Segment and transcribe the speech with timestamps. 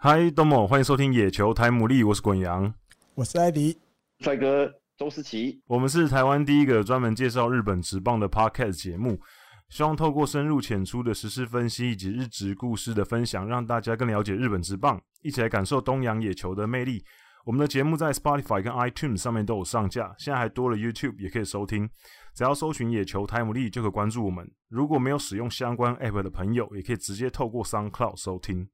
[0.00, 2.72] 嗨，东某，欢迎收听野球台牡蛎，我是滚羊，
[3.14, 3.78] 我是艾迪，
[4.20, 9.20] 帅哥周思齐，我们是台湾第一个专门介绍日本职棒的 Podcast 节目，
[9.68, 17.04] 希望透过深入浅出的时事分析以及日职故事的分享，让大家更了解日本职棒，一起来感受东洋野球的魅力。
[17.48, 21.88] 我们的节目在 Spotify 跟 iTunes 上面都有上架，现在还多了 YouTube 也可以收听，
[22.34, 24.46] 只要搜寻野球台姆利就可以关注我们。
[24.68, 28.68] 如果没有使用相关 App 的朋友，也可以直接透过 SoundCloud 收听。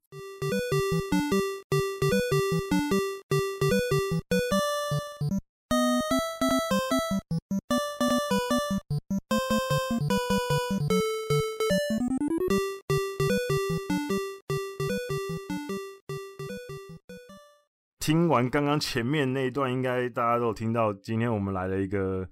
[18.14, 20.92] 听完刚刚前面那一段，应该大家都有听到。
[20.92, 22.24] 今天我们来了一个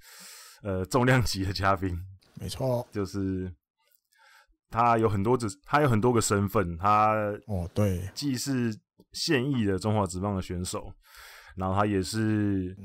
[0.63, 1.99] 呃重量级的嘉宾，
[2.41, 3.53] 没错，就是
[4.71, 6.77] 他有很多只，他有很多个身份。
[6.79, 7.15] 他
[7.49, 8.73] 哦，对，既是
[9.11, 10.89] 现役的中华职棒的选手，
[11.57, 12.77] 然后他也是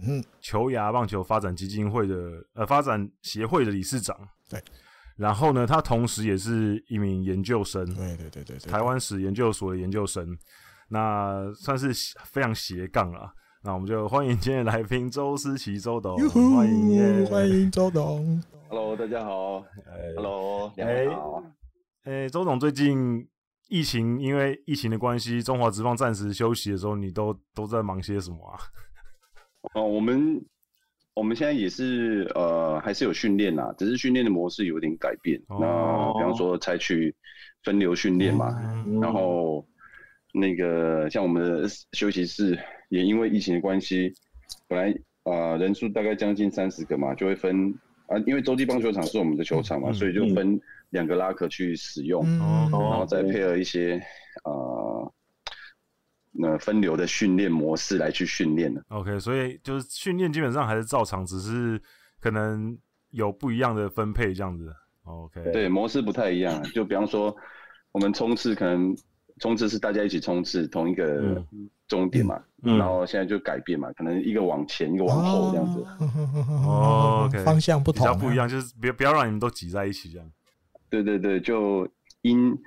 [0.42, 2.16] 球牙棒球发展基金会的
[2.56, 4.18] 呃发展协会的理事长。
[4.50, 4.60] 对，
[5.18, 7.86] 然后呢，他同时也是一名研究生。
[7.94, 10.36] 对对对对，对，台湾史研究所的研究生。
[10.90, 11.92] 那算是
[12.24, 13.30] 非常斜杠了，
[13.62, 18.42] 那我们就欢迎今天的来宾周思琪周董，欢迎欢迎周董。
[18.70, 19.66] Hello，大家好。
[20.16, 21.44] Hello，两位好。
[22.04, 23.28] 哎、欸欸，周董最近
[23.68, 28.58] 疫情，因为疫情的关系，中华职棒暂时休息的时候，你都都在忙些什么啊？
[29.74, 30.42] 哦，我们
[31.16, 35.38] 我们现在也是呃，还是有训练啦，只是训练的模式有点改变。
[35.50, 37.14] 哦、那比方说采取
[37.66, 39.68] 分流训练嘛，嗯、然后。
[40.34, 44.14] 那个像我们的休息室也因为疫情的关系，
[44.68, 44.92] 本来
[45.24, 47.74] 啊、呃、人数大概将近三十个嘛，就会分
[48.08, 53.98] 啊，因为洲际棒球场是我们的球场嘛，嗯、所以就分两个拉克去使用，嗯、然后再配合一些
[54.44, 55.14] 啊、呃、
[56.32, 58.84] 那分流的训练模式来去训练的。
[58.90, 61.82] OK，所以就是训练基本上还是照常，只是
[62.20, 62.78] 可能
[63.10, 64.72] 有不一样的分配这样子。
[65.04, 67.36] OK，对，模式不太一样，就比方说
[67.92, 68.96] 我们冲刺可能。
[69.40, 71.44] 冲刺是大家一起冲刺同一个
[71.88, 75.86] 终点嘛，嗯嗯、然后现在就改变嘛，可能一个往前，一个往后这样子。
[76.66, 80.32] 哦方向不同，比较不一样，就是不要不要让你们都挤在一起这样。
[80.90, 81.88] 对对对，就
[82.22, 82.58] 因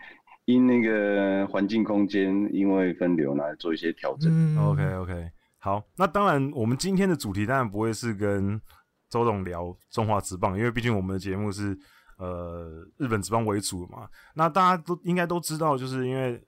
[0.45, 4.31] 因那个环境空间，因为分流来做一些调整。
[4.33, 8.61] 嗯、OK OK，好，那当然我们今天的主题当然不会是跟
[9.09, 11.79] 周董聊中华职棒，因为毕竟我们的节目是。
[12.21, 16.39] 呃，日本职棒为主嘛，那大家都应该都知道，就是因为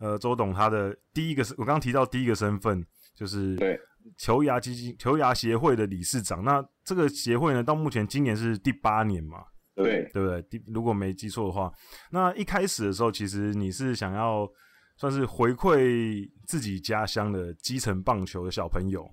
[0.00, 2.82] 呃，周董他的第一个是我刚刚提到第一个身份
[3.14, 3.78] 就是对
[4.16, 6.42] 球牙基金球牙协会的理事长。
[6.42, 10.40] 那这个协会呢，到目前今年是第八年嘛，对对不对？
[10.44, 11.70] 第如果没记错的话，
[12.10, 14.48] 那一开始的时候，其实你是想要
[14.96, 19.06] 算是回馈自己家乡的基层棒球的小朋友，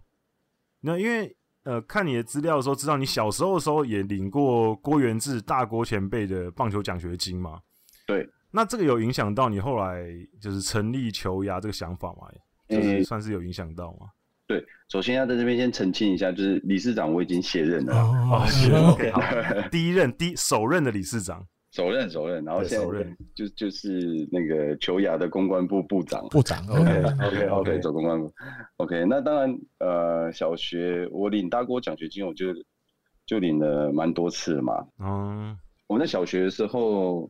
[0.80, 1.36] 那因为。
[1.64, 7.60] 呃，看你的资料的时候，知道你小时候的时候也领过郭源治大郭前辈的棒球奖学金嘛？
[8.06, 10.06] 对，那这个有影响到你后来
[10.42, 12.28] 就是成立球牙这个想法吗？
[12.68, 14.08] 就是算是有影响到吗？
[14.46, 17.96] 对，首先要在这边先澄清一下，就是理事长我已经卸任了。
[17.96, 19.22] 哦，是 OK，好，
[19.70, 21.48] 第一任第首任的理事长。
[21.74, 22.86] 首任首任，然后现在
[23.34, 28.32] 就就是那个球雅的公关部部长部长，OK OK OK，走公关部
[28.78, 29.04] ，OK。
[29.10, 32.54] 那当然，呃，小学我领大锅奖学金，我就
[33.26, 34.86] 就领了蛮多次嘛。
[35.00, 35.58] 嗯，
[35.88, 37.28] 我们在小学的时候，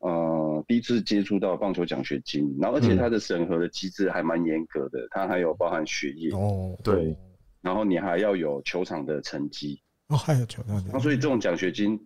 [0.00, 7.16] 呃，第一次接触到棒球奖学金，然后而且它的审核的机制还蛮严格的，它还有包含学业哦，对，
[7.62, 9.80] 然后你还要有球场的成绩。
[10.08, 11.96] 哦，还有球场，那所以这种奖学金。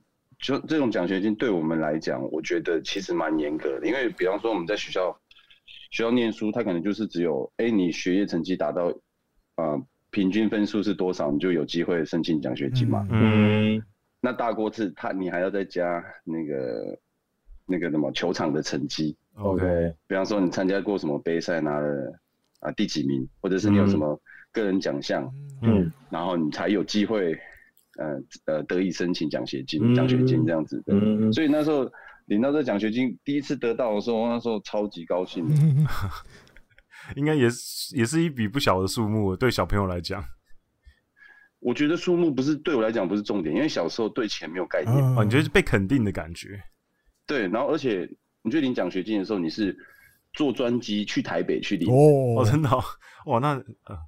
[0.40, 3.86] 就这种奖学金对我们来讲，我觉得其实蛮严格的。
[3.86, 5.14] 因为比方说我们在学校
[5.90, 8.86] 学校念书，他可能就是只有，哎，你学业成绩达到，
[9.56, 13.06] 呃，平均分数是多少，你就有机会申请奖学金嘛。
[13.10, 13.76] 嗯。
[13.76, 13.82] 嗯，
[14.20, 16.98] 那大锅是他，你还要再加那个
[17.66, 19.14] 那个什么球场的成绩。
[19.34, 19.94] OK。
[20.06, 22.18] 比方说你参加过什么杯赛拿了
[22.60, 24.18] 啊第几名，或者是你有什么
[24.52, 25.22] 个人奖项，
[25.60, 27.38] 嗯，嗯，然后你才有机会。
[28.00, 31.86] 呃呃，得以申请奖学金，奖学金这样子的，嗯、所以那时候
[32.26, 35.46] 领到这奖学金，第一次得到的时候，那时候超级高兴，
[37.14, 40.24] 应该也是也是一笔不小的数目，对小朋友来讲。
[41.58, 44.96] 我觉得数目不是对我来讲不是重点，因为小时候对钱没有概念。
[44.96, 46.58] 哦，哦，你觉得是被肯定的感觉？
[47.26, 48.08] 对，然后而且
[48.42, 49.76] 你去领奖学金的时候，你是
[50.32, 52.82] 坐专机去台北去领哦，哦，真的哦，
[53.26, 53.50] 哇，那
[53.84, 53.98] 呃。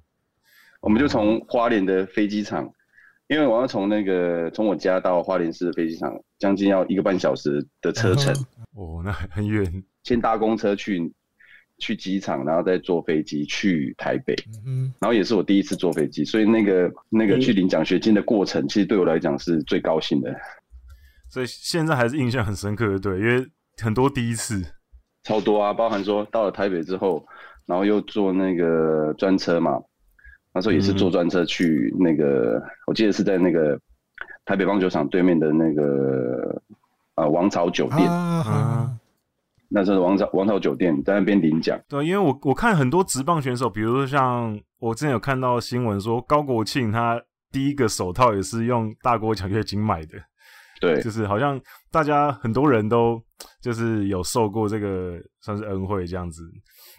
[0.81, 2.69] 我们就从花莲的飞机场，
[3.33, 8.31] 因为我要从那个从我家到花莲市的飞机场，将近要一个半小时的车程。
[8.77, 9.83] 哦，那很远。
[10.03, 11.11] 先搭公车去
[11.79, 14.35] 去机场，然后再坐飞机去台北。
[14.67, 20.31] 嗯，然后也是我第一次坐飞机，所以那个那个去领奖学金的过程，其实对我来讲是最高兴的。
[21.27, 23.43] 所以现在还是印象很深刻的，对，因为
[23.81, 24.63] 很多第一次，
[25.23, 27.25] 超多啊，包含说到了台北之后，
[27.65, 29.81] 然后又坐那个专车嘛。
[30.55, 33.75] 那时候也是坐专车去那个，嗯、我记得是在那个
[34.45, 36.61] 台北棒球场对面的那个
[37.15, 38.99] 啊王朝酒店啊，啊
[39.67, 41.79] 那时候王朝王朝酒店在那边领奖。
[41.89, 47.19] 对，因为我我看很多职棒选手，比如说像我之前有看到新闻说高国庆他
[47.51, 50.19] 第一个手套也是用大国奖学金买的，
[50.79, 51.59] 对，就是好像
[51.91, 53.19] 大家很多人都
[53.59, 56.43] 就是有受过这个算是恩惠这样子。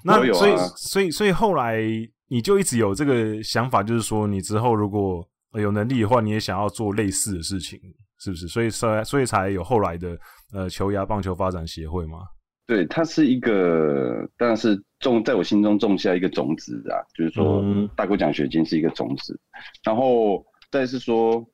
[0.05, 1.81] 那所以、啊、所以所以后来。
[2.29, 5.27] 你就一直有这个想法，就是说你之后如果
[5.61, 7.79] 有能力的话，你也想要做类似的事情，
[8.19, 8.49] 是不是？
[8.49, 10.19] 所以才所以才有后来的
[10.53, 12.21] 呃球牙棒球发展协会吗？
[12.67, 17.63] 对，它是一个，当然是种在我心中种下一个种子啊，就是说
[17.95, 21.47] 大国奖学金是一个种子，嗯、然后再是说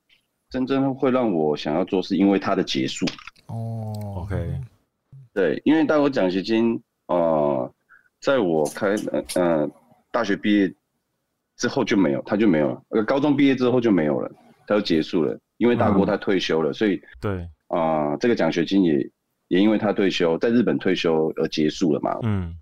[0.50, 3.04] 真正会让我想要做，是因为它的结束。
[3.48, 4.60] 哦，OK，
[5.34, 7.74] 对，因为大国奖学金，呃，
[8.20, 9.70] 在我开呃呃。
[10.10, 10.72] 大学毕业
[11.56, 12.82] 之后就没有，他就没有了。
[12.88, 14.30] 呃，高中毕业之后就没有了，
[14.66, 15.38] 他就结束了。
[15.58, 18.94] 因为大国他退休了，嗯、所以对啊、呃，这个奖学金也
[19.48, 22.18] 也因为他退休，在日本退休而结束了嘛。
[22.22, 22.56] 嗯，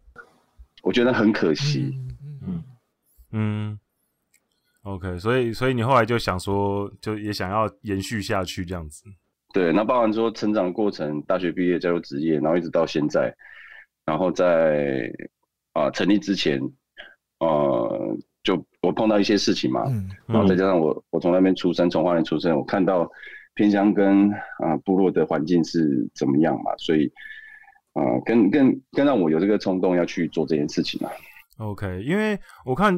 [0.82, 1.96] 我觉得很可惜。
[2.42, 2.64] 嗯嗯，
[3.30, 3.78] 嗯
[4.82, 9.04] ，OK，所以所以你后来就想说，就也想要延续下去这样子。
[9.54, 13.32] 对，那包含说成长过程，大学毕业加入职业，然后一直到现在，
[14.04, 15.08] 然后在
[15.72, 16.60] 啊、呃、成立之前。
[17.40, 23.08] 呃，就我碰到一些事情嘛，嗯、然后再加上我，我从那边出生，从花莲出生，我看到
[23.54, 27.06] 偏乡跟啊、呃、部落的环境是怎么样嘛，所以
[27.92, 31.08] 啊、呃，更更更让我有这个冲动要去做这件事情嘛。
[31.58, 32.92] OK，因为我看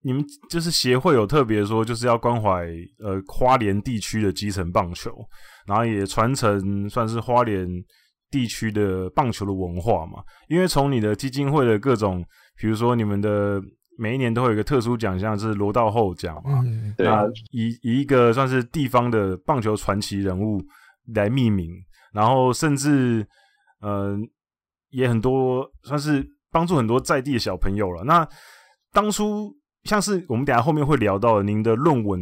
[0.00, 2.66] 你们就是协会有特别说，就是要关怀
[3.00, 5.10] 呃花莲地区的基层棒球，
[5.66, 7.68] 然后也传承算是花莲
[8.30, 10.22] 地区的棒球的文化嘛。
[10.48, 12.24] 因为从你的基金会的各种。
[12.56, 13.60] 比如说，你们的
[13.98, 16.62] 每一年都会有一个特殊奖项，是罗道后奖嘛？
[16.64, 17.06] 嗯，对。
[17.06, 20.60] 那以以一个算是地方的棒球传奇人物
[21.14, 21.70] 来命名，
[22.12, 23.26] 然后甚至
[23.80, 24.16] 呃
[24.90, 28.04] 也很多算是帮助很多在地的小朋友了。
[28.04, 28.26] 那
[28.92, 29.52] 当初
[29.82, 32.20] 像是我们等下后面会聊到的您的论文，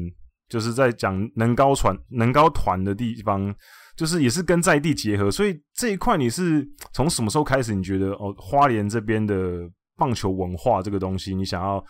[0.48, 3.54] 就是在讲能高传能高团的地方，
[3.96, 5.30] 就是也是跟在地结合。
[5.30, 7.74] 所以这一块你是从什么时候开始？
[7.74, 9.68] 你觉得哦，花莲这边的。
[10.02, 11.80] 棒球文化这个东西，你想要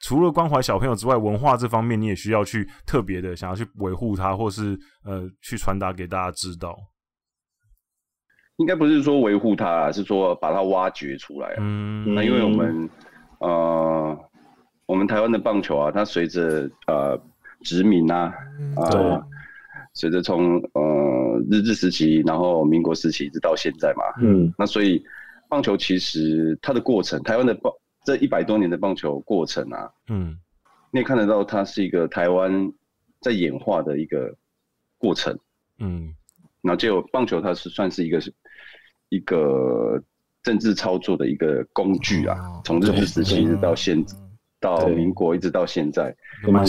[0.00, 6.76] 除了关怀小朋友之外，文化这方面你也需要去特别的想要去维护它，或是呃去传达给大家知道。
[8.56, 11.54] 应该不是说维护它，是说把它挖掘出来。
[11.60, 12.90] 嗯，那因为我们
[13.38, 14.18] 呃，
[14.86, 17.16] 我们台湾的棒球啊，它随着呃
[17.62, 18.34] 殖民啊，
[18.74, 19.24] 啊、呃，
[19.94, 20.82] 随着从呃
[21.48, 25.00] 日治时期，然后民国时期一直到现在嘛，嗯，那所以。
[25.50, 27.72] 棒球其实它的过程，台湾的棒
[28.04, 30.38] 这一百多年的棒球过程啊，嗯，
[30.92, 32.72] 你也看得到它是一个台湾
[33.20, 34.32] 在演化的一个
[34.96, 35.36] 过程，
[35.80, 36.14] 嗯，
[36.62, 38.22] 然后就棒球它是算是一个
[39.08, 40.00] 一个
[40.42, 44.02] 政治操作的一个工具啊，从日治时期一直到现
[44.60, 46.16] 到民国一直到现在，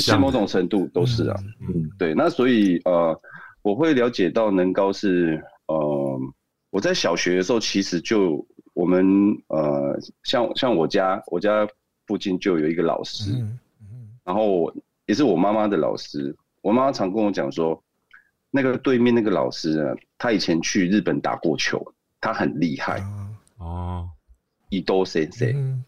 [0.07, 3.21] 在某种程度都是啊，嗯，对，那所以呃，
[3.61, 6.19] 我会了解到能高是呃，
[6.71, 8.43] 我在小学的时候其实就。
[8.73, 9.05] 我们
[9.47, 11.67] 呃，像像我家，我家
[12.07, 14.73] 附近就有一个老师，嗯嗯、然后
[15.05, 16.33] 也是我妈妈的老师。
[16.61, 17.83] 我妈妈常跟我讲说，
[18.49, 21.85] 那个对面那个老师呢，他以前去日本打过球，
[22.21, 23.03] 他很厉害
[23.57, 24.09] 哦。
[24.69, 25.83] 伊多先生，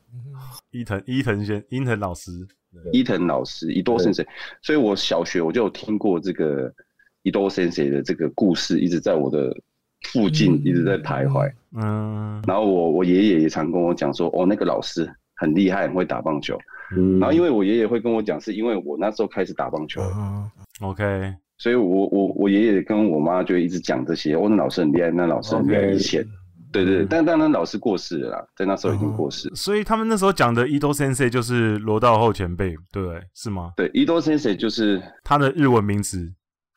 [0.72, 2.46] 伊藤伊藤先伊藤老师，
[2.92, 4.26] 伊藤老师伊多先生。
[4.62, 6.74] 所以我小学我就有听过这个
[7.22, 9.56] 伊多先生的这个故事，一直在我的。
[10.04, 16.58] 附近一直在徘徊，嗯，然后我我爷爷也常跟我讲说，哦，那个老师很厉害，很会打棒球，
[16.96, 20.50] 嗯，然后因为我爷爷会跟我讲，是因为我那时候开始打棒球，嗯
[20.82, 26.24] ，OK，所以我我我爷爷跟我妈就一直讲这些，哦，那老师很厉害，那老师很厉害，以前，
[26.72, 33.72] 对对对，但当然老师过世了啦，在那时候已经过世，所以他们那时候讲的伊多先生就是罗道后前辈，对，是吗？
[33.78, 36.32] 对，伊多先生就是他的日文名词。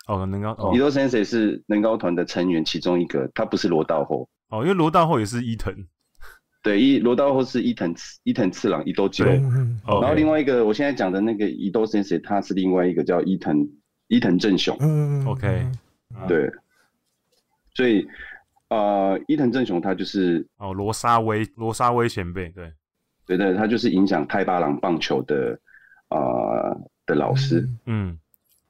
[0.07, 4.29] 哦，能高哦，伊藤先生是能高团的成员其中一个，他不是罗道后。
[4.49, 5.75] 哦，因为罗道后也是伊藤。
[6.63, 7.95] 对，伊罗道后是伊藤
[8.25, 13.69] 伊藤次郎伊豆吉郎，嗯哦然后另外一个我现在讲的那个伊豆先生，他是另外一个叫伊藤
[14.09, 15.65] 伊藤正雄，嗯 OK
[16.27, 16.51] 对，
[17.75, 18.05] 所以
[18.69, 22.73] 呃伊藤正雄他就是哦，罗沙威罗沙威前辈，对，
[23.27, 25.57] 对对，他就是影响太八郎棒球的
[26.09, 28.19] 呃的老师，嗯，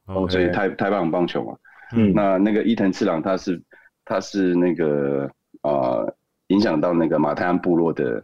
[0.06, 1.56] 哦，所以太太棒棒球嘛，
[1.94, 2.12] 嗯。
[2.14, 3.62] 那那个伊藤次郎他是
[4.04, 5.30] 他是那个
[5.62, 6.16] 呃
[6.48, 8.22] 影响到那个马太安部落的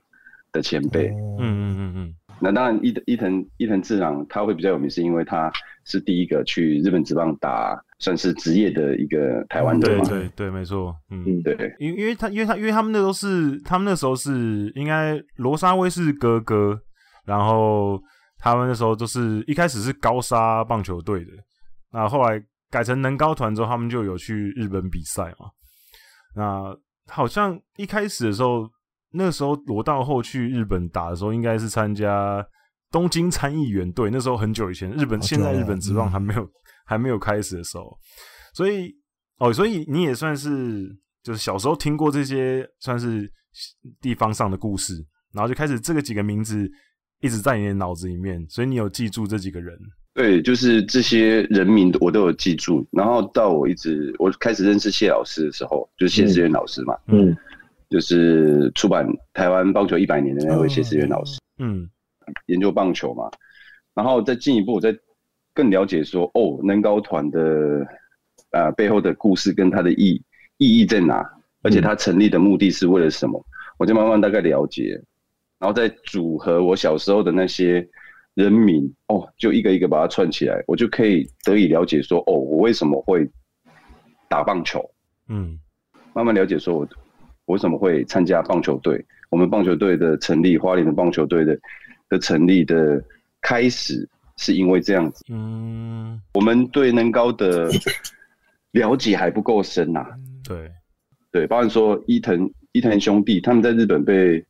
[0.53, 1.09] 的前辈。
[1.09, 5.51] 嗯嗯嗯嗯嗯，那当然伊，伊藤伊藤次郎他会比较有名，是因为他
[5.85, 10.05] 是第一个去日本职棒打算是职业的一个台湾人对嘛。
[10.09, 11.75] 对对，没错，嗯，对。
[11.79, 16.81] 因因为他因为他因为他们那时候是他们那时候是应该罗莎威是哥哥，
[17.25, 18.01] 然后
[18.39, 21.31] 他们那时候都是一开始是高沙棒球队的，
[21.93, 25.51] 那后来改成能高团之后，他们就有去日本比赛嘛。
[26.35, 28.69] 那好像一开始的时候，
[29.11, 32.43] 那时候罗道后去日本打的时候，应该是参加
[32.91, 34.09] 东京参议员队。
[34.11, 36.49] 那时候很久以前，日本现在日本职棒嗯还没有、
[36.87, 37.99] 还没有开始的时候，
[38.55, 38.91] 所以
[39.39, 40.89] 哦，所以你也算是
[41.23, 43.31] 就是小时候听过这些算是
[44.01, 44.95] 地方上的故事，
[45.33, 46.67] 然后就开始这个几个名字
[47.21, 49.79] 一直在你的脑子里面，所以你有记住这几个人。
[50.15, 52.87] 对，就是这些人名我都有记住。
[52.91, 57.37] 然后到我一直我开始认识谢老师的时候，就是谢思源老师嘛，嗯
[57.89, 61.89] 就是出版台湾棒球一百年的那位谢思源老师，嗯。
[62.47, 63.29] 研究棒球嘛。
[63.95, 64.97] 然后再进一步，我再
[65.53, 67.87] 更了解说，哦，能高团的
[68.53, 70.23] 呃背后的故事跟它的意
[70.57, 71.29] 意义在哪，
[71.63, 73.45] 而且它成立的目的是为了什么，
[73.77, 74.99] 我就慢慢大概了解，
[75.59, 77.87] 然后再组合我小时候的那些
[78.35, 83.29] 人名，哦，就一个一个把它串起来，我就可以得以了解说，哦，我为什么会
[84.29, 84.83] 打棒球，
[85.29, 85.59] 嗯。
[86.15, 86.81] 慢慢了解说我
[87.47, 91.59] 我为什么会参加棒球队，我们棒球队的成立，花莲的棒球队的
[92.11, 93.03] 的成立的
[93.41, 97.71] 开始是因为这样子，嗯，我们对能高的
[98.73, 100.11] 了解还不够深呐、啊，
[100.45, 100.71] 对，
[101.31, 104.45] 对，包含说伊藤伊藤兄弟，他们在日本被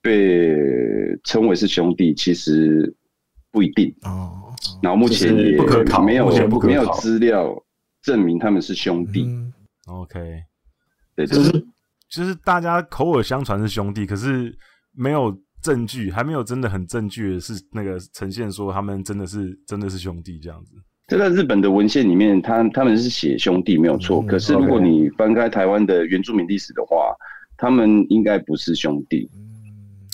[0.00, 0.56] 被
[1.24, 2.90] 称为是兄弟，其实
[3.58, 3.92] 不一定。
[4.02, 7.52] 哦，然后目前也不可考没有目前不可没有资料
[8.02, 9.24] 证明他们是兄弟。
[9.24, 9.52] 嗯
[9.86, 10.20] OK，
[11.16, 11.66] 对，就就是是
[12.08, 14.56] 就是大家口耳相传是兄弟，可是
[14.92, 20.74] 没有证据，还没有真的很证据的是那个呈现说他们真的是真的是兄弟这样子。
[21.08, 24.22] 这在日本的文献里面，他他们是写兄弟没有错。
[24.22, 27.12] 嗯可是如果你翻开台湾的原住民历史的话，
[27.56, 29.28] 他们应该不是兄弟。
[29.34, 29.48] 嗯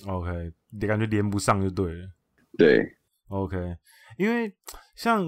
[0.07, 2.07] OK，你感觉连不上就对了。
[2.57, 2.87] 对，
[3.29, 3.57] OK，
[4.19, 4.53] 因为
[4.97, 5.25] 像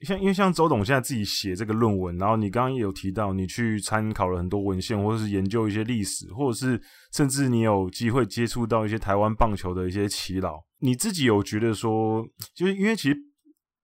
[0.00, 6.80] 像因为像周董现在自己写这个论文，然后你刚刚也有提到你去参考了很多文献，或者是研究一些历史，或者是
[7.12, 13.16] 甚至你有机会接触到一些台湾棒球的一些耆老，你自己有觉得说，就是因为其实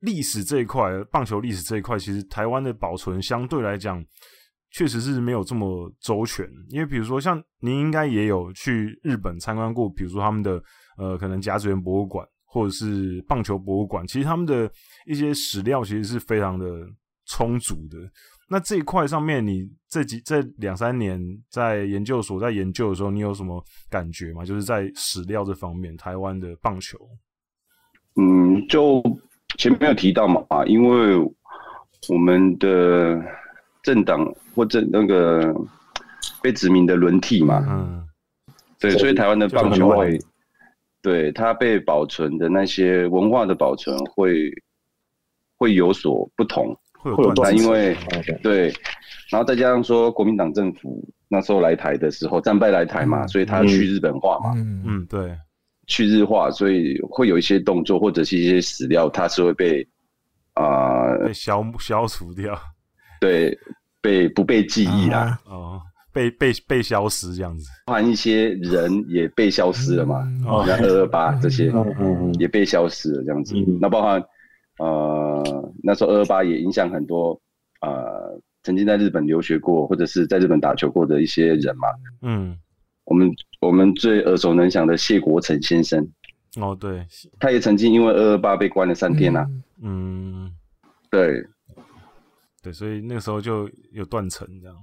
[0.01, 4.05] 历史这一块，棒球历史这一块，其实台湾的保存相对来讲。
[4.75, 10.59] 确实是没有这么周全，因为比如说像您应该也有去日本参观过，比如说他们的
[10.97, 14.71] 呃可能甲子园博物馆或者是棒球博物馆，其实他们的
[15.07, 16.67] 一些史料其实是非常的
[17.25, 17.97] 充足的。
[18.47, 21.19] 那这一块上面，你这几这两三年
[21.49, 24.45] 在研究所在研究的时候，你有什么感觉吗？
[24.45, 26.99] 就是在史料这方面，台湾的棒球，
[28.21, 29.03] 嗯，就
[29.57, 31.17] 前面有提到嘛，啊，因为
[32.11, 33.19] 我们的
[33.83, 35.55] 政党或者那个
[36.43, 38.07] 被殖民的轮替嘛，嗯
[38.79, 40.19] 对，所以台湾的棒球会，
[41.03, 44.51] 对它被保存的那些文化的保存会
[45.59, 46.75] 会有所不同。
[46.95, 48.67] 会有会有断因为哦对对，
[49.29, 55.37] 然后再加上说国民党政府那时候来台的时候，战败来台嘛，嗯所以他去日本化嘛，嗯嗯对，
[55.89, 59.85] 去日化，所以会有一些动作或者是一些史料，它是会被
[60.55, 62.57] 啊、呃被消消除掉。
[63.21, 63.59] 对，
[64.01, 65.41] 被不被记忆啦，啊。
[65.47, 65.83] 哦，
[66.13, 70.45] 被被被消失这样子，包含一些人也被消失了嘛，嗯。
[70.45, 70.65] 哦。
[70.67, 72.35] 像二二八这些嗯嗯嗯。
[72.35, 73.55] 也被消失了这样子。
[73.57, 74.23] 嗯，那包含
[74.79, 77.41] 呃那时候二二八也影响很多
[77.81, 81.89] 呃曾经在日本留学过或者是在日本打球过的一些人嘛，
[82.23, 82.57] 嗯，
[83.05, 86.07] 我们我们最耳熟能详的谢国成先生，
[86.61, 87.07] 哦对，
[87.41, 89.47] 他也曾经因为二二八被关了三天呐、啊，
[89.83, 90.53] 嗯。
[91.11, 91.45] 对。
[92.63, 94.77] 对，所以那个时候就有断层这样。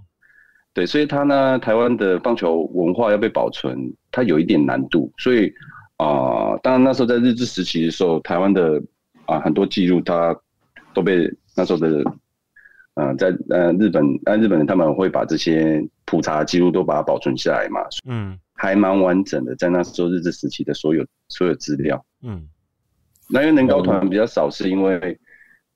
[0.74, 5.52] 对，所以他呢，台湾的棒球文化要被保存，它有一点难度，所以
[5.98, 8.82] 啊、呃当然那时候在日治时期的时候，台湾的
[9.26, 10.36] 啊、很多记录它
[10.94, 12.04] 都被那时候的
[12.96, 22.04] 呃在呃日本呃日本人他们会把这些普查记录都把它保存下来嘛，嗯还蛮完整的，在那时候日治时期的所有所有资料。
[22.24, 22.46] 嗯，
[23.30, 25.18] 那因为能高团比较少，是因为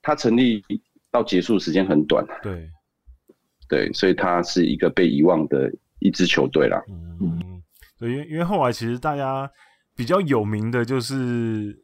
[0.01, 0.61] 它成立
[1.09, 2.25] 到结束时间很短。
[2.41, 2.69] 对，
[3.67, 6.81] 对，所以他是一个被遗忘的一支球队啦。
[7.19, 7.61] 嗯，
[7.99, 9.49] 对，因为因为后来其实大家
[9.95, 11.77] 比较有名的就是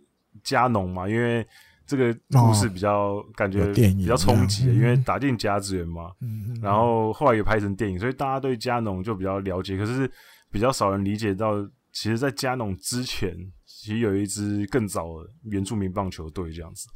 [0.43, 1.45] 加农嘛，因为。
[1.89, 9.75] 这个故事比较、哦、感觉比较冲击，因为打进甲子园嘛，嗯、然后后来也拍成电影，所以大家对加农就比较了解。
[9.75, 10.07] 可是
[10.51, 11.59] 比较少人理解到，
[11.91, 16.87] 其实，在加农之前，其实有一支更早的原住民棒球队这样子。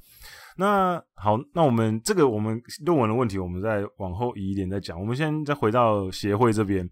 [0.57, 4.99] 那好，那我们这个我们论文的问题，我们再往后移一点再讲。
[4.99, 6.89] 我们先再回到协会这边，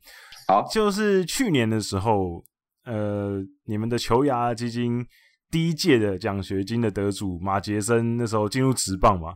[0.47, 2.43] 好，就是去年的时候，
[2.85, 5.05] 呃，你们的球牙基金。
[5.51, 9.35] 第一届的奖学金的得主马杰森那时候进入职棒嘛？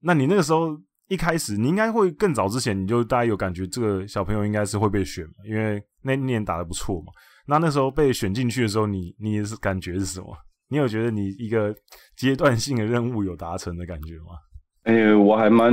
[0.00, 5.32] 那你那个时候一开始，你应该会更早之前你就大概有感觉这个小朋友应该是会被选嘛？
[5.48, 7.10] 因为那年打得不错嘛。
[7.46, 10.36] 那那时候被选进去的时候，你你是感觉是什么？
[10.68, 11.74] 你有觉得你一个
[12.16, 14.38] 阶段性的任务有达成的感觉吗？
[14.84, 15.72] 哎、欸，我还蛮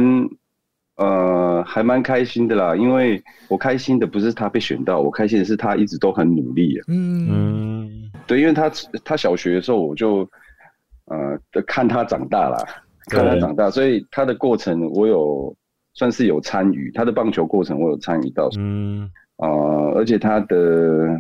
[0.97, 6.79] 呃还蛮开心的啦，因为我开心的不是他被选到，我开心的是他一直都很努力。
[6.87, 8.11] 嗯嗯。
[8.25, 8.71] 对，因为他
[9.03, 10.19] 他小学的时候我就，
[11.05, 12.57] 呃，看他长大了，
[13.09, 15.55] 看他长大，所以他的过程我有
[15.93, 21.19] 算是有参与，他的棒球过程我有参与到，嗯，啊、呃，而且他的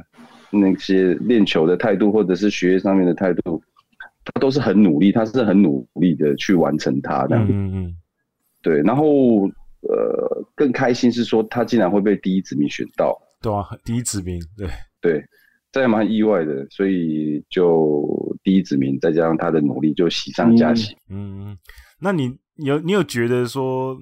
[0.53, 3.61] 那些练球的态度或者是学业上面的态度，
[4.23, 7.95] 他都是很努力，他是很努力的去完成他的，嗯嗯，
[8.61, 9.45] 对，然后
[9.81, 14.67] 呃，更开心是说他竟然会被第一指名选到，对啊，第一指名，对
[15.01, 15.23] 对。
[15.71, 18.07] 这还蛮意外的，所以就
[18.43, 20.95] 第一指名，再加上他的努力，就喜上加喜。
[21.09, 21.57] 嗯，
[21.99, 23.97] 那你有你有觉得说，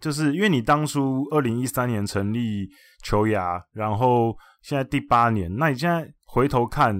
[0.00, 2.68] 就是因为你当初二零一三年成立
[3.02, 6.98] 球牙，然后现在第八年，那你现在回头看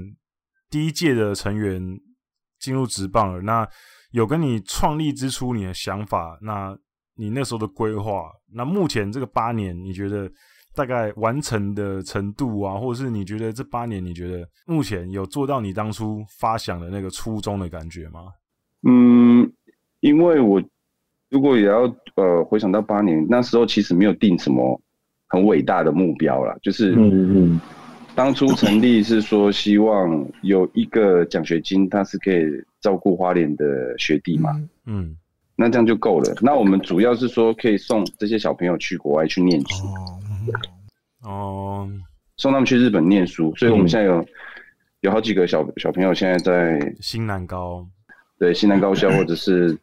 [0.69, 1.81] 第一届的成员
[2.59, 3.67] 进入职棒了，那
[4.11, 6.77] 有跟你创立之初你的想法，那
[7.15, 10.31] 你那时候的规划，那目前这个八年，你觉得？
[10.75, 18.33] 大概完成的程度啊，或者是你觉得这八年，你觉得目前有做到你当初发想的那个初衷的感觉吗？
[18.89, 19.53] 嗯，
[20.01, 20.63] 因为我
[21.29, 21.83] 如果也要
[22.15, 24.81] 呃回想到八年，那时候其实没有定什么
[25.33, 27.61] 很伟大的目标啦，就是嗯嗯，
[28.15, 32.45] 当初成立是说希望有一个奖学金，它是可以
[32.83, 34.51] 照顾花莲的学弟嘛，
[34.85, 35.17] 嗯，
[35.57, 36.35] 那这样就够了。
[36.43, 39.87] 那我们主要是说可以送这些小朋友去国外去念书。
[39.87, 40.21] 哦
[41.25, 41.89] 哦，
[42.37, 44.27] 送他们去日本念书，所以我们现在有、嗯、
[45.01, 47.87] 有好几个小小朋友现在在新南高，
[48.39, 49.79] 对新南高校 或者是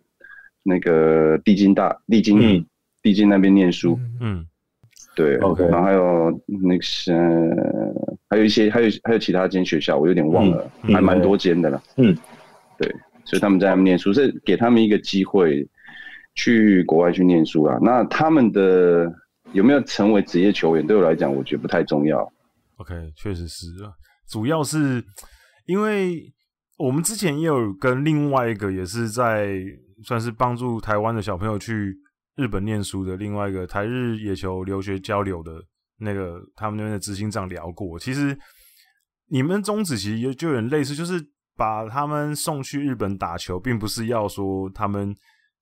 [0.62, 2.64] 那个帝京大帝京
[3.02, 4.46] 帝京那边念书，嗯，
[5.16, 7.14] 对，OK，然后还有那些
[8.30, 12.18] 还有一些还有还有其他间学校，我有点忘了，嗯、还蛮多间的了，嗯，
[12.78, 12.90] 对，
[13.26, 15.68] 所以他们在那边念书，是给他们一个机会
[16.36, 19.12] 去国外去念书啊，那他们的。
[19.52, 20.86] 有没有成为职业球员？
[20.86, 22.22] 对我来讲，我觉得不太重要。
[22.78, 23.90] OK，确实是啊，
[24.30, 25.04] 主要是
[25.66, 26.22] 因为
[26.78, 29.60] 我们之前也有跟另外一个也是在
[30.04, 31.98] 算是帮助台湾的小朋友去
[32.40, 35.62] 日本念书的另外一个台日野球留学交流的
[35.98, 38.00] 那个他们那边的执行长聊过。
[38.00, 38.38] 其实
[39.28, 41.24] 你们宗旨其实就有点类似，就是
[41.56, 45.14] 把他们送去日本打球，并不是要说他们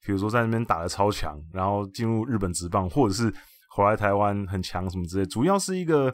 [0.06, 3.34] 比如说在那边打的超强，然后进入日本职棒，或者是。
[3.70, 6.12] 回来台湾很强什么之类，主要是一个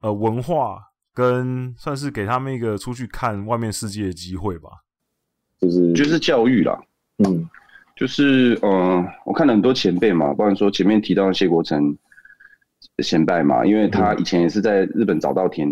[0.00, 0.76] 呃文化
[1.14, 4.70] 跟算是给他们一个出去看外面世界的机会吧，
[5.60, 6.76] 就是就是教育啦，
[7.18, 7.48] 嗯，
[8.00, 11.94] 就是嗯、呃，我看了很多前辈嘛，不然说前面提到的谢国成
[13.04, 15.68] 前辈嘛，因为他以前也是在日本早稻田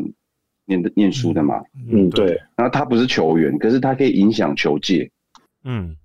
[0.67, 5.11] 念的念书的嘛，嗯对，然后他不是球员，可是他可以影响球界，
[5.65, 5.97] 嗯。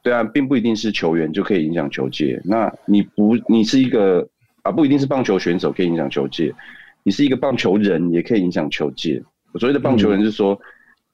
[0.00, 2.40] 对啊，并不一定是球员就可以影响球界。
[2.44, 4.26] 那你不，你是一个
[4.62, 6.54] 啊，不一定是棒球选手可以影响球界，
[7.02, 9.22] 你是一个棒球人也可以影响球界。
[9.52, 10.52] 我所谓的棒球人是说，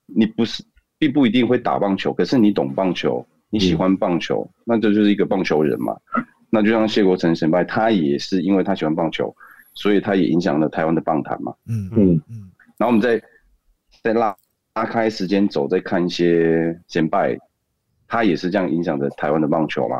[0.07, 0.61] 嗯、你不是，
[0.97, 5.95] 并不一定会打棒球，可是你懂棒球，你喜欢棒球，嗯、那这就是一个棒球人嘛。
[6.49, 9.33] 那就像谢国成先辈，他也是因为他喜欢棒球，
[9.75, 11.53] 所以他也影响了台湾的棒坛嘛。
[11.67, 12.51] 嗯嗯嗯。
[12.77, 13.21] 然后我们再
[14.03, 14.35] 再拉
[14.73, 17.37] 拉开时间走，再看一些先辈。
[18.07, 19.95] 他也是这样影响着台湾的棒球嘛？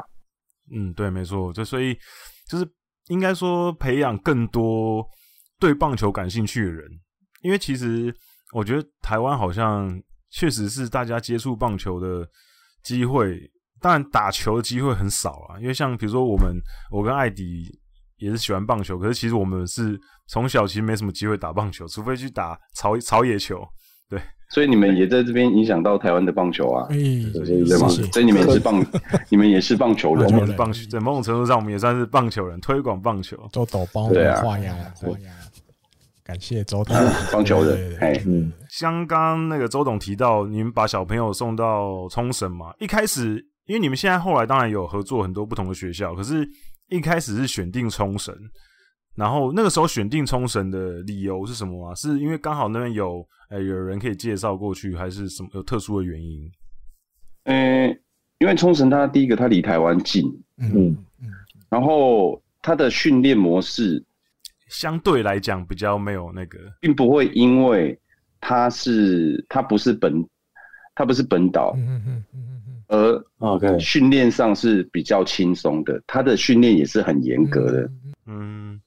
[0.70, 1.54] 嗯，对，没错。
[1.54, 1.98] 就所以
[2.50, 2.68] 就是
[3.08, 5.02] 应该说培养更多
[5.58, 6.86] 对棒球感兴趣的人，
[7.42, 8.14] 因为其实
[8.54, 9.90] 我觉得台湾好像
[10.30, 12.28] 确实是大家接触棒球的
[12.84, 13.40] 机会，
[13.80, 15.60] 当然打球的机会很少啊。
[15.60, 16.58] 因为像比如说我们，
[16.92, 17.80] 我跟艾迪
[18.18, 23.66] 也是喜欢棒球，可是其实我们是从小其实没什么机会打棒球，除非去打草草野球。
[24.10, 26.98] 对，所以你们也在这边影响到台湾的棒球啊，哎，
[27.34, 27.88] 对吗？
[27.88, 28.86] 所以你们也是棒，
[29.30, 35.32] 你们也是棒球人，我们棒球，在某种程度上，我们也算是棒球人，推广棒球，做抖包，对啊，画押，画押。
[36.32, 36.96] 感谢周董，
[37.30, 42.74] 棒球人，哎，嗯，像刚刚那个周董提到，你们把小朋友送到冲绳嘛？
[42.80, 46.48] 一开始，因为你们现在后来当然有合作很多不同的学校，可是
[46.88, 48.34] 一开始是选定冲绳。
[49.14, 51.96] 然后那个时候选定冲绳的理由是什么啊？
[51.96, 53.18] 是因为刚好那边有
[53.50, 56.50] 诶、欸、有人可以介绍过去，还是什么有特殊的原因？
[57.44, 58.02] 嗯、欸，
[58.40, 60.26] 因为冲绳它第一个它离台湾近，
[60.60, 61.28] 嗯嗯，
[61.68, 64.02] 然后它的训练模式
[64.72, 67.98] 相对来讲比较没有那个，并不会因为
[68.40, 70.26] 它是它不是本
[70.96, 77.92] 它不是本岛，嗯嗯嗯嗯嗯，而 OK 训练上是比较轻松的，它的训练也是很严格的，
[78.26, 78.82] 嗯。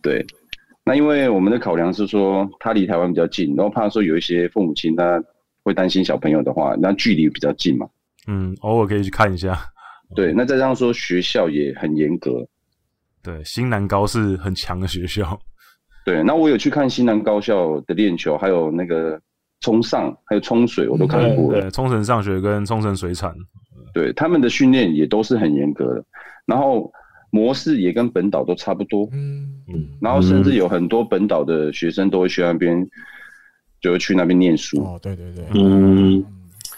[0.00, 0.22] 对，
[0.84, 5.18] 那因为我们的考量是说，他离台湾比较近，然后怕说有一些父母亲他
[5.62, 7.88] 会担心小朋友的话，那距离比较近嘛。
[8.26, 9.58] 嗯，偶尔可以去看一下。
[10.14, 12.46] 对，那再加上说学校也很严格。
[13.24, 15.36] 对，新南高是很强的学校。
[16.04, 19.18] 对，那我有去看新南高校的练球，还有那个
[19.62, 21.62] 冲上，还有冲水，我都看过了。
[21.62, 23.34] 对，冲绳上学跟冲绳水产，
[23.94, 26.04] 对，他们的训练也都是很严格的。
[26.46, 26.92] 然后。
[27.30, 32.88] 模式也跟本岛都差不多，嗯嗯，然后甚至有很多本岛的学生都会去那边，
[33.80, 34.80] 就会去那边念书。
[34.84, 36.24] 哦，对对对，嗯，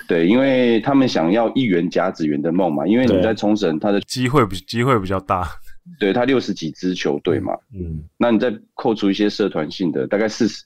[0.08, 5.46] 对，因为他们想要一圆甲子园的梦嘛，因为你在冲绳，他的机会比机会比较大，
[5.98, 10.62] 对他六十几支球队嘛，嗯，那你再扣除一些社团性的，大概四十，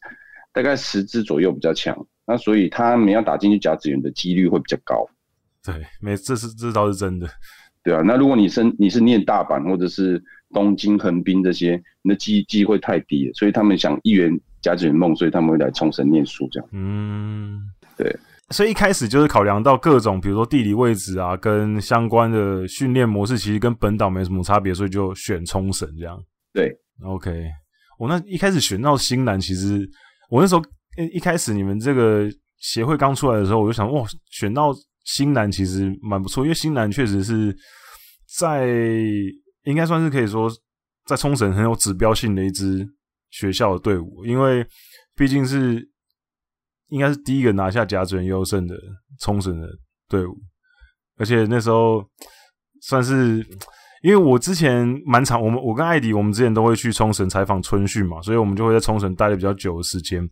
[0.52, 5.06] 大概十支左右比较强，那所以他们要打进去甲子园的几率会比较高。
[5.62, 7.28] 对，没，这是这倒是真的。
[7.82, 16.68] 对啊，那如果你是你是念大阪或者是东京横滨这些，你的机机会太低了，所以他们想一圆甲子园梦，所以他们会来冲绳念书这样。
[16.72, 17.62] 嗯，
[17.96, 18.14] 对，
[18.50, 26.16] 所以一开始就是考量到各种，比如说地理位置啊，跟相关的训练模式，其实跟本岛没什么差别，所以就选冲绳这样。
[26.52, 26.70] 对
[27.04, 27.30] ，OK，
[27.98, 29.88] 我那一开始选到新南，其实
[30.30, 30.62] 我那时候
[31.12, 34.72] 一开始你们这个协会刚出来的时候，我就想哇，选到。
[35.02, 37.56] 新南其实蛮不错，因为新南确实是
[38.38, 38.68] 在
[39.64, 40.48] 应该算是可以说
[41.06, 42.86] 在冲绳很有指标性的一支
[43.30, 44.64] 学校的队伍，因为
[45.16, 45.82] 毕竟是
[46.90, 48.74] 应该是第一个拿下甲子园优胜的
[49.20, 49.66] 冲绳的
[50.08, 50.36] 队伍，
[51.16, 52.04] 而且那时候
[52.82, 53.38] 算是
[54.02, 60.22] 因为我之前蛮长，我们我跟艾迪我们之前都会去冲绳采访春训嘛，所以我们就会在冲绳待了比较久的时间，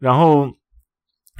[0.00, 0.48] 然后。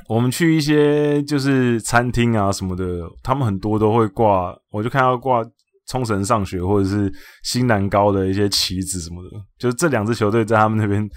[0.08, 2.84] 我们去一些就是餐厅啊什么的，
[3.22, 5.42] 他们很多都会挂，我就看到挂
[5.86, 7.10] 冲绳上学或者是
[7.42, 11.08] 新南高的一些旗子什么的，就是这两支球队在他们那边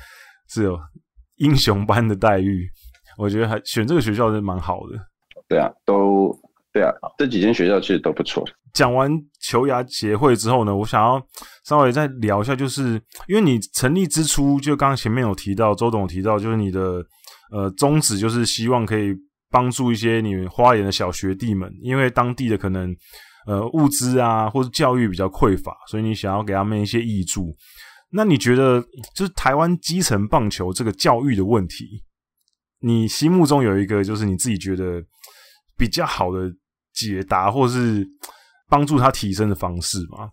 [0.47, 0.79] 是有
[1.37, 2.65] 英雄般的待遇，
[3.17, 4.97] 我觉得还选这个学校是蛮好的。
[5.49, 6.33] 对啊，都
[6.71, 8.45] 对啊，这几间学校其实都不错。
[8.73, 11.21] 讲完球牙协会之后呢，我想要
[11.65, 17.03] 稍微再聊一下，就是因为你成立之初，就刚刚前面有提到，周董有提到，就是你的。
[17.49, 19.15] 呃，宗旨就是希望可以
[19.49, 22.93] 帮助一些你们花莲的小学弟们，因为当地的可能
[23.47, 27.55] 呃物资啊或者教育比较匮乏，所以你想要给他们一些挹注。
[28.11, 28.83] 那你觉得，
[29.15, 32.03] 就是台湾基层棒球这个教育的问题，
[32.79, 35.01] 你心目中有一个就是你自己觉得
[35.77, 36.51] 比较好的
[36.93, 38.05] 解答，或是
[38.69, 40.29] 帮助他提升的方式吗？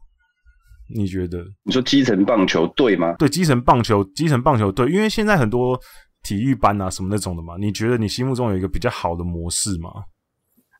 [0.94, 1.44] 你觉得？
[1.64, 3.14] 你说基层棒球队吗？
[3.18, 5.80] 对，基层棒球，基层棒球队，因为现在很多。
[6.26, 7.54] 体育班啊，什么那种的嘛？
[7.60, 9.90] 你觉得你心目中有一个比较好的模式吗？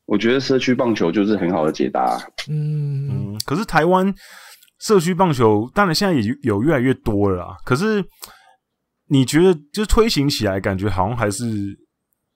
[0.06, 2.16] 我觉得社区棒球就是很好的解答。
[2.48, 4.10] 嗯嗯，可是台湾
[4.80, 7.56] 社区棒球当然现在也有越来越多了啦。
[7.62, 8.02] 可是
[9.08, 11.44] 你觉得就推行起来，感觉好像还是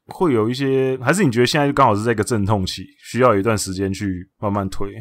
[0.07, 4.93] 会有一些，还是你觉得现在刚好是在一个阵痛期，需要一段时间去慢慢推？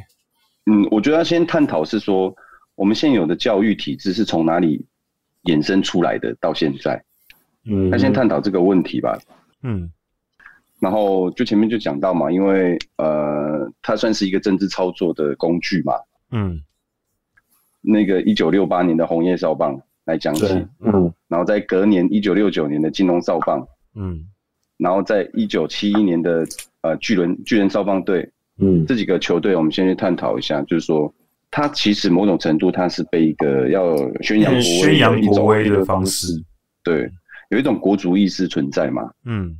[0.65, 2.33] 嗯，我觉得要先探讨是说，
[2.75, 4.85] 我们现有的教育体制是从哪里
[5.43, 7.01] 衍生出来的，到现在。
[7.69, 9.17] 嗯，那先探讨这个问题吧。
[9.63, 9.91] 嗯，
[10.79, 15.93] 然后就前面就讲到嘛，因为呃，它算是一个政治操作的工具嘛。
[16.31, 16.61] 嗯，
[17.81, 19.77] 那个一九六八年的红叶少棒
[20.07, 20.47] 来讲起，
[20.79, 24.25] 嗯，然后在隔年一九六九年的金龙少棒，嗯，
[24.77, 26.43] 然后在一九七一年的
[26.81, 28.27] 呃巨人巨人少棒队，
[28.59, 31.13] 嗯，这几个球队我们先去探讨一下，就是说
[31.51, 36.41] 它其实某种程度它是被一个要宣扬宣扬国威的方式，
[36.83, 37.11] 对。
[37.49, 39.09] 有一种国族意识存在嘛？
[39.23, 39.57] 嗯，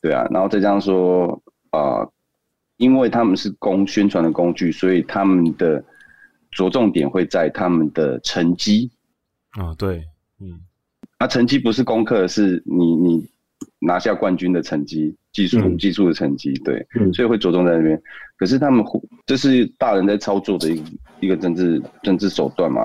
[0.00, 1.26] 对啊，然后再加上说
[1.70, 2.12] 啊、呃，
[2.78, 5.84] 因为他们是公宣传的工具，所以他们的
[6.50, 8.90] 着重点会在他们的成绩。
[9.52, 10.04] 啊，对，
[10.40, 10.60] 嗯，
[11.18, 13.28] 那成绩不是功课，是你你
[13.80, 18.00] 拿下冠军的成绩，技术、嗯、技术的成绩，对，嗯、所以会着重在那边。
[18.36, 22.82] 可是他们忽这是大人在操作的一个一个政治政治手段嘛？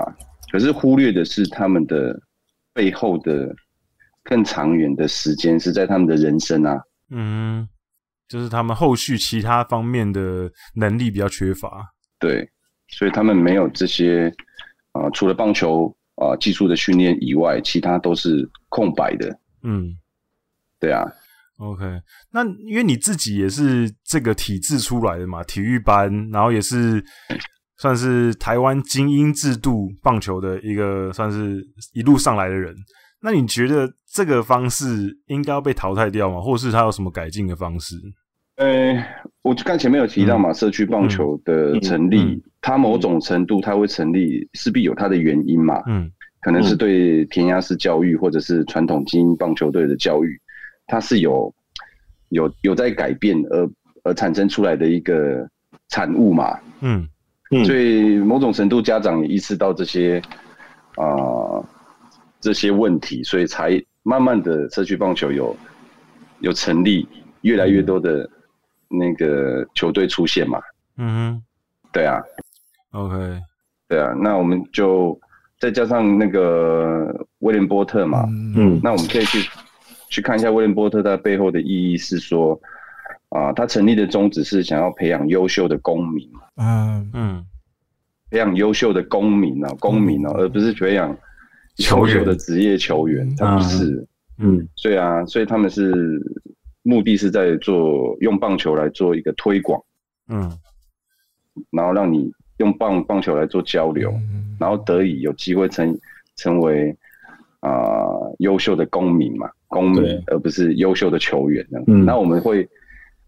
[0.52, 2.18] 可是忽略的是他们的
[2.72, 3.54] 背后的
[4.22, 6.80] 更长远的时间是在他们的人生啊。
[7.10, 7.68] 嗯，
[8.28, 11.94] 就是他们后续其他方面的能力比较缺乏。
[12.18, 12.48] 对，
[12.88, 14.28] 所以他们没有这些
[14.92, 19.38] 啊、呃，除了棒球啊、呃、技术的训练以外，其他都是空白的。
[19.62, 19.96] 嗯，
[20.80, 21.04] 对啊。
[21.58, 21.84] OK，
[22.32, 27.02] 那因为你自己也是这个体制出来的嘛，体育班，然后也是
[27.78, 32.74] 算是台湾精英制度棒球的一个，算是一路上来的人。
[33.22, 36.40] 那你觉得这个方式应该要被淘汰掉吗？
[36.42, 37.96] 或者是它有什么改进的方式？
[38.56, 38.94] 呃，
[39.40, 45.80] 我就刚前面有提到嘛，嗯、社区棒球的成立，嗯嗯、它某种程度它会成立，势必有它的原因嘛。
[45.86, 50.36] 嗯，可能是对填鸭式教育，或者是传统精英棒球队的教育。
[50.84, 51.54] 它是有
[52.30, 53.70] 有有在改变而
[54.02, 55.48] 而产生出来的一个
[55.90, 57.08] 产物嘛，嗯，
[57.64, 60.20] 所以某种程度家长也意识到这些
[60.96, 61.64] 啊、呃、
[62.40, 65.56] 这些问题，所以才慢慢的社区棒球有
[66.40, 67.06] 有成立
[67.42, 68.28] 越来越多的
[68.88, 70.60] 那个球队出现嘛，
[70.96, 71.42] 嗯哼，
[71.92, 72.20] 对啊
[72.96, 73.40] ，OK，
[73.88, 75.18] 对啊，那我们就
[75.60, 78.24] 再加上那个威廉波特嘛，
[78.56, 79.48] 嗯，那我们可以去。
[80.08, 82.58] 去看一下威廉波特他背后的意义是说，
[83.30, 87.10] 啊，他成立的宗旨是想要培养优秀的公民，嗯。
[87.12, 87.44] 嗯，
[88.30, 91.14] 培养优秀的公民啊，公民哦，而不是培养
[91.90, 94.06] 优秀的职业球员，他不是，
[94.38, 95.92] 嗯，所以啊，所以他们是
[96.82, 99.82] 目的是在做用棒球来做一个推广，
[100.28, 100.56] 嗯，
[101.72, 104.12] 然后让你用棒棒球来做交流，
[104.58, 105.98] 然后得以有机会成
[106.36, 106.96] 成为
[107.60, 107.70] 啊
[108.38, 109.50] 优秀的公民嘛。
[109.68, 111.66] 公民，而不是优秀的球员。
[111.88, 112.66] 嗯，那我们会，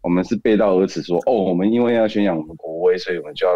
[0.00, 3.52] 我们是背道而驰，说，哦，我们因为要宣扬我们国威，所以我们就要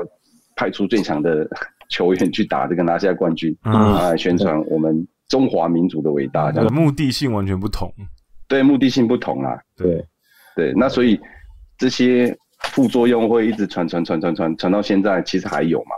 [0.56, 1.48] 派出最强的
[1.88, 6.50] 球员去打这个拿下冠军，嗯，来宣传我们中华民族的伟大。
[6.50, 7.88] 这样，目的性完全不同。
[8.48, 9.56] 对，目的性不同啊。
[9.76, 10.04] 对，
[10.56, 11.18] 对，那所以
[11.78, 12.36] 这些
[12.70, 15.96] 副作用会一直传传传传传传到现在，其实还有嘛？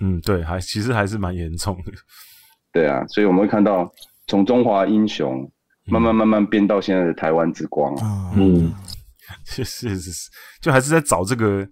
[0.00, 1.92] 嗯，对，还其实还是蛮严重的。
[2.72, 3.90] 对啊，所以我们会看到
[4.26, 5.50] 从中华英雄。
[5.90, 8.70] 慢慢慢慢变到现在的台湾之光啊，嗯，
[9.46, 11.66] 是是是，就还是在找这个，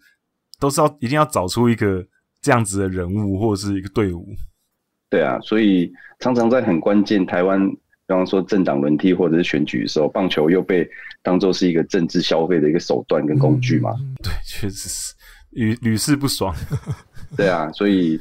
[0.58, 2.02] 都是要一定要找出一个
[2.40, 4.26] 这样子的人物或者是一个队伍。
[5.10, 7.60] 对啊，所以常常在很关键台湾，
[8.06, 10.88] 比方说政党轮替或者是选举的时候，棒球又被
[11.22, 13.90] 当做是一个政治消费的一个手段跟工具嘛。
[13.98, 15.14] 嗯、对，确实是
[15.50, 16.54] 屡屡试不爽。
[17.36, 18.20] 对啊，所以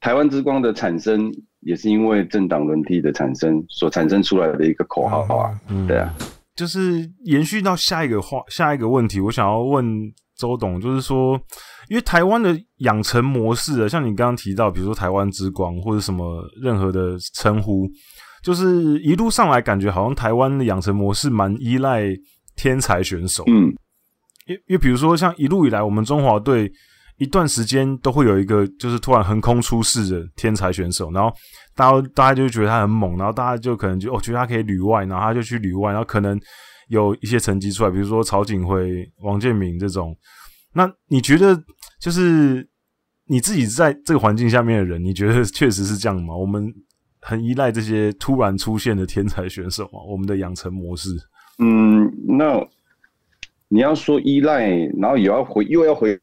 [0.00, 1.32] 台湾之光的产生。
[1.62, 6.10] 也是因为政党轮替的产生所产生出来的一个口号啊，嗯、对啊，
[6.56, 9.84] 就是延续到下一个话，下一个问题，我想要问
[10.38, 11.38] 周董，就是说，
[11.90, 17.86] 因为台湾的养成模式啊，像你刚刚提到，比如说台湾之光或者什么任何的称呼，
[18.42, 22.04] 就是一路上来感觉好像台湾的养成模式蛮依赖
[22.56, 23.72] 天才选手，嗯，
[24.46, 26.72] 因因为比如说像一路以来我们中华队。
[27.20, 31.30] 一段时间都会有一个，就是突然横空出世的天才选手，然后
[31.76, 36.40] 大家大家就觉得他很猛，然后大家就可能就哦觉得他可以旅外，然后他就去旅外，然后可能
[36.88, 40.16] 有一些成绩出来，比如说曹景辉、王建民这种。
[40.72, 41.54] 那你觉得
[42.00, 42.66] 就是
[43.26, 46.34] 你自己在这个环境下面的人，你觉得确实是这样吗？
[46.34, 46.72] 我们
[47.20, 50.02] 很依赖这些突然出现的天才选手啊？
[50.08, 51.10] 我们的养成模式？
[51.58, 52.66] 嗯，那
[53.68, 56.18] 你要说依赖，然后也要回，又要回。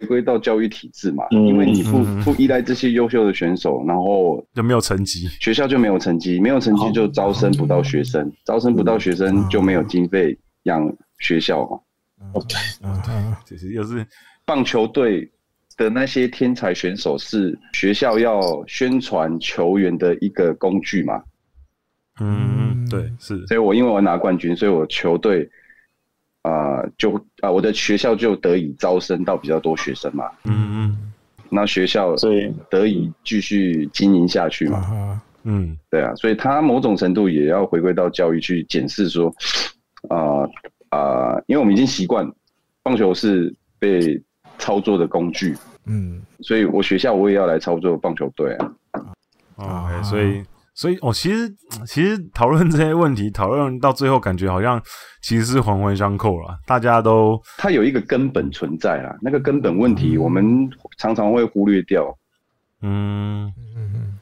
[0.00, 11.78] 回归到教育体制嘛，因为你不不依赖这些优秀的选手，然后就没有成绩，学校就没有成绩，没有成绩就招生不到学生，招生不到学生就没有经费养学校嘛。
[12.32, 12.48] OK，
[12.80, 14.04] 对，其实又是
[14.44, 15.30] 棒球队
[15.76, 21.22] 的那些天才选手是学校要宣传球员的一个工具嘛。
[22.20, 23.46] 嗯，对，是。
[23.46, 25.50] 所以我因为我拿冠军，所以我球队。
[26.44, 30.28] 啊、呃，就啊、呃，我的学校就得以招生到比较多学生嘛。
[30.42, 31.12] 嗯嗯，
[31.48, 35.22] 那学校所以得以继续经营下去嘛。
[35.44, 39.32] 嗯，对啊，所以他某种程度也要回归到教育去检视说，
[40.08, 40.50] 啊、呃、
[40.88, 40.98] 啊、
[41.34, 42.28] 呃，因为我们已经习惯
[42.82, 44.20] 棒球是被
[44.62, 45.56] 操作的工具。
[45.86, 48.72] 嗯，所以我学校我也要来操作棒球队啊。
[49.56, 50.42] 啊、okay，所以。
[50.74, 51.54] 所以，哦，其实
[51.86, 54.82] 其实讨论这些问题，讨论到最后，感觉好像
[55.20, 56.58] 其实是环环相扣了。
[56.66, 62.02] 大家都，它有一个根本存在啊，那个根本问题，我们常常会忽略掉。
[62.80, 64.18] 嗯嗯嗯，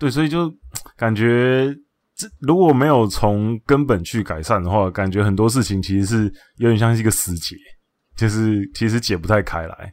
[0.00, 0.52] 对，所以就
[0.96, 1.72] 感觉
[2.16, 6.24] 这如果没有从根本去改善的话，感觉很多事情其实是
[6.56, 7.54] 有点像是一个死结，
[8.16, 9.92] 就是其实解不太开来。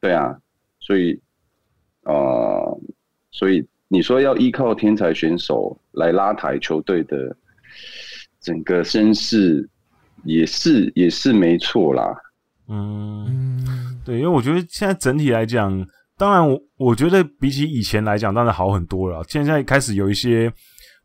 [0.00, 0.36] 对啊，
[0.80, 1.20] 所以
[2.02, 2.80] 呃，
[3.30, 7.36] 所以你说要依靠天才选手来拉抬球队的
[8.40, 9.68] 整个声势，
[10.24, 12.14] 也是也是没错啦。
[12.68, 15.84] 嗯，对，因为我觉得现在整体来讲。
[16.18, 19.24] 当然我，我我觉得比起以前来讲，当然好很多了。
[19.28, 20.52] 现在开始有一些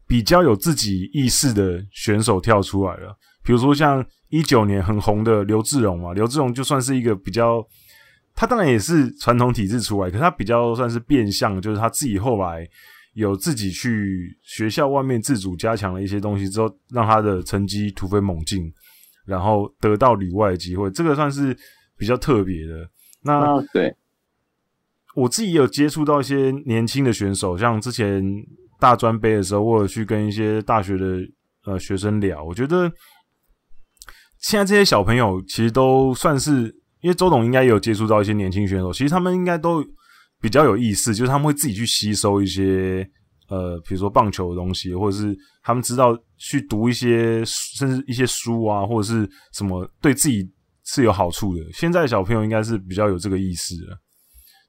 [0.06, 7.66] 比较有自己意识的选手跳出来了，比如说像一九年很红的刘志荣嘛，刘志荣就算是一个比较，
[8.36, 12.68] 他当然也是传统体制出来，可是他比较算是变相，就是他自己后来
[13.14, 18.70] 有自己去学校外面自主加强了一些东西之后，让他的成绩突飞猛进，
[19.26, 21.58] 然后得到旅外的机会，这个算是
[21.98, 22.90] 比较特别的。
[23.24, 23.96] 那对。
[25.16, 28.22] 我自己有接触到一些年轻的选手，像之前
[28.78, 31.18] 大专杯的时候，我有去跟一些大学的
[31.66, 32.44] 呃学生聊。
[32.44, 32.92] 我觉得
[34.39, 36.63] 现在这些小朋友其实都算是，
[37.02, 39.84] 因为周董应该也有接触到一些年轻选手，其实他们应该都
[40.41, 43.08] 比较有意思，就是他们会自己去吸收一些
[43.50, 50.47] 呃，比如说棒球的东西，或者是他们知道去读一些甚至一些书啊，或者是什么对自己
[50.86, 51.63] 是有好处的。
[51.73, 53.97] 现在的小朋友应该是比较有这个意识了。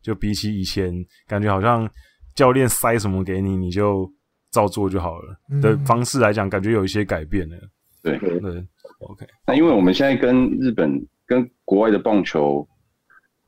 [0.00, 0.94] 就比起以前，
[1.26, 1.86] 感觉好像
[2.34, 4.10] 教练塞什么给你，你就
[4.52, 7.56] 照做就好了的方式来讲，感觉有一些改变了。
[8.00, 8.66] 对对，对
[8.98, 9.26] ，OK。
[9.46, 12.66] 那因为我们现在跟日本、跟国外的棒球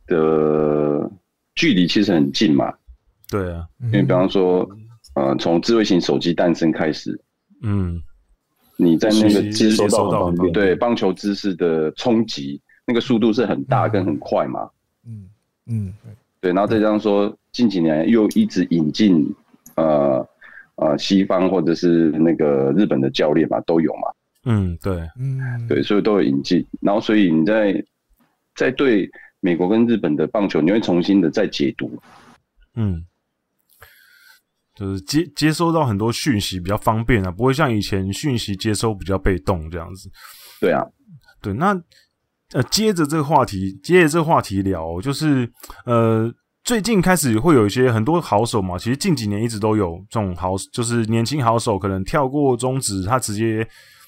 [0.07, 1.11] 的
[1.55, 2.73] 距离其实很近嘛。
[3.29, 4.69] 对啊，因为比方说，
[5.15, 7.21] 呃，从智慧型手机诞生开始，
[7.63, 8.03] 嗯，
[8.77, 14.69] 你在那个知识到很多对棒球知识的冲击，那个速度是很大跟很快嘛。
[15.07, 15.29] 嗯
[15.67, 15.95] 嗯。
[16.05, 19.31] 嗯对，然后再加上说，近几年又一直引进，
[19.77, 20.27] 呃
[20.77, 24.11] 呃，西方或者是那个日本的教练嘛，都有嘛。
[24.45, 26.67] 嗯，对，嗯，对，所以都有引进。
[26.81, 27.75] 然后，所以你在
[28.57, 29.09] 在对
[29.41, 31.91] 美国跟日本的棒球，你会重新的再解读。
[32.75, 33.05] 嗯，
[34.75, 40.11] 就是接接收到很多讯息比较方便啊，不会像以前讯息接收比较被动这样子。
[40.61, 40.85] 对啊，
[41.41, 41.81] 对，那。
[42.53, 45.49] 呃，接着这个话题，接着这个话题聊，就是
[45.87, 46.29] 呃，
[46.65, 53.65] 最近开始会有一些很多好手嘛，其实近几年一直都有这种好，就是年轻好手可能跳过中职，他直接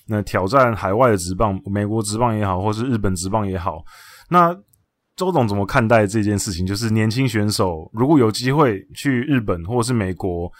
[0.07, 3.83] 那、挑战海外的职棒，美国职棒也好，或是日本职棒也好。
[4.29, 4.57] 那
[5.17, 6.67] 周董怎么看待这件事情？
[6.67, 10.51] 就是年轻选手如果有机会去日本或是美国，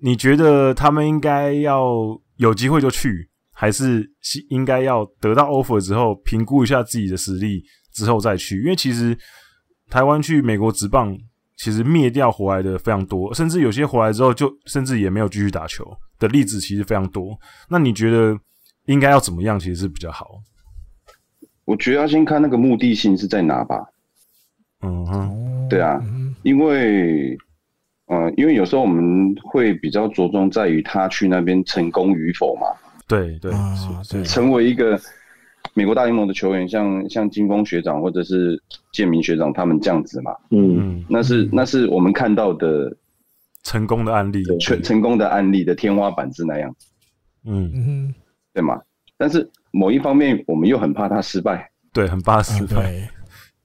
[0.00, 1.92] 你觉得他们应该要
[2.36, 3.28] 有机会就去？
[3.52, 4.08] 还是
[4.50, 7.60] 应该要得到 offer 之后，评估一下自己的实力
[7.92, 9.18] 之后再去，因为其实
[9.90, 11.12] 台湾去美国职棒，
[11.56, 15.84] 其实灭掉回来的非常多，甚至有些回来之后就甚至也没有继续打球
[16.20, 17.36] 的例子，其实非常多。
[17.68, 18.38] 那你觉得
[18.88, 20.40] 应该要怎么样，其实是比较好？
[21.64, 23.86] 我觉得要先看那个目的性是在哪吧。
[24.80, 26.02] 嗯哼，对啊，
[26.42, 27.36] 因为，
[28.06, 32.66] 呃，因为有时候我们会比较着重在于他去那边成功与否嘛。
[33.06, 33.52] 对对，
[34.04, 34.98] 是成为一个
[35.74, 38.58] 美国大联盟的球员，像像金峰学长或者是
[38.92, 42.96] 建明学长他们这样子嘛，嗯，那是那是我们看到的
[43.64, 46.74] 成功的案例，全成功的案例的天花板是那样，
[47.44, 47.70] 嗯。
[47.74, 48.14] 嗯，
[48.60, 48.80] 对吗？
[49.16, 53.08] 但是某一方面，我们又很怕他失败，对，很怕失败，对，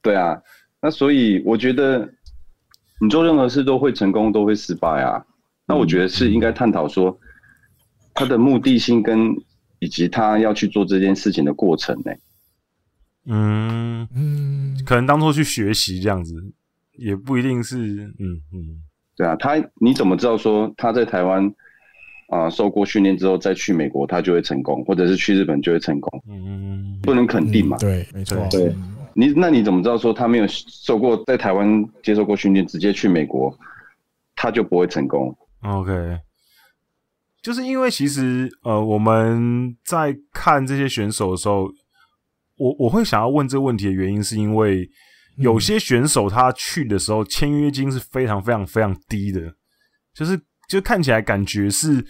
[0.01, 0.39] 对啊，
[0.82, 2.08] 那所以我觉得
[2.99, 5.25] 你做任何事都会成功，都会失败啊，
[5.65, 7.17] 那我觉得是应该探讨说。
[8.15, 9.36] 他的目的性跟
[9.79, 12.12] 以及他要去做这件事情的过程呢？
[13.25, 16.36] 嗯嗯，可能当做去学习这样子，
[16.91, 17.75] 也不一定是
[18.19, 18.84] 嗯嗯，
[19.17, 21.51] 对啊，他你怎么知道说他在台湾
[22.29, 26.23] 啊、呃、受过训练之后再去美国他就会成功，或者是去日本就会成功？
[26.29, 27.77] 嗯，不能肯定嘛。
[27.77, 28.47] 嗯、对，没错。
[28.49, 28.73] 对，
[29.13, 33.55] 你那你怎么知道说他没有受过在台湾接受过训练，直接去美国
[34.36, 36.19] 他就不会成功？OK。
[37.41, 41.69] 就是因为其实呃，我们在看这些选手的时候，
[42.55, 44.89] 我我会想要问这个问题的原因，是因为
[45.38, 49.41] 有些选手他去的时候签约金是非常非常非常低的，
[50.13, 52.05] 就是就看起来感觉是，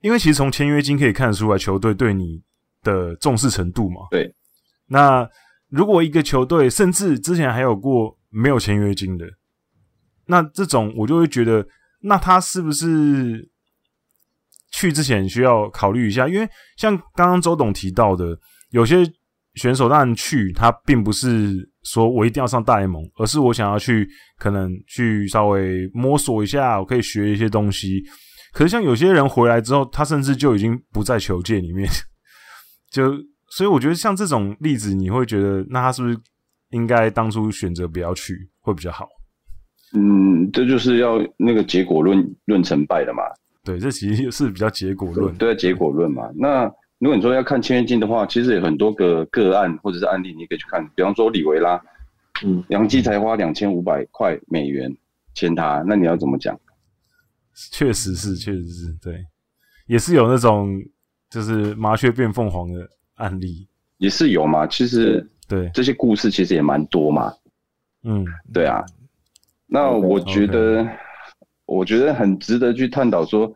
[0.00, 2.42] 因为其实从签约金可以看得出来球队对你
[2.82, 4.02] 的重视程度嘛。
[4.10, 4.34] 对。
[4.86, 5.28] 那
[5.68, 9.26] 如果一个球队甚至之前还有过没有签约金的，
[10.26, 11.66] 那这种我就会觉得，
[12.00, 13.48] 那他是不是？
[14.72, 18.38] 去之前需要考虑一下，因为像刚刚周董提到的，
[18.70, 19.10] 有些
[19.56, 21.52] 选手当然去，他并不是
[21.82, 28.02] 说我一定要上大联盟，而是我想要去，可能去稍微摸索一下，我可以学一些东西。
[28.52, 31.88] 可是像有些人回来之后，他甚至就已经不在球界里面，
[32.90, 33.12] 就
[33.50, 36.18] 所以我觉得像这种例子，你会觉得那他是不是
[36.70, 39.06] 应该当初选择不要去会比较好？
[39.94, 43.22] 嗯，这就是要那个结果论论成败的嘛。
[43.64, 46.22] 对，这其实是比较结果论，对，结果论嘛。
[46.36, 50.86] 那如果你说要看签约金的话，其实有很多个个案或者是案例，你可以去看。
[50.94, 51.80] 比方说李维拉，
[52.44, 54.94] 嗯，杨基才花两千五百块美元
[55.34, 56.58] 签他，那你要怎么讲？
[57.72, 59.24] 确实是，确实是，对，
[59.86, 60.78] 也是有那种
[61.30, 63.68] 就是麻雀变凤凰的案例，
[63.98, 64.66] 也是有嘛。
[64.66, 67.32] 其实对这些故事其实也蛮多嘛。
[68.04, 68.84] 嗯，对啊。
[69.66, 70.96] 那我觉得，okay.
[71.64, 73.52] 我觉得很值得去探讨说，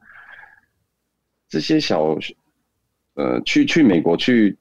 [1.48, 2.16] 这些小，
[3.14, 4.56] 呃，去去美国去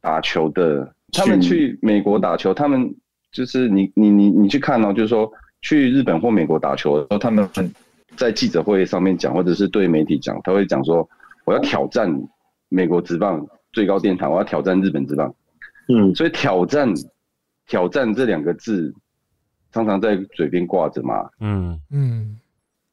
[0.00, 2.94] 打球的，他们去美国打球，他们
[3.32, 5.30] 就是你你你你去看哦，就是说
[5.62, 7.48] 去日本或美国打球的时候，他们
[8.16, 11.08] 在记者会上面讲，或者是对媒体讲，他会讲说，
[11.44, 12.10] 我要挑战
[12.68, 15.34] 美国职棒最高殿堂，我要挑战日本职棒。
[15.88, 16.92] 嗯，所以挑战
[17.66, 18.94] 挑战这两个字。
[19.72, 22.38] 常常在嘴边挂着嘛，嗯嗯，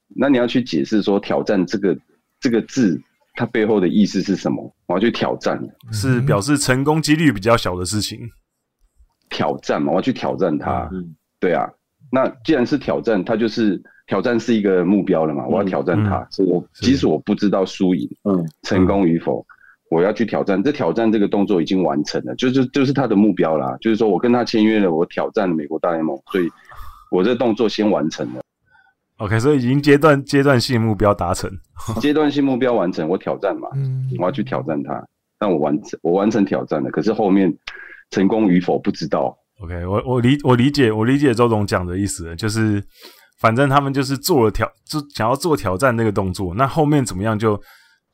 [0.08, 1.96] 那你要去解释说挑战这个
[2.40, 3.00] 这个字，
[3.34, 4.74] 它背后的意思是什么？
[4.88, 5.60] 我要去挑战，
[5.92, 8.20] 是表示成功几率比较小的事情。
[9.30, 10.90] 挑战嘛，我要去挑战它。
[10.92, 11.70] 嗯，对啊。
[12.12, 16.18] 那既然是挑战，它就是挑战是一个目标了嘛，我要挑战它。
[16.40, 19.46] 嗯，我即使我不知道输赢，嗯，成功与否，
[19.90, 20.62] 我要去挑战。
[20.62, 23.78] 这挑战这个动作已经完成了，就是就是他的目标啦。
[23.80, 26.50] 就是说我跟他签约了，我挑战美国大联盟，所以。
[27.14, 28.42] 我这动作先完成了
[29.22, 31.50] ，OK，所以已经阶段阶段性目标达成，
[32.02, 33.70] 阶段性目标完成，我挑战嘛，
[34.20, 35.02] 我要去挑战它，
[35.40, 37.52] 但我完成我完成挑战了，可是后面
[38.10, 39.38] 成功与否不知道。
[39.62, 42.84] OK，我我理我理解我理解周总讲的意思，就是
[43.40, 47.62] 反正他们就是做了挑，就想要做挑战那个动作，那后面怎么样就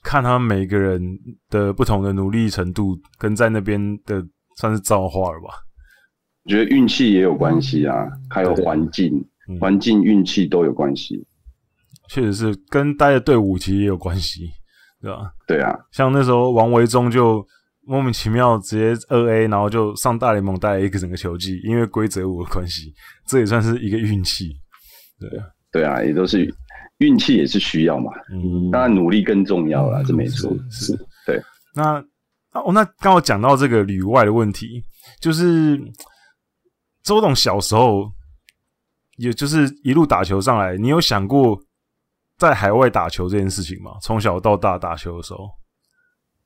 [0.04, 1.02] 看他们每个人
[1.50, 4.22] 的不同的努力程度跟在那边的
[4.58, 5.48] 算是造化了吧。
[6.44, 9.14] 我觉得运气也有关系啊，嗯、还有环境，
[9.60, 11.26] 环、嗯、境、运气都有关系。
[12.10, 14.50] 确实是跟待的队伍其实也有关系，
[15.02, 15.32] 对吧？
[15.48, 17.46] 对啊，像那时候王维忠就
[17.86, 22.94] 莫名其妙直接二 A，然后就上大联盟待了一个整个球季，因为规则五的关系，
[23.26, 24.56] 这也算是一个运气。
[25.20, 26.54] 对啊，对啊，也都是
[27.00, 28.12] 运气也是需要嘛。
[28.34, 30.50] 嗯，当然努力更重要啦，这没错。
[30.70, 31.42] 是，是，对。
[31.76, 32.04] 那
[32.54, 34.84] 哦，那刚好讲到这个旅外的问题，
[35.22, 35.82] 就是。
[37.04, 38.12] 周董小时候，
[39.18, 41.60] 也就是一路打球上来，你有想过
[42.38, 43.92] 在海外打球这件事情吗？
[44.02, 45.50] 从小到大打球的时候，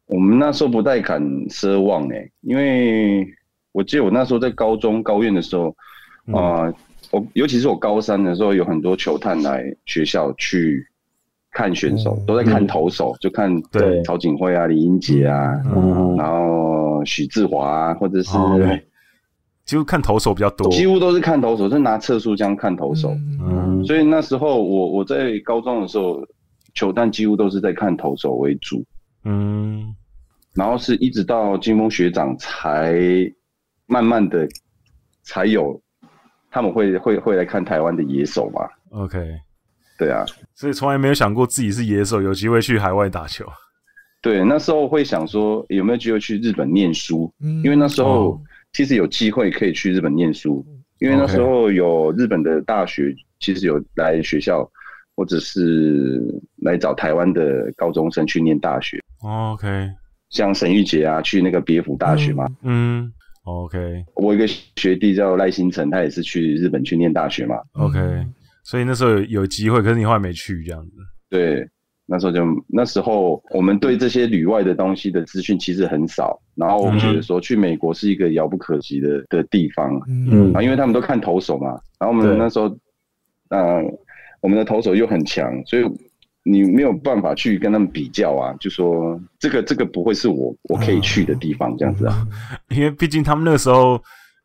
[0.07, 3.27] 我们那时候不太敢奢望诶，因为
[3.73, 5.69] 我记得我那时候在高中高院的时候，
[6.33, 6.65] 啊、嗯。
[6.65, 6.73] 呃，
[7.11, 10.81] 我尤其是我高三的时候，有很多球探来学校去
[11.51, 14.01] 看选手，嗯、都在看投手，嗯、就看对。
[14.03, 18.37] 曹景辉啊、李英杰啊，嗯、然后许志华啊，或者是。
[18.37, 18.57] 哦
[19.63, 23.15] 几乎看投手比较多，几乎都是看投手，是拿测速枪看投手。
[23.39, 26.19] 嗯，所以那时候我我在高中的时候，
[26.73, 28.83] 球探几乎都是在看投手为主。
[29.23, 29.95] 嗯，
[30.55, 32.99] 然后是一直到金峰学长才
[33.85, 34.45] 慢慢的
[35.23, 35.79] 才有
[36.49, 38.61] 他们会会会来看台湾的野手嘛。
[38.89, 39.19] OK，
[39.97, 43.45] 对啊，所以从来没有想过自己是野手，有机会去海外打球。
[44.21, 47.31] 对，那时候会想说有没有机会去日本念书，
[47.63, 48.41] 因为那时候。
[48.71, 50.65] 哦其实有机会可以去日本念书，
[50.99, 54.69] 因为那时候有日本的大学，其实有来学校，
[55.13, 56.21] 或者是
[56.61, 58.97] 来找台湾的高中生去念大学。
[59.19, 59.89] OK，
[60.29, 62.47] 像沈玉杰啊，去那个别府大学嘛。
[62.63, 63.11] 嗯
[63.43, 64.05] ，OK。
[64.15, 67.57] 我一个学弟叫赖新成，他也是去日本去念大学嘛。
[67.73, 68.25] OK，
[68.63, 70.91] 所以那时候有有机会，可是你后来没去这样子。
[71.29, 71.67] 对。
[72.07, 82.65] 那时候就那时候，我们对这些旅外的东西的资讯其实很少，然后我们觉得说去美国是一个遥不可及的的地方，嗯，啊，因为他们都看投手嘛，然后我们那时候，
[83.49, 83.81] 呃，
[84.41, 85.83] 我们的投手又很强，所以
[86.43, 92.27] 你没有办法去跟他们比较啊，就说这个这个不会是我我可以去的地方这样子啊，
[92.75, 93.97] 因为毕竟他们那个时候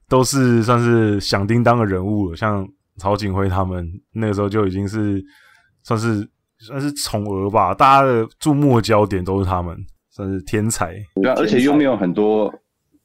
[0.09, 5.21] 都是算是响叮当的人物了，像曹景辉他们那个时候就已经是
[5.83, 6.29] 算是。
[6.59, 9.77] 算是宠儿吧，大家的注目的焦点都是他们，
[10.11, 10.95] 算是天才。
[11.23, 12.53] 对啊，而且又没有很多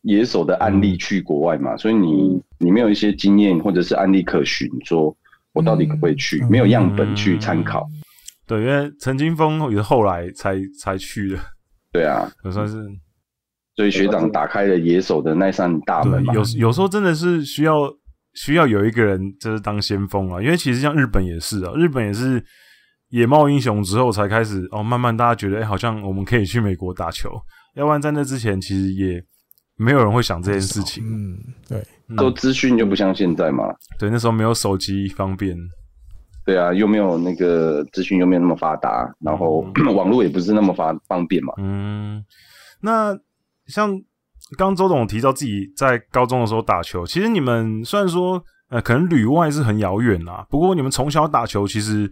[0.03, 5.15] 野手的案例去国外嘛，嗯、所以你你没有一些经验或者是案例可循，说
[5.53, 6.39] 我到底可不可以去？
[6.43, 8.01] 嗯、没有样本去参考、嗯。
[8.47, 11.37] 对，因为陈金峰也是后来才才去的。
[11.91, 12.87] 对啊，也算是
[13.75, 16.33] 所以学长打开了野手的那扇大门嘛。
[16.33, 17.73] 有有时候真的是需要
[18.33, 22.43] 需要有一个人就是当先锋啊，因为其实像日本也是啊，日本也是
[23.11, 27.29] 野猫英雄之后才开始哦，慢慢大家觉得哎、欸，好像我们可以去美国打球，
[27.75, 29.23] 要不然在那之前其实也
[29.77, 31.03] 没有人会想这件事情。
[31.05, 31.37] 嗯，
[31.67, 31.83] 对，
[32.17, 33.65] 都资讯就不像现在嘛。
[33.99, 35.55] 对，那时候没有手机方便。
[36.43, 41.53] 对啊，又没有那个资讯又没有那么发达，然后、嗯、 网络也不是那么发方便嘛。
[41.57, 42.23] 嗯，
[42.81, 43.15] 那
[43.67, 43.91] 像
[44.57, 52.09] 刚周董提到自己在高中的时候打球，其实你们虽然说呃可能旅外是很遥远啦，不过你们从小打球其实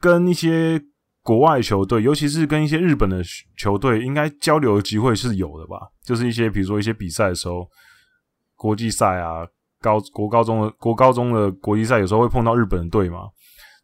[0.00, 0.80] 跟一些
[1.22, 3.22] 国外球队，尤其是跟一些日本的
[3.56, 5.76] 球队，应该交流的机会是有的吧？
[6.04, 7.68] 就是一些比如说一些比赛的时候，
[8.56, 9.46] 国际赛啊，
[9.80, 13.28] 高国高中的国高中的国际赛，有时候会碰到日本队嘛。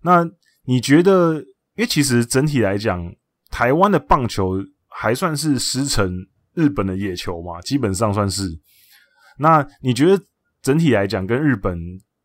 [0.02, 0.24] 那
[0.64, 1.44] 你觉得？
[1.76, 3.04] 因为其实整体来讲，
[3.50, 6.08] 台湾的棒球还算是师承
[6.54, 8.48] 日本的野球嘛，基本上算是。
[9.40, 10.24] 那你觉得
[10.62, 11.76] 整体来讲，跟日本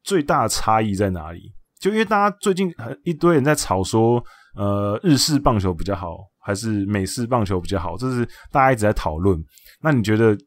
[0.03, 1.51] 最大的差异在哪里？
[1.79, 2.73] 就因为大家最近
[3.03, 4.23] 一堆人在吵说，
[4.55, 7.97] 呃，日式棒球比较好，还是美式棒球比较好？
[7.97, 9.41] 这是大家一直在讨论。
[9.81, 10.37] 那你觉得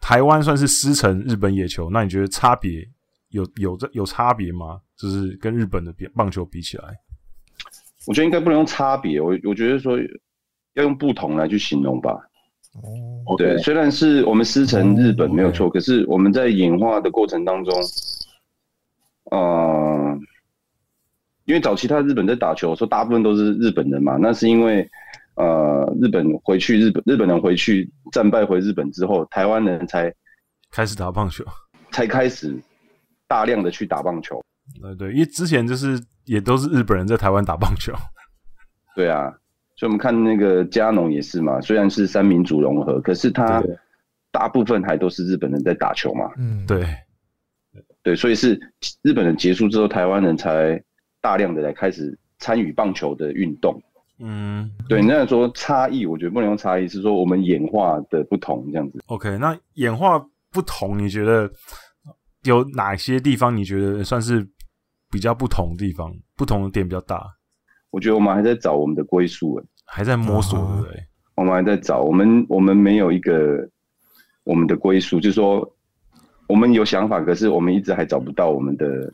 [0.00, 1.90] 台湾算是师承日本野球？
[1.90, 2.82] 那你觉得差别
[3.30, 4.80] 有有这有差别吗？
[4.96, 6.84] 就是跟日本的比棒球比起来，
[8.06, 9.96] 我觉得应该不能用差别，我我觉得说
[10.74, 12.10] 要用不同来去形容吧。
[13.26, 17.74] 哦，对，虽然是我们师承日本没有错，可是我们在演化的过程当中，
[19.30, 20.18] 呃，
[21.48, 24.86] 因为早期他日本在打球，说大部分都是日本人嘛，那是因为
[25.34, 30.12] 呃日本回去日本日本人回去战败回日本之后，台湾人才
[30.70, 31.42] 开始打棒球，
[31.90, 32.54] 才开始
[33.26, 34.38] 大量的去打棒球。
[34.82, 37.94] 对对，因为之前就是也都是日本人在台湾打棒球。
[38.94, 39.30] 对啊，
[39.74, 43.64] 所以我们看那个加农也是嘛，虽然是三民主融合，可是他
[44.30, 46.30] 大部分还都是日本人在打球嘛。
[46.36, 46.84] 嗯，对，
[48.02, 48.60] 对，所以是
[49.00, 50.78] 日本人结束之后，台湾人才
[51.28, 53.78] 大量的来开始参与棒球的运动。
[54.18, 59.02] 嗯，对，那说差异，我觉得不能用差异，是说我们演化的不同这样子。
[59.08, 60.18] OK，那演化
[60.50, 61.50] 不同，你觉得
[62.44, 64.48] 有哪些地方你觉得算是？
[65.10, 67.26] 比较不同的地方，不同的点比较大。
[67.88, 71.02] 我觉得我们还在找我们的归宿，还在摸索，对不对？
[71.34, 73.66] 我们还在找，我们我们没有一个
[74.44, 75.66] 我们的归宿，就是说
[76.46, 79.10] 我们有想法，可是我们一直还找不到我们的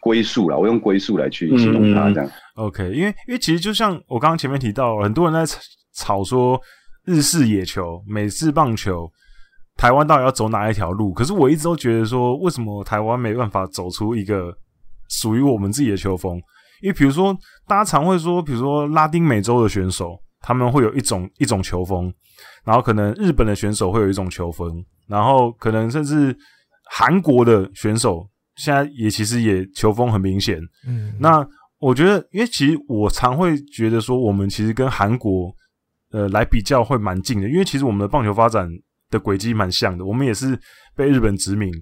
[0.00, 0.56] 归宿啦。
[0.56, 2.30] 我用归宿来去形容它，这样。
[2.56, 5.58] 嗯、OK，因为因为其实就像我刚刚前面提到，很多人在
[5.94, 6.60] 吵说
[7.04, 9.10] 日式野球、美式棒球，
[9.76, 11.12] 台湾到底要走哪一条路？
[11.12, 14.52] 可是我一直都觉得说，为什么台湾没办法走出一个？
[15.10, 16.36] 属于我们自己的球风，
[16.82, 17.34] 因为比如说，
[17.66, 22.12] 大家常会说，比如说拉丁美洲的选手，他们会有一种一种球风，
[22.62, 26.36] 然后可能日本的选手会有一种球风，然后可能甚至
[26.90, 28.28] 韩国的选手
[28.58, 30.60] 现在也其实也球风很明显。
[30.86, 31.46] 嗯，那
[31.78, 35.50] 我觉得，因为其实我常会觉得说，我们其实跟韩国
[36.10, 38.68] 呃来比较会蛮近的，因为其实我们的棒球发展
[39.08, 40.58] 的轨迹蛮像的，我们也是
[40.94, 41.72] 被日本殖民。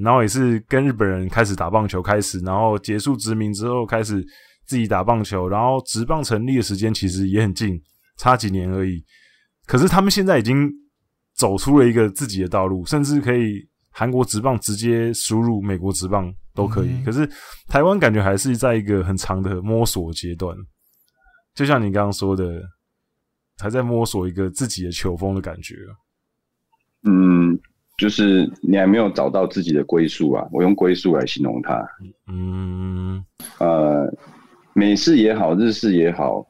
[0.00, 4.24] 然后也是跟日本人开始打棒球开始，然后结束殖民之后开始
[4.64, 7.76] 自己打棒球，然后职棒成立的时间其实也很近，
[8.16, 9.02] 差几年而已。
[9.66, 10.70] 可是他们现在已经
[11.34, 13.68] 走出了一个自己的道路，甚至可以
[13.98, 16.88] 韩国职棒直接输入美国职棒都可以。
[16.90, 17.28] 嗯、可是
[17.66, 20.56] 台湾感觉还是在一个很长的摸索阶段，
[21.52, 22.62] 就像你刚刚说的，
[23.58, 25.74] 还在摸索一个自己的球风的感觉。
[27.02, 27.58] 嗯。
[27.98, 31.84] 就是你还没有找到自己的归宿啊，我用归宿来形容它。
[32.28, 33.20] 嗯，
[33.58, 34.06] 呃，
[34.72, 36.46] 美式也好，日式也好，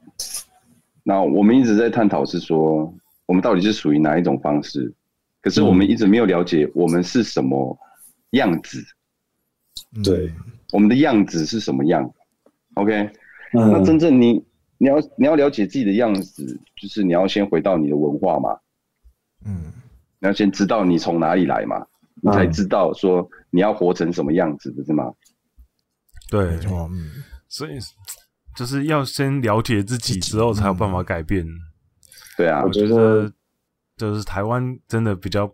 [1.03, 2.93] 那我们一直在探讨是说，
[3.25, 4.93] 我们到底是属于哪一种方式？
[5.41, 7.77] 可是我们一直没有了解我们是什么
[8.31, 8.83] 样子。
[10.03, 10.31] 对，
[10.71, 12.09] 我们的样子是什么样
[12.75, 12.93] ？OK，
[13.53, 14.43] 嗯，那真正你
[14.77, 18.59] 你要你要了解自己的样子，就是你要先回到你的文化嘛。
[19.45, 19.73] 嗯。
[20.21, 21.81] 你要先知道你从哪里来嘛，
[22.21, 25.13] 你才知道说你要活成什么样子，不是吗？
[26.29, 27.79] 对，嗯，所以
[28.53, 31.47] 就是要先了解自己之后，才有办法改变。
[32.35, 33.31] 对啊，我觉得
[33.99, 35.51] 就是台湾真的比较，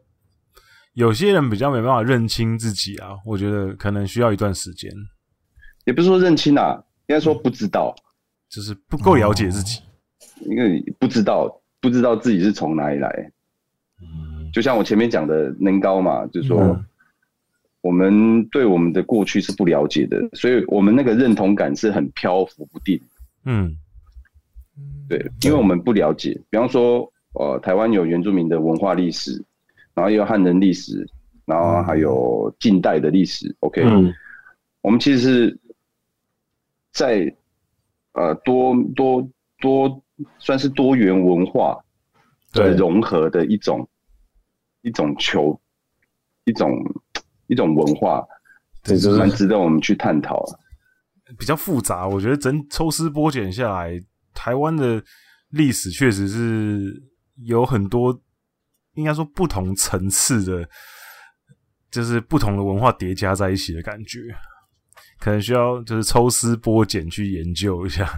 [0.94, 3.18] 有些人比较没办法认清自己啊。
[3.26, 4.92] 我觉得可能需要一段时间，
[5.86, 7.94] 也不是说认清啊，应该说不知道，
[8.48, 9.82] 就是不够了解自己，
[10.42, 11.50] 因为不知道
[11.82, 13.32] 不知道自己是从哪里来。
[14.54, 16.80] 就像我前面讲的，能高嘛，就是说，
[17.82, 22.98] 我们对我们的过去是不了解的，所以我们那个认同感是很漂浮不定。
[23.44, 23.76] 嗯，
[25.10, 26.40] 对，因为我们不了解。
[26.50, 29.44] 比方说，呃，台湾有原住民的文化历史，
[29.94, 31.06] 然后也有汉人历史，
[31.46, 33.56] 然后还有近代的历史。
[33.60, 34.14] OK，嗯，
[34.82, 35.60] 我们其实是
[36.94, 37.36] 在
[38.14, 39.30] 呃多多
[39.60, 40.04] 多
[40.40, 41.78] 算是多元文化
[42.54, 43.88] 的融合的一种
[44.82, 45.60] 一种球
[46.46, 46.72] 一种
[47.48, 48.26] 一种文化，
[48.82, 50.60] 这是蛮值得我们去探讨的。
[51.38, 54.00] 比较复杂，我觉得整抽丝剥茧下来，
[54.34, 55.04] 台湾的
[55.50, 57.04] 历史确实是
[57.44, 58.18] 有很多，
[58.94, 60.70] 应该说不同层次的，
[61.92, 64.20] 就是不同的文化叠加在一起的感觉，
[65.20, 68.10] 可能需要就是抽丝剥茧去研究一下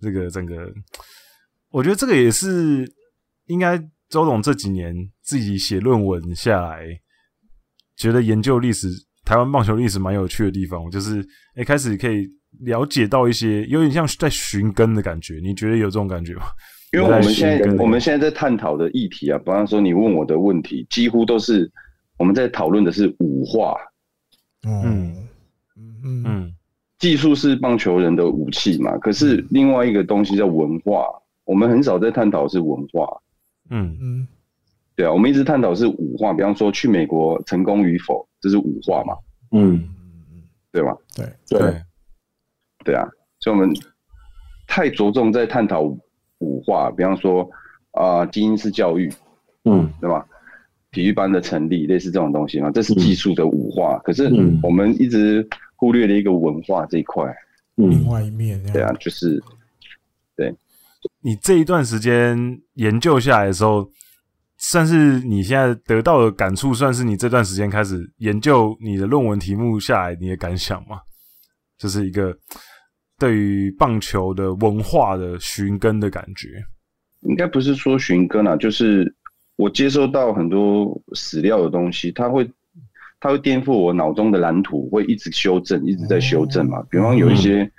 [0.00, 0.72] 这个整个。
[1.70, 2.90] 我觉得这个也是
[3.46, 6.86] 应该周董这几年自己写论文下来，
[7.96, 8.88] 觉得研究历史
[9.24, 12.26] 台湾棒球历史蛮有趣的地方，就是一开始可以。
[12.60, 16.42] 了解到一些有点像在寻根的感觉，你觉得有这种感觉吗？
[16.92, 21.70] 因为我们现在我们现在在探讨的议题啊，比方说你问我的问题，几乎都是
[22.18, 23.74] 我们在讨论的是五化。
[24.66, 25.16] 嗯。
[26.04, 26.22] 嗯。
[26.24, 26.54] 嗯，
[26.98, 31.06] 技术是棒球人的武器嘛，可是另外一个东西叫文化，
[31.44, 33.08] 我们很少在探讨是文化。
[33.70, 33.96] 嗯。
[33.98, 34.28] 嗯，
[34.94, 39.16] 对啊，我们一直探讨是五化，比方说去美国成功与否，这是五化嘛？
[39.52, 39.82] 嗯，
[40.70, 40.94] 对吧？
[41.16, 41.26] 对。
[41.48, 41.58] 对。
[41.58, 41.82] 对。
[42.84, 43.08] 对啊，
[43.40, 43.74] 所以我们
[44.66, 45.96] 太着重在探讨
[46.42, 47.48] 武化，比方说
[47.92, 49.08] 啊、呃，基因式教育，
[49.64, 50.26] 嗯，对吧？
[50.90, 53.96] 体育班的成立，类似这种东西嘛，这是技术的五化。
[53.96, 54.24] 嗯、可是
[54.62, 57.24] 我们一直忽略了一个文化这一块，
[57.76, 58.62] 嗯，另外一面。
[58.72, 59.42] 对啊，就是
[60.36, 60.54] 对。
[61.22, 62.36] 你这一段时间
[62.74, 63.88] 研究下来的时候，
[64.58, 70.98] 算是你现在得到的感触，算是你这段时间开始研究你的论文题目下来你的感想吗？
[71.78, 72.36] 就是一个。
[73.22, 76.60] 对于棒球的文化的寻根的感觉，
[77.20, 79.14] 应该不是说寻根啊，就是
[79.54, 82.50] 我接收到很多史料的东西，它会
[83.20, 86.84] 它会颠覆我脑中的蓝图，会一直修正，一直在修正嘛。
[86.90, 87.70] 比方有一些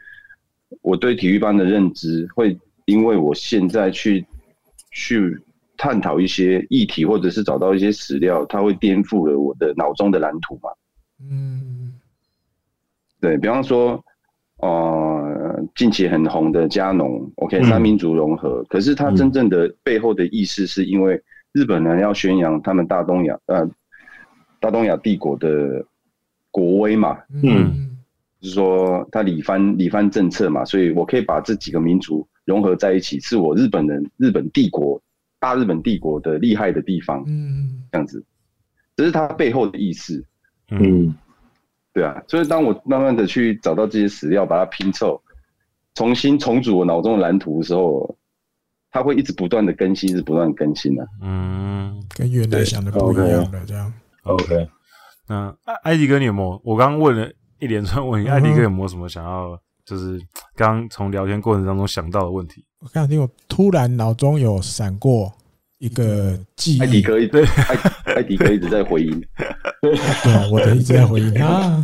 [0.82, 4.26] 我对体育班的认知，会因为我现在去
[4.92, 5.38] 去
[5.76, 10.70] 探讨一些议题，或者是找到一些史料，它会颠覆了我的脑中的蓝图嘛。
[11.20, 11.96] 嗯，
[13.20, 14.02] 对，比方说。
[14.64, 23.70] 呃，近期很红的加农，OK，三民族融合，嗯、可是它真正的背后的意思是因为日本人要宣扬他们大东亚，呃，
[24.62, 25.86] 大东亚帝国的
[26.50, 27.98] 国威嘛，嗯，
[28.40, 35.02] 就是说他理番理番政策嘛，所以我可以把这几个民族融合在一起，是我日本人日本帝国
[35.40, 38.24] 大日本帝国的厉害的地方，嗯，这样子，
[38.96, 40.24] 这是它背后的意思，
[40.70, 41.14] 嗯。
[41.94, 45.22] 对啊，所以当我慢慢的去找到这些史料，把它拼凑，
[45.94, 48.18] 重新重组我脑中的蓝图的时候，
[48.90, 51.10] 它会一直不断的更新，一直不断更新的、啊。
[51.22, 53.94] 嗯，跟原来想的不一样的这样。
[54.24, 54.68] OK，
[55.28, 56.60] 那艾艾迪哥，你有没有？
[56.64, 60.20] 我刚刚问了一连串问题，艾迪哥有没有什么想要，就是
[60.56, 62.66] 刚刚从聊天过程当中想到的问题？
[62.80, 65.32] 我刚听，我突然脑中有闪过。
[65.84, 67.76] 一个记忆，艾迪哥一对，艾
[68.16, 69.22] 艾迪哥一直在回音，
[69.82, 71.44] 对啊，我的一直在回音。
[71.44, 71.84] 啊。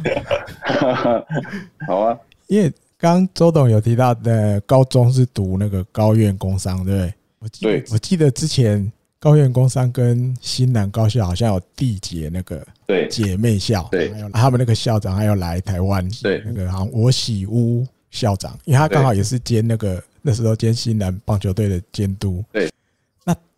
[1.85, 7.13] 好啊，因为刚周董有提到的，高中是读那个高院工商，对不对？
[7.39, 8.89] 我记得，我记得之前
[9.19, 13.05] 高院工商跟新南高校好像有缔结那个对。
[13.09, 22.69] 姐妹校，对，还有他们那个校长还有来台湾，对，那个好像我喜屋校长，因为他刚好也是兼那个那时候兼新南棒球队的监督，对。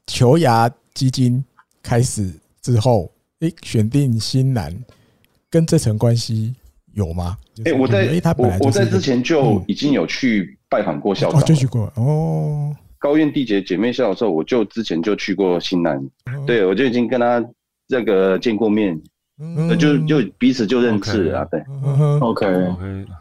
[0.08, 1.44] 球牙基金
[1.82, 2.32] 开始
[2.62, 4.76] 之后，诶、欸，选定新南
[5.50, 6.56] 跟这层关系
[6.94, 7.38] 有吗？
[7.64, 12.76] 诶、欸，我在，欸、他我我在之前就已经有去拜访过校长，嗯哦，就去过哦。
[13.00, 17.44] 高院缔结姐妹校的时候，我就之前就去过新南，哦、对我就已经跟他
[17.88, 19.02] 这个见过面，
[19.40, 21.46] 嗯、就就彼此就认识了啊。
[21.46, 21.60] 对
[22.20, 22.46] ，OK，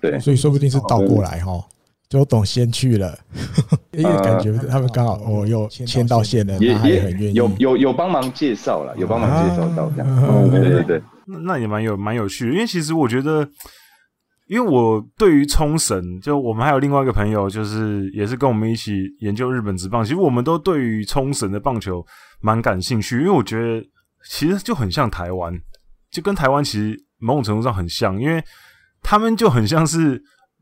[0.03, 1.65] 对，所以说不定是倒过来哈。
[2.11, 3.17] 周董先去了，
[3.93, 11.03] 因为感觉他们刚好哦又签到线了，也也很愿意，有有有帮忙介绍了，有帮忙介绍到这样， 对对对，
[11.45, 12.49] 那也蛮有蛮有趣。
[12.49, 13.49] 的，因为其实我觉得，
[14.49, 22.05] 因为我对于冲绳，就我们还有另外一个朋友，就是也是跟我们一起研究日本职棒，其实我们都对于冲绳的棒球
[22.41, 23.81] 蛮感兴趣，因为我觉得
[24.29, 25.57] 其实就很像台湾，
[26.11, 28.43] 就跟台湾其实某种程度上很像，因为
[29.01, 30.21] 他们就很像是。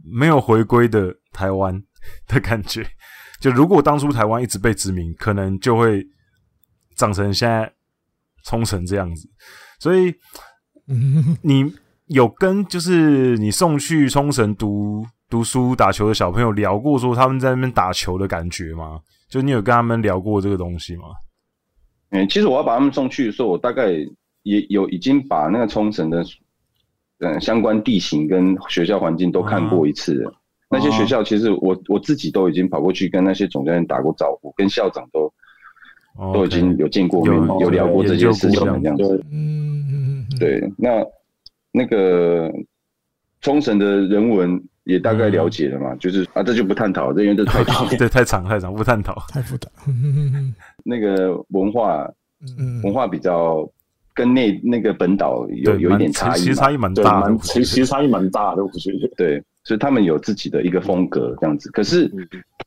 [0.09, 1.81] 没有回归的台湾
[2.27, 2.85] 的感觉，
[3.41, 6.05] 就如果当初台湾一直被殖民，可能就会
[6.97, 7.73] 长成现在
[8.45, 9.29] 冲绳这样子。
[9.79, 10.13] 所以，
[11.43, 11.73] 你
[12.07, 18.99] 有跟就是你送去冲绳读读书打球的小朋友聊过，说他们在那边打球的感觉吗？
[19.31, 21.05] 就你有跟他们聊过这个东西吗？
[22.11, 23.93] 嗯，其实我要把他们送去的时候，我大概
[24.43, 26.25] 也有已经把那个冲绳的
[27.19, 30.35] 嗯相关地形跟学校环境都看过一次了。
[30.71, 35.33] 那些学校其实我我自己都已经跑过去跟那些总教练打过招呼，跟校长都
[36.33, 39.25] 都已经有见过面，有聊过这件事情这样子。
[39.31, 41.05] 嗯嗯嗯，对，那
[41.73, 42.53] 那个
[43.41, 44.63] 冲绳的人文。
[44.85, 49.69] 也大概了解了嘛，就是啊，这就不探讨，这因为这太长， 对，太长太长，不探讨，太复杂。
[50.83, 52.11] 那个文化，
[52.57, 53.71] 嗯，文化比较
[54.15, 59.07] 跟那那个本岛有有一点差异，其实差异蛮大的，其实差异蛮大的，我觉得。
[59.15, 62.11] 对，所以他们有自己的一个风格这样子，可是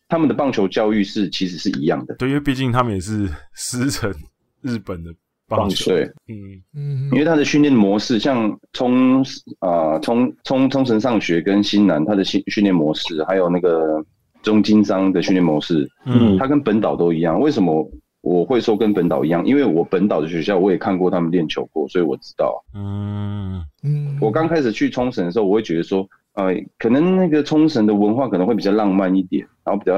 [0.07, 4.13] 他们的棒球教育是其实是一样的，对，因为毕竟他们也是师承
[4.61, 5.11] 日本的。
[5.47, 6.63] 棒球，对，嗯。
[6.73, 9.21] 嗯，因为他的训练模式，像冲
[9.59, 14.01] 啊冲冲冲绳上学跟新南，他的训训练模式，还有那个
[14.41, 17.37] 中经商的训练模式，嗯，他跟本岛都一样。
[17.37, 17.85] 为什么
[18.21, 19.45] 我会说跟本岛一样？
[19.45, 22.63] 因为我本岛的学校我也看过他们练球过，所以我知道。
[22.73, 29.97] 嗯嗯，我刚开始去冲绳的时候，我会觉得说，呃，可能那个冲绳的文化可能会比较浪漫一点，然后比较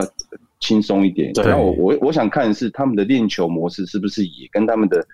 [0.60, 1.32] 轻松一点。
[1.34, 5.06] 对，然后我我我想看的是他们的练球模式是不是也跟他们的。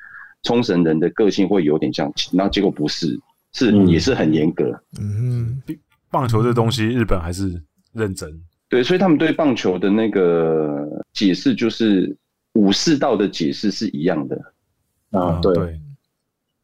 [0.42, 3.08] 冲绳人的个性会有点像，然后结果不是，
[3.52, 4.72] 是也是很严格。
[4.98, 5.62] 嗯，
[6.10, 8.32] 棒球这东西，日本还是认真。
[8.70, 12.16] 对，所以他们对棒球的那个解释，就是
[12.54, 14.54] 武士道的解释是一样的。
[15.12, 15.80] 啊，对，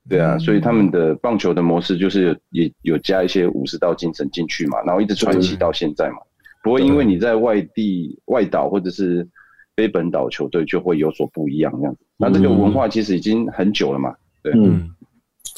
[0.07, 0.19] 对。
[0.19, 6.17] 啊，所以他们的棒球的模式就是也有加一些武士道精神进去嘛，然后一直传奇到现在嘛。
[6.63, 9.27] 不过因为你在外地、外岛或者是
[9.75, 12.05] 非本岛球队，就会有所不一样这样子。
[12.17, 14.89] 那这个文化其实已经很久了嘛，对，嗯，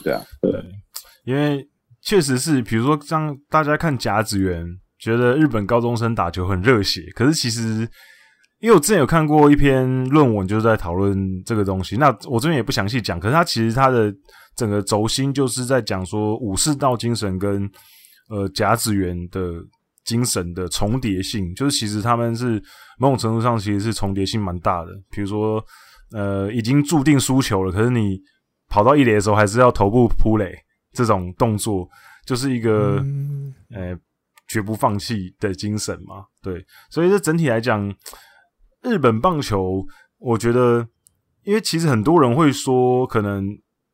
[0.04, 0.52] 对啊，对，
[1.24, 1.66] 因为
[2.02, 4.66] 确实是，比如说像大家看甲子园，
[4.98, 7.88] 觉得日本高中生打球很热血，可是其实，
[8.60, 11.98] 因为我之前有看过一篇论文，就是在讨论这个东西。
[11.98, 14.14] 那我这边也不详细讲，可是它其实它的
[14.56, 17.70] 整个轴心就是在讲说武士道精神跟
[18.30, 19.54] 呃甲子园的
[20.04, 22.62] 精神的重叠性，就是其实他们是
[22.98, 25.64] 某种程度上其实是重叠性蛮大的，比如说。
[26.14, 28.18] 呃，已经注定输球了，可是你
[28.70, 30.56] 跑到一垒的时候，还是要头部扑垒，
[30.94, 31.86] 这种动作
[32.26, 33.94] 就是一个、嗯、呃
[34.48, 36.24] 绝不放弃的精神嘛。
[36.42, 37.94] 对，所以这整体来讲，
[38.84, 39.86] 日本棒球，
[40.20, 40.88] 我觉得，
[41.44, 43.46] 因为其实很多人会说，可能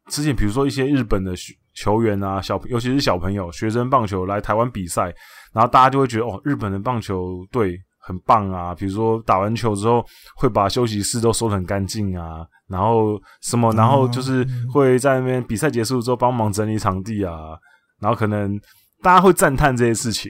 [0.09, 1.33] 之前比如说一些日本的
[1.73, 5.13] 球员啊，小尤其是小朋友学生棒球来台湾比赛，
[5.53, 7.79] 然后大家就会觉得哦，日本的棒球队。
[8.05, 8.75] 很棒啊！
[8.75, 10.05] 比如说打完球之后，
[10.35, 17.57] 会把休息室都收得很干净啊，然后什么，然后就是会在那边比赛结束之后帮忙整理场地啊，
[18.01, 18.59] 然后可能
[19.01, 20.29] 大家会赞叹这些事情。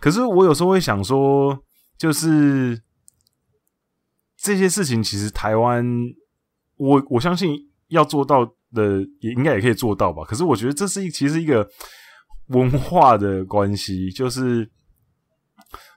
[0.00, 1.54] 可是我有时候会想说，
[1.98, 2.80] 就是
[4.44, 5.82] 这些事情其实台湾，
[6.76, 7.56] 我我相信
[7.88, 10.22] 要做到的也应该也可以做到吧。
[10.24, 11.66] 可是我觉得这是一其实一个
[12.48, 14.70] 文化的关系，就是。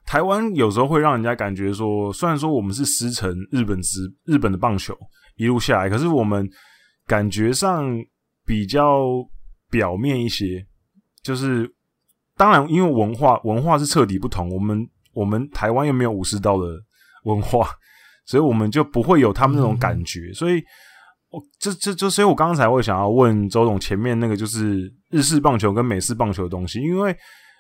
[0.09, 4.97] 台湾有时候会让人家感觉说，虽然说我们是师承日本职日本的棒球
[5.35, 6.49] 一路下来，可是我们
[7.05, 7.85] 感觉上
[8.45, 9.05] 比较
[9.69, 10.65] 表面一些。
[11.21, 11.69] 就是
[12.37, 16.65] 当然，因为文化文化是彻底不同，我们我们台湾又没有武士道的
[17.25, 17.67] 文化，
[18.28, 20.32] 所以我们就不会有他们那种感觉。
[20.34, 20.63] 所以，
[21.32, 27.17] 我这这就所以我刚才会想要问周董前面那个就是日式棒球跟美式棒球的东西，因为。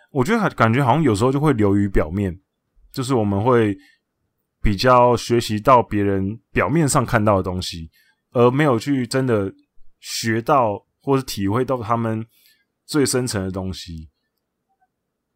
[0.09, 2.33] 我觉得感觉好像有时候就会流于表面，
[2.93, 3.77] 就是我们会
[4.61, 7.89] 比较学习到别人表面上看到的东西，
[8.31, 9.53] 而没有去真的
[9.99, 12.25] 学到或是体会到他们
[12.85, 14.09] 最深层的东西。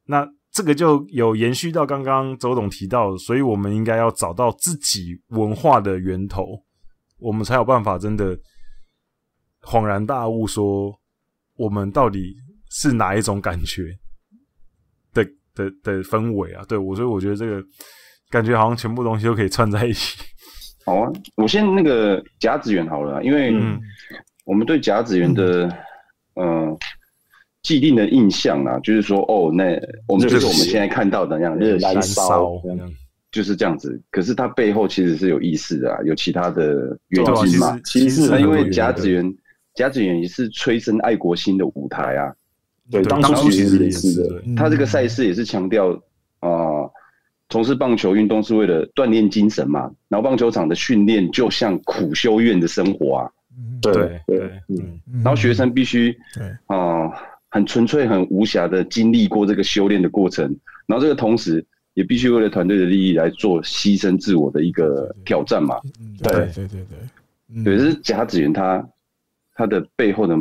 [0.05, 6.45] 那这个就有延续到刚刚周董提到，所以我们应该要找到自己文化的源头，
[7.19, 8.37] 我们才有办法真的
[9.61, 10.93] 恍然大悟，说
[11.55, 12.35] 我们到底
[12.69, 13.97] 是哪一种感觉。
[15.53, 17.61] 的的氛围啊，对我，所以我觉得这个
[18.29, 20.17] 感觉好像全部东西都可以串在一起。
[20.85, 23.53] 好啊，我先那个甲子园好了，因为
[24.45, 25.67] 我们对甲子园的
[26.35, 26.79] 嗯、呃、
[27.63, 32.61] 既定的印象啊，就是说哦，那我们就是我们现在看到的那样热燃烧，
[33.31, 34.01] 就是这样子。
[34.09, 37.79] 可是它背后其实是有意思的啊，有其他的原因嘛。
[37.85, 39.31] 其实那因为甲子园，
[39.75, 42.33] 甲子园也是催生爱国心的舞台啊。
[42.89, 44.43] 对，当初其实也是的。
[44.55, 45.91] 他这个赛事也是强调
[46.39, 46.49] 啊，
[47.49, 49.89] 从事棒球运动是为了锻炼精神嘛。
[50.09, 53.29] 然后棒球场的训练就像苦修院的生活啊。
[53.81, 54.99] 对对，嗯。
[55.23, 57.09] 然后学生必须对啊，
[57.51, 60.45] 很纯粹、很无瑕的经历过这个修炼的过程。
[60.87, 65.79] 然后这个同时也必须为了团队的利益来做牺牲自我的一个挑战嘛。
[66.23, 66.97] 对对对对。
[67.53, 68.89] 嗯、对，是甲子园他
[69.53, 70.35] 他的背后的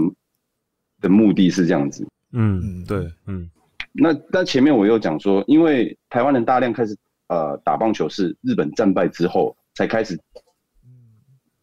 [1.00, 2.06] 的目的是这样子。
[2.32, 3.50] 嗯，对，嗯。
[3.92, 6.96] 那那前面我又讲说，因为台湾人大量开始
[7.26, 10.16] 呃打棒球是日本战败之后才开始，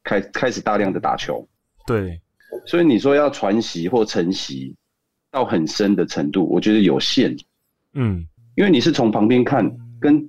[0.04, 1.48] 开开始大量的打球。
[1.86, 2.20] 对，
[2.66, 4.76] 所以你说要传习或承袭
[5.38, 7.36] 到很深的程度，我觉得有限。
[7.94, 8.26] 嗯，
[8.56, 10.28] 因为你是从旁边看，跟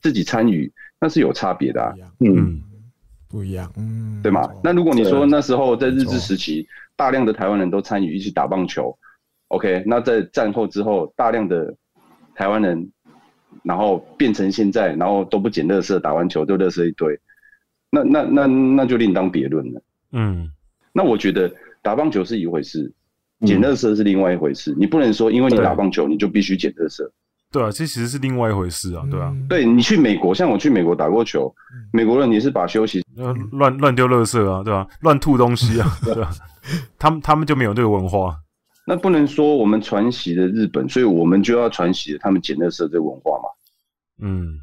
[0.00, 1.92] 自己参与那是有差别的啊。
[2.20, 2.62] 嗯，
[3.28, 4.48] 不一样，嗯，对吗？
[4.64, 8.96] 那如果你说那时候在日治时期，大量的台湾人都参与一起打棒球。
[9.48, 11.74] OK，那在战后之后，大量的
[12.34, 12.90] 台湾人，
[13.62, 17.18] 然后变成现在，然后都不捡垃圾，打完球就垃圾一堆，
[17.90, 19.82] 那那那那就另当别论了。
[20.12, 20.50] 嗯，
[20.92, 22.90] 那我觉得打棒球是一回事，
[23.46, 24.72] 捡垃圾是另外一回事。
[24.72, 27.08] 嗯、你不能说因为你打棒球，你就必须捡垃圾。
[27.50, 29.34] 对啊，这其实是另外一回事啊，对啊。
[29.48, 31.54] 对，你去美国，像我去美国打过球，
[31.92, 33.02] 美国人也是把休息
[33.52, 34.86] 乱乱丢垃圾啊，对吧、啊？
[35.00, 36.30] 乱吐东西啊， 对吧、啊？
[36.98, 38.36] 他们他们就没有这个文化。
[38.86, 43.48] 那不能说我们传习的日本，所以我们就要传习他们捡垃圾这个文化嘛？
[44.20, 44.58] 嗯，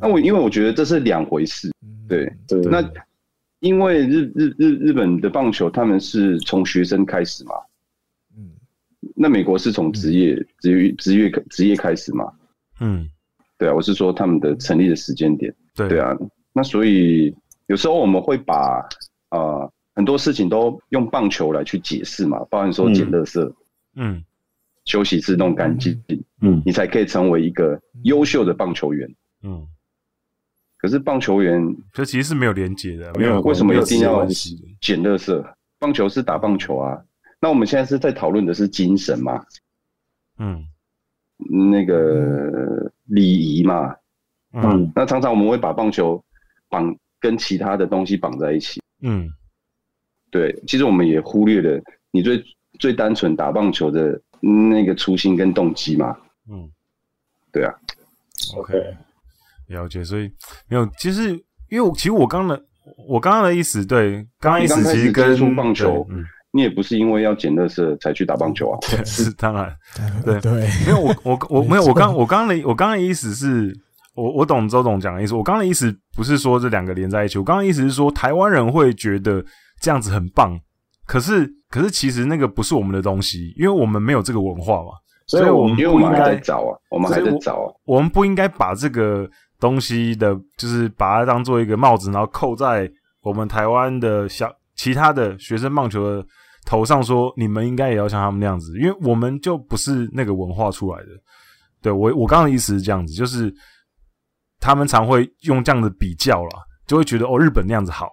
[0.00, 1.72] 那我因为我觉得这是两回事，
[2.08, 2.60] 对对。
[2.62, 2.84] 那
[3.60, 7.65] 因为日日日日本的棒球他们是从学生开始嘛，嗯，
[9.14, 12.32] 那美国是从职业职业职业职业开始嘛，
[12.80, 13.08] 嗯，
[13.58, 15.88] 对啊，我是说他们的成立的时间点，对。
[15.88, 16.16] 对啊，
[16.52, 17.34] 那所以
[17.66, 18.86] 有时候我们会把
[19.28, 19.38] 啊。
[19.38, 23.50] 呃很多事情都用棒球来去解释嘛，包含说捡垃圾，
[23.94, 24.22] 嗯，
[24.84, 25.98] 休息室弄干净，
[26.42, 29.08] 嗯，你才可以成为一个优秀的棒球员，
[29.42, 29.66] 嗯。
[30.76, 35.42] 可是棒球员，这其实是没有连接的，没有为什么一定要捡垃圾？
[35.78, 37.02] 棒球是打棒球啊，
[37.40, 39.44] 那我们现在是在讨论的是精神嘛，
[40.38, 40.64] 嗯，
[41.70, 43.94] 那个礼仪嘛，
[44.52, 46.22] 嗯，那常常我们会把棒球
[46.68, 49.30] 绑跟其他的东西绑在一起，嗯。
[50.28, 51.80] 对，其实我们也忽略了
[52.10, 52.44] 你最
[52.78, 56.14] 最单纯打棒球的那个初心跟动机嘛。
[56.50, 56.68] 嗯，
[57.52, 57.72] 对啊。
[58.56, 58.74] OK，
[59.68, 60.04] 了解。
[60.04, 60.30] 所以
[60.68, 61.30] 没有，其实
[61.70, 62.66] 因为我其实我刚刚的
[63.08, 66.22] 我刚刚的意思，对，刚刚意思其实跟棒球，嗯，
[66.56, 68.78] 你也不是因为要捡垃圾才去打棒球啊。
[69.04, 69.76] 是当然，
[70.24, 70.52] 对对。
[70.86, 73.72] 没有，我我我没有，我刚我刚刚的我刚刚的意思是
[74.14, 75.34] 我我懂周总讲的意思。
[75.34, 79.44] 我刚刚的意思不是说这两个连在一起，我刚刚的意思是说台湾人会觉得。
[79.78, 80.58] 这样子很棒，
[81.06, 84.92] 可是可是其实那个不是我们的东西，因为我们没有这个文化嘛，
[85.26, 89.28] 所以我们不应该找啊，我们还在找啊，我们不应该把这个
[89.60, 92.90] 东西的，就是把它当做一个帽子，然后扣在
[93.20, 96.26] 我们台湾的小其他的学生棒球的
[96.66, 101.08] 头上，说你们应该也要像他们那样子，因为我们就不是那个文化出来的。
[101.80, 103.54] 对，我我刚刚的意思是这样子，就是
[104.58, 108.08] 他们常会用这样的比较啦，就会觉得哦，日本那样子好。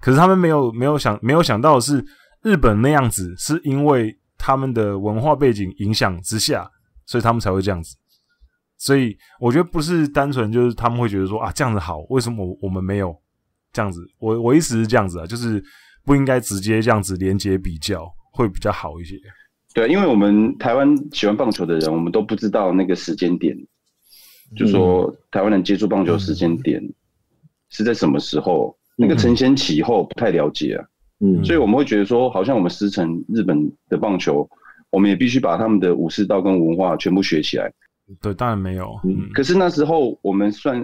[0.00, 2.04] 可是他们没有没有想没有想到的是，
[2.42, 6.70] 日本那样子是因为他们的文化背景影响之下，
[7.06, 7.96] 所以他们才会这样子。
[8.78, 13.12] 所以我觉得不是单纯就是他们会觉得说啊这样子好，为什么我我们没有
[13.72, 14.00] 这样子？
[14.18, 15.64] 我我意思是这样子啊，就是
[16.06, 19.16] 不应该直接这样子连接比较会比较好一些。
[19.74, 23.54] 对，因为我们台湾喜欢棒球的人，我们都不知道那个时间点，
[24.56, 26.82] 就说台湾人接触棒球时间点
[27.68, 28.74] 是在什么时候。
[28.98, 30.82] 那个承先启后不太了解啊，
[31.20, 34.48] 嗯，所以我们会觉得说，好像我们师承日本的棒球，
[34.88, 37.70] 我们也必须把他们的武士道跟文化全部学起来。
[38.22, 38.98] 对，当然没有。
[39.04, 40.82] 嗯，可是那时候我们算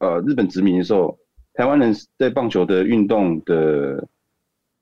[0.00, 1.18] 呃日本殖民的时候，
[1.54, 4.06] 台湾人在棒球的运动的，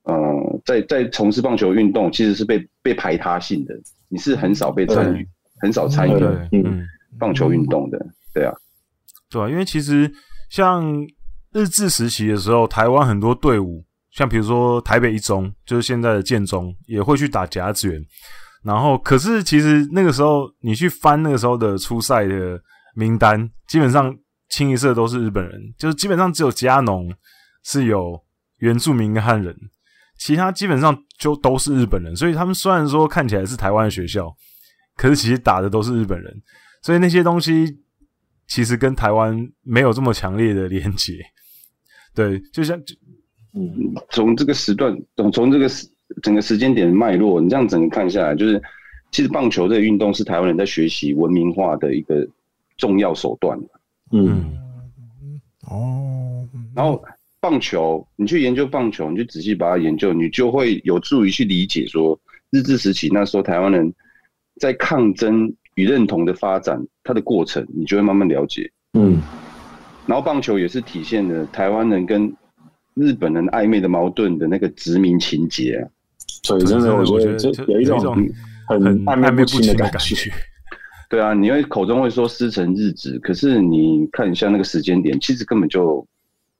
[0.06, 3.74] 呃，在在从事棒球运动其实是被被排他性的，
[4.08, 5.28] 你是很少被参与，
[5.60, 6.14] 很少参与
[6.50, 6.84] 嗯
[7.18, 7.98] 棒球运动的，
[8.34, 8.52] 对啊，
[9.30, 10.12] 对啊，因为其实
[10.50, 11.06] 像。
[11.52, 17.98] 日治时期的时候，台湾很多队伍，像比如说台北一中，就是现在的建中，也会去打甲子园。
[18.62, 22.60] 然后，可是其实那个时候，你去翻那个时候的初赛的
[22.94, 24.14] 名单，基本上
[24.50, 27.10] 清一色都是日本人，就是基本上只有加农
[27.64, 28.22] 是有
[28.58, 29.56] 原住民跟汉人，
[30.18, 32.14] 其他基本上就都是日本人。
[32.16, 34.34] 所以他们虽然说看起来是台湾的学校，
[34.96, 36.42] 可是其实打的都是日本人。
[36.82, 37.78] 所以那些东西
[38.46, 41.14] 其实跟台湾没有这么强烈的连接。
[42.14, 42.78] 对，就像，
[43.52, 45.86] 嗯，从这个时段，从从这个时
[46.22, 48.62] 整个时间点脉络，你这样整个看下来，就是
[49.10, 52.26] 其实棒球这个运动是台湾人在学习文明化的一个
[52.78, 53.58] 重要手段。
[54.12, 54.56] 嗯，
[55.68, 57.02] 哦，然后
[57.40, 62.18] 棒球，你去研究棒球，你就仔细把它研究，你就会有助于去理解说
[62.50, 63.92] 日治时期那时候台湾人
[64.60, 68.70] 在抗争与认同的发展它的过程，你就会慢慢了解。
[68.94, 69.20] 嗯。
[70.06, 72.32] 然后棒球也是体现了台湾人跟
[72.94, 75.82] 日本人暧昧的矛盾的那个殖民情节啊。
[76.44, 78.14] 所以真的，我觉得这有一种
[78.68, 80.30] 很暧昧不清的感觉。
[81.08, 86.06] 对啊，你会口中会说师承日治，可是你看一下那个时间点，其实根本就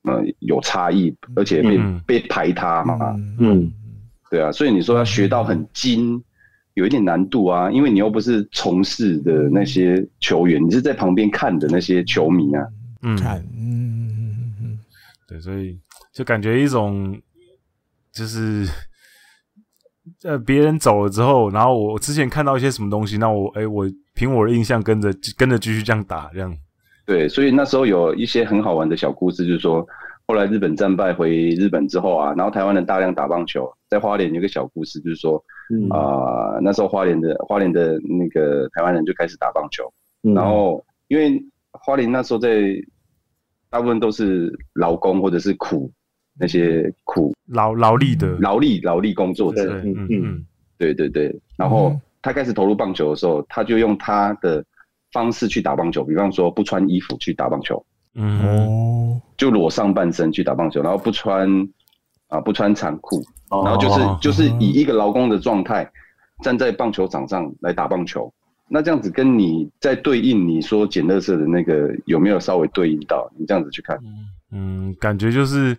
[0.07, 3.15] 呃有差异，而且被、嗯、被排他嘛。
[3.39, 3.71] 嗯，
[4.31, 6.23] 对啊，所以你说要学到很精，
[6.75, 12.67] 有一点难度啊，因为你又不是从事的那些球员，你是在旁边看的那些球迷啊。
[13.03, 14.79] 嗯，看，嗯嗯嗯，
[15.29, 15.79] 对，所以
[16.13, 17.21] 就感觉一种
[18.13, 18.67] 就是。
[20.23, 23.85] 呃，别人走了之后，然后我之前看到一些什么东西，那我哎，我
[24.15, 26.57] 凭我的印象跟着跟着继续这样打，这样。
[27.07, 29.87] 对，所以那时候有一些很好玩的小故事，就是说，
[30.27, 35.37] 后来日本战败回日本之后啊，然后台湾人大量打棒球，在花莲有个小故事，就是说，
[35.91, 36.57] 啊、嗯。
[36.57, 39.91] 呃，那时候花莲的花莲的那个台湾人就开始打棒球，
[40.25, 42.75] 嗯、然后因为花莲那时候在
[43.71, 45.91] 大部分都是劳工或者是苦。
[46.39, 50.47] 那些苦劳劳力的劳力劳力工作者，嗯嗯，
[50.77, 51.35] 对对对。
[51.57, 54.63] 然后他开始投入棒球的时候，他就用他的
[55.13, 57.85] 方式去打棒球，比方说不穿衣服去打棒球，
[58.15, 61.49] 嗯哦，就裸上半身去打棒球，然后不穿
[62.29, 65.91] 啊不穿长裤，然后就是就是以一个劳工的状态
[66.43, 68.33] 站在棒球场上来打棒球。
[68.69, 73.31] 那这样子跟你在对应你说捡垃圾的那个有没有稍微对应到？
[73.39, 73.99] 你这样子去看，
[74.51, 75.77] 嗯，感觉就是。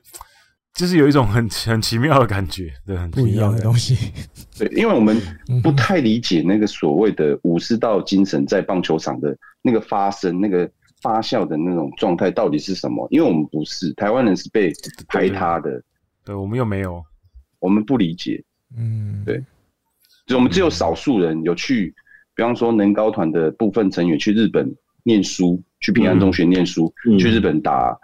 [0.78, 3.98] 就是有一种很很奇妙的感觉，对，很不一样的东西。
[4.60, 5.20] 对，因为我们
[5.64, 10.70] 不太理解那个所谓的武士道精神在棒球场的那个发生、那个
[11.02, 13.08] 发酵的那种状态到底是什么？
[13.10, 14.72] 因为我们不是台湾人，是被
[15.08, 15.72] 排他的。
[15.72, 15.82] 对，
[16.26, 17.04] 对，我们又没有，
[17.58, 18.44] 我们不理解。
[18.78, 19.44] 嗯，对，
[20.28, 21.92] 就我们只有少数人有去，
[22.36, 24.72] 比方说能高团的部分成员去日本
[25.02, 27.98] 念书，去平安中学念书，嗯、去日本打。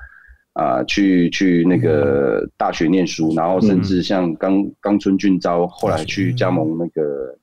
[0.53, 7.35] 啊、呃，去去那个大学念书，然后甚至像冈冈村俊昭后来去加盟那个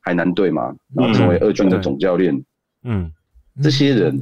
[0.00, 2.38] 海南队嘛，然后成为二军的总教练。
[2.84, 3.10] 嗯，
[3.62, 4.20] 这些人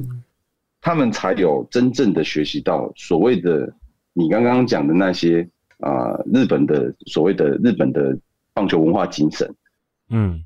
[0.79, 3.69] 他们才有真正的学习到所谓的
[4.13, 5.45] 你刚刚讲的那些
[5.79, 8.17] 啊、呃，日本的所谓的日本的
[8.53, 9.53] 棒球文化精神。
[10.11, 10.41] 嗯，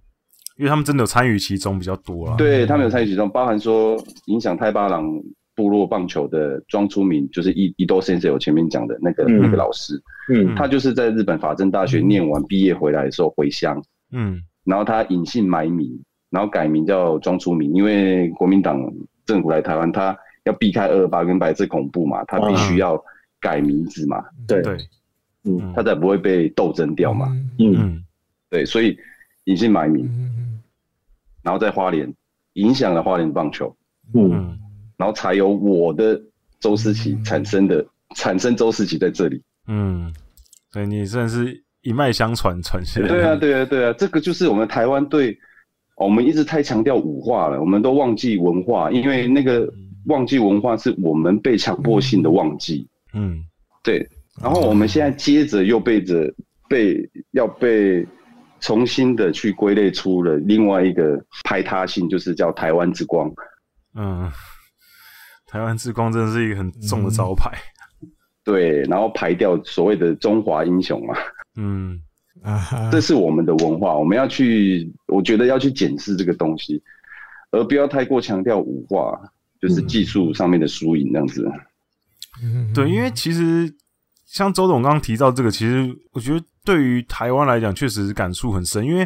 [0.57, 2.35] 因为他们真的有参与其中比较多啊。
[2.37, 5.07] 对，他们有参与其中，包含说影响太八郎。
[5.55, 15.89] 部落棒球的庄出名，就是伊伊多先生，我前面讲的那个、嗯、那个老师，嗯，他就是在日本法政大学念完毕业回来的时候回乡，嗯，然后他隐姓埋名，
[16.29, 18.81] 然后改名叫庄出名，因为国民党
[19.25, 23.01] 政府来台湾，他要避开二二八跟白色恐怖嘛，他必须要
[23.39, 24.77] 改名字嘛，嗯、对，对，
[25.45, 27.27] 嗯，他才不会被斗争掉嘛，
[27.59, 28.03] 嗯，嗯。
[28.49, 28.97] 对，所以
[29.45, 30.07] 隐姓埋名，
[31.41, 32.13] 然后在花莲
[32.53, 33.75] 影响了花莲棒球，
[34.13, 34.59] 嗯。
[34.97, 36.21] 嗯然后才有我的
[36.59, 39.41] 周思琪产生的，嗯、产生周思琪在这里。
[39.67, 40.13] 嗯，
[40.71, 43.07] 对，你算是一脉相传传下来。
[43.07, 45.37] 对啊，对啊，对啊，这个就是我们台湾对，
[45.97, 49.67] 我们一直太强调武化了，我们都忘记文化，因为那个
[50.05, 52.87] 忘记文化是我们被强迫性的忘记。
[53.13, 53.43] 嗯，
[53.83, 54.07] 对。
[54.41, 56.33] 然后我们现在接着又被着
[56.69, 56.97] 被
[57.31, 58.05] 要被
[58.59, 63.29] 重新的去归类出了另外一个排他性，就是叫台湾之光。
[63.95, 64.31] 嗯。
[65.53, 67.51] 台湾之光真的是一个很重的招牌，
[68.01, 68.09] 嗯、
[68.43, 71.13] 对，然后排掉所谓的中华英雄嘛，
[71.57, 72.01] 嗯。
[72.41, 76.81] 啊，这是我们的文化，我们要去，我觉得要去检视这个东西，
[77.51, 79.17] 而不要太过强调武化，
[79.61, 81.47] 就是技术上面的输赢这样子。
[82.43, 83.71] 嗯，对，因为其实
[84.25, 89.05] 像周董刚刚提到这个，其实我觉得对于台湾来讲，确实是感触很深，因为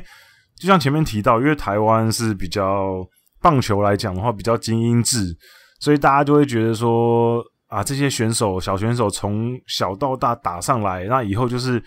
[0.55, 3.05] 就像前面提到，因为台湾是比较
[3.39, 5.37] 棒球来讲的话，比较精英制。
[5.79, 11.83] 所以大家就会觉得说啊，这些选手小选手从小到大打上来，那以后就是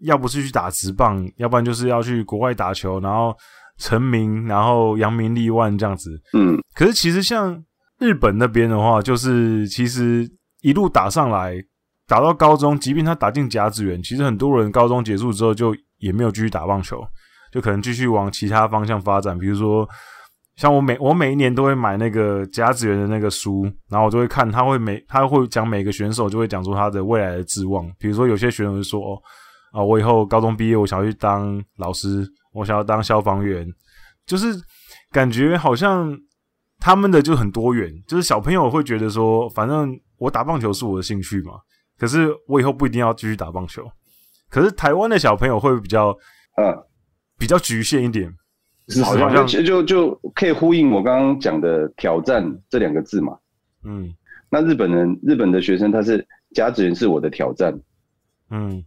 [0.00, 3.34] 要不是去打直棒，要不然就是要去国外打球，然后
[3.78, 6.10] 成名，然后扬名立万这样子。
[6.34, 7.60] 嗯，可是其实像
[7.98, 10.30] 日本那边的话，就是其实
[10.60, 11.54] 一路打上来，
[12.06, 17.02] 打到高中，即便他打进甲子园，其实很多人高中结束之后就也没有继续打棒球，
[17.50, 19.88] 就可能继续往其他方向发展，比如说。
[20.56, 27.90] 像我每我每一年都会买那个甲子园的那个书，然后我就会看，他会每他会讲每个选手，就会讲出他的未来的志望。
[27.98, 29.18] 比如说有些选手就说：“哦，
[29.72, 33.66] 啊，我以后高中毕业，我想要去当老师，我想要当消防员。”
[34.26, 34.54] 就是
[35.10, 36.14] 感觉好像
[36.78, 41.54] 他们的就很多元，就是小朋友会觉得说，反正我打棒球是我的兴趣嘛，
[41.98, 43.82] 可是我以后不一定要继续打棒球。
[44.50, 46.08] 可是台湾的小朋友会比较
[46.58, 46.76] 呃
[47.38, 48.30] 比较局限一点。
[49.02, 53.36] 好像就就就可以呼应我刚刚讲的“挑战”这两个字嘛。
[53.84, 54.12] 嗯，
[54.50, 57.72] 那日本人日本的学生他是甲子园是我的挑战，
[58.50, 58.82] 嗯，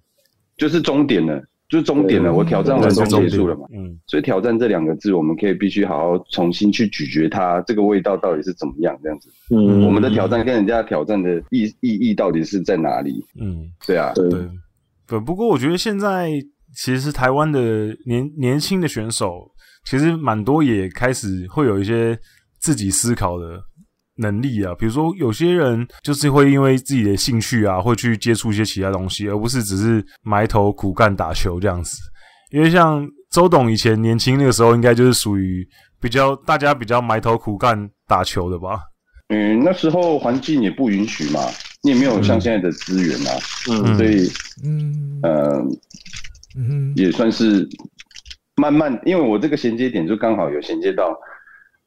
[0.58, 3.68] 就是终点了，就是终点了，我挑战完就结束了嘛。
[3.74, 9.30] 嗯，所以挑战这两个字，我们可以必须好好重新去咀嚼它，这个味道到底是怎么样这样子。
[9.50, 13.26] 嗯，我们的挑战跟人家挑战的意意义到底是在哪里？
[13.40, 14.30] 嗯，对啊，对。
[15.08, 16.32] 不不过我觉得现在
[16.76, 17.60] 其实台湾的
[18.06, 19.52] 年年轻的选手，
[19.86, 22.18] 其实蛮多也开始会有一些
[22.60, 23.62] 自己思考的
[24.18, 24.74] 能力啊。
[24.76, 31.98] 比如说有些人就是会因为自己的兴趣啊，会去接触一些其他东西，而不是只是埋头苦干打球这样子。
[32.52, 35.68] 因为像周董以前年轻那个时候，应该就是属于
[36.00, 38.80] 比较大家比较埋头苦干打球的吧？
[39.30, 41.40] 嗯，那时候环境也不允许嘛。
[41.84, 43.32] 你也没有像现在的资源啊，
[43.70, 44.28] 嗯，所以，
[44.64, 45.64] 嗯，呃，
[46.58, 47.68] 嗯，也算是
[48.56, 51.18] 慢慢，因为我这个衔接点就刚好有衔接到，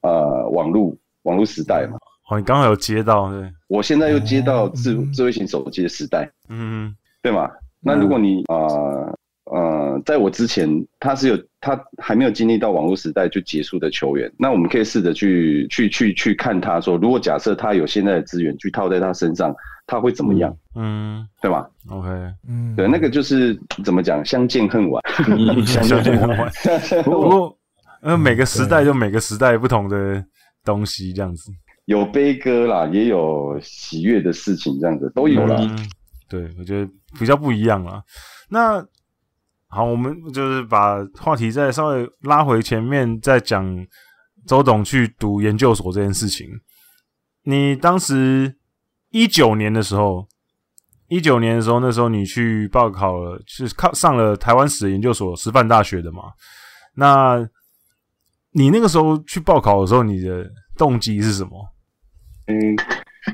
[0.02, 1.98] 呃，网络网络时代嘛。
[2.28, 3.52] 哦，你刚好有接到，对。
[3.68, 7.50] 我现在又接到智智慧型手机的时代，嗯，对吗？
[7.80, 8.56] 那如果你啊。
[8.56, 9.18] 呃
[9.50, 10.68] 呃，在我之前，
[11.00, 19.54] 他是有他还没有经历到网络时代就结束的球员，那我们可以试着去去去去看他说，如果假设他有现在的资源去套在他身上，
[19.86, 20.54] 他会怎么样？
[20.74, 22.08] 嗯，对吧？OK，
[22.48, 25.02] 嗯，对，那个就是怎么讲，相见恨晚，
[25.66, 26.52] 相见恨晚。
[27.04, 27.58] 不过，
[28.02, 30.22] 呃，每个时代就每个时代不同的
[30.64, 31.50] 东西，这样子
[31.86, 35.56] 有悲歌啦，也有喜悦的事情，这样子都有啦。
[35.60, 35.78] 嗯，
[36.28, 38.02] 对，我觉得比较不一样啦。
[38.50, 38.86] 那。
[39.70, 43.62] 好，我们就是把话题再稍微拉回前面，再讲
[44.46, 46.46] 周董去读研究所这件事情。
[47.42, 48.56] 你当时
[49.10, 50.26] 一九年的时候，
[51.08, 56.22] 一九年的时候，那时候你去报考了，是考上了台湾史研究所，师范大学的嘛？
[56.94, 57.46] 那
[58.52, 61.52] 你那个时候去报考的时候，你的动机是什么？
[62.46, 62.56] 嗯，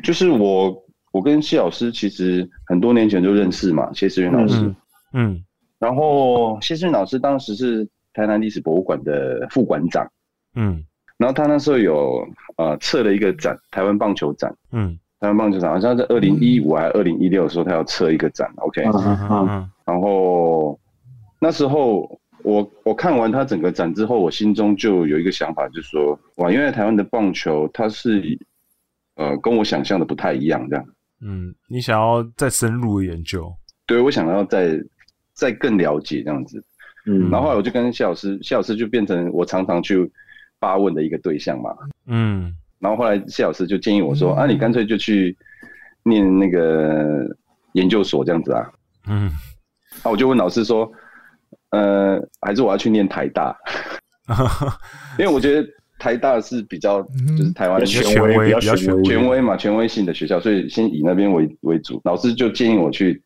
[0.02, 0.74] 就是我，
[1.12, 4.76] 我跟谢老师其实很多年前就认识嘛，谢思源老师，嗯。
[5.12, 5.44] 嗯
[5.78, 10.08] 然后谢顺老师当时是台南历史博物馆的副馆长，
[10.54, 10.82] 嗯，
[11.18, 20.78] 然后他那时候有呃策了一个展，台湾棒球展，嗯，台湾棒球展好像在二零一五还是二零一六的时候，他要策一个展，OK，嗯嗯，然后
[21.40, 22.08] 那时候
[22.44, 28.38] 我我看完他整个展之后，我心中就有一个想法，就是说哇，因为台湾的棒球它是
[29.16, 30.86] 呃跟我想象的不太一样，这样，
[31.20, 33.52] 嗯，你想要再深入的研究，
[33.86, 34.80] 对，我想要再。
[35.34, 36.62] 再更了解这样子，
[37.06, 40.10] 嗯，然后后来我就跟谢老师，谢老师就变成我常常去
[40.60, 41.70] 发问的一个对象嘛，
[42.06, 45.36] 嗯，然后后来谢老师就建议我说，嗯、啊，你干脆就去
[46.04, 47.26] 念那个
[47.72, 48.70] 研究所这样子啊，
[49.08, 49.28] 嗯，
[50.04, 50.90] 那我就问老师说，
[51.70, 53.54] 呃，还是我要去念台大，
[55.18, 55.68] 因为我觉得
[55.98, 57.02] 台大是比较
[57.36, 62.00] 就是台湾的权威，比较权威，权威嘛，权威性的学校，所以先以那边为为主。
[62.04, 63.20] 老师就建议我去。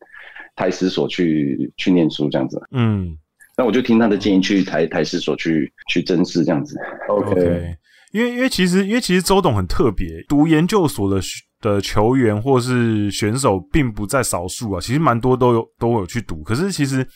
[0.59, 3.17] 台史所去去念书这样子，嗯，
[3.57, 6.75] 那我就听他的建议去台台史所去去甄试这样子。
[7.07, 7.75] OK，, okay.
[8.11, 11.21] 因为因为其实因为其实周董很特别，读研究所的
[11.61, 17.07] 的球员或是选手并不在少数啊，其实蛮多都有都有去读，可是其实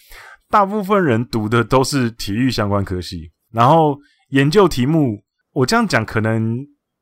[0.49, 3.97] 大部分人读的都是体育相关科系，然后
[4.29, 5.21] 研究题目，
[5.51, 6.57] 我这样讲可能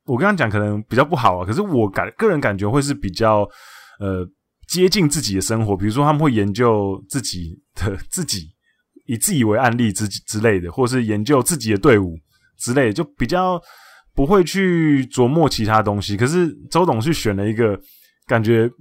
[0.06, 3.48] 我刚刚讲可能比较不好啊，可是我感个人感觉会是比较
[4.00, 4.28] 呃。
[4.72, 8.48] 接近自己的生活，比如说他们会研究自己的 自己，
[9.06, 12.18] 以自己为案例之之类的，或是研究自己的队伍
[12.58, 13.62] 之类的，就比较
[14.16, 16.16] 不会去琢磨其他东西。
[16.16, 17.78] 可是周董去选了一个
[18.26, 18.72] 感觉，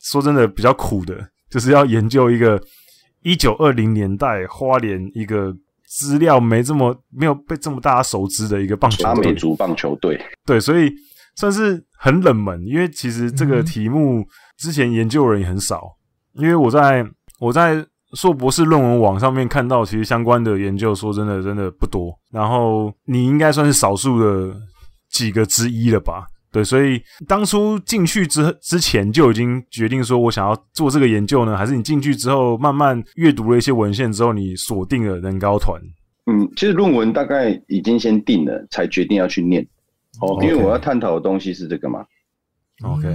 [0.00, 1.14] 说真的比较苦的，
[1.50, 2.58] 就是要研究一个
[3.22, 5.54] 一九二零年代花莲一个
[5.86, 10.18] 资料没这么没有被这么大家熟知的一个棒球队，阿美族棒球队。
[10.46, 10.90] 对，所以
[11.34, 14.26] 算是很冷门，因为其实这个题目。
[14.56, 15.96] 嗯之前研究人也很少，
[16.32, 17.06] 因为我在
[17.38, 17.84] 我在
[18.14, 22.18] 硕博士论文网上面看到，其实相关的研究说真的真的不多。
[22.30, 24.56] 然后你应该算是少数的
[25.10, 26.26] 几个之一了吧？
[26.50, 35.78] 对，所以当初进去之之前就已经决定说我想要做这个研究呢，还是你进去之后慢慢阅读了一些文献之后，你锁定了人高团？
[36.24, 39.62] 嗯，其实论文大概已经先定了，才决定要去念。
[40.22, 42.02] 哦，因为我要探讨的东西是这个嘛。
[42.82, 43.06] OK。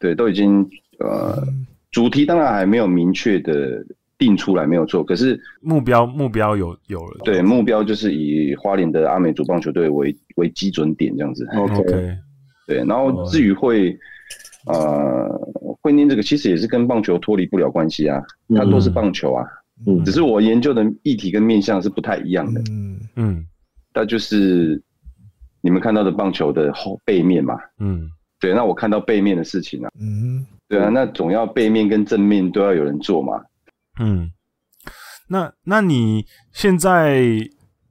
[0.00, 0.68] 对，都已经
[0.98, 1.42] 呃，
[1.90, 3.84] 主题当然还没有明确的
[4.16, 5.02] 定出来，没有错。
[5.02, 7.20] 可是目标目标有有了。
[7.24, 11.46] 对，目标就是以花莲的阿美族棒球队为为基准点这样子。
[11.54, 12.16] OK。
[12.66, 13.96] 对，然后至于会
[14.66, 15.28] 呃
[15.80, 18.22] 会念这个，其实也是跟棒球脱离不了关系啊，
[18.54, 19.46] 它都是棒球啊。
[19.86, 20.04] 嗯。
[20.04, 22.60] 只是我研究的议题跟面向是不太一样的。
[22.70, 23.46] 嗯嗯。
[23.94, 24.82] 那就是
[25.60, 27.56] 你们看到的棒球的后背面嘛。
[27.78, 28.10] 嗯。
[28.40, 33.42] 对，那我看到背面的事情啊，嗯，对啊，那总要背面跟正面都要有人做嘛，
[33.98, 34.30] 嗯，
[35.28, 37.20] 那那你现在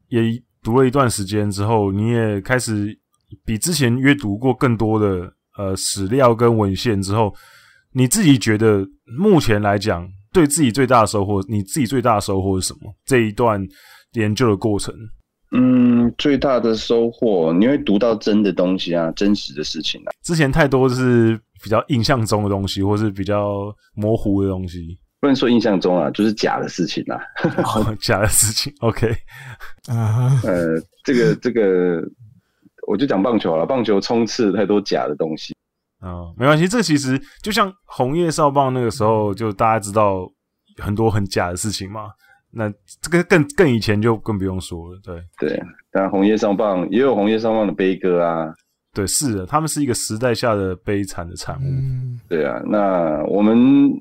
[0.07, 2.97] 也读了一段时间之后，你也开始
[3.45, 7.33] 比之前阅读过更多的呃史料跟文献之后，
[7.93, 8.87] 你自己觉得
[9.17, 12.93] 目前来讲，对自己最大的收获，你自己最大的收获是什么？
[13.05, 13.65] 这一段
[14.13, 14.93] 研究的过程？
[15.51, 20.11] 嗯，最大的收获，你会读到真的东西啊，真实的事情啊。
[20.23, 24.97] 之前太多是比较印象中的东西，或是比较模糊的东西。
[25.19, 28.71] 不能说印象中啊，就是假的事情啦啊， 假的事情。
[28.81, 29.09] OK，
[29.87, 32.01] 啊，呃，这个这个，
[32.87, 35.55] 我就讲棒球了，棒球充斥太多假的东西。
[36.01, 40.29] 哦，没关系，这其实就像红叶少棒那个时候，就大家知道
[40.77, 42.09] 很多很假的事情嘛。
[42.57, 45.63] 那这个更更以前就更不用说了，对对。
[45.91, 48.53] 但红叶上棒也有红叶上棒的悲歌啊，
[48.93, 51.65] 对，是的，他们是一个时代下的悲惨的产物。
[51.65, 53.93] 嗯，对啊，那我们。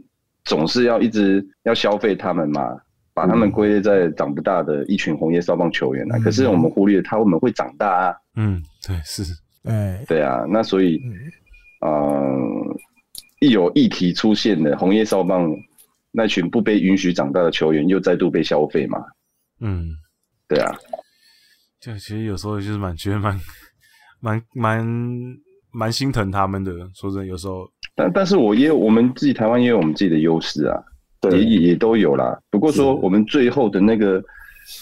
[0.48, 2.72] 总是要一直要消费他们嘛，
[3.12, 6.16] 把他们归类在长不大的一群红叶少棒球员啊。
[6.18, 8.14] 嗯、可是我们忽略他们会长大啊。
[8.36, 9.24] 嗯，对，是，
[9.64, 10.44] 哎，对啊。
[10.48, 11.02] 那所以，
[11.82, 12.76] 嗯、呃，
[13.40, 15.52] 一有议题出现的红叶少棒
[16.16, 18.98] 那群不被允许长大的球员，又再度被消费嘛。
[19.60, 19.90] 嗯，
[20.48, 20.74] 对啊。
[21.78, 23.38] 就其实有时候就是蛮觉得蛮
[24.20, 24.86] 蛮蛮
[25.70, 26.72] 蛮心疼他们的。
[26.94, 27.70] 说真的，有时候。
[27.94, 30.82] 但但是我也有我们自己台湾也有我们自己的优势啊，
[31.20, 32.38] 对，也也都有啦。
[32.50, 34.22] 不过说我们最后的那个，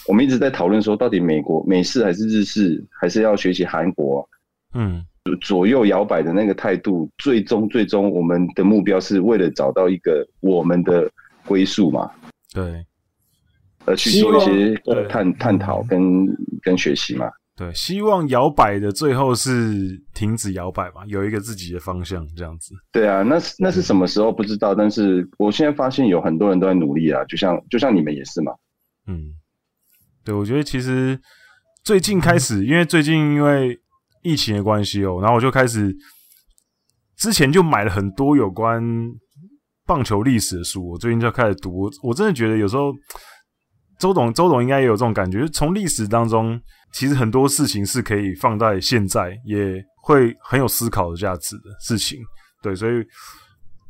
[0.07, 4.27] 我们一直在讨论说，到底美国美式还是日式，还是要学习韩国？
[4.73, 5.05] 嗯，
[5.41, 11.09] 左右摇摆的那个态度，最终最终我们的目标是为了找到一个我们的
[11.45, 12.09] 归宿嘛？
[12.53, 12.85] 对，
[13.85, 14.75] 而去做一些
[15.09, 16.01] 探探讨跟
[16.61, 17.27] 跟学习嘛。
[17.57, 22.75] 对，希望摇摆的最后是停止摇摆嘛，有一个自己的方向，这样子。
[22.91, 28.51] 对啊，那是那是什么时候不知道，但是我现在发现有很多人都在努力啊，就像就像你们也是嘛。
[29.07, 29.33] 嗯，
[30.25, 31.17] 对，我觉得其实
[31.83, 33.79] 最近开始，因为最近因为
[34.21, 35.95] 疫情的关系哦，然后我就开始
[37.15, 38.83] 之前就买了很多有关
[39.85, 42.93] 棒球历史的书，我最近就开始读，我真的觉得有时候
[43.99, 46.59] 周董周董应该也有这种感觉，从历史当中。
[46.93, 52.17] 其实很多事情是可以放在现在，也会很有思考的价值的事情。
[52.63, 53.03] 对，所以，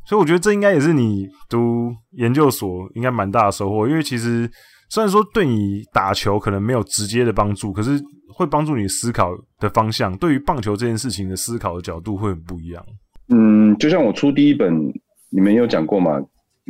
[0.07, 3.87] 所以我觉得这应该也是你读研究所应该蛮大的收获。
[3.87, 4.49] 因为其实
[4.89, 8.01] 虽然说对你打球可能没有直接的帮助，可是
[8.33, 12.83] 会帮助你思考的方向，对于棒球这件事情的思考的角度会很不一样。
[13.29, 14.73] 嗯，就像我出第一本，
[15.29, 16.21] 你们有讲过嘛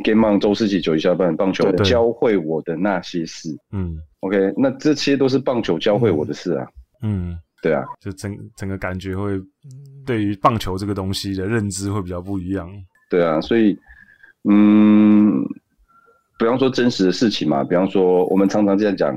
[0.04, 3.56] ？Game On 周世纪九一下半棒球教会我的那些事。
[3.72, 3.98] 嗯。
[4.20, 6.66] OK，那这些都是棒球教会我的事啊。
[7.02, 9.40] 嗯，对啊，就整整个感觉会
[10.04, 12.68] 对于棒球这个东西的认知会比较不一样。
[13.08, 13.78] 对啊，所以，
[14.48, 15.44] 嗯，
[16.38, 19.16] 比方说真实的事情嘛，比方说我们常常这样讲，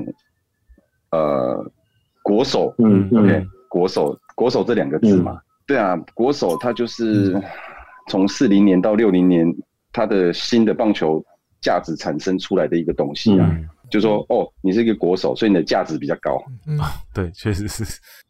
[1.10, 1.72] 呃，
[2.22, 7.32] 国手，嗯，OK，国手，国手这两个字嘛，嗯、对啊，国手他就是
[8.10, 9.46] 从四零年到六零年，
[9.92, 11.24] 它的新的棒球
[11.62, 13.48] 价值产生出来的一个东西啊。
[13.52, 16.40] 嗯就说哦，你是一个国手，所以你的价值比较高。
[16.64, 16.78] 嗯，
[17.12, 17.84] 对，确实是，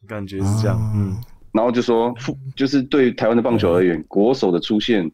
[0.09, 0.81] 感觉是这样。
[0.97, 1.15] 嗯，
[1.53, 2.15] 然后就说，
[2.57, 5.07] 就是对台湾的棒球而言，国手的出现，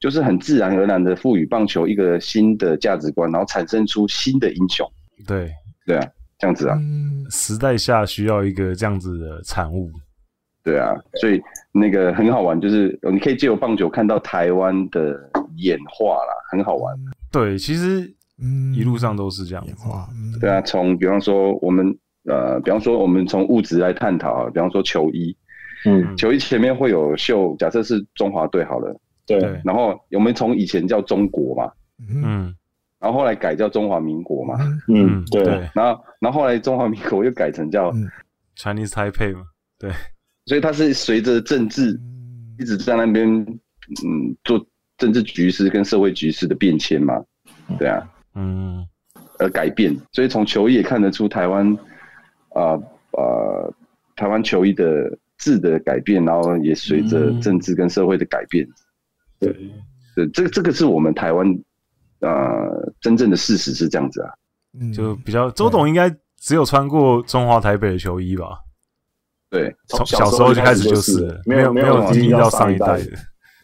[0.00, 4.90] 就是很自然而然的赋予棒球一个新的价值观，然后产生出新的英雄。
[5.26, 5.52] 对，
[5.84, 6.08] 对啊，
[6.38, 6.78] 这样子啊，
[7.28, 9.90] 时代下需要一个这样子的产物。
[10.62, 11.40] 对啊，所以
[11.72, 16.96] 那个很好玩，就是你可以借由棒球看到台湾的演化啦，很好玩。
[17.30, 18.14] 对，其实。
[18.44, 19.74] 嗯，一路上都是这样子。
[20.10, 25.36] 嗯、对啊，从比方说我们呃，比方说我们从物质来探讨啊，比方说球衣，
[25.84, 29.38] 嗯，球衣前面会有绣，假设是中华队好了，对。
[29.64, 31.70] 然后我们从以前叫中国嘛，
[32.10, 32.52] 嗯，
[32.98, 34.56] 然后后来改叫中华民国嘛，
[34.88, 35.44] 嗯，对。
[35.72, 37.92] 然后然后后来中华民国又改成叫
[38.56, 39.44] Chinese Taipei 嘛，
[39.78, 39.92] 对。
[40.46, 41.98] 所以它是随着政治
[42.58, 44.64] 一直在那边嗯做
[44.98, 47.14] 政治局势跟社会局势的变迁嘛，
[47.78, 48.02] 对啊。
[48.34, 48.86] 嗯，
[49.38, 51.70] 而改变，所以从球衣也看得出台湾，
[52.54, 52.82] 啊、呃、
[53.12, 53.74] 呃，
[54.16, 54.86] 台湾球衣的
[55.36, 58.66] 质的改变，然后也随着政治跟社会的改变。
[59.38, 59.52] 对，
[60.14, 61.46] 对，这个这个是我们台湾，
[62.20, 64.30] 呃，真正的事实是这样子啊。
[64.80, 66.08] 嗯，就比较周董应该
[66.38, 68.58] 只有穿过中华台北的球衣吧？
[69.52, 73.10] 对，从小时候就开始就是，没有没有经历到上一代的。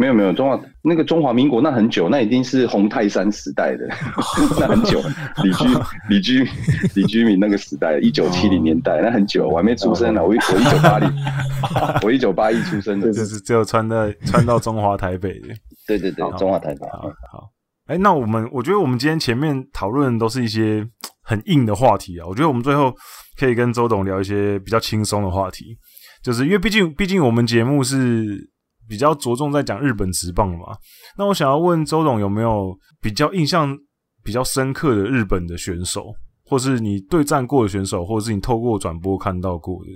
[0.01, 3.85] 没有没有中华那个中华民国那很久，那已经是红泰山时代的，
[4.61, 5.03] 那很久，
[5.43, 5.65] 李居
[6.09, 6.49] 李居
[6.95, 11.13] 李居民那个时代，一九七零年代，那很久，我还没出生呢，我我一九八零，
[12.05, 15.49] 我一九八一出生的，就是只有穿在穿到中华台北的，
[15.85, 16.87] 对对对，中华台北。
[16.93, 17.51] 好，好，
[17.87, 20.87] 哎，那我们我觉得我们今天前面讨论的都是一些
[21.23, 22.95] 很硬的话题啊，我觉得我们最后
[23.39, 25.77] 可以跟周董聊一些比较轻松的话题，
[26.23, 28.51] 就是因为毕竟毕竟我们节目是
[28.89, 30.77] 比较着重在讲日本职棒嘛。
[31.17, 33.79] 那我想要问周董有没有比较印象
[34.25, 36.13] 比较深刻的日本的选手，
[36.45, 39.91] 或是你对战过的选手，或者是你透过转播看到过的？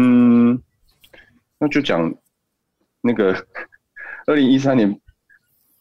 [0.00, 0.62] 嗯，
[1.58, 2.00] 那就讲
[3.00, 3.34] 那个
[4.26, 4.98] 二零一三年。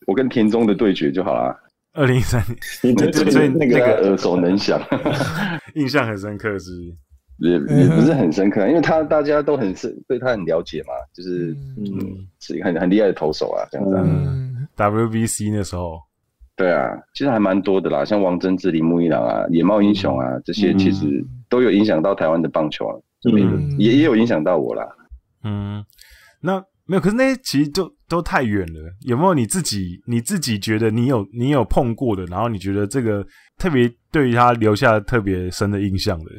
[0.07, 1.55] 我跟田中的对决就好了。
[1.93, 2.41] 二零一三
[2.81, 3.77] 年，所以那个
[4.07, 4.81] 耳熟能详，
[5.75, 6.71] 印象很深刻是，
[7.39, 13.95] 也也不是很深刻，因为他大家都很深，对他很了解嘛，就是嗯，是一个很很厉害的投手啊，这样子。
[13.97, 15.99] 嗯，WBC 那时候，
[16.55, 21.05] 对啊，其实还蛮多的啦，像王贞治、铃木一朗啊、野猫英雄啊这些，其实
[21.49, 22.95] 都有影响到台湾的棒球啊，
[23.29, 24.87] 嗯，也也有影响到我啦。
[25.43, 25.83] 嗯，
[26.39, 26.63] 那。
[26.87, 28.79] 没有，可是那些其实都都太远了。
[29.07, 33.25] 有没有你自己你自己觉得你有你有碰过的，然后你觉得这个
[33.57, 36.31] 特别对于他留下特别深的印象的？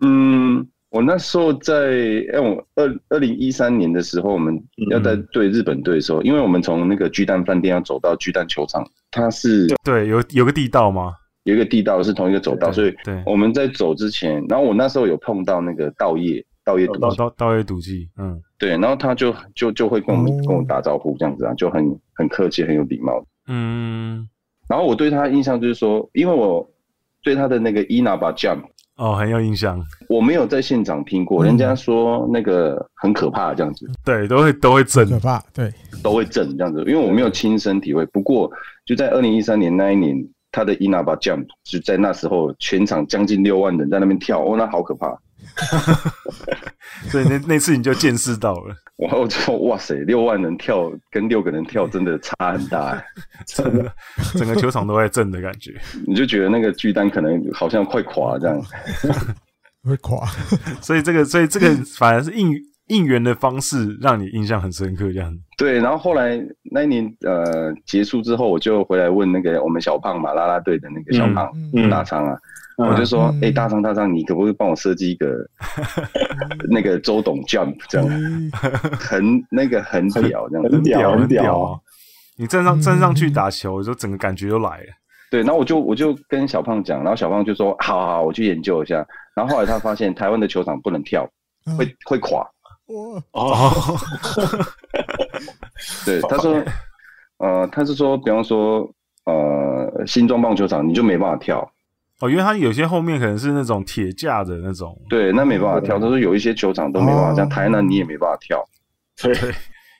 [0.00, 4.54] 嗯，我那时候在哎，我二二零一三年的时候，我们
[4.90, 11.14] 要在对日本队的时候，嗯、因为我们从那个巨蛋饭店要走到巨蛋球场，它是对有有个地道吗？
[11.44, 16.16] 有一个地道是同一个走道，所以对我们在走之前，然后我那时候有碰到那个稻
[16.64, 16.74] 叶。
[16.74, 21.84] 稻叶赌稻稻叶赌技，嗯，对，然后他就就就会跟我们、嗯、跟我打招呼这样子啊，就很
[22.14, 23.22] 很客气，很有礼貌。
[23.48, 24.26] 嗯，
[24.66, 26.66] 然后我对他印象就是说，因为我
[27.22, 28.62] 对他的那个伊娜巴 jump
[28.96, 29.78] 哦很有印象，
[30.08, 35.70] 我没有在现场听过，嗯、人家说那个很可怕这样子，对，都会都会震，可怕，对，
[36.02, 38.06] 都会震这样子，因为我没有亲身体会。
[38.06, 38.50] 不过
[38.86, 40.16] 就在二零一三年那一年，
[40.50, 45.14] 他的伊那巴 jump 就在那时候全场将近六万人在那边跳，哦，那好可怕。
[47.10, 53.02] 所以那那次你就见识到了，然后就哇塞，六万人跳跟六个人跳真的差很大，
[53.46, 53.92] 真的，
[54.36, 55.72] 整个球场都在震的感觉，
[56.06, 58.62] 你就觉得那个巨蛋可能好像快垮这样，
[59.84, 60.26] 会垮。
[60.80, 62.54] 所以这个，所以这个反而是应
[62.88, 65.36] 应援的方式让你印象很深刻，这样。
[65.56, 66.40] 对，然后后来
[66.70, 72.36] 那一年呃结束之后，我就回来问那个我们小胖嘛，啦啦队的那个小胖、嗯、大仓啊。
[72.76, 75.28] 我就说，哎、嗯欸，大张大张，你可不可以帮我设计一个
[76.68, 78.08] 那个周董 jump 这样，
[78.98, 81.78] 很那个很屌这样，很屌很屌啊！
[82.36, 84.86] 你站上站上去打球，就整个感觉就来了。
[85.30, 89.06] 对，然后我就我就跟小胖讲，然后小胖就说，好好好，我去研究一下。
[89.36, 91.28] 然后后来他发现台湾的球场不能跳，
[91.78, 92.44] 会会垮。
[92.86, 93.22] 哦，
[96.04, 96.62] 对，他说，
[97.38, 98.88] 呃，他是说，比方说，
[99.24, 101.68] 呃，新庄棒球场你就没办法跳。
[102.24, 105.98] 哦，因为它有些后面可能是那种铁架的那种，对，那没办法跳。
[105.98, 108.64] 他说有一些球场都没办法，哦、像台南你也没办法跳，
[109.22, 109.34] 对，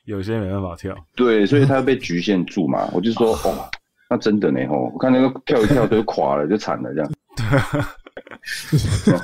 [0.07, 2.89] 有些没办法跳，对，所以它被局限住嘛。
[2.93, 3.69] 我就说，哦，
[4.09, 7.13] 那真的呢，哦，我看那个跳一跳都垮了，就惨了这样。
[9.05, 9.19] 对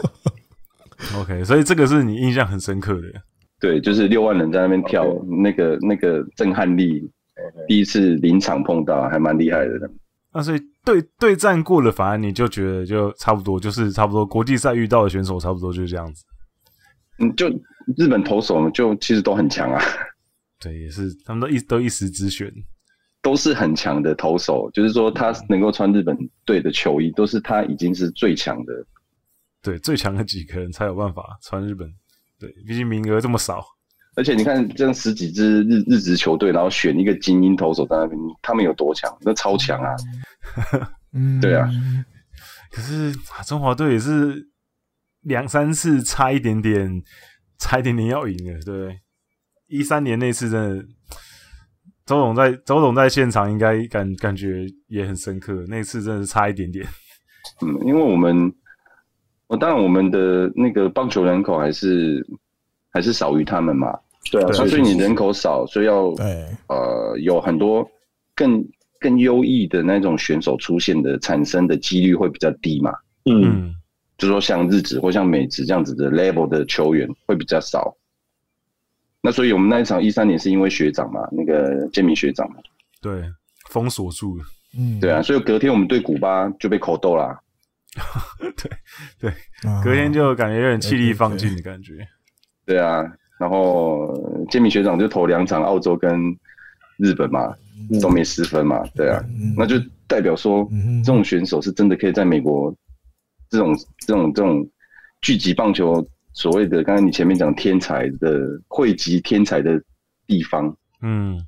[1.19, 3.09] ，OK，所以这个是你印象很深刻的，
[3.61, 5.07] 对，就是六万人在那边跳.
[5.43, 7.11] 那个那个震撼力.
[7.67, 9.91] 第一次临场碰到，还蛮厉害的。
[10.33, 16.25] 那所以对对战过了，反而你就觉得就差不多，就是差不多国际赛遇到的选手差不多就是这样子。
[17.19, 17.49] 嗯，就
[17.97, 19.83] 日本投手就其实都很强啊。
[20.61, 22.53] 对，也是他们都一都一时之选，
[23.23, 24.71] 都是很强的投手。
[24.73, 28.73] 就是说他能够穿日本队的球衣，都是他已经是最强的。
[29.63, 31.93] 对，最强的几个人才有办法穿日本。
[32.39, 33.65] 对，毕竟名额这么少。
[34.21, 39.11] 而且你看，这样十几支日日职球队，然后选一个精英投手在那边，他们有多强？
[39.23, 39.97] 那超强啊！
[41.15, 41.67] 嗯，对啊。
[42.71, 43.15] 可是
[43.47, 44.47] 中华队也是
[45.23, 47.03] 两三次差一点点，
[47.59, 49.01] 差一点点要赢了，对不对？
[49.69, 50.85] 一三年那次真的，
[52.05, 56.87] 周董在周董在现场应该感感觉也很深刻，那次真的是差一点点。
[57.65, 58.53] 嗯，因为我们，
[59.47, 62.23] 我当然我们的那个棒球人口还是。
[62.93, 63.97] 还是少于他们嘛？
[64.31, 66.15] 对啊，所以你人口少，所以要
[66.69, 67.89] 呃有很多
[68.35, 68.65] 更
[68.99, 72.93] 更优异的那种选手出现的产生的几率会比较低嘛。
[73.25, 73.75] 嗯，
[74.19, 77.97] 就说像日职或像美职这样子的 level 的球员会比较少。
[79.23, 82.57] 那所以我们那一场一三年是因为学长嘛，那个建民学长嘛，
[83.03, 83.23] 对，
[83.69, 84.45] 封锁住了。
[84.79, 87.39] 嗯，对啊，所以隔天我们对古巴就被口斗啦。
[88.41, 88.71] 对
[89.21, 89.35] 对，
[89.85, 92.07] 隔天就感觉有点气力放尽的感觉。
[92.65, 93.03] 对啊，
[93.41, 94.13] 然后
[94.51, 96.37] 建民学长就投两场澳洲跟
[96.99, 97.55] 日本嘛，
[98.03, 99.19] 都没失分嘛，对啊，
[99.57, 99.77] 那就
[100.07, 100.69] 代表说
[101.03, 102.71] 这种选手是真的可以在美国
[103.49, 103.75] 这种
[104.07, 104.69] 这种这种
[105.23, 109.83] 聚集棒球所谓的刚才你前面讲天才的汇集天才的
[110.27, 111.43] 地方，嗯，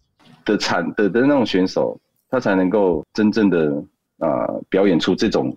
[0.47, 2.01] 的产的的那种选手，
[2.31, 3.70] 他才能够真正的
[4.16, 5.55] 啊、呃、表演出这种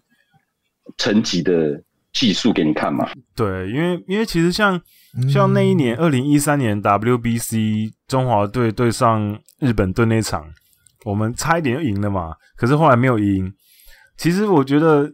[0.97, 1.81] 层级的
[2.11, 3.09] 技术给你看嘛。
[3.33, 4.81] 对，因为因为其实像
[5.29, 10.45] 像那一年二零一三年 WBC 中华队对上日本队那场，
[11.05, 13.51] 我们差一点就赢了嘛，可是后来没有赢。
[14.17, 15.09] 其实我觉得，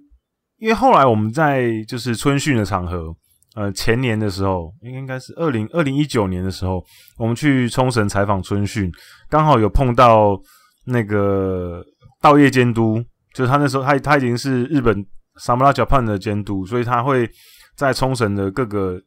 [0.58, 3.16] 因为后来我们在就是春训的场合。
[3.54, 6.82] 呃，前年的时候，应该应该是二零二零一九年的时候，
[7.18, 8.90] 我们去冲绳采访春训，
[9.30, 10.40] 刚好有碰到
[10.86, 11.84] 那个
[12.22, 13.04] 道业监督，
[13.34, 15.06] 就是他那时候他他已经是日本
[15.38, 17.30] Samurai Japan 的监督，所以他会
[17.76, 18.98] 在冲绳的各个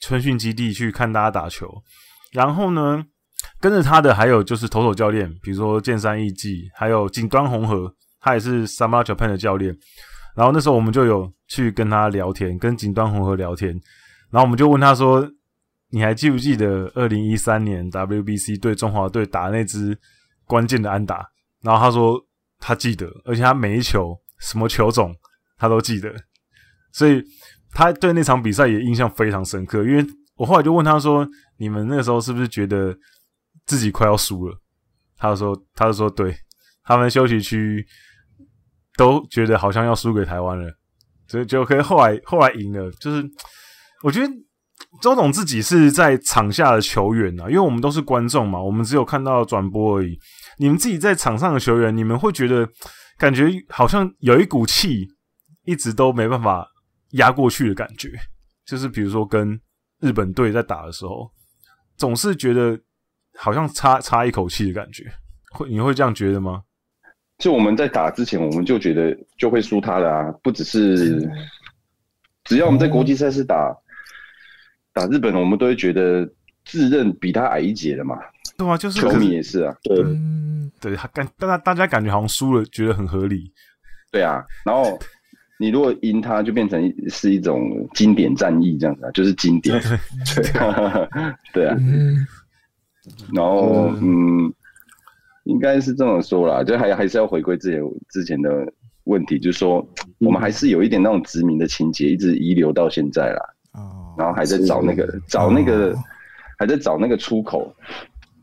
[0.00, 1.82] 春训基地去看大家打球。
[2.32, 3.04] 然后呢，
[3.60, 9.76] 跟着他的还有就是投手教练，比如说剑山义季，还有井端红河，他也是 Samurai Japan 的教练。
[10.36, 13.70] 然后那时候我们就有去跟他聊天，跟井端红河聊天。
[14.30, 15.28] 然后我们就问他说
[15.90, 19.98] ：“你还记不记得二零一三年 WBC 对中华队打那支
[20.44, 21.28] 关键的安打？”
[21.62, 22.16] 然后他说
[22.60, 25.12] 他记得，而且他每一球什么球种
[25.58, 26.14] 他都记得，
[26.92, 27.20] 所以
[27.72, 29.84] 他对那场比赛也印象非常深刻。
[29.84, 30.06] 因为
[30.36, 31.26] 我后来就问他说
[31.58, 32.96] ：“你们那时候是不是觉得
[33.66, 34.56] 自己快要输了？”
[35.16, 36.34] 他就说：“他就说对，
[36.84, 37.86] 他们休息区。”
[38.96, 40.70] 都觉得好像要输给台湾了，
[41.26, 42.90] 所以就可以后来 后来赢了。
[43.00, 43.24] 就是
[44.02, 44.30] 我觉得
[45.00, 50.18] 周董自己是在场下的球员啊，因为我们都是观众嘛，我们只有看到转播而已。
[50.58, 52.68] 你们自己在场上的球员，你们会觉得
[53.16, 55.08] 感觉好像有一股气
[55.64, 56.66] 一直都没办法
[57.12, 58.12] 压过去的感觉，
[58.64, 59.60] 就是比如说跟
[60.00, 61.30] 日本队在打的时候，
[61.96, 62.78] 总是觉得
[63.36, 65.10] 好像差差一口气的感觉。
[65.52, 66.62] 会你会这样觉得吗？
[67.38, 71.28] 就我们在打之前，我们就觉得就会输他的啊，不只是，
[72.44, 73.74] 只要我们在国际赛事打
[74.92, 76.28] 打日本，我们都会觉得
[76.64, 78.16] 自认比他矮一截的嘛。
[78.56, 79.74] 对啊，就是球迷也是啊。
[79.82, 80.04] 对，
[80.80, 83.52] 对他感大家大家感觉好像输了，觉得很合理。
[84.12, 84.98] 对啊，然后
[85.60, 89.80] 你如果赢他，就变成是一种经典战役这样子啊，就是经典。
[90.34, 90.44] 对，
[91.52, 91.76] 对啊。
[93.32, 94.52] 然后嗯。
[95.44, 97.78] 应该是这么说啦，就还还是要回归自己
[98.10, 98.50] 之前的
[99.04, 99.84] 问题，就是说
[100.18, 103.42] 我们还是有一点那种殖民的情节，一直遗留到现在啦。
[103.72, 105.96] 哦，然后还在找那个找那个，
[106.56, 107.74] 还在找那个出口。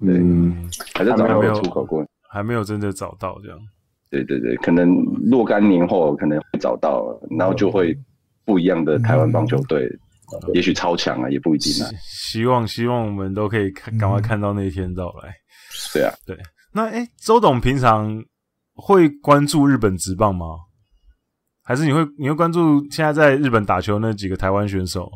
[0.02, 3.58] 嗯，还在找那个出口过，还没有真的找到这样。
[4.10, 4.90] 对对对，可能
[5.30, 7.06] 若干年后可能会找到，
[7.38, 7.98] 然后就会
[8.46, 9.88] 不一样的台湾棒球队，
[10.54, 11.90] 也许超强啊，也不一定啊。
[12.04, 15.34] 希望希望我们都可以看赶快看到那一天到来。
[15.94, 16.38] 对啊，对。
[16.74, 18.24] 那哎、欸，周董平常
[18.76, 20.46] 会关注日本职棒吗？
[21.64, 25.12] 还是你会你会关注现在在日本打球那几个台湾选手？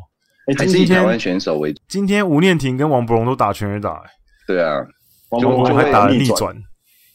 [0.46, 1.80] 哎、欸，还是台湾选手为主。
[1.88, 4.10] 今天吴念婷跟王柏融都打全垒打、欸，
[4.46, 4.76] 对啊，
[5.30, 6.54] 王柏融还打了逆转，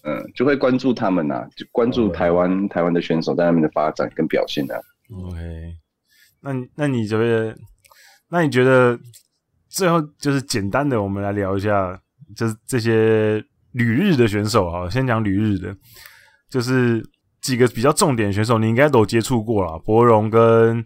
[0.07, 4.75] 嗯，就会关注他们呐、啊，就关注台湾、oh, 台湾的选手在那边的发展跟表现啊。
[5.13, 5.37] OK，
[6.41, 7.55] 那那你觉得？
[8.29, 8.97] 那你觉得
[9.69, 11.99] 最后就是简单的，我们来聊一下，
[12.35, 13.43] 就是这些。
[13.73, 15.75] 旅日的选手啊，先讲旅日的，
[16.49, 17.03] 就是
[17.41, 19.77] 几个比较重点选手，你应该都接触过了。
[19.85, 20.83] 柏荣跟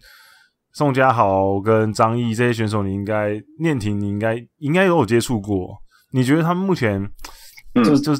[0.73, 5.77] 宋家豪跟张毅这些选手，你应该念婷，你应该应该都有接触过。
[6.11, 7.01] 你觉得他们目前
[7.75, 8.13] 就、嗯、就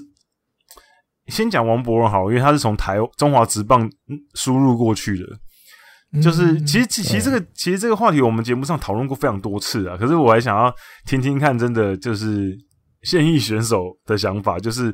[1.32, 3.90] 先讲王柏融好，因为他是从台中华职棒
[4.36, 6.22] 输入过去的。
[6.22, 10.72] 就是其实其实这个其实这个话题我们节目上讨论过非常多次啊，可是我还想要
[11.08, 12.56] 听听看，真的就是。
[13.04, 14.94] 现役选手的想法就是，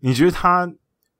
[0.00, 0.64] 你觉得他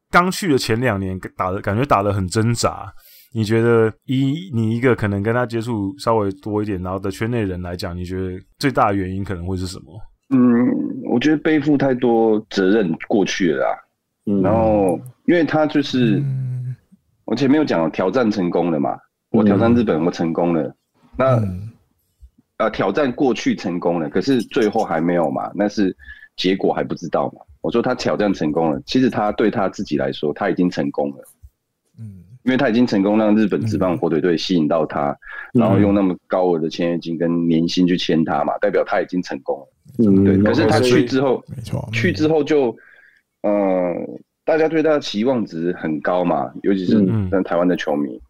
[0.08, 2.86] 刚去的前两年打的感觉打得很挣扎。
[3.34, 10.00] 你觉得一你一个可能跟他接触稍微多一点，然后的圈内人来讲，你觉得最大的原因可能会是什么？
[10.30, 10.38] 嗯，
[11.12, 13.76] 我觉得背负太多责任过去了啦。
[14.28, 16.22] 嗯，然后因为他就是
[17.24, 18.96] 我前面有讲挑战成功了嘛，
[19.30, 20.74] 我挑战日本我成功了，
[21.16, 21.42] 那
[22.58, 25.96] 呃挑战过去成功了，可是最后还没有嘛，那是。
[26.38, 27.40] 结果还不知道嘛？
[27.62, 31.16] 我说他挑战成功了，其实他对他自己来说，他已经成功了。
[31.98, 35.10] 嗯，因为他已经成功让日本职棒火腿队吸引到他，
[35.54, 39.66] 嗯、然后用那么高额的签约金跟年薪去签他嘛，代表他已经成功了。
[39.98, 40.40] 嗯，对。
[40.44, 42.70] 可是他去之后，没错，去之后就，
[43.42, 43.94] 呃，
[44.44, 48.20] 大家对他的期望值很高嘛，尤其是像台湾的球迷，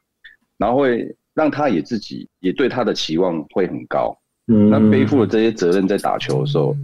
[0.57, 4.17] 然后会让他也自己也对他的期望会很高。
[4.47, 6.77] 嗯，那背负了这些责任，在打球的时候。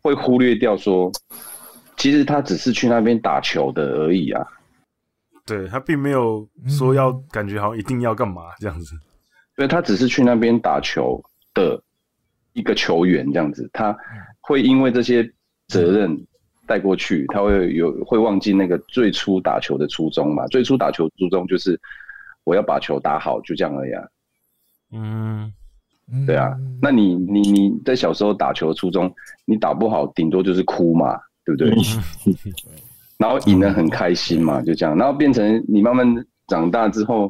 [0.00, 1.10] 会忽略掉说，
[1.96, 4.46] 其实他只是去那边打球的而已啊。
[5.44, 8.94] 对，他并没有说要感觉好像一定要干嘛这样子。
[9.56, 11.20] 对，他只是去那边打球
[11.52, 11.82] 的
[12.52, 13.68] 一个球员这样子。
[13.72, 13.94] 他
[14.40, 15.28] 会因为这些
[15.66, 16.16] 责任
[16.68, 20.46] 带过去，他会有会忘记那个最初打球的初衷嘛？
[20.48, 21.80] 最初打球初衷就是
[22.44, 24.04] 我要把球打好，就这样而已啊。
[24.92, 25.52] 嗯，
[26.26, 26.54] 对啊。
[26.82, 29.12] 那你你你在小时候打球的初衷，
[29.46, 31.74] 你打不好，顶多就是哭嘛，对不对？
[33.18, 34.96] 然后赢得很开心嘛，就这样。
[34.96, 36.06] 然后变成你慢慢
[36.46, 37.26] 长大之后，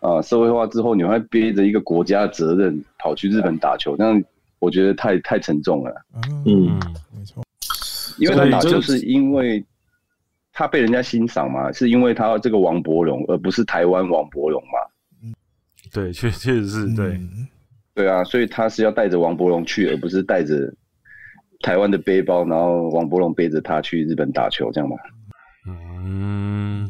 [0.00, 4.22] 啊、呃，社会化之后，你会背着一个国家的责任跑去日本打球，那样
[4.58, 5.92] 我觉得太太沉重了。
[6.44, 6.78] 嗯。
[8.18, 9.64] 因为他打球是因为
[10.52, 14.78] 他被人家欣赏嘛，是因为他这个王柏融，而不是台湾王柏融嘛。
[15.22, 15.34] 嗯，
[15.92, 17.20] 对，确确实是对，
[17.94, 20.72] 对啊，所以他是要带着王柏融去，而不是带着
[21.60, 24.96] 台湾的背包，然后王柏融背着他去日本打球，这样嘛。
[25.68, 26.88] 嗯，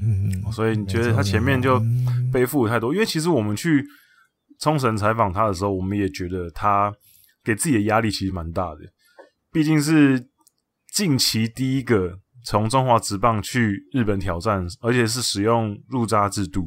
[0.53, 1.83] 所以你觉得他前面就
[2.33, 2.95] 背负太多？
[2.95, 3.85] 因为其实我们去
[4.61, 6.95] 冲绳采访他的时候，我们也觉得他
[7.43, 8.81] 给自己的压力其实蛮大的，
[9.51, 10.25] 毕竟是。
[10.97, 16.65] 近期第一个从中华职棒去日本挑战，而且是使用入札制度，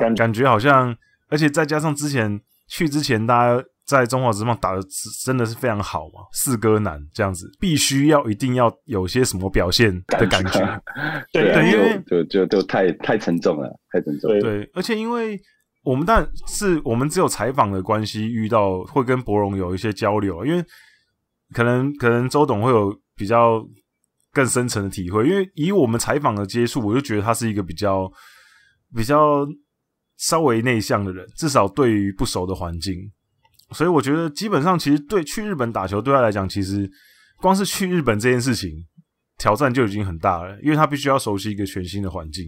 [0.00, 0.92] 感感觉好像，
[1.28, 4.80] 而且再加上之前去之前，大家在中华职棒打的
[5.24, 10.82] 真的是非常好嘛，四哥难这样子，必须要一定要有些什么表现的感觉，
[11.32, 14.40] 对对，因为就就就太太沉重了，太沉重了。
[14.40, 15.40] 对，而且因为
[15.84, 20.64] 我们但是我们只有采访的关系，遇到会跟博荣有一些交流，因为
[21.52, 22.92] 可能可能周董会有。
[23.16, 23.64] 比较
[24.32, 28.10] 更深层的体会，因为以我们采访的接触，我就觉得他是一个比较
[28.92, 29.46] 比较
[30.16, 32.94] 稍微内向的人，至少对于不熟的环境，
[33.70, 36.90] 所以我觉得基本上其实对去日本打球对他来讲，其实
[37.36, 38.70] 光是去日本这件事情
[39.38, 42.44] 挑战就已经很大了，因为他必须要熟悉一个全新的环境，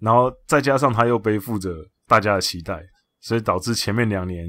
[0.00, 1.70] 然后再加上他又背负着
[2.06, 2.82] 大家的期待，
[3.20, 4.46] 所以导致前面两年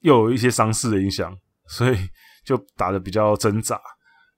[0.00, 1.34] 又有一些伤势的影响，
[1.66, 1.96] 所以。
[2.44, 3.78] 就打得比较挣扎，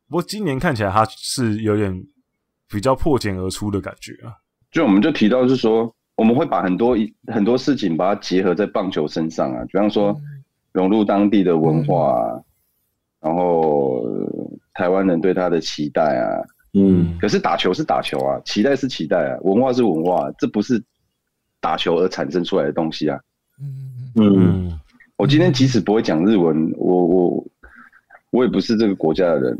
[0.08, 2.04] 不过今年看起来他是有点
[2.68, 4.34] 比较破茧而出的感觉啊。
[4.70, 6.96] 就我们就提到是说，我们会把很多
[7.28, 10.14] 很多事情把它结合在棒球身上啊，比方说
[10.72, 12.42] 融入当地的文化啊，
[13.20, 14.04] 然后
[14.74, 16.42] 台湾人对他的期待啊，
[16.74, 20.82] 嗯，可是打球是打球啊，期待是期待啊，文化是文化，这不是
[21.60, 23.18] 打球而产生出来的东西啊。
[23.60, 24.80] 嗯嗯，
[25.16, 27.46] 我今天即使不会讲日文，我我。
[28.32, 29.58] 我也不是这个国家的人，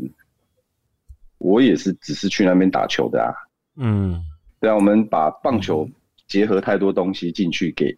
[1.37, 3.29] 我也是只是去那边打球的啊。
[3.75, 4.19] 嗯，
[4.59, 5.87] 对啊，我们把棒球
[6.27, 7.95] 结合太多东西进去给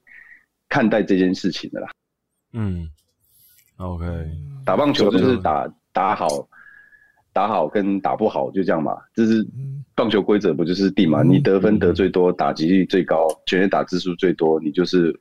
[0.68, 1.88] 看待这件事情的啦。
[2.52, 2.90] 嗯
[3.78, 4.06] ，OK，
[4.66, 6.28] 打棒球就是打打好，
[7.32, 9.48] 打好跟打不好就这样嘛，这是
[9.96, 11.24] 棒球规则不就是定嘛？
[11.24, 15.18] 你得分得最多，打击率最高，全垒打字数最多，你就是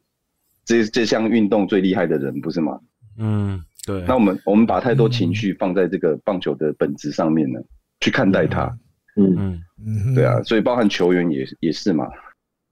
[0.64, 2.81] 这这项运动最厉害的人，不是吗？
[3.18, 3.64] 嗯。
[3.86, 7.69] 对，那我们我们把太多情绪放在这个棒球的本质上面呢，嗯、
[8.01, 8.66] 去看待它，
[9.16, 9.35] 嗯。
[9.36, 9.61] 嗯。
[9.86, 12.06] 嗯，对啊，所以包含球员也也是嘛，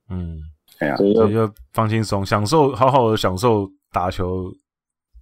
[0.08, 0.40] 嗯，
[0.78, 4.50] 哎呀，所以要放轻松，享受好好的享受打球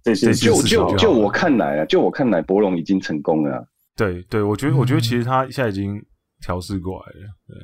[0.03, 3.67] 这些就就就我看来啊，就我看来，博龙已经成功了。
[3.97, 6.01] 对对，我觉得我觉得其实他现在已经
[6.39, 7.57] 调试过来了，对。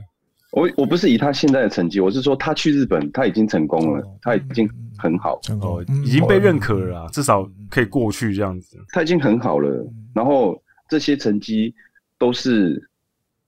[0.52, 4.68] 我我不是以他现在的成绩，我是说他去日本他已经成功了，他已经
[4.98, 8.78] 很好，成功已经被认可了啦，至少可以过去这样子。
[8.90, 10.60] 他已经很好了，然后
[10.90, 11.74] 这些成绩
[12.18, 12.82] 都是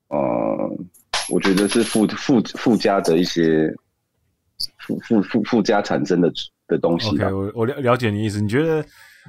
[0.10, 0.18] 呃，
[1.32, 3.74] 我觉得是附附附加的一些
[4.80, 6.32] 附附附附加产生的
[6.68, 7.10] 的东西。
[7.12, 8.86] OK，我我了了解你意思，你觉得？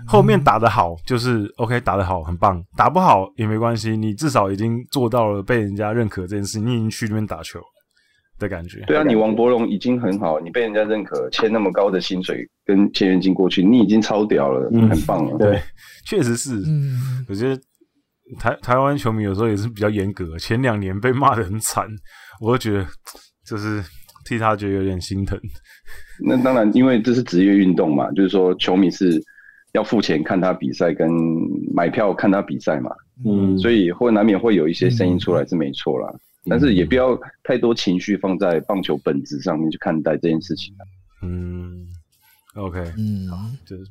[0.07, 7.61] 后面打得好就是 OK，打得好很棒，打不好也没关系，你至少已经做到了被人家认可这件事，你已经去那边打球
[8.39, 8.81] 的感觉。
[8.87, 15.37] 对啊，你王柏荣已经很好，你被人家认可，签那么高的薪水跟签约金过去，你已经超屌了，嗯、很棒了。
[15.37, 15.61] 对，
[16.07, 16.57] 确实是。
[16.61, 17.63] 嗯，我觉得
[18.39, 21.87] 台台湾球迷有时候也是比较严格，前两年被骂得很惨，
[22.41, 22.87] 我都觉得
[23.47, 23.85] 就是
[24.25, 25.39] 替他觉得有点心疼。
[26.27, 29.23] 那当然，因为这是职业运动嘛，就是说球迷是。
[29.73, 31.09] 要付钱看他比赛，跟
[31.73, 32.91] 买票看他比赛嘛，
[33.25, 40.75] 嗯，所以会难免会有一些声音出来是没错啦，嗯、但是也不要太多情绪放在棒球本质上面去看待这件事情。
[41.23, 41.87] 嗯
[42.55, 43.85] ，OK，嗯，好，就是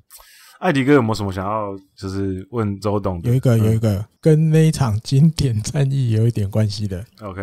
[0.59, 3.21] 艾迪哥有没有什么想要就是问周董？
[3.23, 7.05] 有一个，有一个跟那一场经典战役有一点关系的。
[7.21, 7.41] OK，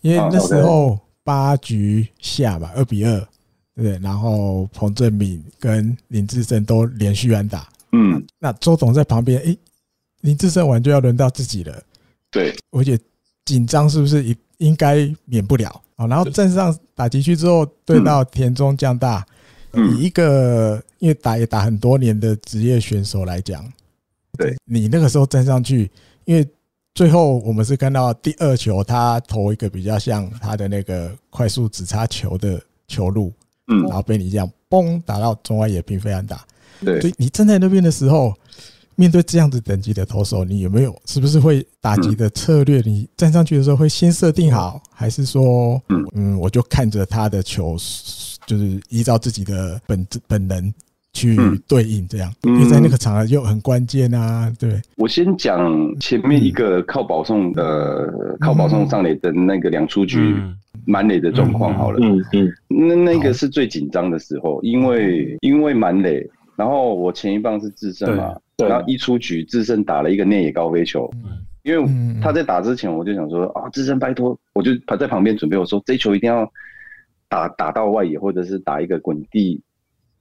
[0.00, 3.28] 因为那时候八局下吧，二比二，
[3.76, 7.68] 对，然后彭正敏跟林志胜都连续安打。
[7.96, 9.56] 嗯，那周董在旁边，哎，
[10.22, 11.80] 林志胜完就要轮到自己了，
[12.28, 12.98] 对，而且
[13.44, 15.80] 紧张是不是应应该免不了？
[15.94, 16.04] 啊？
[16.08, 19.24] 然后站上打击区之后，对到田中将大，
[19.72, 23.64] 以一个因为打也打很多年的职业选手来讲，
[24.36, 25.88] 对，你那个时候站上去，
[26.24, 26.44] 因为
[26.94, 33.32] 最后我们是看到第二球，他投一个比较像他的那个快速直插球的球路，
[33.68, 36.44] 嗯，然后被你这样嘣打到中外野平飞安打。
[36.84, 38.34] 对，所以你站在那边的时候，
[38.96, 42.80] 面对这样子等级的投手，你有没有是不是会打击的策略？
[42.84, 45.82] 你站上去的时候会先设定好，还是说，
[46.14, 47.76] 嗯，我就看着他的球，
[48.46, 50.72] 就是依照自己的本本能
[51.12, 51.36] 去
[51.66, 52.32] 对应这样？
[52.42, 54.48] 因为在那个场合又很关键啊。
[54.60, 55.58] 对，我先讲
[55.98, 58.08] 前面一个靠保送的
[58.38, 60.36] 靠保送上垒的那个两出局
[60.84, 61.98] 满垒的状况好了。
[62.00, 66.24] 嗯嗯，那那个是最紧张的时候，因为因为满垒。
[66.56, 71.10] 然后我前一棒是智胜嘛，然后一出局，智胜打了一个内野高飞球，
[71.62, 76.50] 因为他在打之前，我就想说啊，智胜拜托，我就他在旁边准备，我说这球一定要
[77.28, 79.60] 打打到外野，或者是打一个滚地，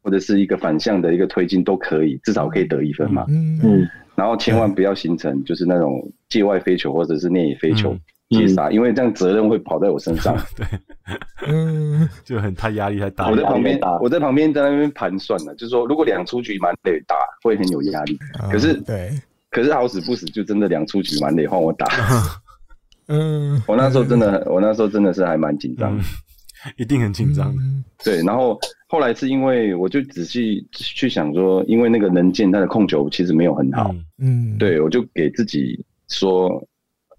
[0.02, 3.26] 或者是一个反向的一个推进都可以，至少可以得一分嘛。
[3.30, 7.96] 嗯，然后千万不要形成就是那种界外飞球或者是内野飞球。
[8.34, 10.36] 接杀，因为这样责任会跑在我身上。
[10.58, 10.66] 对，
[11.48, 13.30] 嗯， 就很他压力太大。
[13.30, 18.18] 我在旁边，我在旁边在那边盘算了，就是说，如果两出局满垒打，会很有压力。
[18.52, 19.12] 可是，对，
[19.52, 21.88] 可是好死不死，就真的两出局满垒换我打。
[23.08, 26.00] 嗯，我那时候真的，我那时候真的是还蛮紧张，
[26.78, 27.54] 一定很紧张。
[28.04, 28.58] 对，然后
[28.88, 33.94] 后来是因为我就仔细去想说，因为那个能见他的控球其实没有很好。
[34.20, 36.50] 嗯，对，我就给自己说。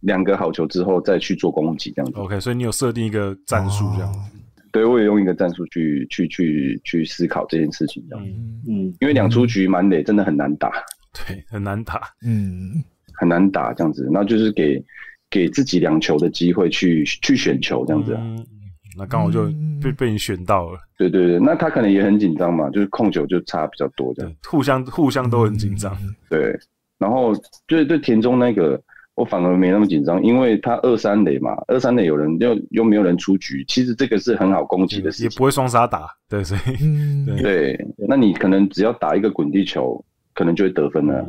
[0.04, 2.18] 两个好球之后再去做攻击，这样子。
[2.18, 4.18] OK，所以你有设定一个战术这样子。
[4.70, 8.32] 对，我也用一个战术去去去去思考这件事情这样子。
[8.68, 10.70] 嗯，因为两出局满垒真的很难打。
[11.14, 12.02] 对，很难打。
[12.22, 14.84] 嗯，很难打这样子，那就是给
[15.30, 18.14] 给自己两球的机会去去选球这样子。
[18.20, 18.44] 嗯，
[18.98, 19.46] 那刚好就
[19.80, 20.78] 被被你选到了。
[20.98, 24.34] 对对对，那他可能也很紧张嘛，就是控球就差比较多这样。
[24.42, 25.96] 互相互相都很紧张。
[26.28, 26.54] 对，
[26.98, 27.32] 然后
[27.68, 28.78] 就是对田中那个。
[29.14, 40.04] 我反而没那么紧张，因为他二三垒嘛，二三垒有人又又没有人出局，其实这个是很好攻击的事情，也不会双杀打，对，所以，嗯、对，对，那你可能只要打一个滚地球，
[40.34, 41.26] 可能就会得分了。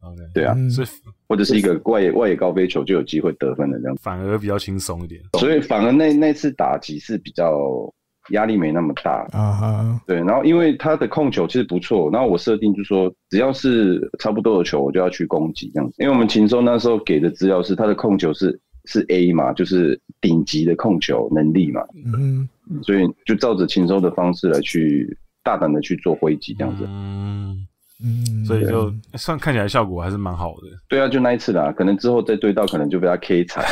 [0.00, 0.86] OK，对啊，所以
[1.26, 5.20] 或者是一个外野外野高飞球就有机会得分了，这样反而比较轻松一点。
[5.38, 7.92] 所以反而那那次打击是比较。
[8.30, 15.94] 压力没那么大啊，对，然后因为他的控球其实不错，然后我设定就是说，只要是差不多的球，我就要去攻击这样子。
[15.98, 22.48] 因为我们禽兽那时候给的资料是他的控球是是 A 嘛，就是顶级的控球能力嘛，嗯，
[22.82, 27.66] 所以就照着禽兽的方式来去大胆的去做挥击这样子，嗯
[28.04, 30.62] 嗯，所以就算看起来效果还是蛮好的。
[30.88, 33.64] 对啊，就那一次啦，可能之后再对到，可能就被他 K 惨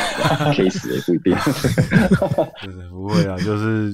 [0.53, 1.35] ，K 死也不一定。
[2.89, 3.93] 不会啊，就是。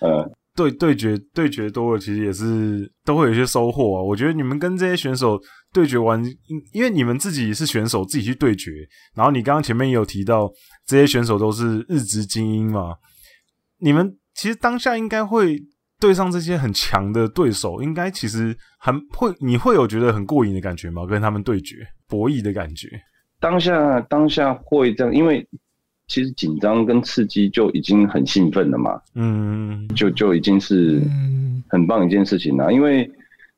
[0.00, 4.02] 呃，对对决对决多了，其实也是都会有一些收获啊。
[4.02, 5.38] 我觉得你们跟这些选手
[5.72, 6.34] 对决完，因
[6.72, 8.70] 因为你们自己是选手，自己去对决。
[9.14, 10.50] 然后你刚刚前面也有提到，
[10.86, 12.94] 这些选手都是日职精英嘛。
[13.78, 15.58] 你们其实当下应该会
[16.00, 21.06] 对上这些很强的对手，应该其实很会，你会有觉得很过瘾的感觉吗？
[21.06, 21.76] 跟他们对决
[22.08, 22.88] 博弈的感觉，
[23.40, 25.46] 当下当下会这样，因为。
[26.08, 31.02] 其实紧张跟刺激就已经很兴奋了嘛，嗯，就就已经是
[31.68, 32.72] 很棒一件事情了。
[32.72, 33.10] 因为，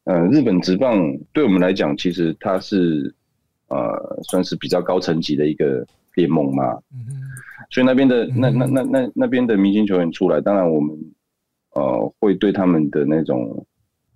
[0.05, 0.99] 呃，日本职棒
[1.33, 3.15] 对我们来讲，其实它是
[3.69, 7.21] 呃算是比较高层级的一个联盟嘛，嗯，
[7.71, 10.97] 所以那边的那那那那那边的明星球员出来，当然我们
[11.75, 13.67] 呃会对他们的那种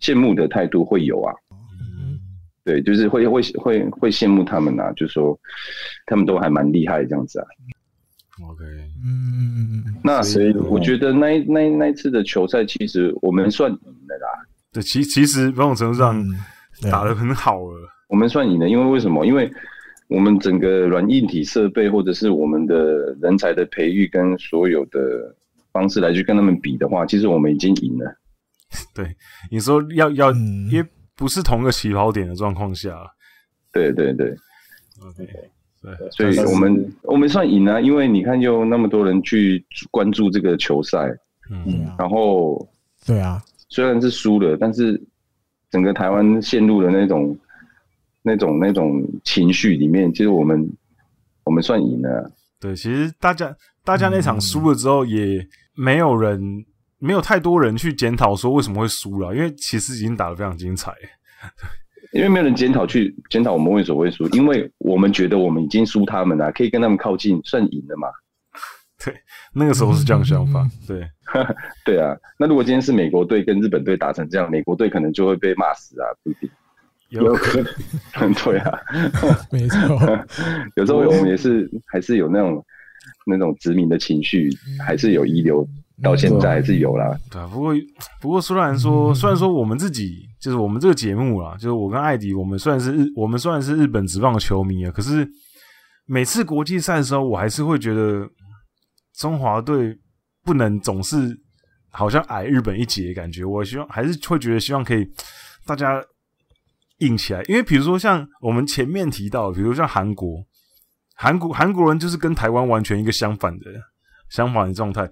[0.01, 2.19] 羡慕的态度会有啊，嗯，
[2.65, 5.39] 对，就是会会会会羡慕他们啊，就是说
[6.07, 7.47] 他们都还蛮厉害这样子啊。
[8.51, 8.65] OK，
[9.05, 13.79] 嗯，那所以我觉得那那那一次的球赛，其实我们算赢
[14.09, 14.29] 的啦。
[14.73, 16.25] 对，其其实某种程度上
[16.91, 17.89] 打得很好了。
[18.09, 19.25] 我们算赢了，因为为什么？
[19.25, 19.51] 因为
[20.09, 25.01] 我们整个软硬体设备，或者是我们的人才的培育，跟所有的
[25.73, 28.15] 方式来去跟他们比的话，其实我们已经赢了。
[28.95, 29.17] 对，
[29.51, 32.99] 你说要要，因为不是同个起跑点的状况下。
[33.73, 34.29] 对对对
[35.01, 35.27] ，OK。
[35.83, 40.99] 对，所以我们我们算赢了，因为你看，有那么多人去关注这个球赛，
[41.51, 42.67] 嗯，然后
[43.05, 45.01] 对啊，虽然是输了，但是
[45.71, 47.37] 整个台湾陷入了那种
[48.23, 50.71] 那种那种情绪里面，其实我们
[51.43, 52.31] 我们算赢了。
[52.61, 53.53] 对，其实大家
[53.83, 55.45] 大家那场输了之后，也
[55.75, 56.65] 没有人、嗯、
[56.99, 60.93] 没有太多人去检讨说为什么会输了，因为其实已经打得非常精彩。
[62.13, 68.09] 因为没有人检讨去检讨我们为什么会输，因为我们觉得我们已经输他们了，可以跟他们靠近，算赢了嘛。
[69.05, 69.15] 对，
[69.53, 70.69] 那个时候是这样想法。
[70.87, 71.09] 对，
[71.85, 72.17] 对啊。
[72.39, 76.49] 那如果今天是美国队跟日本队打成这样，美国队可能就会被骂死啊，不一定。
[77.09, 77.63] 有可
[78.21, 78.79] 能， 对啊，
[79.51, 80.27] 没错。
[80.77, 82.65] 有时候我们也是还是有那种
[83.27, 84.49] 那种殖民的情绪，
[84.83, 85.67] 还是有遗留
[86.03, 87.17] 到现在还是有啦。
[87.31, 87.75] 对啊，不过
[88.21, 95.27] 不过虽然说虽然说我们自己就是我们这个节目啦，就是我跟艾迪，我们虽然是日我们虽然是日本职棒的球迷啊，可是
[96.07, 98.29] 每次国际赛的时候，我还是会觉得
[99.17, 99.97] 中华队
[100.43, 101.37] 不能总是
[101.91, 103.45] 好像矮日本一截的感觉。
[103.45, 105.07] 我希望还是会觉得希望可以
[105.65, 106.03] 大家。
[106.99, 110.41] 硬起来，因为比如说像我们前面提到，比如像韩国，
[111.17, 113.65] 韩国韩国人就是跟台湾完全一个相反的
[114.31, 115.03] 相反的状态，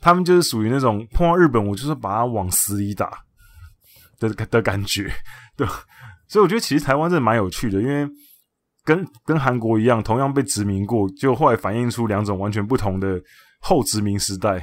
[0.00, 3.10] 他们就是属于那种碰到日本，我就是把他往死里打
[4.18, 5.10] 的的感觉，
[5.56, 5.66] 对，
[6.26, 8.08] 所以我觉得其实台湾真的蛮有趣的，因为
[8.84, 13.20] 跟跟韩国一样，同样被殖民过，就后来反映出两种完全不同的
[13.60, 14.62] 后殖民时代，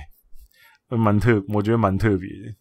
[0.90, 2.56] 蛮特，我觉得蛮特别的。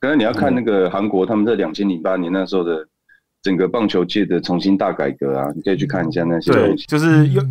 [0.00, 2.88] 刚才你要看那个韩国，他们在两千零八年那时候的。
[3.42, 6.86] 整个棒球界的重新大改革啊，你可以去看一下那些东西。
[6.86, 7.42] 对，就是又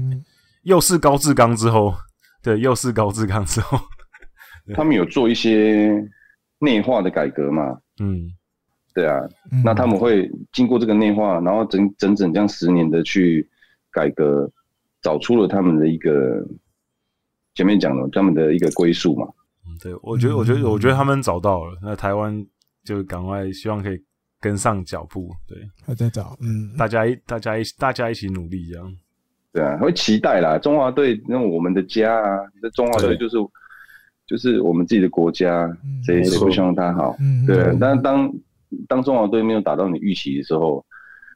[0.63, 1.93] 又是高志刚之后，
[2.41, 3.77] 对，又是高志刚之后，
[4.75, 6.03] 他们有做一些
[6.59, 7.79] 内化的改革嘛？
[7.99, 8.31] 嗯，
[8.93, 9.19] 对啊，
[9.51, 13.47] 嗯、那他们会经过这个内化，然后整整整这样十年的去
[13.91, 14.51] 改革，
[15.01, 16.45] 找出了他们的一个
[17.55, 19.27] 前面讲了他们的一个归宿嘛。
[19.67, 21.77] 嗯，对，我觉得，我觉得，我觉得他们找到了。
[21.81, 22.45] 那台湾
[22.83, 24.01] 就赶快希望可以。
[24.43, 25.55] 跟上脚步，对，
[25.85, 28.91] 还在找，嗯，大家一，大家一，大家一起努力，这样，
[29.53, 30.57] 对啊，会期待啦。
[30.57, 33.47] 中华队，那我们的家啊，这中华队就是，对
[34.32, 35.68] 就是我们自己的国家，
[36.06, 37.14] 谁谁、嗯、不希望他好？
[37.20, 37.58] 嗯、对。
[37.58, 38.34] 嗯、但是当
[38.88, 40.84] 当中华队没有打到你预期的时候，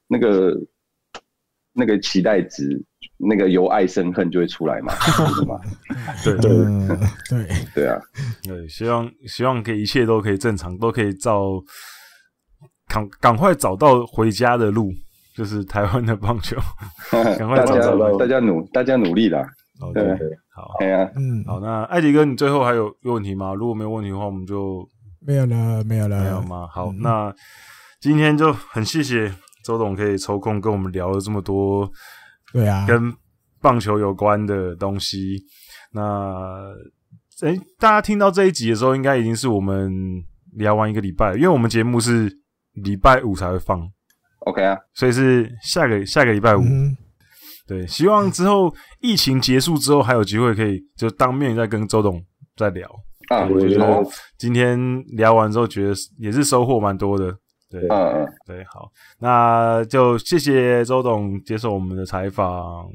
[0.07, 0.57] 那个
[1.73, 2.81] 那个期待值，
[3.17, 4.93] 那个由爱生恨就会出来嘛，
[5.35, 5.59] 是吗？
[6.23, 6.49] 对对
[6.87, 8.01] 对对啊，
[8.41, 11.61] 对，希望希望可以一切都可以正常，都可以照。
[12.87, 14.93] 赶赶快找到回家的路，
[15.35, 16.55] 就是台湾的棒球。
[17.11, 19.43] 赶快找到，大家努，大家努力啦。
[19.91, 20.03] 对，
[20.55, 21.59] 好，对啊，嗯，好。
[21.59, 23.53] 那艾迪哥，你最后还有有问题吗？
[23.53, 24.87] 如果没有问题的话，我们就
[25.19, 26.67] 没有了，没有了，没有吗？
[26.71, 27.33] 好，那
[27.99, 29.31] 今天就很谢谢
[29.63, 31.91] 周董可以抽空跟我们聊了这么多，
[32.53, 33.13] 对啊，跟
[33.61, 35.43] 棒球有关的东西。
[35.91, 36.71] 那
[37.41, 39.91] 诶，大家听到这一集的时候，应该已经是我们
[40.53, 42.43] 聊完一个礼拜了，因为我们节目是。
[42.83, 43.89] 礼拜五才会放
[44.39, 46.93] ，OK 啊，所以是下个下个礼拜五，嗯、
[47.67, 52.23] 对，希望之后疫情结束之后还有机会可以就当面再跟周董
[52.55, 52.87] 再聊
[53.29, 53.45] 啊。
[53.45, 54.03] 我觉得
[54.37, 54.77] 今天
[55.17, 57.31] 聊完之后觉得也是收获蛮多的，
[57.69, 58.89] 对，嗯嗯，对，好，
[59.19, 62.87] 那就谢谢周董接受我们的采访。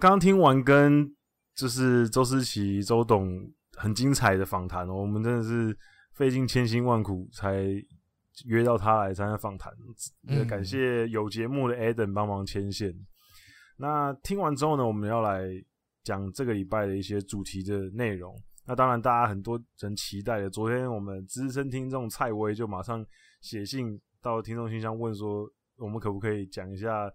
[0.00, 1.14] 刚刚听完跟
[1.54, 5.76] 就是周思齐周董很精彩的访谈哦，我们真的是
[6.14, 7.66] 费尽千辛万苦才
[8.46, 9.70] 约到他来参加访谈，
[10.22, 12.90] 也感谢有节目的 Adam 帮忙牵线。
[13.76, 15.42] 那听完之后呢，我们要来
[16.02, 18.34] 讲这个礼拜的一些主题的内容。
[18.66, 23.04] 那当然，大家很多人期待的，昨天我们资深听众蔡威就马上
[23.42, 25.46] 写信到听众信箱问说，
[25.76, 27.12] 我们可不可以讲一下？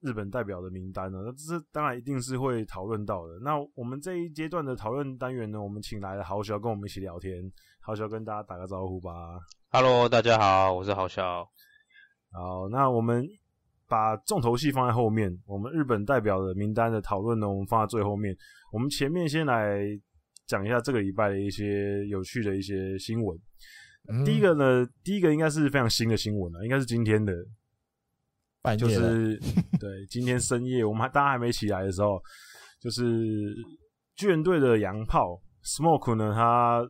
[0.00, 1.18] 日本代表的名单呢？
[1.24, 3.38] 那这当然一定是会讨论到的。
[3.42, 7.50] 那我们这一阶段的讨论单元呢，我们请来了豪小跟我们一起聊天。
[7.80, 9.10] 豪小跟大家打个招呼吧。
[9.70, 11.44] Hello，大家好，我是豪小。
[12.32, 13.26] 好，那我们
[13.88, 15.36] 把重头戏放在后面。
[15.46, 18.36] 我们日本代表的名单的讨论呢，我们放在最后面。
[18.72, 19.80] 我们前面先来
[20.46, 23.38] 讲一下这个礼拜的一些有趣的一些新闻。
[24.08, 27.32] 嗯、第一个呢，第一个应该是非常新的新闻了，应该是今天的。
[28.74, 29.38] 就是
[29.78, 32.18] 对，今天深夜我们还大家还没起来的时候，
[32.80, 33.54] 就是
[34.16, 36.82] 巨人队的洋炮 Smoke 呢，他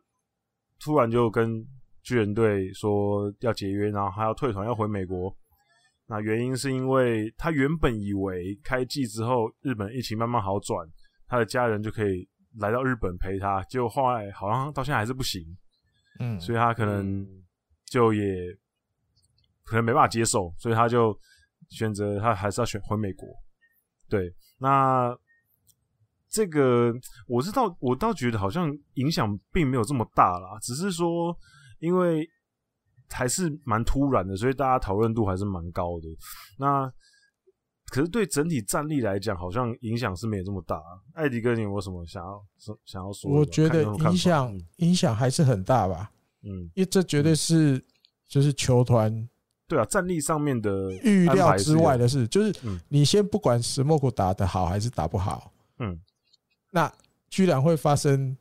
[0.78, 1.66] 突然就跟
[2.04, 5.36] 巨人队说要解约，然后还要退团，要回美国。
[6.06, 10.86] 那原因是因为他原本以为开季之后日本疫情慢慢好转，
[11.26, 12.28] 他的家人就可以
[12.60, 15.42] 来到日本陪他，结果后来好像到现在还是不行。
[16.20, 17.26] 嗯，所以他可能
[17.86, 18.22] 就也
[19.64, 21.18] 可能没办法接受，所以他就。
[21.68, 23.28] 选择他还是要选回美国，
[24.08, 25.16] 对，那
[26.28, 26.92] 这个
[27.26, 31.36] 我是倒我倒觉得好像影响并没有这么大啦，只是说
[31.78, 32.28] 因为
[33.08, 36.08] 还是蛮突然的，所以大家讨论度还是蛮高的。
[36.58, 36.90] 那
[37.88, 40.80] 可是对整体战力来讲，好像影响是没有这么大。
[41.14, 43.30] 艾迪哥，你有没有什么想要说想要说？
[43.30, 46.10] 我觉得影响影响还是很大吧，
[46.42, 47.84] 嗯，因为这绝对是
[48.28, 49.28] 就是球团。
[49.68, 52.54] 对啊，战力上面的预料之外的事，就是
[52.88, 56.00] 你先不管石墨谷打得好还是打不好，嗯，
[56.70, 56.92] 那
[57.28, 58.36] 居然会发生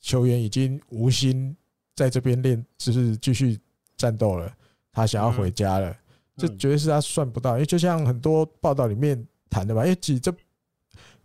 [0.00, 1.56] 球员已经无心
[1.94, 3.56] 在这边练，就是继续
[3.96, 4.52] 战斗了，
[4.90, 5.96] 他想要回家了，
[6.36, 10.34] 这绝对是他算不到，因为就像很多报道里面谈的吧，因为其实这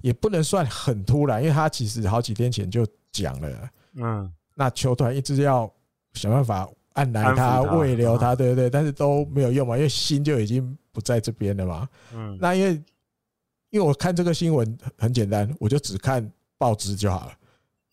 [0.01, 5.73] 也不能算很突然，因为他其实好几天前就讲了，嗯，那球团一直要
[6.13, 6.69] 想办法。
[6.97, 8.69] 按来他，慰留他，对不对？
[8.69, 11.87] 但是都没有用嘛，因为心就已经不在这边了嘛。
[12.11, 12.73] 嗯，那因为
[13.69, 17.33] 因为我看这个新闻很简单，我就只看报纸就好了。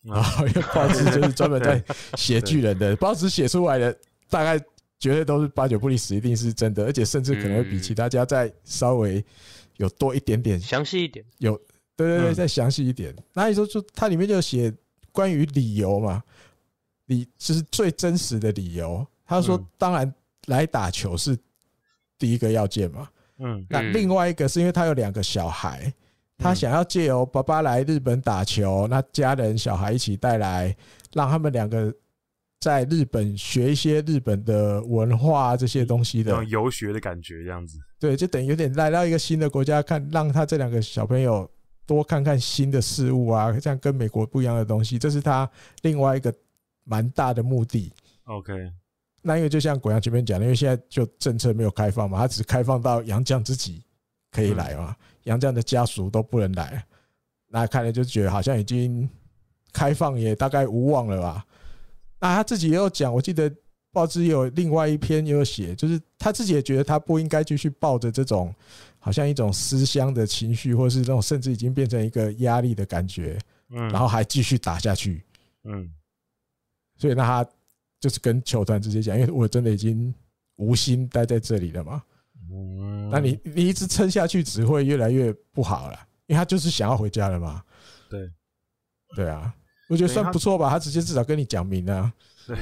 [0.01, 1.83] 然后因为报纸就是专门在
[2.17, 3.95] 写巨人的， 报纸写出来的
[4.29, 4.57] 大概
[4.97, 9.23] 绝对都是八九不离十，一定是真的，而且甚至可能会比其他家再稍微
[9.77, 11.23] 有多一点点详细一点。
[11.37, 11.55] 有，
[11.95, 13.15] 对对对，再详细一点。
[13.33, 14.73] 那你说就它里面就写
[15.11, 16.23] 关于理由嘛？
[17.07, 19.05] 理就是最真实的理由。
[19.27, 20.13] 他说：“当然
[20.45, 21.35] 来打球是
[22.19, 23.09] 第一个要件嘛。
[23.39, 25.91] 嗯，那另外一个是因为他有两个小孩，
[26.37, 30.77] 他想要借由爸爸来日本打球，那家人小孩一起带来，
[31.13, 31.91] 让他们两个
[32.59, 37.79] 在日本学一些日本的文化这些东西的游学的感觉，这样子。
[37.99, 41.49] 对，就等于有点来到一个新的国家看，让他这两个小朋友
[41.87, 45.49] 多看看新的事物啊，这样跟美国不一样的东西，这是他
[45.81, 46.31] 另外一个。”
[46.85, 47.91] 蛮大的目的
[48.23, 48.71] ，OK。
[49.21, 53.83] 那因为就像国阳前面讲的，因为现在就政策没有开放嘛，他只开放到杨绛自己
[54.31, 56.85] 可以来嘛，杨绛的家属都不能来。
[57.47, 59.09] 那看来就觉得好像已经
[59.73, 61.43] 开放也大概无望了吧？
[62.19, 63.51] 那他自己也有讲，我记得
[63.91, 68.53] 报纸也有另外一篇也有写，就是他自己也觉得他不应该继续抱着这种
[68.99, 73.39] 好像一种思乡的情绪，或是这种甚至已经变成一个压力的感觉，
[73.69, 75.23] 嗯，然后还继续打下去，
[75.63, 75.91] 嗯。
[76.97, 77.49] 所以那他
[77.99, 80.13] 就是跟球团直接讲，因为我真的已经
[80.55, 82.03] 无心待在这里了嘛。
[82.51, 85.99] 嗯，那你你一直撑下去，只会越来越不好了。
[86.27, 87.63] 因为他就是想要回家了嘛。
[88.09, 88.31] 对，
[89.15, 89.53] 对啊，
[89.89, 90.69] 我觉得算不错吧。
[90.69, 92.11] 他直接至少跟你讲明了。
[92.47, 92.57] 对，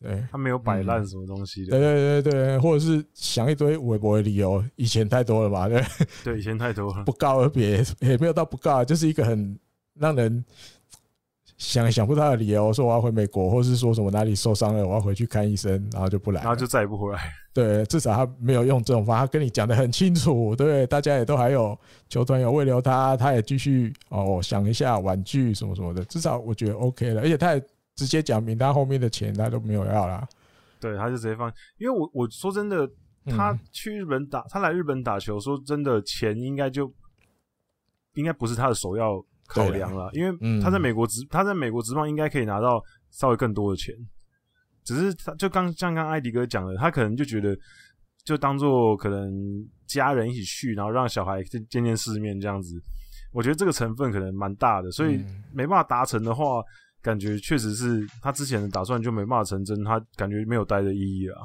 [0.00, 1.72] 对，他没有摆烂什么东西的。
[1.72, 5.68] 对对对对，或者是想一堆微博的理由，以前太多了吧？
[5.68, 5.84] 对，
[6.24, 7.04] 对，以前太多了。
[7.04, 9.58] 不告而别也没有到不告，就是一个很
[9.94, 10.44] 让人。
[11.60, 17.20] 想想不到的理由，说我要回美国，或是说什么哪里受伤了，我要回去看医生，然后就不来，然后就再也不回来。
[17.52, 21.78] 对，至少他没有用这种方法，他跟你讲的很清楚，对，大家也都还有
[22.08, 27.62] 球团有慰留他，他也继续哦想一下婉拒什么什么的，至少我觉得 OK 了，而且他也
[27.94, 30.26] 直接讲明他后面的钱他都没有要啦。
[30.80, 32.88] 对，他就直接放，因为我我说真的，
[33.26, 36.90] 他去日本打，他来日本打球，说真的钱应该就
[38.14, 39.22] 应该不是他的首要。
[39.52, 43.92] 考量了，因为他在美国职，他在美国职棒应该可以拿到稍微更多的钱，
[44.84, 47.56] 只是他就刚像刚艾迪哥讲的，他可能就觉得
[48.24, 52.80] 就当做可能家人一起去，然后让小孩见见世面这样子，
[53.32, 56.62] 我觉得这个成分可能蛮大的，所以没办法达成的话，
[57.02, 61.42] 感觉确实是他之前的打算就没办法成真，他感觉没有待的意义了，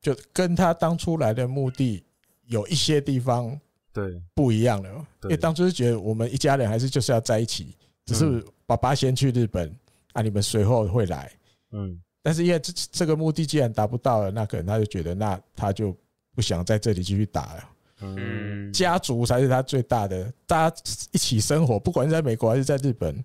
[0.00, 2.02] 就跟他当初来的目的
[2.46, 3.60] 有一些地方。
[3.92, 9.70] 对，不一样了，因为当初是觉得我们一家人还是就是要在一起，只是爸爸先去日本，
[10.14, 11.30] 啊，你们随后会来，
[11.72, 15.94] 嗯，但是因为这这个目的既然达不到了，那可能他就觉得，那他就
[16.34, 17.68] 不想在这里继续打了，
[18.00, 20.76] 嗯，家族才是他最大的，大家
[21.10, 23.22] 一起生活，不管是在美国还是在日本，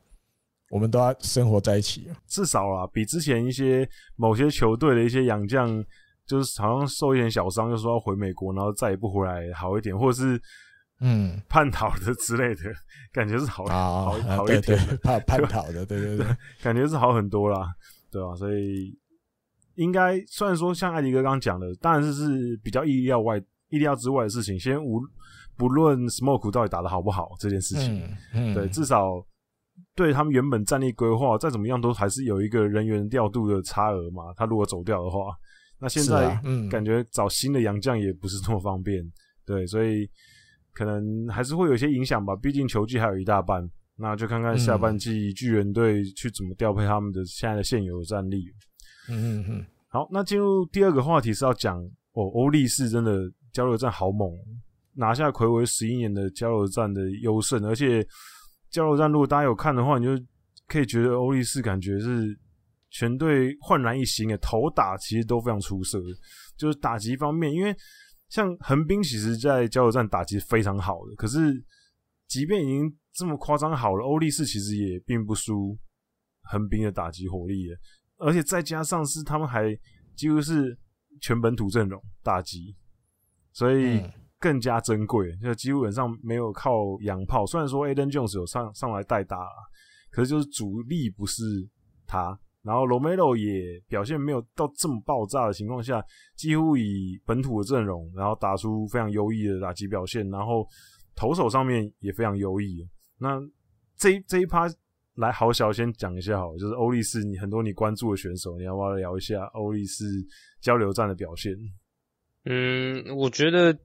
[0.70, 5.84] 我们都要生活在一起，至少啊，比之前一些某些球队的一些洋将。
[6.28, 10.40] 就是好像受一点小伤，就说要回美国，然后再也不回来，好一点，或者是
[11.00, 12.64] 嗯叛逃的之类的，
[13.14, 16.28] 感觉是好好好一点，叛叛逃的，对对对，
[16.62, 17.66] 感觉是好很多啦，
[18.12, 18.36] 对吧？
[18.36, 18.94] 所以
[19.76, 24.60] 应该虽然说像艾迪哥刚刚讲的，当然是是比较意料外、意料之外的事情。
[24.60, 25.00] 先无
[25.56, 29.26] 不论 Smoke 到底打的好不好这件事情，嗯，对，至少
[29.96, 34.34] 对他们原本战力规划再怎么样，都还是有一个人员调度的差额嘛。
[34.36, 35.34] 他如果走掉的话。
[35.80, 39.04] 那现在嗯感觉找新的洋将也不是这么方便，
[39.46, 40.10] 对，所以
[40.74, 42.36] 可能还是会有一些影响吧。
[42.36, 43.64] 毕竟球季还有一大半，
[43.96, 48.46] 那就看看下半季巨人队去怎么调配他们的现在的现有的战力。
[49.08, 49.66] 嗯嗯嗯。
[49.88, 51.80] 好，那进入第二个话题是要讲
[52.14, 54.32] 哦，欧力士真的交流战好猛，
[54.94, 58.04] 拿下魁违十一年的交流战的优胜，而且
[58.72, 60.26] 交流战如果大家有看的话，你就
[60.68, 62.36] 可以觉得欧力士感觉是。
[62.98, 66.02] 全队焕然一新诶，头打其实都非常出色，
[66.58, 67.76] 就是打击方面，因为
[68.28, 71.64] 像横滨其实在交流站打击非常好的，可是
[72.28, 75.78] 即便已经这么夸张好了，欧力士其实也并不输
[76.46, 77.68] 横滨的打击火力，
[78.18, 79.78] 而且再加上是他们还
[80.16, 80.76] 几乎是
[81.22, 82.76] 全本土阵容打击，
[83.54, 84.04] 所以
[84.40, 87.46] 更加珍贵，就基本上没有靠洋炮。
[87.46, 89.38] 虽然说 Aden Jones 有上上来代打，
[90.10, 91.44] 可是就是主力不是
[92.08, 92.40] 他。
[92.68, 96.04] 然后 Romero 也表现没有到这么爆炸的情况下，
[96.36, 100.68] 几乎以本土的阵容，然后打出非常优异的打击表现，然后
[101.16, 102.86] 投手上面也非常优异。
[103.18, 103.40] 那
[103.96, 104.68] 这这一趴
[105.16, 110.04] 来，好小先讲一下好，就是欧力士，你很多你关注的选手，你要不要聊一下欧力士
[110.60, 111.54] 交流战的表现？
[112.44, 113.80] 嗯，我觉得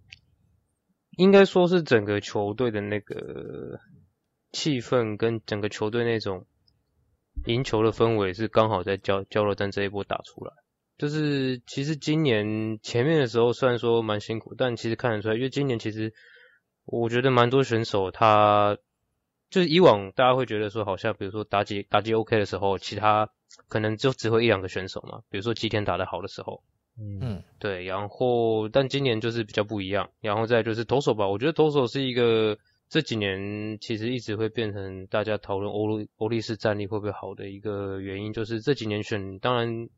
[1.19, 3.79] 应该说是整个球队的那个
[4.51, 6.45] 气氛跟整个球队那种。
[7.47, 10.53] 赢球的氛围是刚好在交交流战这一波打出来，
[10.97, 16.13] 就是其实今年前面的时候虽然说蛮辛苦，但其实看得出来，因为今年其实
[16.85, 18.77] 我觉得蛮多选手他
[19.51, 23.29] 就是以往大家会觉得说好像比如说打击打击 OK 的时候，其他
[23.69, 26.63] 可能就只会一两个选手嘛，比如说吉田打得好的时候，
[26.99, 32.57] 嗯，对，然后但今年就是比较不一样，然后再就是投手吧，我觉得投手是一个。
[32.93, 39.89] 这几年其实一直会变成大家讨论欧欧力士战力会不会好的一个原因，就是这几年选，当然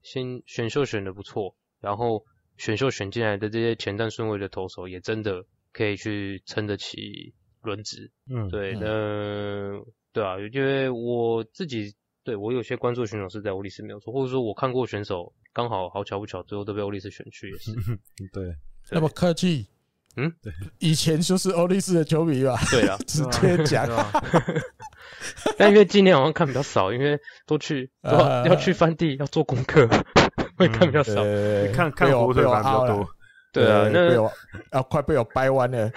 [0.00, 2.24] 先选秀选的不错，然后
[2.56, 5.44] 选秀选进来的这些前段顺位的投手也真的
[5.74, 8.10] 可以去撑得起轮值。
[8.30, 9.84] 嗯，对，那
[10.14, 11.94] 对啊，因为我自己
[12.24, 17.72] 对我有些关注的选手是在欧力士没有错，或者说我看过选手刚好好巧不巧最后都被欧力士选去也是。
[18.32, 18.54] 对，对
[18.92, 19.66] 那么客气。
[20.16, 22.58] 嗯，对，以前就是欧力士的球迷吧？
[22.70, 23.88] 对啊， 直接讲。
[25.56, 29.88] 但因为今年好像看比较少，因为都去都要，要去翻地，要做功课，
[30.56, 31.22] 会看比较少。
[31.24, 33.08] 嗯、看看火腿比较多。
[33.52, 34.24] 对啊，那要、
[34.70, 35.90] 啊、快被我掰弯了。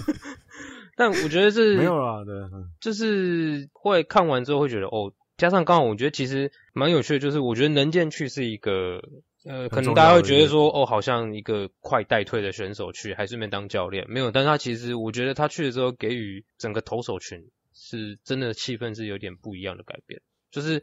[0.96, 2.34] 但我觉得是没有啦，对，
[2.80, 9.00] 就是会看完之后会觉得哦，加上刚好我觉得其实蛮有趣的，就是我觉得能见去是一个。
[9.44, 14.30] 呃，可能大家会觉得说，哦，好像一个快带退的选手去，还顺便当教练，没有。
[14.30, 20.22] 但是他其实，我觉得他去的时候，给予整个投手群是真的气氛是有点不一样的改变。
[20.50, 20.82] 就是，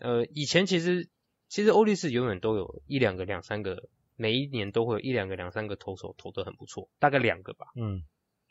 [0.00, 1.10] 呃，以前其实
[1.50, 8.04] 其实欧力士永远都有一两个、两三个，每一年都会有一两个、两三个投手投得很不错，大概两个吧，嗯，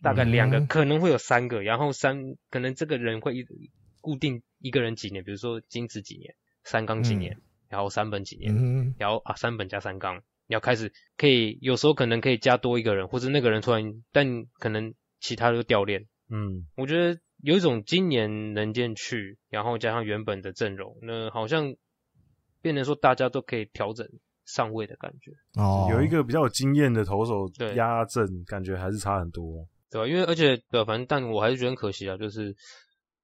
[0.04, 3.44] 大概两个，可能会有三个，然后三可能这个人会一
[4.02, 7.34] 固定一个人几年，比如说金子几年，三冈几年。
[7.34, 16.08] 嗯然后三本几年，嗯、然后啊三本加三钢，要开始可以有时候可能可以加多一个人，或者那个人突然，但可能其他都掉链。
[16.30, 21.76] 嗯，我觉得有一种今年能见去，然后加上原本的阵容，那好像
[22.62, 24.08] 变成说大家都可以调整
[24.46, 25.32] 上位的感觉。
[25.62, 30.08] 哦，有一个比较有经验的投手压阵，感觉还是差很多，对吧？
[30.08, 32.56] 因为而且对，反正但我还是觉得很可惜啊，就是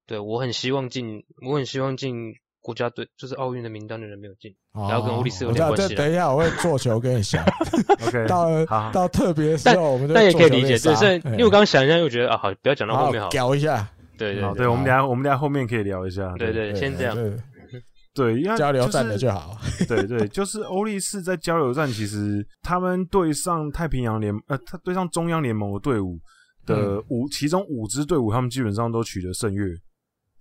[0.05, 2.35] 对我很希望进，我很希望进。
[2.65, 5.93] 国家队就是奥运的名单的人没有进，哦、然后跟欧力士有点关系。
[5.93, 7.45] 等一下，我会做球跟你想。
[8.07, 13.87] OK，到好到特别的时候，我们但也可以理解，就是因为我刚刚想一下，又觉得啊，好，不要讲到后面好，聊一下。
[14.17, 16.33] 对对对，对，我们俩我们俩后面可以聊一下。
[16.39, 17.15] 对对，先这样。
[18.15, 19.55] 对，因为交流站的就好。
[19.87, 26.17] 对对，就是欧力士在交流站，其实他们对上太平洋联呃，他对上中央联盟的队伍
[26.65, 29.59] 的五，其中五支队伍，他们基本上都取得胜利。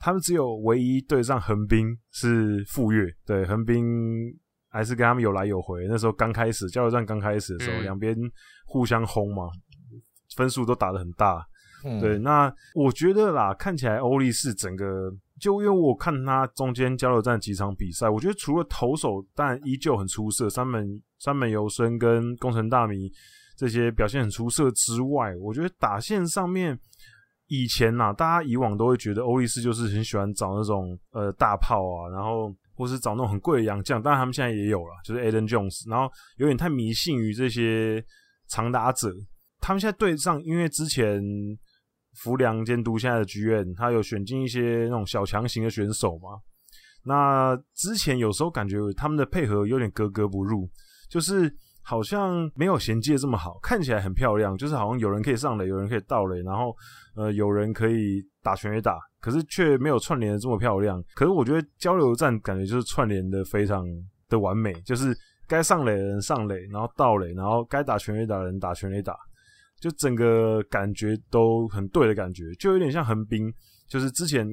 [0.04, 3.82] 他们只有唯一对上横滨是富越，对，横滨
[4.68, 5.86] 还是跟他们有来有回。
[5.88, 8.30] 那时候刚开始交流战刚开始的时候，两边、嗯、
[8.66, 9.44] 互相轰嘛，
[10.36, 11.42] 分数都打得很大。
[11.86, 15.10] 嗯、对，那我觉得啦，看起来欧力士整个，
[15.40, 23.10] 就因为我看他中间交流战几场比赛，我觉得除了投手，但依旧很出色，三门三门游伸跟宫城大迷
[23.56, 26.78] 这些表现很出色之外，我觉得打线上面。
[27.46, 38.04] 以前呐、啊，大家以往都会觉得欧力士就是很喜欢找那种呃大炮啊，然后或是找那种很贵的洋将，当然他们现在也有了，就是 Aden Jones，然后有点太迷信于这些
[38.48, 39.12] 长打者。
[39.60, 41.22] 他们现在对上，因为之前
[42.22, 46.40] 福良监督现在的剧院，他有选进一些那种小强型的选手嘛。
[47.04, 50.68] 那之前有时候感觉他们的配合有点格格不入，
[51.08, 51.54] 就是。
[51.86, 56.74] 好像没有衔接这么好，看起来很漂亮，就是好像有人可以上垒，有人可以倒垒，然后
[57.16, 61.02] 呃有人可以打全垒打，可是却没有串联的这么漂亮。
[61.14, 63.84] 可是我觉得交流战感觉就是串联的非常
[64.28, 65.16] 的完美，就是
[65.46, 69.16] 该上垒的人上垒，然后盗垒，然后该打全垒打的人打全垒打，
[69.80, 73.52] 就整个感觉都很对的感觉，就有点像横滨，
[73.88, 74.46] 就是之前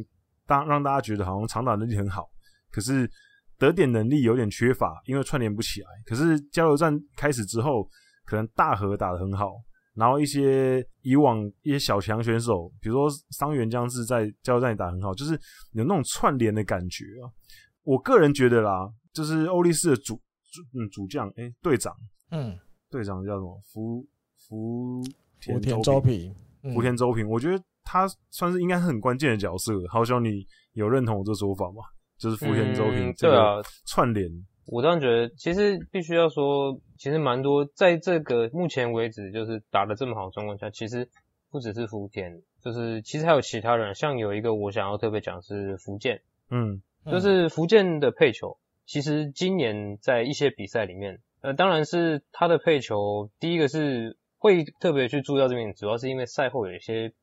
[0.45, 2.27] 当让大家觉得好像长打能力很好，
[2.71, 3.09] 可是。
[3.61, 5.87] 得点能力有点缺乏，因为串联不起来。
[6.03, 7.87] 可是交流战开始之后，
[8.25, 9.51] 可能大和打得很好，
[9.93, 15.33] 然后一些以往一些小强选手，比如说桑原将至在加油站里打很好，就是
[15.73, 17.29] 有那种串联的感觉啊。
[17.83, 21.93] 我个人觉得啦，就是欧力士的主主嗯主将哎队长
[22.29, 22.57] 嗯
[22.89, 24.05] 队长叫什么福
[24.47, 25.01] 福
[25.39, 26.33] 田周平
[26.73, 29.73] 福田周平，我觉得他算是应该很关键的角色。
[29.89, 31.81] 好像你有认同我这说法吗？
[32.17, 34.29] 就是福田周平这个串联。
[34.67, 41.09] 我当然觉得，其实必须要说，其实蛮多，在这个目前为止，就是打得这么好的状况下，其实
[41.49, 57.13] 不只是福田，就是其实还有其他人，像有一个我想要特别讲是福建，嗯，就是福建的配球，其实今年在一些比赛里面，呃，当然是他的配球，第一个是会特别去注意到这边，主要是因为赛后有一些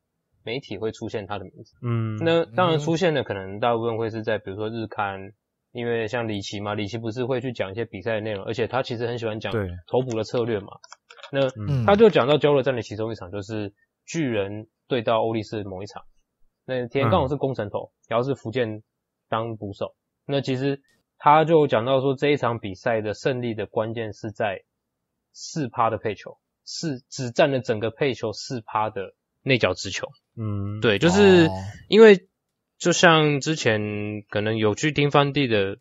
[0.43, 5.31] 媒体会出现他的名字，嗯，那当然出现的可能大部分会是在比如说日刊。
[5.71, 9.53] 因为像李琦嘛，李琦不是会去讲一些比赛的内容，而且他其实很喜欢讲
[9.85, 10.67] 投捕的策略嘛。
[11.31, 11.41] 那
[11.85, 13.71] 他就讲到交流战的其中一场，就是
[14.05, 16.03] 巨人对到欧力士某一场，
[16.65, 18.81] 那天刚好是攻城投，然后是福建
[19.27, 19.95] 当捕手。
[20.25, 20.81] 那其实
[21.19, 24.63] 他就讲到说，这一场比赛的胜利的关键是在
[25.33, 29.13] 四趴的配球，是只占了整个配球四趴的
[29.43, 30.07] 内角直球。
[30.35, 31.47] 嗯，对，就是
[31.89, 32.27] 因为。
[32.79, 35.77] 就像之前可能有去听翻地的，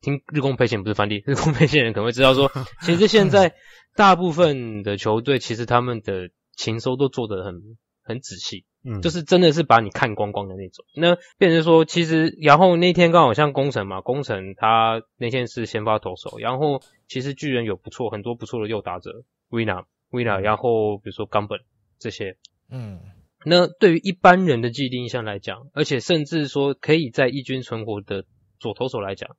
[0.00, 2.52] 听日工配线不是翻地，日工配线人可能会知道说，
[2.84, 3.54] 其实现在
[3.96, 7.54] 大部分的球队其实他们的情搜都做得很
[8.02, 10.84] 很仔细，嗯，就是真的是把你看光光的那种。
[10.94, 21.60] 那变成说，其实然后那天刚好像工程嘛，工程他那天是先发投手，然后其实巨人有不错很多不错的右打者，Wina Wina，然后比如说冈本
[21.98, 22.36] 这些，
[22.70, 23.00] 嗯。
[23.44, 28.24] 那对于一般人的既定印象来讲，而且甚至说可以在异军存活的
[28.58, 29.36] 左投手来讲，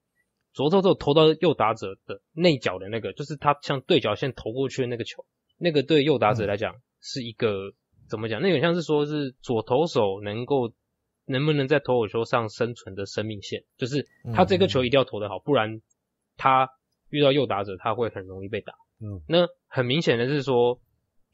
[0.54, 5.26] 左投手投到右打者的内角的那个，就是他向对角线投过去的那个球，
[5.58, 7.74] 那个对右打者来讲是一个
[8.10, 8.42] 怎么讲？
[8.42, 10.72] 那有点像是说是左投手能够
[11.26, 15.82] 能不能在投手球上生存的生命线，就是他这个球一定要投得好，不然
[16.38, 16.70] 他
[17.10, 18.74] 遇到右打者他会很容易被打。
[19.02, 20.80] 嗯，那很明显的是说。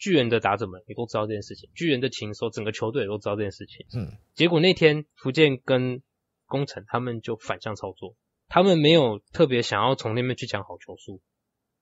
[0.01, 3.85] 巨人的打者们也都知道这件事情，巨人的情搜，整个球队也都知道这件事情。
[3.93, 6.01] 嗯，结果那天福建跟
[6.47, 8.15] 工程他们就反向操作，
[8.47, 11.21] 他们没有特别想要从那边去抢好球数，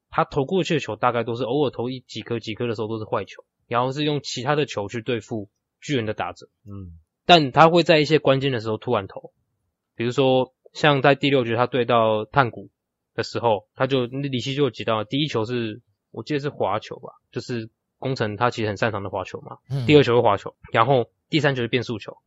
[0.10, 6.50] 他投过去的球大概都是偶尔投一几颗几颗的时候都是坏球，然后是用其他的球去对付巨人的打者。
[6.66, 9.32] 嗯，但他会在一些关键的时候突然投，
[9.96, 12.70] 比如说像在第六局他对到炭谷
[13.16, 15.82] 的时候，他就李希就有提到第一球是
[16.12, 17.70] 我记得是滑球吧，就是。
[18.00, 22.18] 宫城他其实很擅长的滑球嘛，第二球是滑球，然后第三球是变速球，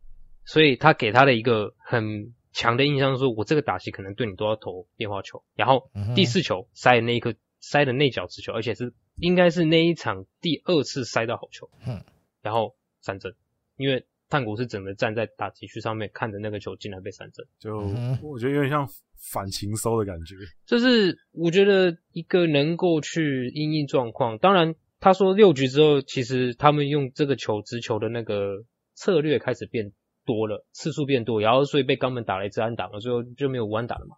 [0.45, 12.05] 所以他给他的一个很强的印象是说，我这个打击可能对你都要投变化球，然后第四球塞的那一颗塞的内角直球，而且是应该是那一场第二次塞到好球，嗯。
[12.43, 13.35] 然后三振，
[13.79, 17.79] 因为炭谷是整个站在打击区上面看着那个球竟然被三振，就
[18.21, 18.87] 我觉得有点像
[19.17, 20.35] 反情搜的感觉，
[20.67, 24.75] 就是我觉得一个能够去因应状况，当然。
[25.03, 28.63] 他说六局之后，其实他们用这个球直球的那个
[28.95, 29.93] 策略开始变
[30.25, 34.15] 多了，次数变多，然后所以被冈本打了一支安打了，最后就没有无安打了嘛。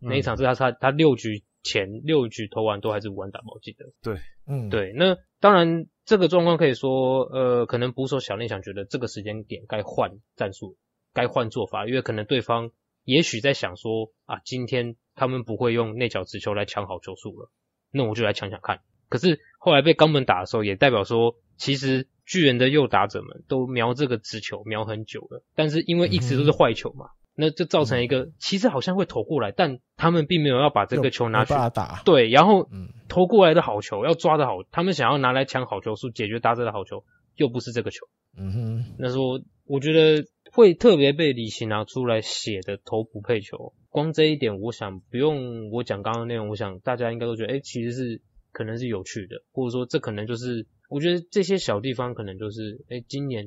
[0.00, 3.84] 嗯、那一场是他他他六局前六局投完都还是无安打嘛，我记得。
[4.00, 4.92] 对，嗯，对。
[4.94, 10.76] 那当然这个状况可以说，呃，可能捕手小内想觉得这个时间点该换战术，
[11.12, 12.70] 该换做法，因为可能对方
[13.02, 17.50] 也许在想说啊，今天他们不会用内角直球来抢好球数了，
[17.90, 18.82] 那我就来抢抢看。
[19.08, 32.02] 可是后来被冈本打的时候，也代表说，其实巨人的右打者们都瞄这个直球瞄很久了，但是因为一直都是坏球嘛，嗯、那就造成一个其实好像会投过来，但他们并没有要把这个球拿去打。
[32.04, 32.68] 对，然后
[33.08, 37.04] 投过来的好球要抓的好，他们想要拿来抢好球数，解决打者的好球，
[37.36, 38.06] 又不是这个球。
[38.36, 48.20] 嗯哼，那时候我觉得会特别被李琦拿出来写的投不配球，光这一点，我想不用我讲刚刚的内容，我想大家应该都觉得，哎，其实是。
[48.56, 53.44] 可能是有趣的，或者说这可能就是，我觉得这些小地方可能就是，诶，今年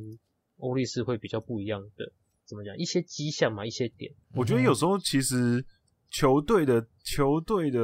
[0.57, 2.13] 欧力士会比较不一样的，
[2.45, 2.77] 怎么讲？
[2.77, 4.13] 一些迹象嘛，一些点。
[4.35, 5.65] 我觉得有时候其实
[6.11, 7.79] 球队的球队的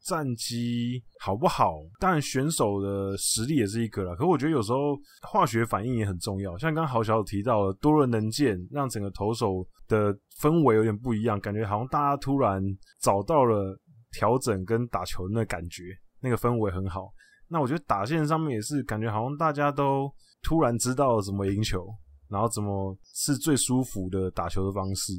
[0.00, 4.16] 战绩好不好，当然选手的实力也是一个啦。
[4.16, 4.98] 可我觉得有时候
[5.30, 12.60] 化学反应也很重要，像刚刚豪小提到的多人能见，让整个投手的氛围有点不一样，感觉好像大家突然
[13.00, 13.78] 找到了
[14.10, 15.84] 调整跟打球的那感觉。
[16.26, 17.12] 那个氛围很好，
[17.46, 20.12] 那我觉得打线上面也是感觉好像大家都
[20.42, 21.86] 突然知道怎么赢球，
[22.28, 25.12] 然后怎么是最舒服的打球的方式。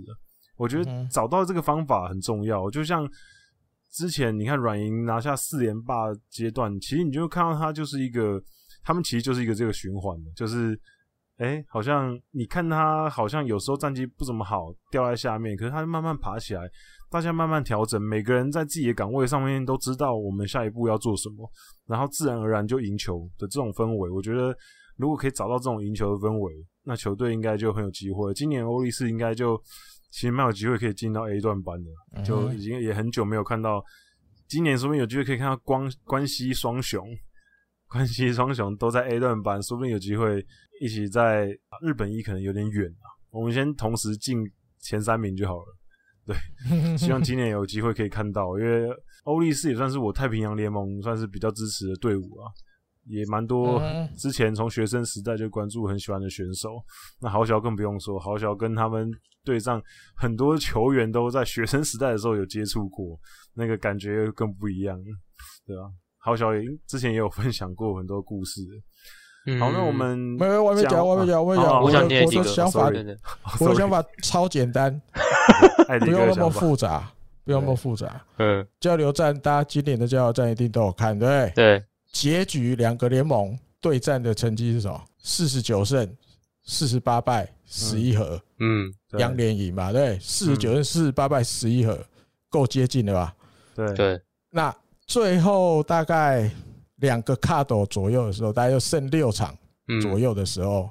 [0.57, 2.69] 我觉得找到这个方法很重要。
[2.69, 3.09] 就像
[3.89, 8.43] 之前你看软银拿下四连霸阶段，其实你就看到他就是一个，
[8.83, 10.77] 他们其实就是一个这个循环的，就是
[11.37, 16.61] 哎，好像你看他好像有时候战绩不怎么好，掉在下面，可是他慢慢爬起来，
[17.11, 21.47] 大家慢慢调整，每个人在自己的岗位上面都知道我们下一步要做什么，
[21.85, 24.55] 然后自然而然就赢球的这种氛围，我觉得
[24.95, 26.53] 如果可以找到这种赢球的氛围，
[26.83, 28.33] 那球队应该就很有机会。
[28.33, 29.61] 今年欧力士应该就
[30.09, 33.83] 其实蛮有机会可以进到 A 段班的，就已经也很久没有看到，
[34.47, 37.07] 今年说不定有机会可以看到光关西双雄。
[37.91, 40.45] 关西双雄都在 A 段班，说不定有机会
[40.81, 41.47] 一起在
[41.81, 43.07] 日本一可能有点远啊。
[43.29, 44.37] 我们先同时进
[44.79, 45.65] 前三名就好了。
[46.25, 46.35] 对，
[46.97, 48.89] 希望今年有机会可以看到，因为
[49.23, 52.51] 欧力士也算是我太平洋联盟算是比较支持的队伍啊，
[53.05, 53.81] 也蛮多
[54.17, 56.83] 之前从学生时代就关注很喜欢的选手。
[57.21, 59.09] 那豪小更不用说，豪小跟他们
[59.45, 59.81] 对上
[60.17, 63.17] 很多球员都在学生时代的时候有接触过，
[63.53, 65.01] 那个感觉更不一样，
[65.65, 65.83] 对吧？
[66.27, 68.59] 豪小也之前也有分享过很多故事。
[69.45, 71.81] 嗯、好，那我们没有外面讲，外面讲，外面讲。
[71.81, 72.91] 我想我的想法，
[73.61, 75.01] 我的想法超简单，
[76.01, 77.09] 不用那么复杂，
[77.45, 78.21] 不用那么复杂。
[78.39, 81.81] 嗯，交流战，大家今年的交流战一定都有看，对对。
[82.11, 85.01] 结局两个联盟对战的成绩是什么？
[85.19, 86.05] 四十九胜，
[86.65, 88.37] 四十八败，十一和。
[88.59, 89.93] 嗯，杨连赢嘛？
[89.93, 91.97] 对，四十九胜，四十八败，十一和，
[92.49, 93.33] 够接近了吧？
[93.73, 94.21] 对对。
[94.49, 94.75] 那
[95.07, 96.51] 最后大概
[96.97, 99.57] 两个卡斗左右的时候，大概就剩六场
[100.01, 100.89] 左右的时候，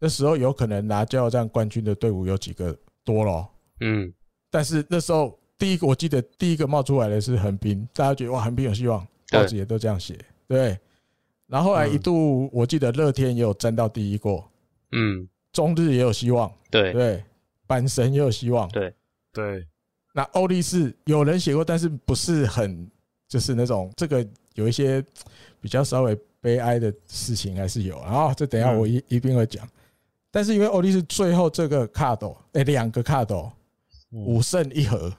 [0.00, 3.48] 那时候有可能拿加油站冠军的队伍有几个多了。
[3.80, 4.12] 嗯，
[4.50, 10.18] 但是那时候第一个我记得第一个冒出来的是横滨，大家觉得哇横滨有希望，报纸也都这样写。
[10.48, 10.76] 对，
[11.46, 14.50] 然后后来一度我记得乐天也有争到第一过，
[14.90, 17.22] 嗯，中日也有希望，对对，
[17.68, 18.92] 阪神也有希望，对
[19.32, 19.64] 对。
[20.12, 22.90] 那欧力士有人写过，但是不是很。
[23.30, 25.02] 就是那种这个有一些
[25.60, 29.66] 比较稍微悲哀的事情还是有啊，这等一下我一一定会讲。
[30.32, 33.48] 但是因为欧力士最后这个卡斗，哎，两个卡斗
[34.10, 35.12] 五胜一和，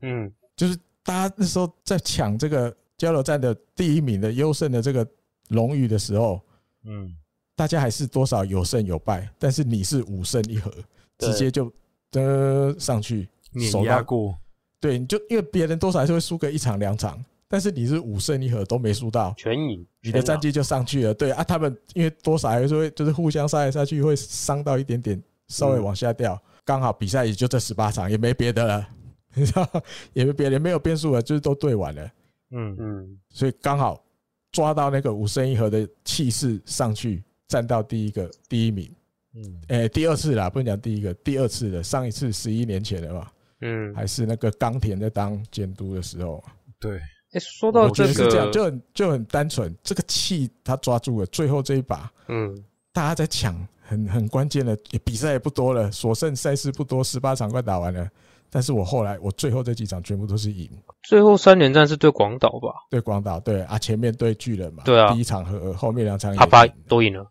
[0.00, 5.06] 嗯，就是大家那时候在抢这个交流战的第一名的优胜的这个
[5.48, 6.40] 荣誉的时候，
[6.82, 7.16] 嗯，
[7.54, 10.72] 大家还是多少有胜有败，但是你是五胜一和，
[11.18, 11.72] 直接就
[12.10, 14.36] 的上去碾压过，
[14.80, 17.24] 对，你就因为别人多少还是会输个一场两场。
[17.52, 21.12] 但是你是五胜一和都没输到，全赢，你的战绩就上去了。
[21.12, 26.42] 对啊，他们因为多少还是会就是互相杀来杀去，会伤到一点点，稍微往下掉。
[26.64, 28.88] 刚好比赛也就这十八场，也没别的了，
[29.34, 29.68] 你知道，
[30.14, 32.10] 也没别的，没有变数了，就是都对完了。
[32.52, 34.02] 嗯嗯，所以刚好
[34.50, 38.90] 抓到那个五胜一和的气势上去，站到第一个第一名。
[39.34, 43.30] 嗯，诶，第二次啦，不能讲第一个，第二次的，上一次十一年前的吧。
[43.60, 46.42] 嗯，还是那个冈田在当监督的时候。
[46.80, 46.98] 对。
[47.32, 58.06] 哎，说到这个，是这样，就很就很单纯，这个气他抓住了，最后这一把，嗯，大家在抢，很很关键的，比赛也不多了，所剩赛事不多，十八场快打完了，
[58.50, 60.68] 但是我后来我最后这几场全部都是赢，
[61.02, 62.68] 最后三连战是对广岛吧？
[62.90, 67.26] 对广岛，对啊，前面对巨人嘛，对啊，第一场和后面两场他把都赢了，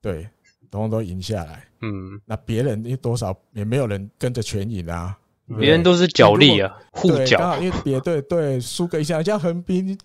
[0.00, 0.22] 对，
[0.70, 5.14] 统统都赢下来，嗯，那别人因为多少也没有人跟着全赢啊。
[5.58, 7.38] 别人都是角力啊，互角。
[7.38, 9.98] 刚好因为别队对输个一下，像横滨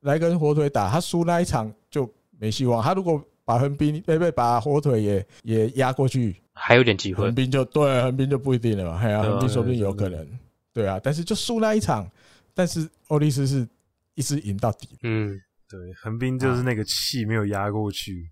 [0.00, 2.08] 来跟火腿打，他输那一场就
[2.38, 2.82] 没希望。
[2.82, 7.24] 他如果把横滨被被把火腿也 也压过去，还有点机会。
[7.24, 8.98] 横滨就对，横滨就不一定了嘛。
[9.02, 10.26] 哎呀，横滨说不定有可能。
[10.72, 12.08] 对啊，但是就输那一场，
[12.54, 13.66] 但是欧力士是
[14.14, 14.88] 一直赢到底。
[15.02, 18.30] 嗯，对，横滨就是那个气没有压过去。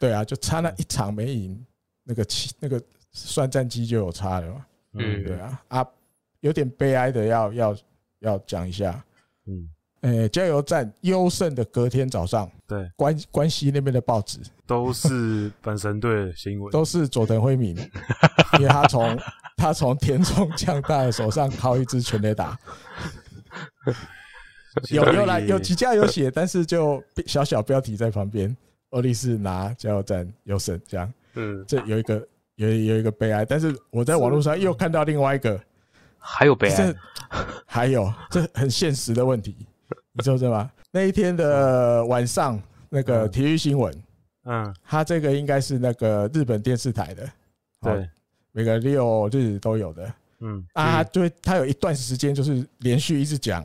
[0.00, 1.62] 对啊，就差那一场没赢，
[2.04, 2.80] 那个气那个
[3.12, 4.66] 算战绩就有差了嘛。
[4.94, 5.86] 嗯，对啊，啊。
[6.44, 7.78] 有点悲哀的要，要要
[8.20, 9.02] 要讲一下，
[9.46, 9.66] 嗯，
[10.02, 14.38] 诶，加油站优胜的隔天早上，对，关关西那边的报纸。
[14.66, 17.74] 都是本神队新闻， 都是佐藤辉明，
[18.60, 19.18] 因为他从
[19.56, 22.58] 他从田中将大的手上掏一支全垒打，
[24.92, 28.54] 有有来有几家有写，但是就小小标题在旁边，
[28.90, 35.58] 欧力士拿加油站优胜这样，嗯，这有一个有有一个悲哀，但是我在网络上又看到另外一个。
[36.26, 36.94] 还有悲哀，
[37.66, 39.54] 还有这很现实的问题，
[40.12, 40.70] 你知道吗？
[40.90, 43.94] 那一天的晚上，那个体育新闻，
[44.44, 47.30] 嗯，他这个应该是那个日本电视台的，
[47.82, 48.08] 对，
[48.52, 53.62] 每个六日都有的，嗯啊，对，他有一段时间就是连续一直讲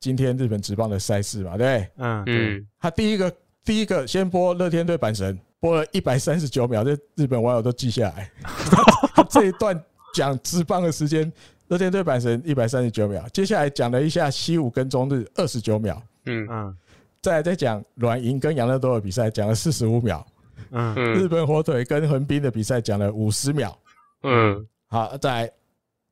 [0.00, 3.32] 今天日本职棒的赛事嘛，对，嗯嗯，他第一个
[3.64, 8.28] 第一个先播乐天对阪神，播了一百三十九秒，这日本网友都记下来，
[9.14, 9.80] 他 这一段
[10.14, 11.32] 讲职棒的时间。
[11.68, 16.46] 乐天对阪神一百三十九秒，接下来讲了一下西武跟中日二十九秒，嗯。
[16.50, 16.76] 嗯，
[17.22, 20.26] 再来再讲软银跟养乐多的比赛，讲了四十五秒，
[20.70, 23.78] 嗯，日本火腿跟横滨的比赛讲了五十秒。
[24.24, 25.52] 嗯，好，再来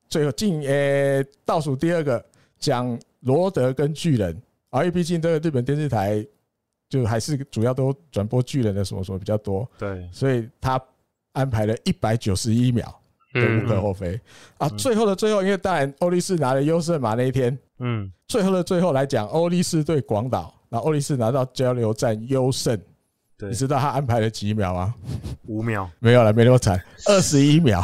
[0.09, 2.25] 最后进呃倒数第二个
[2.59, 4.41] 讲罗德跟巨人，
[4.71, 6.25] 啊，因为毕竟这个日本电视台
[6.89, 10.81] 就还是主要都转播巨人的什么什么比较多，对，所以他
[11.33, 13.00] 安排了一百九十一秒，
[13.33, 14.21] 都无可厚非
[14.59, 14.69] 啊。
[14.71, 22.79] 最后的最后，因为当然欧力士拿了优胜嘛那一天，嗯，最后的最后来讲，欧力士对广岛，然后欧力士拿到交流战优胜。
[23.43, 24.95] 你知道他安排了几秒吗？
[25.47, 27.83] 五秒， 没有了，没那么惨，二十一秒，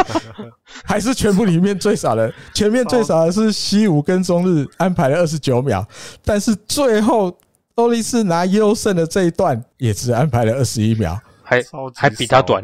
[0.84, 2.30] 还是全部里面最少的。
[2.52, 5.82] 前面最少的是西武跟中日安排了二十九秒，
[6.22, 7.34] 但是最后
[7.76, 11.62] 欧力士拿优胜的这一段也只安排了二十一秒，还
[11.94, 12.62] 还比他短，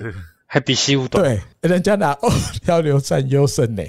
[0.52, 1.24] 还比西武短。
[1.24, 2.14] 对，人家拿
[2.62, 3.82] 交流战优胜呢。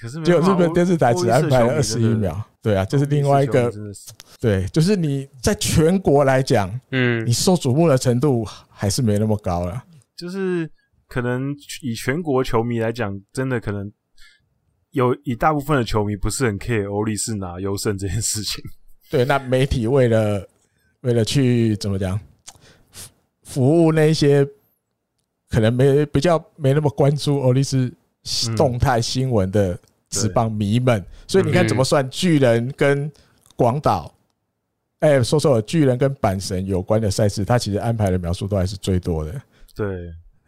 [0.00, 2.42] 可是，就日本电视台只安排了二十一秒。
[2.62, 3.70] 对啊，这是另外一个。
[4.40, 9.84] 对，就是你在全国来讲，嗯，你受瞩目的程度还是没那么高了。
[10.16, 10.66] 就是
[11.08, 13.92] 可能以全国球迷来讲，真的可能
[14.92, 18.64] 有一大部分的球迷不是很 care 欧力士拿优胜这件事情。
[19.12, 20.48] 对，那媒体为了
[21.02, 22.18] 为了去怎么讲
[23.42, 24.48] 服务那些
[25.48, 27.92] 可能没比较没那么关注欧力士
[28.56, 29.78] 动态新闻的
[30.10, 33.10] 职棒迷们，所以你看怎么算巨人跟
[33.56, 34.14] 广岛。
[35.00, 39.40] 哎、欸，说说了，巨人跟阪神有关的赛事，他其实安排的描述都还是最多的。
[39.72, 39.86] 对，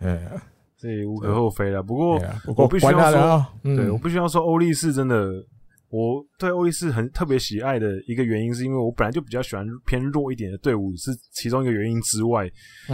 [0.01, 0.29] 哎，
[0.77, 1.81] 这也无可厚非了。
[1.81, 2.21] 不过，
[2.57, 5.31] 我必须要说，对，我必须要说，欧力士真的，
[5.89, 12.51] 我对欧力士很特别喜爱的一个原因，是因为我本来就比较喜欢偏弱一点的队伍，是其中一个原因之外，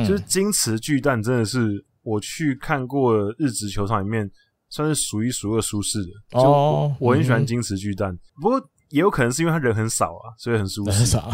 [0.06, 4.30] 就是金池巨蛋真的是我去看过日职球场里面
[4.70, 6.38] 算是数一数二舒适的。
[6.38, 8.70] 哦，我很喜欢金池巨蛋，不过。
[8.90, 10.92] 也有可能是因为他人很少啊，所以很舒适。
[10.92, 11.28] 很少，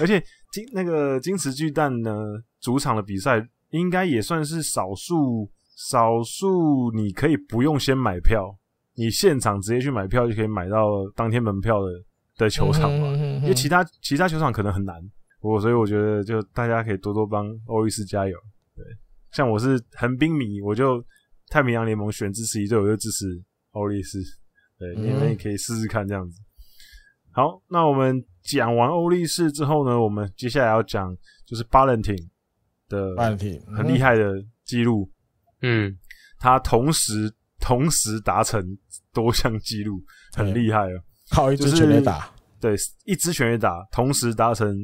[0.00, 0.22] 而且
[0.52, 2.14] 金那个金池巨蛋呢，
[2.60, 5.50] 主场的比赛应该也算是少数
[5.88, 8.56] 少数你可以不用先买票，
[8.94, 11.88] 你现场直接去买票就可以买到当天门票的
[12.36, 13.08] 的球场嘛。
[13.42, 14.94] 因为其他其他球场可能很难，
[15.40, 18.38] 我所以我觉得就大家可以多多帮欧力士加油。
[19.30, 21.04] 对，像我是横滨迷，我就
[21.48, 23.26] 太平洋联盟选支持一队，我就支持
[23.72, 24.18] 欧力士。
[24.78, 26.40] 对，你们也可以试试看这样子。
[27.32, 31.14] 好，那我们讲完欧力士之后呢，我们接下来要讲
[31.46, 32.16] 就是巴伦廷
[32.88, 33.14] 的
[33.76, 34.32] 很厉害的
[34.64, 35.10] 记录。
[35.62, 35.96] 嗯，
[36.38, 38.60] 他同时同时达成
[39.12, 40.02] 多项记录，
[40.32, 41.02] 很厉害哦。
[41.30, 42.74] 靠一支全垒打，对，
[43.04, 44.74] 一支全垒打，同时达成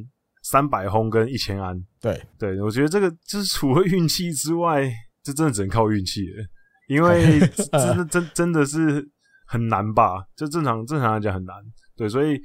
[0.45, 1.77] 三百轰跟一千安。
[2.01, 4.89] 对，对我觉得这个就是除了运气之外，
[5.23, 6.45] 这真的只能靠运气了，
[6.89, 7.41] 因为
[7.73, 9.05] 真的真真的是
[9.47, 10.25] 很难吧？
[10.37, 11.57] 就正常正常来讲很难。
[11.97, 12.41] 对，所以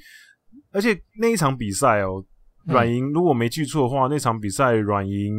[0.72, 2.24] 而且那一场比赛哦，
[2.66, 5.34] 软银如果没记错的话，那场比赛软银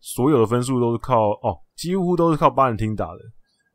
[0.00, 3.20] 所有的分数都是靠哦，几乎都是靠巴伦汀打的，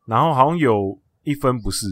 [0.08, 1.86] 然后好像有一分不是，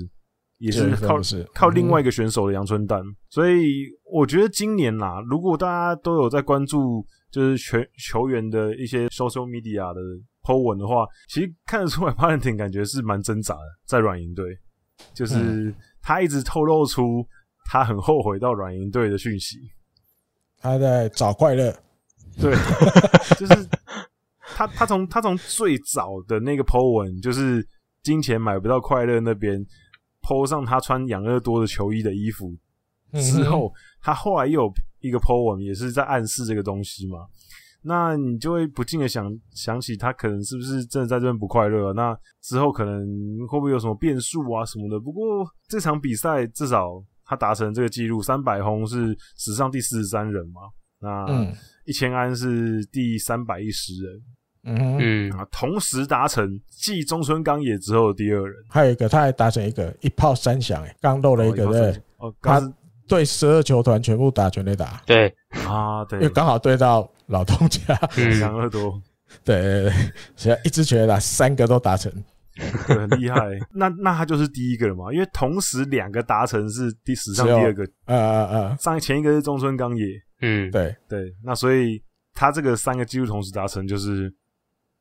[0.58, 1.44] 也是靠是。
[1.54, 3.02] 靠另外一个选手的阳春蛋。
[3.30, 10.02] 所以我觉得今年啦，如果大家都有在关注，就是全球员的一些 social media 的
[10.44, 14.46] po 文的话，其实看得出来巴伦廷感觉是蛮挣扎的，在软银队，
[15.14, 17.26] 就是他一直透露出。
[17.66, 19.58] 他很后悔到软银队的讯息，
[20.60, 21.74] 他在找快乐，
[22.38, 22.54] 对，
[23.40, 23.68] 就是
[24.38, 27.66] 他他从他从最早的那个 po 文，就是
[28.04, 29.58] 金钱买不到快乐那边
[30.24, 32.52] po 上他穿养乐多的球衣的衣服
[33.14, 33.72] 之后，
[34.02, 37.20] 他后来又有一个 po 文，也是在暗示这个东西嘛。
[37.84, 41.94] 那你就会不禁的想想起他可能是不是真的在这边不快乐？
[41.94, 43.06] 那之后可能
[43.48, 45.00] 会不会有什么变数啊什么的？
[45.00, 47.04] 不过这场比赛至少。
[47.26, 50.62] 他达成这个记录，三百轰是史上第四十三人嘛？
[51.00, 51.26] 那
[51.86, 54.22] 一千安是第三百一十人。
[54.64, 58.53] 嗯嗯啊，同时达成继中村刚也之后的第二人。
[58.69, 62.02] 还有一个，他还达成一个一炮三响，哎，刚漏了一个对。
[62.18, 62.73] 哦，他
[63.07, 65.02] 对十二球团全部打全垒打。
[65.06, 65.27] 对。
[65.68, 67.81] 啊，对，因为刚好对到老东家。
[68.40, 69.02] 两二多。
[69.44, 69.94] 对对对，
[70.35, 72.11] 只要一支全垒打三个都达成。
[72.56, 73.40] 很厉害，
[73.73, 75.11] 那那他就是第一个了嘛？
[75.11, 80.06] 因为同时两个达成是第史上第二个，呃呃呃，上前一个是中村刚也，
[80.41, 80.95] 嗯，对。
[81.10, 81.99] 对，那所以
[82.35, 84.31] 他这个三个记录同时达成就是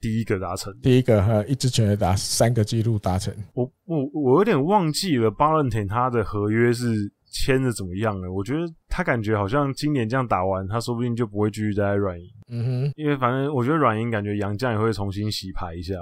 [0.03, 3.33] 第一个达成，第一个和，一支全垒打三个记录达成。
[3.55, 6.93] 我我我有点忘记了巴伦廷他的合约是
[7.31, 8.31] 签的怎么样了？
[8.33, 15.95] 我觉得他感觉好像今年这样打完，他说不定就不会继续待在软银，嗯哼，因为反正我觉得软银感觉杨将也会重新洗牌一下。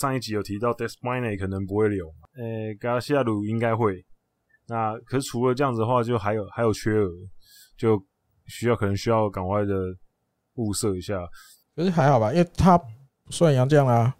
[0.00, 4.04] 上一集有提到 Despaigne 可能不会留，呃，Garcia 鲁应该会。
[4.66, 7.08] 那可是除了这样子的话，就还有还有缺额，
[7.78, 8.04] 就
[8.46, 9.74] 需要可能需要赶快的
[10.56, 11.20] 物色一下。
[11.76, 12.84] 可是还好吧，因为他不
[13.34, 14.14] 算杨将啦。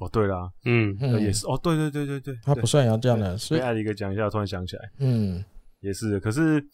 [0.00, 1.44] 哦，对啦，嗯，也是。
[1.48, 3.36] 哦，对对对对对，他不算杨将的。
[3.36, 5.44] 所以艾迪哥讲一下，突然想起来，嗯，
[5.80, 6.20] 也是。
[6.20, 6.64] 可是，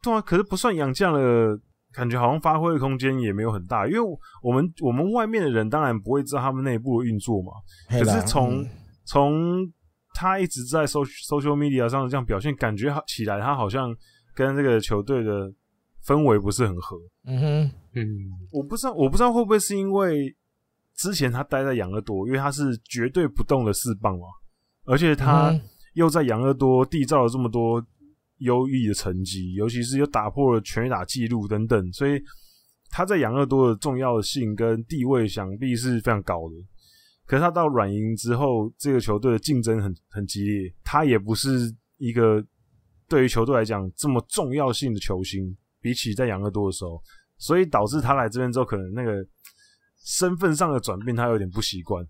[0.00, 1.58] 对啊，可是不算杨将了
[1.92, 3.84] 感觉，好像发挥的空间也没有很大。
[3.88, 3.98] 因为
[4.44, 7.50] 我们我们外面的人当然不会知道他们内部的运作嘛。
[7.90, 8.64] 可是从
[9.06, 9.68] 从
[10.14, 13.92] 他一直在 social social media 上这样表现，感觉好起来他好像
[14.36, 15.52] 跟这个球队的
[16.06, 16.96] 氛围不是很合。
[17.26, 18.06] 嗯哼，嗯，
[18.52, 20.32] 我不知道，我不知道会不会是因为。
[20.94, 24.26] 之前他待在养乐多，因为他是绝对不动的四棒嘛，
[24.84, 25.52] 而且他
[25.94, 27.84] 又在养乐多缔造了这么多
[28.38, 32.22] 优异的成绩，尤其是又打破了全垒打纪录等等，所以
[32.90, 36.54] 他在养乐多的重要性跟地位想必是非常高的。
[37.26, 42.44] 可是他到软银之后，这个球队的竞争很很激烈，他也不是一个
[43.08, 47.02] 对于球队来讲这么重要性的球星，比起在养乐多的时候，
[47.38, 49.26] 所以导致他来这边之后，可能那个。
[50.04, 52.06] 身份上的转变，他有点不习惯。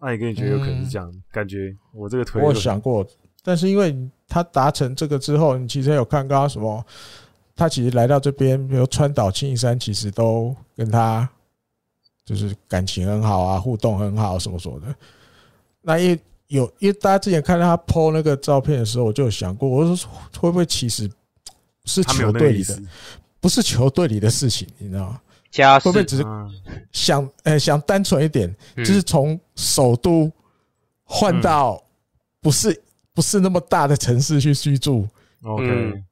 [0.00, 1.10] 那你跟你觉得有可能是这样？
[1.10, 3.06] 嗯、感觉我这个推，我想过，
[3.42, 3.96] 但是因为
[4.28, 6.84] 他达成这个之后，你其实有看刚刚什么？
[7.56, 11.28] 他其实来到这边，比如川岛、青山，其实都跟他
[12.24, 14.94] 就是感情很好啊，互动很好，什么什么的。
[15.80, 21.10] 那因为有，因为大家之前看到他 po 那个照片的时候，我就有想过，我说会不会其实
[21.86, 22.80] 是球队里的，
[23.40, 25.20] 不是球队里的事情，你知道吗？
[25.50, 26.24] 家会不会只是
[26.92, 30.30] 想呃、欸、想单纯一点，就是从首都
[31.04, 31.82] 换到
[32.40, 32.82] 不是
[33.14, 35.08] 不是那么大的城市去居住
[35.42, 36.02] ？OK，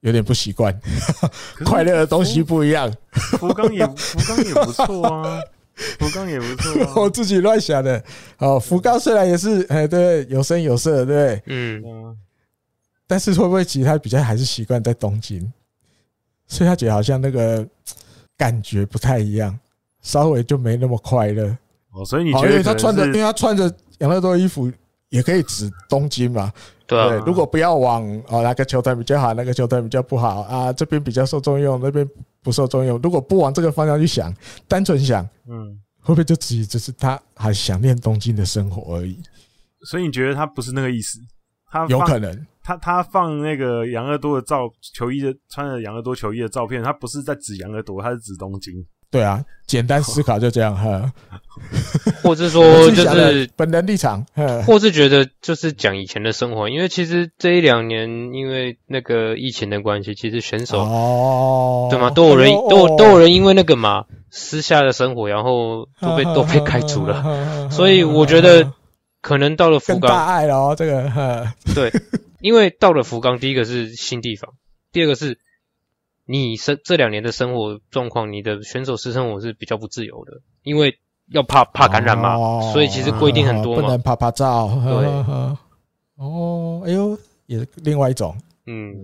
[0.00, 0.76] 有点不习惯，
[1.64, 2.92] 快乐的东西不一样。
[3.12, 5.40] 福冈也福冈也不错啊，
[5.98, 6.94] 福冈也不错。
[7.02, 8.04] 我自己乱想的。
[8.38, 12.16] 哦，福冈虽然也是哎、欸、对有声有色，对，嗯，
[13.06, 15.52] 但是会不会其实他比较还是习惯在东京，
[16.48, 17.64] 所以他觉得好像那个。
[18.36, 19.58] 感觉不太一样，
[20.02, 21.56] 稍微就没那么快乐
[21.92, 22.04] 哦。
[22.04, 24.70] 所以你觉得，因为他穿着，因为他穿着养乐多的衣服，
[25.08, 26.52] 也可以指东京嘛？
[26.86, 27.18] 对。
[27.20, 30.72] 如果不要往哦，哪个球队比较好，哪个球队比较不好啊？
[30.72, 32.08] 这边比较受重用，那边
[32.42, 33.00] 不受重用。
[33.02, 34.34] 如果不往这个方向去想，
[34.68, 39.18] 单纯想，嗯，会不会就只只是他还想念东京的生活而已？
[39.86, 41.18] 所以你觉得他不是那个意思？
[41.70, 42.46] 他有可能。
[42.66, 48.74] 他他放那个养乐多的照球衣的穿着养乐多球衣的照片，他不是在指养乐多，他是指东京。
[49.08, 51.12] 对啊，简单思考就这样哈。
[52.24, 54.26] 或是说就是本人立场，
[54.66, 62.10] 或是觉得就是讲以前的生活，因为其实这一两年因为那个疫情的关系，其实选手哦，对吗？
[62.10, 68.72] 都有人都有都有人因为那个嘛私下的生活，然后都被都被开除了，所以我觉得
[69.22, 71.08] 可能到了福冈大爱了哦，这个
[71.76, 71.92] 对。
[72.46, 74.54] 因为到了福冈，第一个是新地方，
[74.92, 75.40] 第二个是
[76.26, 80.96] 你生这两年的生活状况，你的选手私生活是比较不自由的，因为
[81.32, 84.68] 要怕怕感染嘛，哦、所以其实规定很多嘛，不能拍拍照。
[84.68, 85.08] 对，
[86.24, 88.32] 哦，哎呦，也是另外一种，
[88.66, 88.94] 嗯，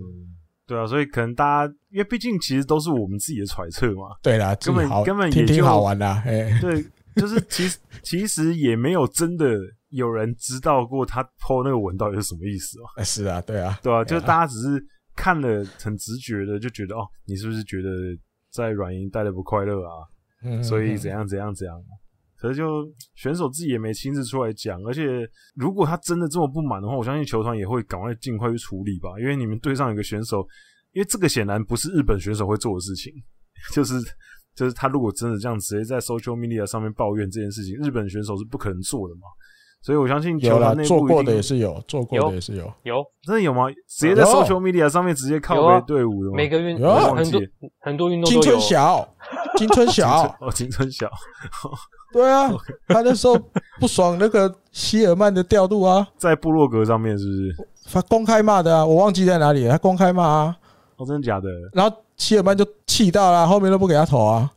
[0.65, 6.81] 对啊，所以可能大家，因为毕竟其实都是我们自己的揣测嘛，对啦，根本根本也挺好玩的，哎，对，
[7.17, 9.45] 就是其实 其实也没有真的。
[9.93, 13.03] 有人知道过他 po 那个文到底是什么意思吗？
[13.03, 14.83] 是啊，对啊，对啊，就是大家只是
[15.15, 17.89] 看了很直觉的，就觉得哦，你是不是觉得
[18.51, 19.93] 在软银待的不快乐啊？
[20.43, 21.75] 嗯，所以怎样怎样怎样？
[22.35, 25.25] 可是就选手自己也没亲自出来讲，而且
[25.55, 29.11] 如果他真的这么不满的话，我相信球团也会赶快尽快去处理吧。
[29.17, 30.45] 因为你们队上有个选手，
[30.91, 33.13] 因为这个显然不是日本选手会做的事情，
[33.71, 33.93] 就是
[34.55, 39.21] 就是他如果真的这样直接在 social media 上面抱怨这件事情，日本选手是不可能做的嘛。
[39.83, 43.03] 所以我相信有啦，做过的也是有，做过的也是有，有。
[43.21, 43.63] 真的有吗？
[43.89, 46.37] 直接在 social media 上面直接靠北队伍的吗？
[46.37, 47.41] 每个运动很多
[47.81, 48.41] 很多运动都有。
[48.41, 49.07] 金春小，
[49.57, 51.09] 金春小哦，金春小，
[52.13, 52.49] 对啊，
[52.87, 53.37] 他那时候
[53.81, 57.67] 不爽那个希尔曼的调度啊，在部落格上面是不是？
[57.91, 60.55] 他公开骂的啊，我忘记在哪里了，他公开骂啊，
[60.95, 61.49] 哦，真的假的？
[61.73, 64.49] 然后希尔曼就气到了，后面都不给他投啊，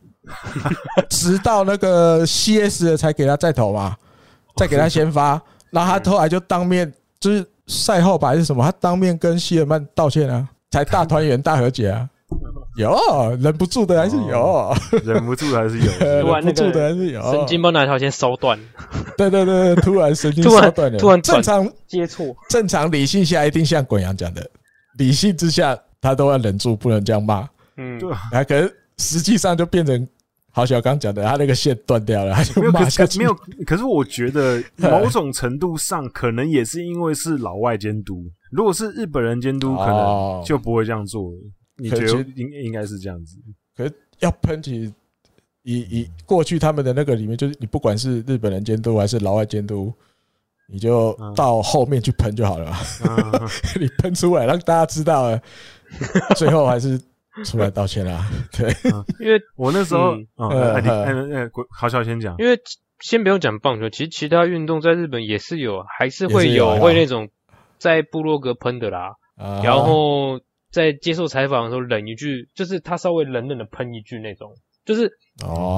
[1.10, 3.96] 直到那个 CS 才给他再投嘛。
[4.56, 12.08] 再给他先发，然后他后来就当面，就是赛后吧还是什么，他当面跟希尔曼道歉啊，才大团圆大和解啊。
[12.76, 12.94] 有
[13.40, 14.74] 忍不住的还是有，
[15.04, 17.22] 忍不住的还是有， 忍不住的还是有。
[17.32, 18.58] 神经把哪条线烧断？
[19.16, 24.44] 对对对，突然神经 烧断了，突然正常接触，正常理性下一定像滚阳讲的，
[24.98, 27.48] 理性之下他都要忍住，不能这样骂。
[27.76, 28.10] 嗯，对。
[28.12, 30.06] 啊，可是实际上就变成。
[30.56, 33.18] 好，小刚讲的，他那个线断掉了，他就骂下去。
[33.18, 33.34] 没有，
[33.66, 38.24] 可是我觉得 某种程度上，可能也是因为是老外监督。
[38.50, 41.30] 如果是日本人监督，可能就不会这样做。
[41.76, 43.36] 你觉得应应该是这样子？
[43.76, 44.90] 可是要喷起
[45.62, 49.92] 以以过去他们的那个里面，就是你不管是日本人监督还是老外监督，
[50.68, 52.78] 你就到后面去喷就好了嘛。
[53.78, 55.42] 你喷出来让大家知道了，
[56.34, 56.98] 最后还是
[57.44, 58.24] 出来道歉啦。
[58.56, 58.68] 对，
[59.20, 60.80] 因为我那时候，呃，
[61.70, 62.58] 好小先讲，因为
[63.00, 67.28] 先不用讲棒球，其实其他运动在日本也是有，还是会有会那种
[67.78, 69.16] 在部落格喷的啦，
[69.62, 70.40] 然后
[70.70, 74.52] 在接受采访的时候冷一句，就是他稍微冷冷的喷一句那种。
[74.84, 75.18] 就是，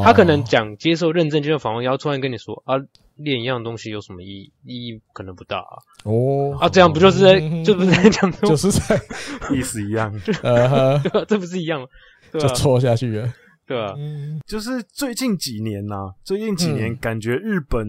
[0.04, 2.76] 他可能讲接受认证接受访问，然后突然跟你说啊，
[3.18, 4.52] 练一样东西有什么意义？
[4.64, 5.76] 意义可能不大啊。
[6.04, 9.00] 哦，啊，这样不就是在，就不是在讲，就是在
[9.54, 10.12] 意思一样，
[10.42, 11.86] 呃，这不是一样吗？
[12.32, 13.32] 就错下去了，
[13.66, 13.94] 对吧？
[14.46, 17.86] 就是最近几年呐，最近几年感觉日本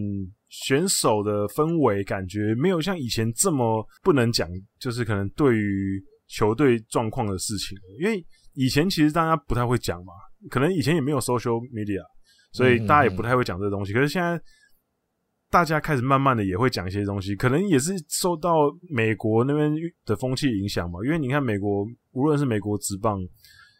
[0.48, 4.48] 选手的氛围感觉没有像以前这么不能讲，
[4.78, 8.24] 就是可能对于球队状况的事情，因为
[8.54, 10.12] 以前其实大家不太会讲嘛。
[10.48, 12.00] 可能以前也没有 social media，
[12.52, 13.92] 所以大家也不太会讲这个东西。
[13.92, 14.40] 可是现在
[15.50, 18.52] 大家开始慢慢的也会讲一些东西，可能也是受到
[18.88, 19.70] 美国那边
[20.06, 21.00] 的风气影响嘛。
[21.04, 23.18] 因为你看美国，无论是美国职棒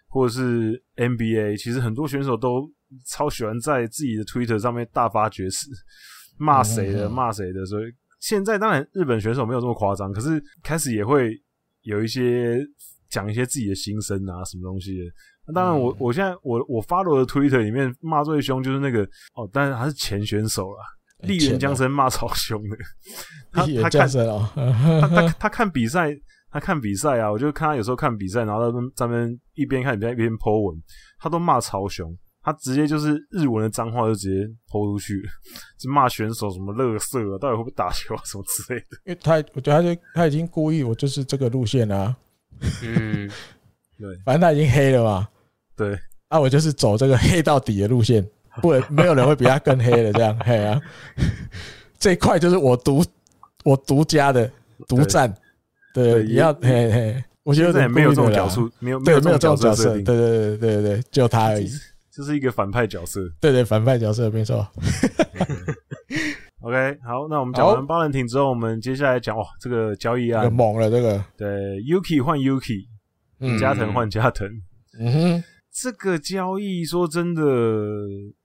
[0.08, 2.68] 或者是 NBA，其实很多选手都
[3.06, 5.68] 超喜欢在自己的 Twitter 上面大发厥词，
[6.36, 7.64] 骂谁的骂谁的。
[7.64, 7.84] 所以
[8.18, 11.40] 现在当然日本选手没有这么夸张，可是开始也会
[11.82, 12.58] 有一些
[13.08, 15.04] 讲一些自己的心声啊，什么东西的。
[15.54, 20.84] 当然我，我我现在我我 follow 的 Twitter 里面骂最凶就是那个哦，但是他是前选手啦，
[21.22, 22.76] 立原江生骂超凶的。
[23.52, 26.10] 他他看他他他看比赛，
[26.50, 30.82] 他看比赛啊，我就看他有时候看比赛，然后在那边一边看比赛一边 po 文，
[31.18, 35.20] 他都骂超凶，他直接就是日文的脏话就直接 po 出去，
[35.78, 38.86] 就骂选手什么乐色啊，到底会不会打球啊什么之类的。
[39.04, 42.16] 因为他我觉得他就他已经故意，我就是这个路线啊。
[42.82, 43.28] 嗯，
[43.98, 45.28] 对，反正他已经黑了嘛。
[45.76, 45.98] 对，
[46.28, 48.22] 啊，我就是走这个黑到底的路线，
[48.62, 50.80] 不，没有人会比他更黑的这样，嘿啊，
[51.98, 53.04] 这一块就是我独
[53.64, 54.50] 我独家的
[54.86, 55.34] 独占，
[55.94, 61.68] 对，你要嘿嘿，我觉得没有这种角色，没有没有这种角色，对对对对对，就他而已，
[62.10, 64.66] 这是一个反派角色，对对反派角色没错。
[66.62, 70.52] OK，好，那我们讲完巴伦廷之后，我们接下来讲哇，这个交易案。
[70.52, 71.24] 猛了，这个。
[71.34, 71.48] 对
[71.80, 72.84] ，Yuki 换 Yuki，
[73.58, 74.46] 加藤换加藤，
[74.98, 75.44] 嗯哼。
[75.72, 77.42] 这个交易说真的，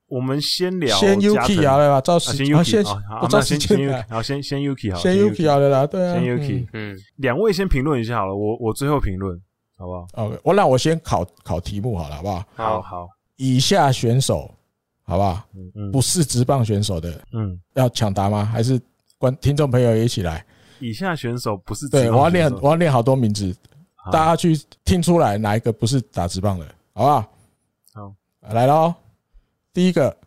[0.08, 9.36] 我们先聊先 Yuki 好了吧，照时先 Yuki 好，那先先 Yuki 好，先先 Yuki 好，先 Yuki 好了啦，对啊，先 Yuki，嗯，两位先评论一下好了，我我最后评论，
[9.78, 12.46] 好不好？OK，我那我先考考题目好了，好不好？
[12.56, 14.50] 好好，以下选手，
[15.04, 15.44] 好不好？
[15.56, 18.46] 嗯嗯，不是职棒选手的，嗯，要抢答吗？
[18.46, 18.80] 还是
[19.18, 20.46] 观听众朋友也一起来？
[20.80, 23.56] 以下选手不是，对，我要念，我要念好多名字，
[24.12, 26.66] 大家去听出来哪一个不是打职棒的。
[26.94, 27.22] 好不好？
[27.94, 28.14] 好，
[28.54, 28.94] 来喽。
[29.76, 30.18] 第一个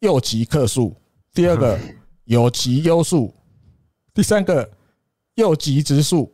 [0.00, 0.94] 右极客数，
[1.32, 1.78] 第二个
[2.26, 3.34] 有极优数，
[4.12, 4.70] 第三个
[5.36, 6.30] 右极直数，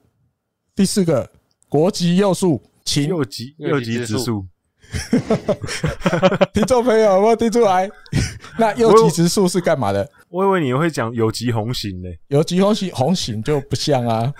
[0.74, 1.30] 第四个
[1.68, 4.44] 国籍优数，请右极右极直数。
[6.52, 7.88] 听众朋友有没有听出来？
[8.58, 10.10] 那右极直数是干嘛的？
[10.28, 14.34] 我以为你会讲有极红型呢，有极红型红型就不像啊。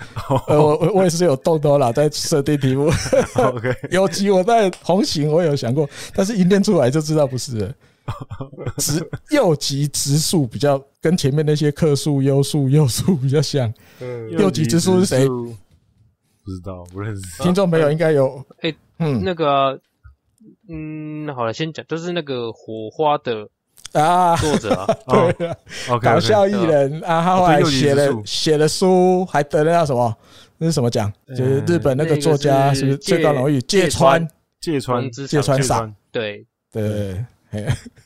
[0.47, 2.91] 呃，我我我也是有动头脑在设定题目。
[3.35, 7.73] OK，有极我在红型我有想过，但是一念出来就知道不是了。
[8.77, 13.73] 直右极直数比较跟前面那些克数、优数、优数比较像。
[14.31, 15.27] 右极直数是谁？
[15.27, 17.43] 不知道，不认识。
[17.43, 18.43] 听众朋友应该有。
[18.61, 19.79] 哎，嗯，那个，
[20.67, 23.47] 嗯，好了，先讲，就是那个火花的。
[23.93, 24.85] 啊，作者啊，
[25.35, 25.57] 对啊，
[25.99, 30.15] 搞笑艺人啊，他后来写了写了书，还得了什么？
[30.59, 31.11] 那是什么奖？
[31.29, 33.59] 就是日本那个作家，是不是最高荣誉？
[33.61, 34.27] 芥川，
[34.59, 35.95] 芥川，芥川赏。
[36.11, 37.25] 对对，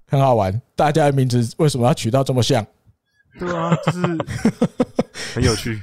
[0.08, 0.62] 很好玩。
[0.76, 2.66] 大家的名字为什么要取到这么像？
[3.40, 4.00] 对啊，就是
[5.34, 5.80] 很有趣，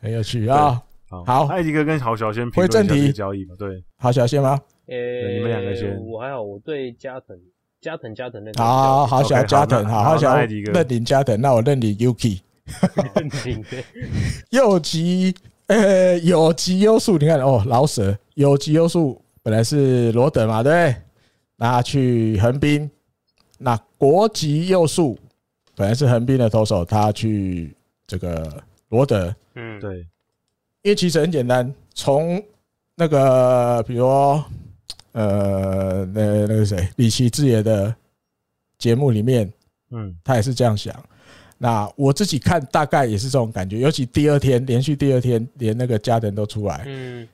[0.00, 0.80] 很有趣啊。
[1.08, 3.54] 好，艾迪哥跟郝小仙回正题交易嘛？
[3.58, 4.60] 对，郝小仙吗？
[4.86, 4.96] 呃，
[5.34, 5.96] 你们两个先。
[6.04, 7.36] 我还好，我对加藤。
[7.80, 12.40] 加藤加藤那个好好好，小加藤，好好小认领加藤，那我认领 Yuki。
[13.14, 13.84] 认领对，
[14.48, 15.34] 右击
[15.66, 21.03] 呃有击优数，你看哦，老舍有击优数本来是罗德嘛，对不对？
[21.56, 22.90] 那去横滨，
[23.58, 25.18] 那国籍右数
[25.74, 27.76] 本来是横滨的投手，他去
[28.06, 29.34] 这个罗德。
[29.54, 29.98] 嗯，对，
[30.82, 32.42] 因为其实很简单，从
[32.94, 34.06] 那个比如。
[35.12, 37.94] 呃，那那个谁，里崎智也的
[38.78, 39.48] 节目里面，
[39.92, 40.92] 嗯，他也是这样想。
[41.56, 43.78] 那我自己看，大概也是这种感觉。
[43.78, 47.28] 尤其第二天，连续第二天，连那个加藤都出来，嗯，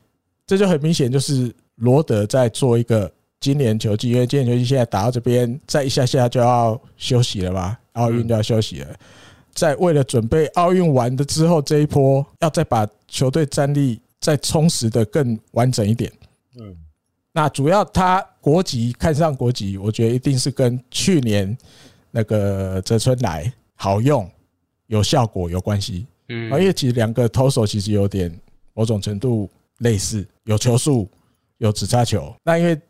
[0.47, 3.10] 这就很明显，就是罗德在做一个
[3.41, 7.81] 今年球季，因为今年球季现在打到这边，再一下下就要休息了吧？
[7.93, 8.89] 奥运就要休息了。
[9.55, 16.12] 在为了准备奥运完的之后这一波，要再把球队战力再充实的更完整一点。
[16.57, 16.77] 嗯，
[17.33, 21.57] 那主要他国籍看上国籍，我觉得一定是跟去年
[22.11, 24.31] 那个泽村来好用、
[24.87, 26.07] 有效果有关系。
[26.29, 28.33] 嗯，因为其实两个投手其实有点
[28.75, 31.09] 某种程度类似，有球速，
[31.59, 32.33] 有指叉球。
[32.45, 32.81] 那因为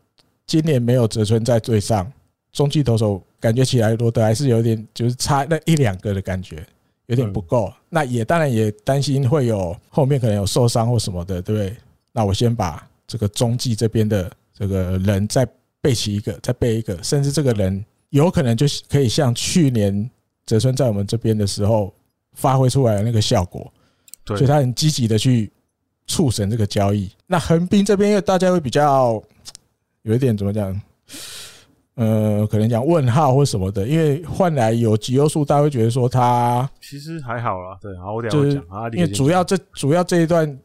[0.50, 2.12] 今年没有泽村在队上，
[2.50, 6.66] 中继投手感觉起来罗德还是有点就是差那一两个的感觉，
[7.06, 7.72] 有点不够。
[7.88, 11.76] 那也当然也担心会有后面可能有受伤或什么的，对不对？
[12.10, 15.46] 那我先把这个中继这边的这个人再
[15.80, 20.10] 备齐一个，再备一个，甚至这个人有可能就可以像去年
[20.44, 21.94] 泽村在我们这边的时候。
[22.34, 23.70] 发挥出来的那个效果，
[24.24, 25.50] 所以他很积极的去
[26.06, 27.10] 促成这个交易。
[27.26, 29.20] 那横滨这边，因为大家会比较
[30.02, 30.80] 有一点怎么讲，
[31.94, 37.76] 呃，可能讲问号或什么的，因为换来有极优数，大家会觉得说他其实还好啦。
[37.80, 40.58] 对，好，我等下讲啊，因为主要这主要这一段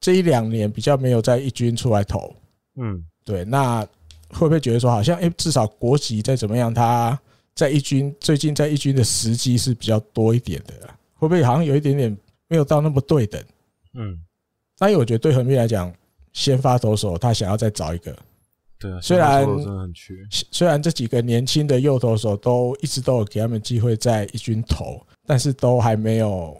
[0.00, 2.34] 这一两年比较没有在一军出来投，
[2.76, 3.44] 嗯，对。
[3.44, 3.86] 那
[4.30, 7.16] 会不会觉得说，好像诶，至少国籍再怎么样，他
[7.54, 10.74] 在一军最近在一军的时机是比较多一点的。
[11.14, 12.16] 会不会好像有一点点
[12.48, 13.40] 没有到那么对等？
[13.94, 14.18] 嗯，
[14.78, 15.92] 但我觉得对横滨来讲，
[16.32, 18.16] 先发投手他想要再找一个。
[18.80, 19.46] 对啊，虽然
[20.50, 26.58] 虽然这几个年轻的右投手都一直都有给他们机会在一军投，但是都还没有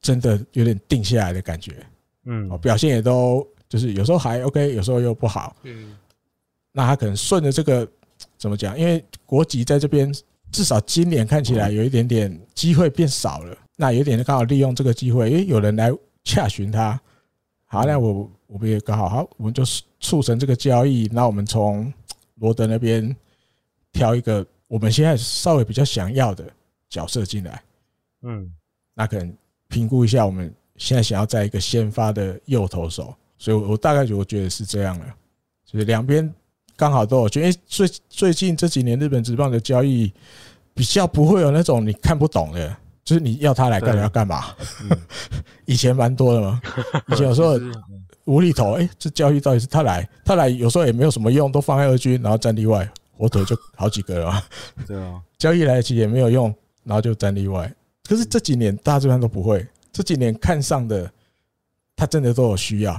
[0.00, 1.84] 真的有点定下来的感觉。
[2.26, 5.56] 嗯，表现也都就是有时候还 OK，有时候又不好。
[5.64, 5.96] 嗯，
[6.70, 7.86] 那他可能顺着这个
[8.38, 8.78] 怎么讲？
[8.78, 10.14] 因为国籍在这边，
[10.52, 13.56] 至少今年看起来有一点点机会变少了。
[13.76, 15.90] 那有点刚好利用这个机会，因为，有人来
[16.22, 17.00] 洽询他，
[17.64, 19.64] 好，那我我们也刚好好，我们就
[20.00, 21.08] 促成这个交易。
[21.12, 21.92] 那我们从
[22.36, 23.14] 罗德那边
[23.92, 26.44] 挑一个我们现在稍微比较想要的
[26.88, 27.62] 角色进来，
[28.22, 28.52] 嗯，
[28.94, 29.32] 那可能
[29.68, 35.06] 评估一下我们现在想要在一个先发的右投手，所以我大概我觉得是这样了，
[35.64, 36.32] 就是两边
[36.76, 40.12] 刚好都有，觉得最最近这几年日本职棒的交易
[40.74, 42.76] 比较不会有那种你看不懂的。
[43.02, 44.54] 就是你要他来干，要干嘛？
[45.66, 46.60] 以前蛮多的嘛。
[47.08, 47.58] 以前有时候
[48.24, 54.42] 无厘头，哎，这交易到底是他来，他来有时候也没有什么用，都放在二军，然后战例外，火腿就好几个了嘛。
[54.86, 57.72] 对啊，交易来其实也没有用，然后就战例外。
[58.04, 61.10] 可是这几年大家基本上都不会，这几年看上的，
[61.96, 62.94] 他真的都有需要，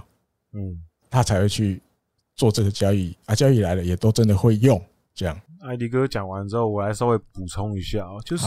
[0.54, 1.82] 嗯，他才会去
[2.36, 3.36] 做这个交易啊。
[3.36, 4.82] 交易来了也都真的会用。
[5.14, 8.46] 这样，艾迪哥讲完之后，我来稍微补充一下啊，就是。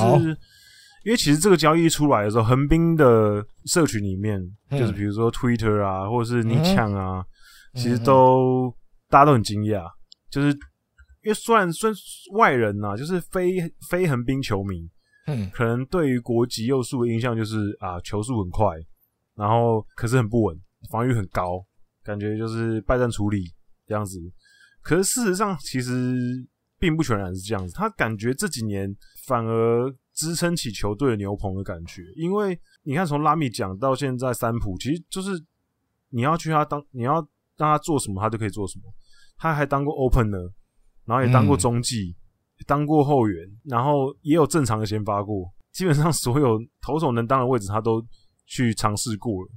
[1.04, 7.22] 因为其实这个交易出来的时候，横滨的社群里面，就是比如说 Twitter 啊，或者是你抢啊，
[7.74, 8.74] 其实都
[9.10, 9.84] 大家都很惊讶，
[10.30, 10.48] 就是
[11.22, 11.92] 因为虽然算
[12.32, 13.56] 外人呐，就是非
[13.90, 14.88] 非横滨球迷，
[15.26, 18.66] 嗯，可能对于国籍优树的印象就是啊，球速很快，
[19.36, 20.58] 然后可是很不稳，
[20.90, 21.62] 防御很高，
[22.02, 23.44] 感觉就是败战处理
[23.86, 24.18] 这样子。
[24.80, 26.16] 可是事实上，其实
[26.78, 28.90] 并不全然是这样子，他感觉这几年
[29.26, 29.94] 反而。
[30.14, 35.30] 支撑起球队的牛棚的感觉，因为你看从拉米讲到现在三浦，其实就是
[36.10, 37.14] 你要去他当，你要
[37.56, 38.84] 让他做什么，他就可以做什么。
[39.36, 40.52] 他还当过 opener，
[41.04, 42.14] 然后也当过中继，
[42.66, 45.52] 当过后援，然后也有正常的先发过。
[45.72, 48.00] 基本上所有投手能当的位置，他都
[48.46, 49.48] 去尝试过了。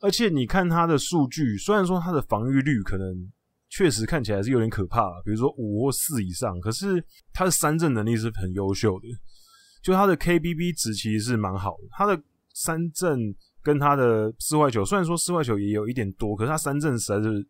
[0.00, 3.32] 而且你看他的数据，虽然说他的防御率可能
[3.68, 9.08] 确实看起来是有点可怕，比如说五或四以上，可是他的三振能力是很优秀的。
[9.82, 12.22] 就他的 KBB 值其实是蛮好的，他的
[12.54, 13.18] 三振
[13.62, 17.44] 跟他的四坏球，虽然说四坏球也有一点多，可是他三振实在是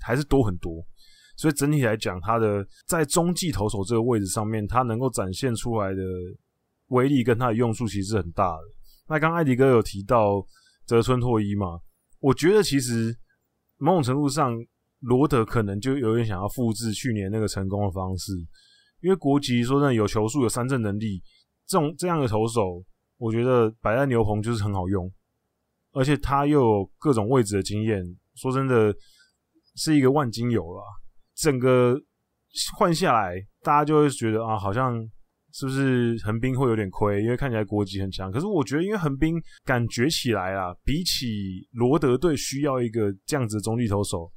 [0.00, 0.84] 还是多很多，
[1.36, 6.02] 所以整体来讲，他的在中继投手这个位置上面，他能够展现出来的
[6.88, 8.62] 威力跟他的用处其实是很大的。
[9.08, 10.46] 那刚艾迪哥有提到
[10.86, 11.80] 泽村拓一嘛，
[12.20, 13.12] 我觉得其实
[13.78, 14.54] 某种程度上，
[15.00, 18.32] 罗德可能就有点想要复制去年那个成功的方式，
[19.00, 21.20] 因为国籍说真的有球速、有三振能力。
[21.72, 22.84] 这种这样的投手，
[23.16, 25.10] 我觉得摆在牛棚就是很好用，
[25.92, 28.04] 而且他又有各种位置的经验。
[28.34, 28.94] 说真的，
[29.76, 30.82] 是一个万金油了。
[31.34, 31.98] 整个
[32.76, 35.02] 换下来，大家就会觉得啊，好像
[35.54, 37.22] 是不是横滨会有点亏？
[37.22, 38.30] 因为看起来国籍很强。
[38.30, 44.30] 可是我觉得，因为横滨感觉起来啊，比起罗德队需要一个这样子的中继投手。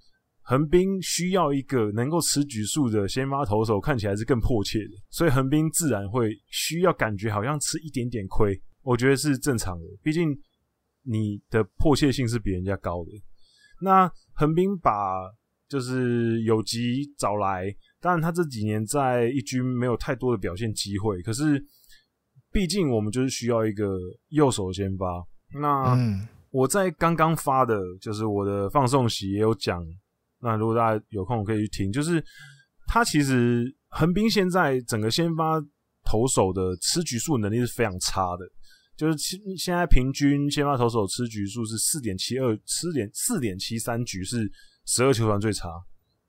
[0.48, 9.86] 横滨需要一个能够持局数的先发投手，看起来是更迫切的，所以横滨自然会需要感觉好像吃一点点亏，我觉得是正常的。
[10.04, 10.30] 毕竟
[11.02, 13.12] 你的迫切性是比人家高的。
[13.82, 14.92] 那横滨把
[15.68, 17.66] 就是有吉找来，
[18.00, 21.60] 当然他这几年在一军没有太多的表现机会，可是
[22.52, 23.98] 毕竟我们就是需要一个
[24.30, 25.26] 右手先发。
[25.60, 25.98] 那
[26.52, 29.84] 我在刚刚发的，就是我的放送席也有讲，
[30.42, 32.24] 那如果大家有空可以去听，就是
[32.88, 35.60] 他其实横滨现在整个先发
[36.04, 38.46] 投手的吃局数能力是非常差的。
[38.96, 44.50] 就是现现在平均先发投手吃局数是四点七二，四点四点七三局是
[44.86, 45.70] 十二球团最差，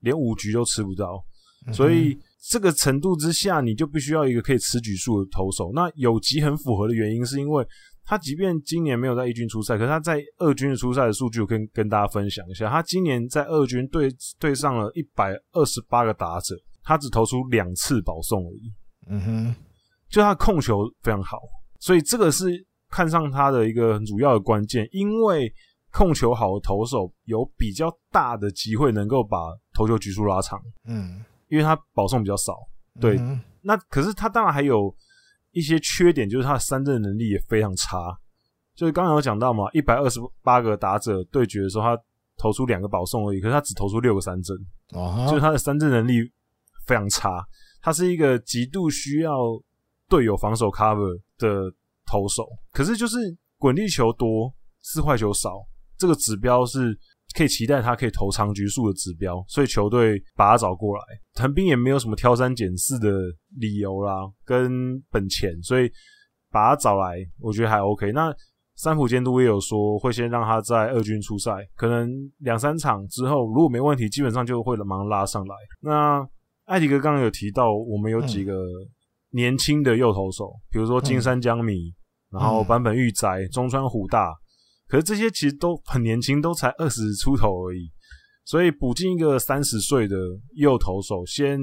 [0.01, 1.25] 连五局都吃不到。
[1.73, 2.17] 所以
[2.49, 5.73] 这个程度之下，你就必须要一个可以吃局数的投手。
[5.75, 7.67] 那有吉很符合的原因，是因为
[8.07, 12.71] 他即便今年没有在一军出赛，可是他在二军的出赛的数据，我跟跟大家分享一下。
[12.71, 16.55] 他今年在二军对对上了一百二十八个打者，
[16.85, 18.73] 他只投出两次保送而已。
[19.09, 19.55] 嗯哼，
[20.09, 21.39] 就他控球非常好。
[21.81, 25.53] 所以这个是看上他的一个很主要的关键，因为
[25.91, 29.39] 控球好的投手有比较大的机会能够把
[29.75, 32.55] 投球局数拉长，嗯，因为他保送比较少，
[33.01, 33.17] 对。
[33.19, 34.95] 嗯、那可是他当然还有
[35.57, 37.97] 一些缺点，就是他的三振能力也非常差。
[38.75, 42.03] 就是刚刚有讲到嘛，一百二十八个打者对决的时候，他
[42.37, 44.55] 投出两个保送而已，可是他只投出六个三振，
[44.93, 46.21] 哦，就是他的三振能力
[46.87, 47.43] 非常差。
[47.81, 49.33] 他是一个极度需要
[50.11, 51.73] 队友防守 cover 的
[52.05, 53.17] 投手，可是就是
[53.57, 54.53] 滚地球多，
[54.83, 56.95] 四坏球少，这个指标是
[57.37, 61.03] 可以期待他可以投长局数的指标，所以球队把他找过来，
[61.35, 63.11] 横滨也没有什么挑三拣四的
[63.59, 65.91] 理由啦，跟本钱，所以
[66.51, 68.11] 把他找来，我觉得还 OK。
[68.13, 68.35] 那
[68.77, 75.55] 三浦监督也有说，会先让他在二军出赛，可能两三场之后，如果没问题，基本上就会马上拉上来。
[75.81, 76.27] 那
[76.65, 78.55] 艾迪哥刚刚有提到，我们有几个。
[78.55, 78.89] 嗯
[79.31, 81.91] 年轻的右投手，比如说金山江米，
[82.31, 84.33] 嗯、然后坂本裕哉、中川虎大，
[84.89, 87.91] 可是这些其实都很年轻，都才二十出头而已。
[88.45, 90.17] 所以补进一个三十岁的
[90.55, 91.59] 右投手，先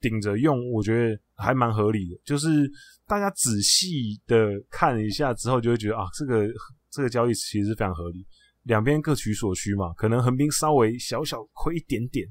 [0.00, 2.20] 顶着用，我觉得还蛮合理的。
[2.24, 2.68] 就是
[3.06, 6.48] 大家仔细的看一下之后，就会觉得啊，这个
[6.90, 8.26] 这个交易其实是非常合理，
[8.64, 9.92] 两边各取所需嘛。
[9.94, 12.26] 可能横滨稍微小小亏一点点，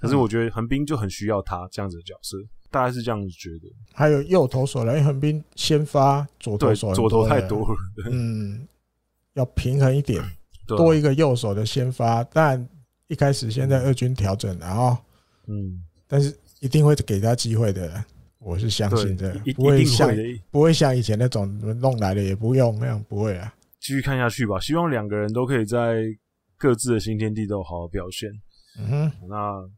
[0.00, 2.36] 可是我觉得横滨就很需要他这样子的角色。
[2.70, 7.76] 大概是这样子觉得，还有右投手来，因为横滨先发左投手左投太多了，
[8.10, 8.66] 嗯，
[9.34, 10.22] 要平衡一点，
[10.66, 12.24] 多一个右手的先发。
[12.24, 12.68] 但
[13.08, 14.96] 一开始现在二军调整，然后，
[15.46, 18.02] 嗯，但是一定会给他机会的，
[18.38, 20.10] 我是相信的，不会像
[20.50, 21.46] 不会像以前那种
[21.80, 23.54] 弄来的也不用那样，不会啊。
[23.80, 26.04] 继续看下去吧，希望两个人都可以在
[26.56, 28.30] 各自的新天地都好好表现。
[28.78, 29.68] 嗯哼，那。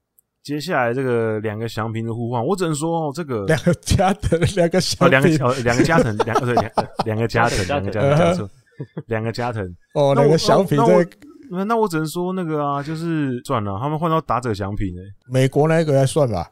[0.46, 6.72] 接下来这个两个祥平的互换，我只能说哦，这个两个加藤，两个翔平，两个两个加藤，两个对两
[7.04, 8.00] 两个加藤，两个加
[8.32, 8.48] 藤，
[9.08, 9.64] 两个加藤。
[9.94, 11.06] 哦，两个小品在
[11.48, 16.50] 那那我只能说那个啊，就是算了，他们换到打者翔平诶，美国那个来算吧，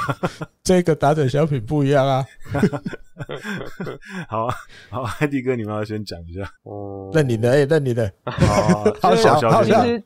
[0.64, 2.24] 这个打者奖品不一样啊。
[4.26, 4.54] 好啊，
[4.88, 6.50] 好，艾迪哥，你们要先讲一下。
[6.62, 8.10] 哦，认你的，哎，认你的。
[8.24, 9.84] 好，好小，好小。
[9.84, 10.02] 其实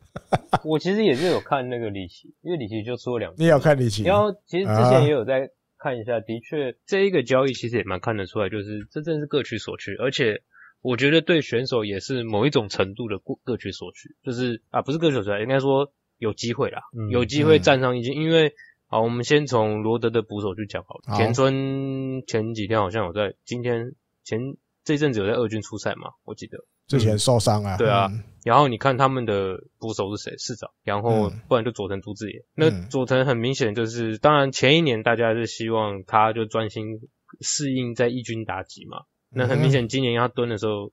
[0.64, 3.32] 我其实也是有看那个李奇，因为李奇就出了两。
[3.36, 4.02] 你有看李奇？
[4.02, 10.42] 然后其实之前也有在看一下，的确这一个交易其实也蛮看得出来，就是真正是各取所需，而且。
[10.84, 18.12] 我觉得对选手也是某一种程度的各各取所需，就是啊，不是各取所需，应该说有机会啦，嗯、有机会站上一军。
[18.14, 18.52] 嗯、因为
[18.86, 21.00] 好，我们先从罗德的捕手去讲好了。
[21.06, 24.38] 好田村前几天好像有在，今天前
[24.84, 26.10] 这阵子有在二军出赛嘛？
[26.24, 27.78] 我记得之前受伤啊。
[27.78, 30.36] 对啊，嗯、然后你看他们的捕手是谁？
[30.36, 32.40] 市长，然后不然就佐藤都志也。
[32.40, 37.00] 嗯、那佐藤很明显就是，当然前一年大家是希望他就专心
[37.40, 39.04] 适应在一军打击嘛。
[39.34, 40.92] 那很明显，今年要蹲的时候，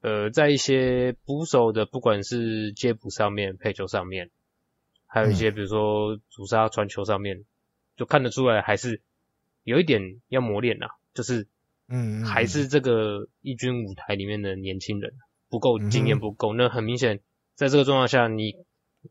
[0.00, 4.30] 呃，在一些捕手的不管是接捕上面、配球上面，
[5.06, 7.44] 还有一些比如说主杀传球上面，
[7.96, 9.02] 就看得出来还是
[9.64, 11.46] 有一点要磨练呐，就是，
[11.88, 15.12] 嗯，还是这个一军舞台里面的年轻人
[15.48, 16.54] 不够经验不够。
[16.54, 17.20] 那很明显，
[17.54, 18.56] 在这个状况下，你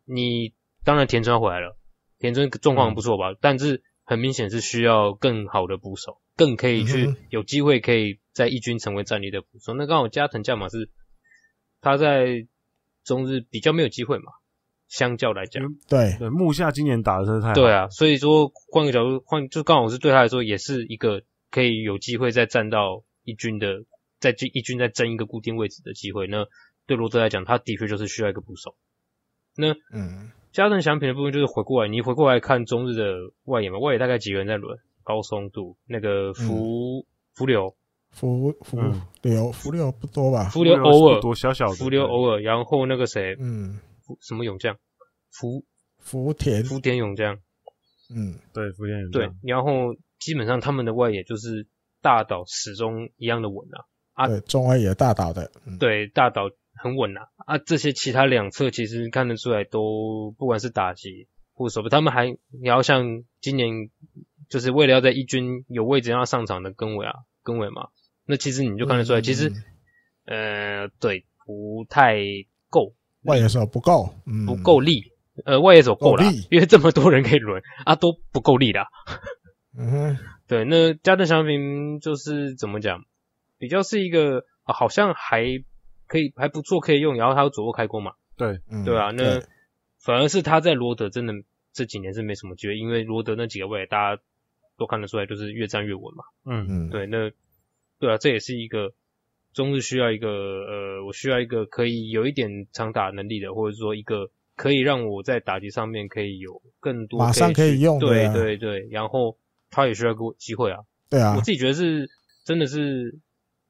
[0.06, 0.54] 你
[0.84, 1.78] 当然田村回来了，
[2.20, 3.36] 田村状况不错吧？
[3.40, 6.20] 但是很明显是需要更好的捕手。
[6.38, 9.74] 更可以去有机会可以在一军成为战力的补手。
[9.74, 10.90] 那刚好加藤将马是
[11.82, 12.48] 他在
[13.04, 14.32] 中日比较没有机会嘛，
[14.88, 17.54] 相较来讲，对对，木下今年打的真的太好。
[17.54, 23.86] 对啊，所以说换个角度换，就刚好是对他来说也是一个可以有机会再站到一军的，
[24.20, 26.28] 在一军再争一个固定位置的机会。
[26.28, 26.46] 那
[26.86, 28.76] 对罗德来讲，他的确就是需要一个捕手。
[29.56, 34.80] 那嗯，加藤翔平的部分就是回过来，你回过来看中日的外野嘛，外野大概几个人在轮？
[35.04, 37.76] 高松度那个福福流，
[38.12, 38.78] 福福
[39.22, 40.50] 流福流不多吧？
[40.50, 43.80] 福流偶尔多小小的，福流偶尔，然后那个谁，嗯，
[44.20, 44.78] 什么勇将，
[45.32, 45.64] 福
[45.98, 46.64] 福田。
[46.64, 47.38] 福田勇将，
[48.14, 51.68] 嗯，对，福田勇将，对，然后基本上他们的外野就是
[52.02, 63.90] 大岛始终一样的稳啊，啊，对，中外野大岛的，嗯、对，大岛很稳啊，啊，这些其他两侧其实看得出来都不管是打击或什么，他们还你要像今年
[64.50, 67.90] 就是为了要在一军有位置让他上场的根尾啊，根尾嘛，
[68.26, 69.52] 那其实你就看得出来，嗯、其实
[70.26, 72.18] 呃，对，不太
[72.70, 72.94] 够。
[73.24, 75.12] 外野手不够，嗯、不够力。
[75.46, 78.86] 呃，外野手够了，因为这么多人可以轮啊，都不够力的。
[79.78, 80.18] 嗯哼，
[80.48, 83.06] 对，那加藤翔平就是怎么讲，
[83.58, 85.46] 比较是一个、啊、好像还
[86.06, 88.12] 可以还不错可以用，然后他有左握开弓嘛。
[88.38, 89.42] 对，对啊，那
[90.00, 91.34] 反而是他在罗德真的
[91.74, 94.22] 这几年是没什么机会，因为罗德那几个位大家
[94.78, 96.24] 都看得出来，就是越站越稳嘛。
[96.46, 97.32] 嗯嗯，对，那
[98.02, 98.92] 对啊，这也是一个。
[99.54, 109.38] 中日需要一个呃，我需要一个可以有一点长打能力的，或者说一个可以让我在打击上面可以有更多马上可以用的，对对对，然后
[109.70, 112.10] 他也需要给我机会啊，对啊，我自己觉得是
[112.46, 113.20] 真的是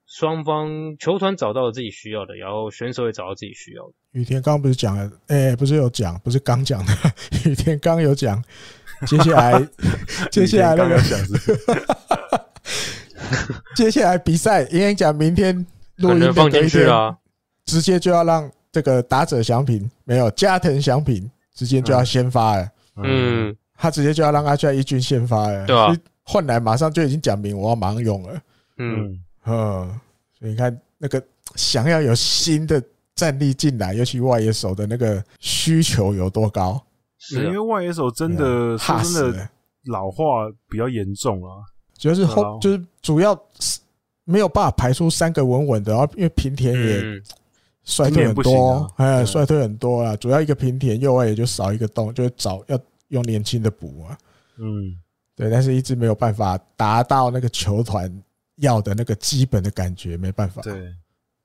[0.06, 3.94] 双方球团找到了自己需要的，然后选手也找到自己需要的。
[4.12, 6.94] 雨田刚刚不是讲了，哎、欸，不是有讲，不是刚讲的，
[7.50, 8.40] 雨田刚有讲，
[9.08, 9.68] 接下来
[10.30, 11.02] 接下来那个。
[13.76, 15.66] 接下来比赛，应该讲明天
[15.98, 16.88] 录音的隔一天，
[17.66, 22.70] 直接就要让这个打者祥平没有加藤祥平直接就要先发了。
[23.04, 25.66] 嗯，他直接就要让阿帅一军先发了。
[25.66, 28.42] 对啊，换来马上就已经讲明我要马上用了。
[28.78, 30.00] 嗯嗯，
[30.38, 31.22] 所以你看那个
[31.56, 32.82] 想要有新的
[33.16, 36.82] 战力进来，尤其外野手的那个需求有多高？
[37.18, 39.50] 是因为外野手真的真的
[39.86, 41.62] 老化比较严重啊。
[42.02, 43.80] 就是后就是主要是
[44.24, 47.22] 没有办法排出三个稳稳的，然后因为平田也
[47.84, 50.16] 衰退很多，哎，衰退很多啊。
[50.16, 54.18] 主要一个平田右外也就少一个洞，就找要用年轻的补啊。
[54.58, 54.98] 嗯，
[55.36, 58.12] 对，但是一直没有办法达到那个球团
[58.56, 60.60] 要的那个基本的感觉，没办法。
[60.64, 60.74] 对，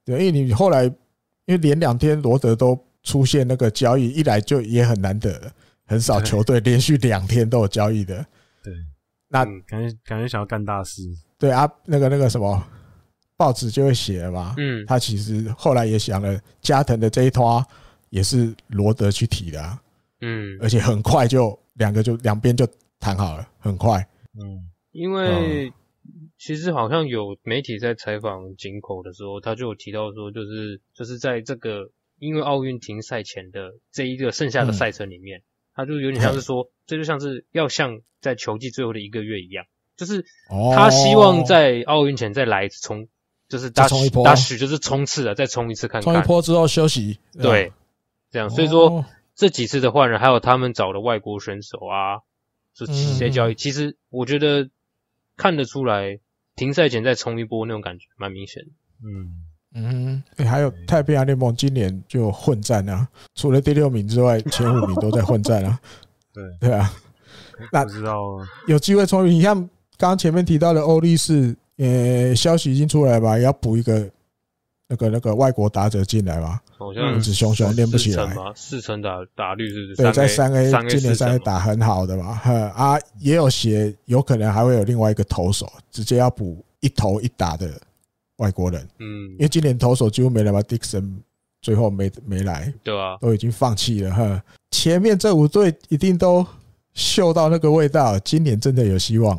[0.07, 0.94] 对，因为你后来因
[1.49, 5.39] 为连两天罗德都出现那个交易，一来就也很难得，
[5.85, 8.25] 很少球队连续两天都有交易的。
[8.62, 8.73] 对。
[9.29, 11.03] 那感觉感觉想要干大事，
[11.39, 12.65] 对啊，那个那个什么
[13.37, 14.55] 报纸就会写了嘛。
[14.57, 17.65] 嗯，他其实后来也想了，加藤的这一拖
[18.11, 19.83] 也是罗德去提的，啊，
[20.21, 22.67] 嗯，而且很快就两个就两边就
[23.01, 23.99] 谈好了，很快。
[24.41, 25.73] 嗯，因为
[26.39, 35.43] 其实好像有媒体在采访井口的时候，他就有提到说，就是就是在这个因为奥运停赛前的这一个剩下的赛程里面。
[35.79, 39.66] 他就有点像是说，这就像是要像在球季最后的一个月一样，
[39.97, 40.24] 就是
[40.74, 43.08] 他希望在奥运前再来一次冲，
[43.48, 46.15] 就是打冲一波，打许就是冲刺了，再冲一次看看。
[46.15, 47.73] 冲一波之后休息，对，
[48.31, 48.48] 这样。
[48.50, 52.23] 所以说这几次的换人，还有他们找的外国选手啊，
[52.74, 54.70] 就这些交易，其实我觉得
[55.36, 56.20] 看得出来，
[56.55, 58.70] 停赛前再冲一波那种感觉蛮明显的。
[59.05, 59.42] 嗯。
[59.78, 65.78] 嗯，还有太平洋联盟今年就混战啊，除了第六名之外，前五名都在混战啊。
[66.36, 66.92] 对对啊，
[67.73, 69.26] 那知道有机会冲。
[69.26, 69.56] 你像
[69.97, 73.39] 刚刚前面提到的欧力士，呃，消息已经出来吧？
[73.39, 74.08] 要补一个
[74.89, 76.62] 那个那个外国打者进来吧？
[76.76, 78.36] 好像名字熊熊练不起来。
[78.55, 80.02] 四成打打率是不是？
[80.02, 82.39] 对，在三 A 今年三 A 打很好的嘛。
[82.74, 87.68] 啊，也有写有可能还会有另外一个投手，直接要补一投一打的。
[88.36, 91.10] 外国人，嗯，因为今年投手几乎没来嘛，Dixon
[91.62, 94.42] 最后没没来，对啊，都已经放弃了哈。
[94.70, 96.47] 前面这五队一定都
[96.95, 99.36] 嗅到那个味道，今年真的有希望，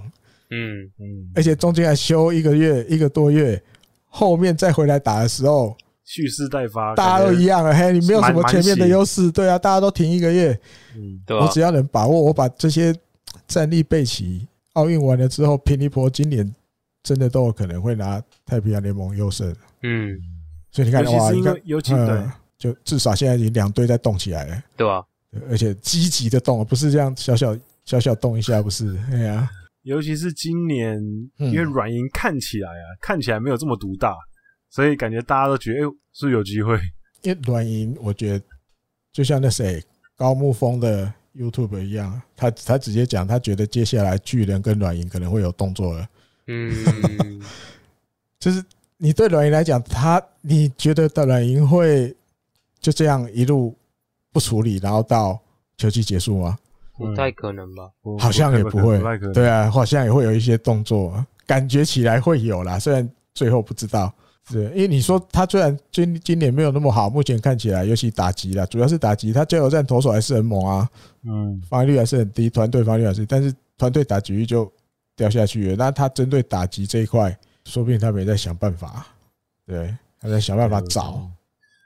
[0.50, 3.62] 嗯嗯，而且中间还休一个月一个多月，
[4.06, 10.60] 后面再回来打的时候蓄势待发，大家都一样了，嘿，你没有什么前面的优势，对啊，大家都停一个月，
[10.96, 12.96] 嗯，我只要能把握，我把这些
[13.48, 16.54] 战力备齐，奥运完了之后拼一波，今年。
[17.04, 20.20] 真的都有可能会拿太平洋联盟优胜，嗯，
[20.72, 22.22] 所以你看的话，应该尤其对，
[22.58, 25.02] 就至少现在已经两队在动起来了，对吧？
[25.50, 28.98] 而且积极的动，不是这样小小小小动一下，不是？
[29.12, 29.50] 哎呀，
[29.84, 31.00] 尤其是今年，
[31.38, 34.16] 因为软银看起来啊，看起来没有这么独大，
[34.70, 35.82] 所以感觉大家都觉得，哎，
[36.14, 36.78] 是不是有机会？
[37.24, 38.46] 因为软银，我觉得
[39.12, 39.84] 就像那谁
[40.16, 46.08] 高木峰的 YouTube 一样，他他直接讲，他觉得接下来巨人跟软银可能会有动作了。
[46.48, 47.42] 嗯，
[48.40, 48.64] 就是
[48.98, 52.16] 你对软银来讲，他你觉得的软银会
[52.80, 53.76] 就这样一路
[54.32, 55.40] 不处理，然后到
[55.78, 56.58] 球季结束吗？
[56.98, 57.90] 不太可能吧？
[58.20, 59.00] 好像也不会。
[59.34, 62.80] 对啊，好像也会有一些动作，感觉起来会有啦。
[62.80, 64.12] 虽然最后不知道，
[64.52, 70.90] 对，因为你说他虽然今今年没有那么好，目前看起来，尤其打击啦，主要是打击，他加油站投手还是很猛啊，
[71.24, 74.72] 嗯，防御率还是很低，团队防御还是，但是团队打击率就
[75.16, 75.76] 掉下去了。
[75.76, 79.06] 那他针对打击这一块，说不定他们也在想办法，
[79.68, 81.30] 对，他在想办法找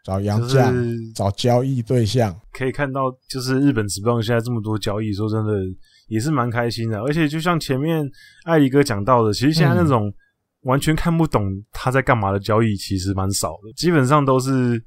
[0.04, 0.74] 找洋将，
[1.16, 2.36] 找交易对象。
[2.52, 5.54] 可以看到，就是日本职棒现在这么多交易，说真的
[6.08, 7.02] 也是蛮开心的。
[7.02, 8.10] 而且就像前面
[8.46, 10.14] 艾迪哥讲到的，其实现在那种。
[10.64, 14.80] 完全看不懂他在干嘛的交易其实蛮少的，基本上都是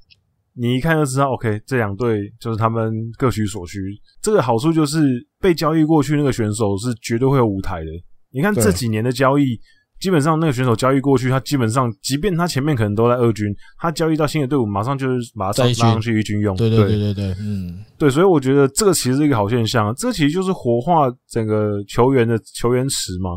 [0.52, 3.81] 你一看就知道，OK，这两队就是他们各取所需。
[4.23, 5.02] 这个好处就是
[5.41, 7.86] 被交易过去那个选手是绝对会有舞台的。
[8.31, 9.60] 你看这几年的交易，
[10.05, 13.47] 基本上那个选手交易过去，他基本上即便他前面可能都在二军，
[13.78, 16.55] 他交易到新的队伍，马上就是把他拉上去一军用。
[16.58, 23.31] 对对对对对，嗯，对，所以我觉得这个其实是一个好现象，这其实就是活化整个球员的球员池嘛。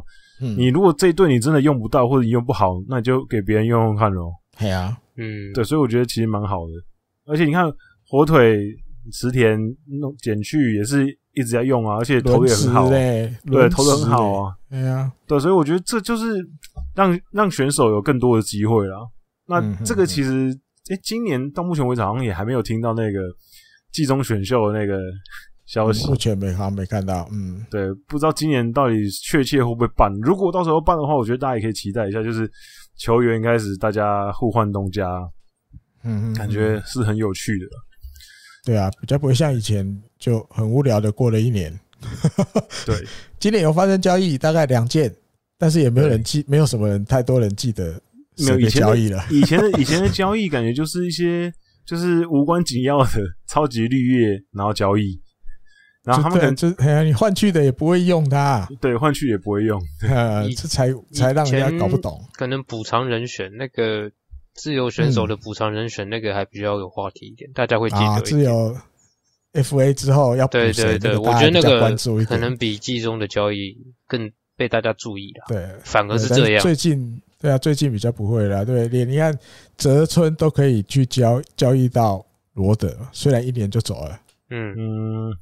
[0.58, 4.34] 你如果这一队你真的用不到或者你用不好，那你就给别人用用看喽。
[4.60, 6.74] 对啊，嗯，对，所以我觉得其实蛮好的。
[7.32, 7.64] 而且你看
[8.10, 8.60] 火腿
[9.14, 9.58] 池田
[10.02, 11.06] 弄减去也是
[11.38, 13.32] 一直在用啊，而且投也很好，对，
[13.69, 14.56] 投的很好啊。
[14.69, 16.45] 对啊，对，所以我觉得这就是
[16.95, 18.98] 让让选手有更多的机会啦。
[19.48, 20.49] 那这个其实，
[20.90, 23.19] 诶，今年到目前为止好像也还没有听到那个
[23.93, 24.99] 季中选秀的那个。
[25.67, 27.27] 消息目前没看，没看到。
[27.30, 30.09] 嗯，对，不知道今年到底确切会不会办。
[30.22, 32.49] 如果到时候办的话，我觉得大家也可以期待一下，就是
[32.98, 35.06] 球员开始大家互换东家，
[36.06, 37.66] 嗯嗯，感觉是很有趣的。
[38.64, 39.85] 对啊，比较不会像以前
[40.20, 41.78] 就很无聊的过了一年。
[42.86, 42.96] 对，
[43.40, 45.14] 今年有发生交易，大概两件，
[45.58, 48.00] 但是也没有人记，没有什么人太多人记得
[48.38, 49.24] 没有以前交易了。
[49.32, 51.52] 以前的以前的 交易，感觉就是一些
[51.86, 53.10] 就是无关紧要的
[53.48, 55.20] 超级绿叶，然后交易。
[56.04, 62.24] 然后他们可能就哎呀，你换去的也不会用它，对，换去也不会用， 呃，这才才让人家搞不懂。
[62.34, 64.10] 可能补偿人选那个
[64.54, 68.06] 自由选手的补偿人选那个还比较有话题一点，大家会记得。
[68.06, 68.74] 啊，自由
[69.53, 70.74] FA 之后要补谁？
[70.74, 73.77] 对对对，我觉得那个可能比季中的交易
[74.08, 75.45] 更被大家注意了。
[75.48, 76.61] 对，反而是这样。
[76.61, 78.66] 最近对啊，最近比较不会了。
[78.66, 79.38] 对，你你看
[79.77, 84.19] 泽村都可以去交交易到罗德，虽然一年就走了。
[84.50, 85.38] 嗯嗯。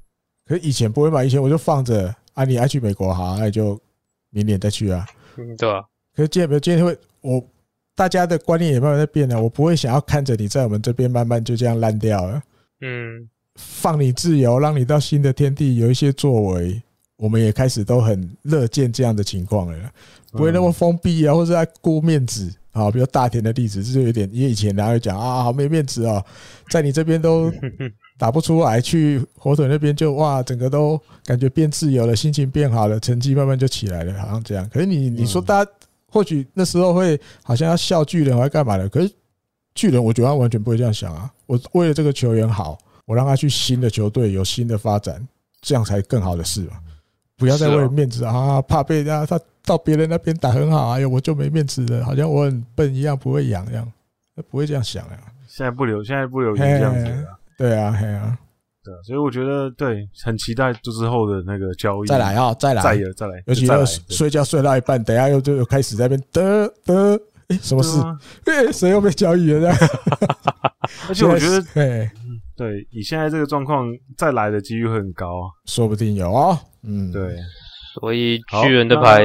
[0.45, 3.79] 可是以前不会嘛，以前我就放着啊，你爱去美国好，那就
[4.29, 5.05] 明年再去啊。
[5.37, 5.81] 嗯，对啊。
[6.15, 7.43] 可是今天没有，今天会我
[7.95, 12.41] 大家的观念也慢慢在变了，我不会想要看着你在我们这边慢慢就这样烂掉了。
[12.81, 16.81] 嗯，放你自由，让你到新的天地有一些作为，
[17.17, 19.91] 我们也开始都很乐见这样的情况了，
[20.31, 22.91] 不会那么封闭啊，或者在顾面子啊。
[22.91, 26.23] 比如大田的例子，就是有点，因为以前然后讲啊，好没面子哦，
[26.69, 27.51] 在你这边都。
[28.17, 34.65] 打不出来，去火腿那边就哇，整个都感觉变自由了，心情变好了，成绩慢慢就起来了，好像这样。
[34.69, 35.71] 可是你你说，大家
[36.07, 38.87] 或许那时候会好像要笑巨人，还干嘛的？
[38.87, 39.11] 可是
[39.73, 41.29] 巨人，我觉得他完全不会这样想啊。
[41.45, 45.25] 我为了这个球员好，我让他去新的球队有新的发展，
[45.61, 46.73] 这样才更好的事嘛。
[47.37, 53.91] 不要再为了面子啊，怕被人家他到别人那边打很好，哎呦，我就没面子了，好像我很笨一样，不会养这样，
[54.49, 55.19] 不会这样想呀。
[55.47, 57.27] 现在不留，现在不留，这样子。
[57.57, 58.37] 对啊，对啊，
[58.83, 62.07] 对，所以我觉得对，很期待这之后的那个交易。
[62.07, 67.99] 再来啊，再来，再来，再来，尤其是睡觉睡到一半，等下又就又开始在那边得得，哎，什么事？
[68.45, 69.59] 哎，谁又被交易了？
[69.59, 69.77] 这样。
[71.09, 72.09] 而且我觉得， 对，
[72.57, 76.57] 对，以现在这个状况，再来的几率会很高啊，说不定有哦。
[76.83, 77.35] 嗯，对。
[77.93, 79.23] 所以巨人的牌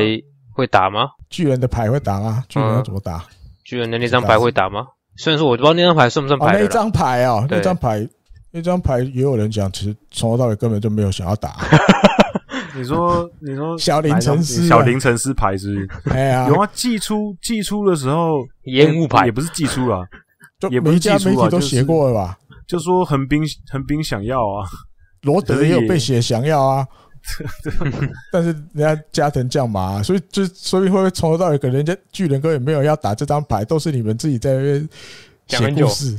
[0.52, 1.08] 会打吗？
[1.28, 2.44] 巨人的牌会打吗？
[2.48, 3.24] 巨人要怎么打？
[3.64, 4.86] 巨人的那张牌会打吗？
[5.16, 6.58] 虽然说我不知道那张牌算不算牌。
[6.60, 8.08] 那张牌哦，那张牌。
[8.52, 11.54] 那张牌也有人讲，其实从头到尾根本就没有想要打。
[12.74, 15.88] 你说，你说小林沉思，小林沉思牌是？
[16.10, 20.04] 哎呀，有啊，寄出寄出的时候烟雾牌也不是寄出了，
[20.58, 22.38] 就每家媒体都写过了吧？
[22.70, 24.64] 就说横滨横滨想要啊，
[25.22, 26.86] 罗德也有被写想要啊，
[28.30, 34.88] 但是人家加藤将马，所以就所以会不会从头到尾可能人家巨人哥也没有要打这张牌，都是你们自己在那边
[35.48, 36.16] 写故事。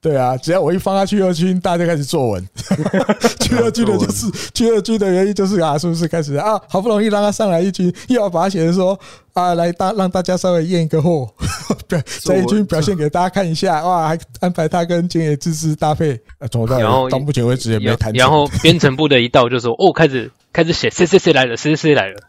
[0.00, 2.48] 对啊，只要我一放他去二军，大家就开始作文。
[3.40, 6.60] 去二军的就是 去二军的原因就是啊，是不是开始啊？
[6.68, 8.98] 好不容易让他上来一军，又要把他写的说
[9.32, 11.28] 啊，来大让大家稍微验一个货，
[12.24, 13.84] 在一军表现给大家看一下。
[13.84, 16.14] 哇，还安排他跟菅野智之搭配。
[16.38, 18.12] 啊，从头到到目前为止也没谈。
[18.12, 22.20] 然后编程部的一到就说哦，开始开始写谁谁谁来了，谁谁来了。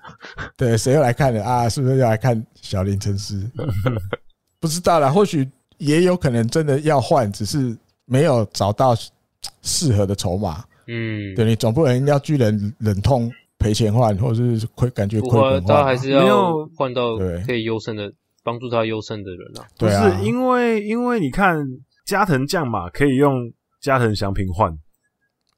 [0.58, 1.70] 对，谁又来看了啊？
[1.70, 3.48] 是不是又来看小林诚司？
[4.60, 5.48] 不知道啦，或许。
[5.80, 7.76] 也有可能真的要换，只是
[8.06, 8.96] 没有找到
[9.64, 10.64] 适合的筹码。
[10.88, 15.78] 嗯，对，你总不能要巨人忍痛赔钱换，或者是亏感觉亏本换。
[15.78, 18.12] 他还是要换到可以优胜的
[18.44, 19.66] 帮助他优胜的人啊。
[19.78, 21.58] 不是因为因为你看
[22.06, 23.52] 加藤将马可以用
[23.82, 24.72] 加藤祥平换。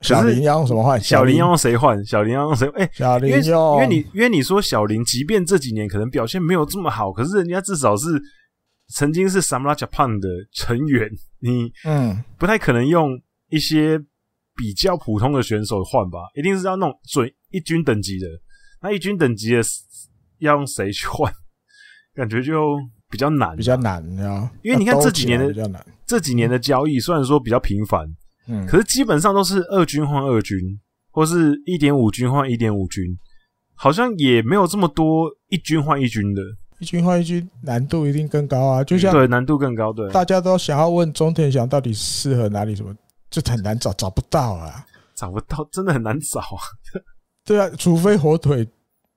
[0.01, 0.99] 小林要用什么换？
[0.99, 2.03] 小林要用谁换？
[2.03, 2.67] 小林要用谁？
[2.75, 8.07] 哎、欸，小林因为因为你因为你说小林，即便这几年可能表现没有这么好，可是人家至少是
[8.93, 13.09] 曾经是 Samurai Japan 的成员，你嗯，不太可能用
[13.49, 13.97] 一些
[14.55, 16.19] 比较普通的选手换吧？
[16.35, 18.27] 一定是要弄准一军等级的。
[18.81, 19.61] 那一军等级的
[20.39, 21.31] 要用谁去换？
[22.13, 22.77] 感觉就
[23.09, 24.49] 比较难，比较难，你知道？
[24.63, 28.05] 因为你看这几年的这几年的交易，虽然说比较频繁。
[28.47, 30.57] 嗯，可是基本上都是二军换二军，
[31.11, 33.05] 或是一点五军换一点五军，
[33.75, 36.41] 好像也没有这么多一军换一军的。
[36.81, 38.83] 一军换一军难度一定更高啊！
[38.83, 42.91] 就像对难度更高，对，大家都想要问中田翔到底适合哪里，什么
[43.29, 46.57] 就很难找，找不到啊，找不到，真的很难找啊。
[47.45, 48.67] 对啊，除非火腿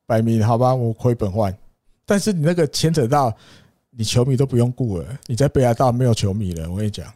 [0.05, 1.57] 摆明好吧，我亏本换，
[2.05, 3.35] 但是你那个牵扯到
[3.91, 7.07] 你球迷都不用顾了，你在北海道没有球迷了，我跟你讲。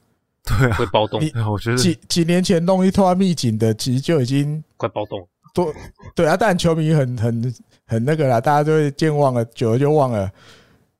[0.44, 1.20] 对啊，会暴动。
[1.52, 5.28] 我觉得几几年前弄一套秘境的，其实就已经快暴动。
[5.52, 5.67] 对
[6.15, 7.55] 对啊，但球迷很很
[7.89, 10.31] 很那个啦，大家都会健忘了，久了就忘了。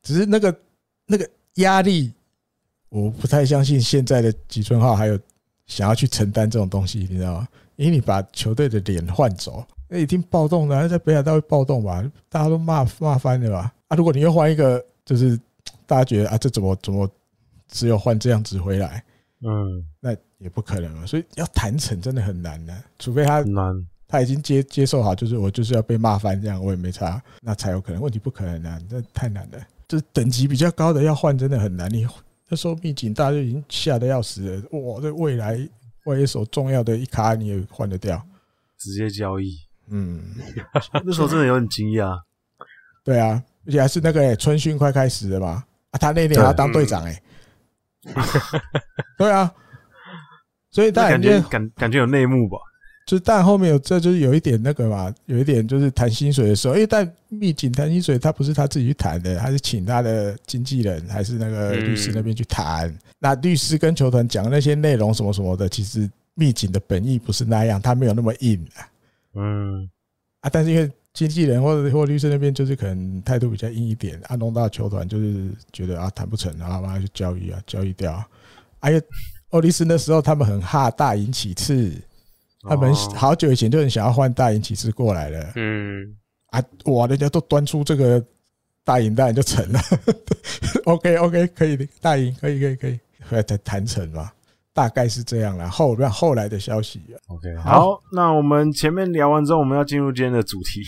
[0.03, 0.57] 只是那个
[1.07, 2.13] 那个压力，
[2.89, 5.21] 我不太相信现在的吉村浩还有
[5.67, 7.49] 想要去承担这种东西，你知道吗？
[7.77, 12.03] 因为你把球队的脸换走，那一定暴动的，在北海道会暴动吧？
[12.31, 13.73] 大家都骂骂翻了吧？
[13.89, 15.39] 啊，如果你又换一个，就是
[15.87, 17.09] 大家觉得啊，这怎么怎么
[17.69, 19.05] 只有换这样子回来？
[19.43, 28.01] 嗯，那也不可能嘛，所以要谈成真的很难的，除非他难，他已经接接受好，就是我就是要被骂翻这样，我也没差，那才有可能。
[28.01, 31.93] 问题不可能啊，这太难了，就是等级比较高的要换真的很难。
[31.93, 32.07] 你
[32.49, 35.59] 那时候秘境大家就已经吓得要死了，哇，这未来
[36.07, 38.21] 万一手重要的一卡你也换得掉，
[38.79, 39.55] 直接交易。
[39.91, 40.23] 嗯，
[41.05, 42.19] 那时候真的有点惊讶。
[43.05, 47.23] 对啊，而且还是那个、欸、春训快开始了嘛，啊，他那年还要当队长哎、欸。
[49.19, 49.53] 对啊，
[50.71, 52.57] 所以但感觉感感觉有内幕吧？
[53.09, 62.95] 就是但后面有这就是有一点那个嘛，有一点就是谈薪水的时候，因为但秘境谈薪水，他不是他自己去谈的，他是请他的经纪人还是那个律师那边去谈。
[63.19, 68.85] 那律师跟球团讲那些内容什么什么的，其实秘境的本意不是那样，他没有那么硬啊。
[69.37, 69.89] 嗯，
[70.43, 70.91] 啊，但是因为。
[71.15, 78.25] 经纪人或者或律师那边就是可能态度比较硬一点，啊，弄到球团就是觉得啊谈不成，然后就交易啊，交易掉。
[78.81, 79.01] 哎呀，
[79.49, 81.93] 欧力斯那时候他们很怕大赢其次，
[82.63, 85.53] 他们好久以前就很想要换大隐启次过来了。
[85.57, 88.25] 嗯，啊，哇，人家都端出这个
[88.85, 89.81] 大隐，大隐就成了。
[90.85, 94.31] OK OK，可以的，大隐可以可以可以，后来才谈成嘛。
[94.75, 97.01] 大概是这样了，后让后来的消息。
[97.27, 100.83] OK，好，那我们前面聊完之后，我们要进入今天的主题。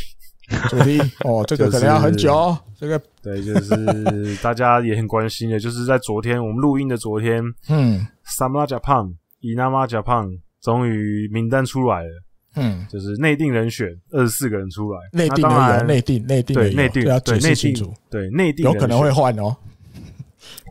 [0.69, 2.57] 主题哦，这个可能要很久。
[2.79, 8.07] 这个对，就是大家也很关心的，就是在昨天我们录音的昨天， 嗯
[8.39, 12.11] ，Samurai Japan、Inama Japan 终于名单出来了。
[12.57, 15.47] 嗯，就是内定人选二十四个人出来，内定
[15.87, 19.57] 内定，内定对内定要解释清楚，对内定有可能会换哦。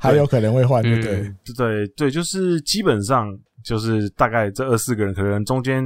[0.02, 1.22] 还有可能会换，对不对？
[1.46, 3.28] 对对对，就是基本上
[3.64, 5.82] 就是大概这二四个人，可能中间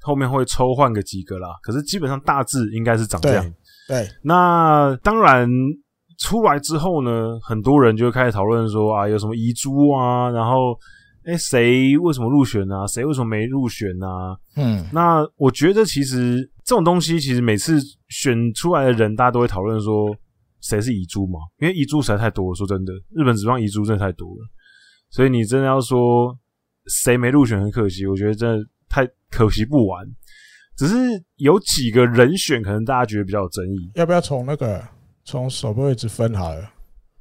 [0.00, 1.48] 后面会抽换个几个啦。
[1.62, 3.44] 可是基本上大致应该是长这样。
[3.86, 5.46] 对，对那当然
[6.18, 10.74] 出来之后呢，很多人就会开始讨论说啊，有什么遗珠啊，然后
[11.24, 12.86] 哎，谁为什么入选啊？
[12.86, 14.36] 谁为什么没入选啊？
[14.56, 17.78] 嗯，那我觉得其实这种东西，其实每次
[18.08, 20.14] 选出来的人，大家都会讨论说。
[20.66, 21.40] 谁是遗珠嘛？
[21.58, 24.48] 因为遗珠实在太多了，说真的，日本职棒遗珠真的太多了，
[25.10, 26.34] 所以你真的要说
[26.86, 30.06] 谁没入选很可惜，我觉得真的太可惜不完。
[30.74, 30.96] 只是
[31.36, 33.90] 有几个人选，可能大家觉得比较有争议。
[33.94, 34.82] 要不要从那个
[35.26, 36.62] 从守备位置分好了？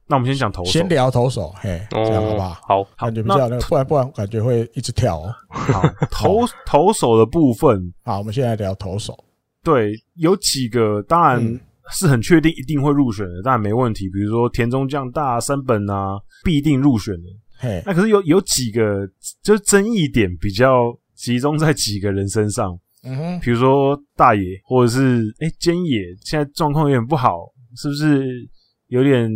[0.08, 2.50] 那我们先讲投手，先聊投手，嘿，这样好不好？
[2.68, 5.34] 好，感觉比较那个，不然不然感觉会一直跳哦。
[5.50, 9.18] 好，投 投手的部分，好，我们现在聊投手。
[9.64, 11.44] 对，有几个，当然。
[11.44, 11.60] 嗯
[11.92, 14.10] 是很确定一定会入选的，当然没问题。
[14.10, 17.24] 比如说田中将大、三本啊，必定入选的。
[17.60, 19.06] 嘿，那可是有有几个
[19.44, 22.74] 就是争议点比较集中在几个人身上。
[23.04, 27.36] 嗯哼，比如说大野或者是哎菅野，现在状况有点不好，
[27.76, 28.50] 是不是
[28.88, 29.30] 有点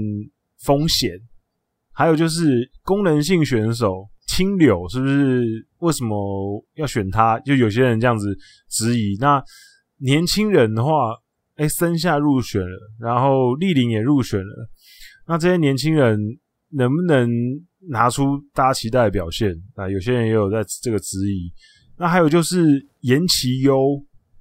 [0.63, 1.11] 风险？
[1.93, 7.39] 还有就是功能性选手青柳，是不是为什么要选他？
[7.39, 8.37] 就有些人这样子
[8.69, 9.17] 质疑。
[9.19, 9.43] 那
[9.97, 10.91] 年轻人的话。
[11.57, 14.69] 哎，森下入选了，然后栗林也入选了。
[15.25, 16.15] 那这些年轻人
[16.69, 17.27] 能不能
[17.89, 19.55] 拿出大家期待的表现？
[19.73, 21.51] 啊，有些人也有在这个质疑。
[21.97, 23.75] 那还有就是岩崎优，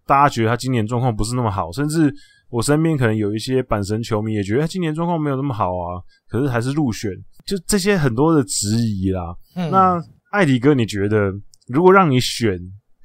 [0.07, 2.15] 大家觉得他今年状况不是那么好，甚至
[2.57, 7.13] 我我身边可能有一些阪神球迷也觉得今年状况没有那么好啊，可是还是入选，
[7.45, 9.37] 就这些很多的质疑啦。
[9.55, 11.31] 嗯，那艾迪哥，你觉得
[11.67, 12.59] 如果让你选，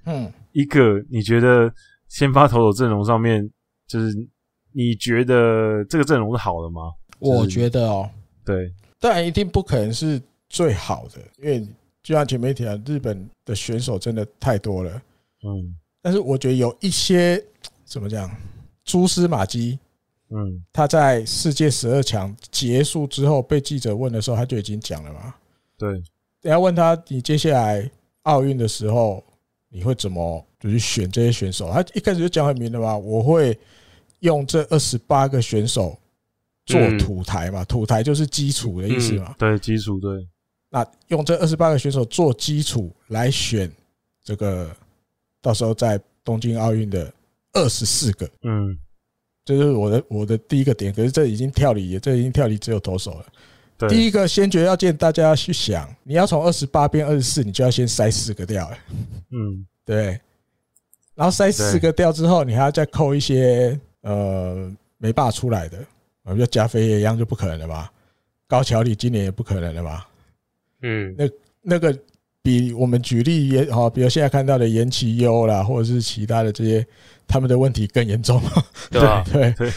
[0.05, 1.69] 嗯，一个你觉得
[2.07, 3.45] 先发投手阵容上面，
[3.87, 4.15] 就是
[4.71, 6.93] 你觉得这个阵容是好的吗？
[7.19, 8.09] 我觉得哦，
[8.45, 8.71] 对，
[9.01, 11.59] 当然一定不可能是最好的，因为
[12.01, 14.91] 就像前面提到，日本的选手真的太多了，
[15.43, 17.43] 嗯，但是我觉得有一些
[17.83, 18.31] 怎么讲，
[18.91, 19.79] 蛛丝马迹，
[20.29, 25.33] 嗯，他在世界十二强结束之后被记者问的时候，他就已经讲了嘛，
[25.77, 25.93] 对，
[26.41, 27.89] 等下问他你接下来
[28.23, 29.23] 奥运的时候
[29.69, 31.71] 你会怎么就去选这些选手？
[31.71, 33.57] 他一开始就讲很明的嘛，我会
[34.19, 35.97] 用这二十八个选手。
[36.63, 39.31] 做土台嘛，土台就是基础的意思嘛。
[39.31, 40.25] 嗯、对，基础对。
[40.69, 43.69] 那用这二十八个选手做基础来选
[44.23, 44.69] 这个，
[45.41, 47.11] 到时候在东京奥运的
[47.53, 48.29] 二十四个。
[48.43, 48.77] 嗯，
[49.45, 50.93] 这是我的我的第一个点。
[50.93, 53.25] 可是这已经跳离，这已经跳离只有投手了。
[53.77, 53.89] 对。
[53.89, 58.69] 第一个先决要件，大家要去想，你要从二十八变二十四，你就要先筛四个掉。
[59.31, 60.19] 嗯，对。
[61.15, 65.77] 然后筛四个掉之后，你还要再扣一些呃没办法出来的。
[66.23, 67.91] 我们就加菲也一样就不可能了吧？
[68.47, 70.07] 高桥里今年也不可能了吧？
[70.83, 71.29] 嗯，那
[71.61, 71.97] 那个
[72.43, 76.85] 比我们举例也好，比如现在看到的岩崎优啦，或者是其他的这些，
[77.31, 78.41] 他们的问题更严重。
[78.89, 79.01] 对
[79.31, 79.73] 对对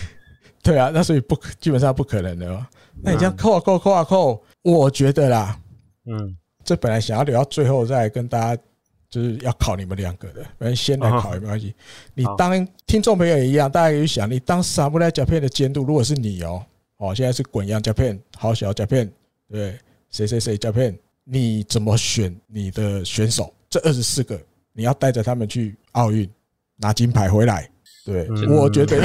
[0.63, 2.67] 对啊，那所以不基本上不可能的嘛。
[3.03, 5.59] 那你这样扣啊扣扣啊扣，我觉得啦，
[6.07, 8.63] 嗯，这本来想要留到最后再跟大家。
[9.11, 11.73] 就是要考你们两个的，反正先来考也没关系。
[12.15, 16.61] 你当听众朋友也一样，大家可以想，你当萨姆莱甲片的监督，如果是你哦，
[16.97, 19.09] 哦，现在是滚阳甲片，好小甲片，
[19.49, 19.79] 对，
[20.11, 23.55] 谁谁谁甲片，你怎么选你的选手？
[23.71, 24.37] 这二十四个，
[24.73, 26.29] 你要带着他们去奥运
[26.77, 27.69] 拿金牌回来。
[28.05, 29.03] 对，我觉得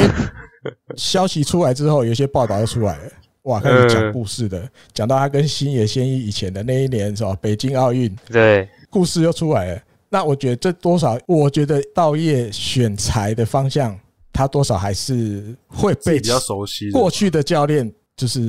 [0.97, 3.11] 消息出来之后，有些报道就出来了，
[3.43, 7.33] 哇，开始讲故事的，讲到他跟星野仙一以前的那一年是吧？
[7.39, 9.81] 北京奥运，对，故事又出来了。
[10.09, 13.97] 那我觉得这多少，我觉得道业选材的方向，
[14.33, 16.91] 他多少还是会被比较熟悉。
[16.91, 18.39] 过去的教练就是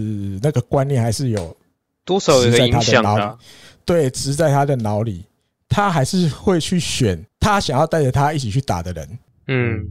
[0.43, 1.57] 那个观念还是有
[2.05, 3.39] 多少有影响啊？
[3.85, 5.25] 对，植在他的脑里，
[5.71, 9.19] 他还是会去选他想要带着他一起去打的人。
[9.47, 9.91] 嗯，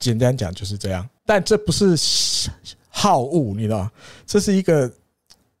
[0.00, 1.08] 简单讲就是这样。
[1.24, 1.94] 但这不是
[2.88, 3.92] 好恶，你知道吗？
[4.26, 4.90] 这是一个，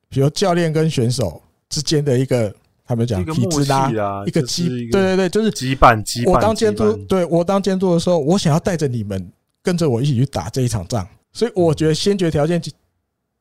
[0.08, 2.52] 比如教练跟选手之间的一个。
[2.90, 3.88] 他们讲体制啦
[4.26, 6.02] 一个羁，对对对，就是羁绊。
[6.28, 9.30] 我当监督，对我当监督的时候，我想要带着你们
[9.62, 11.06] 跟着我一起去打这一场仗。
[11.32, 12.72] 所以我觉得先决条件就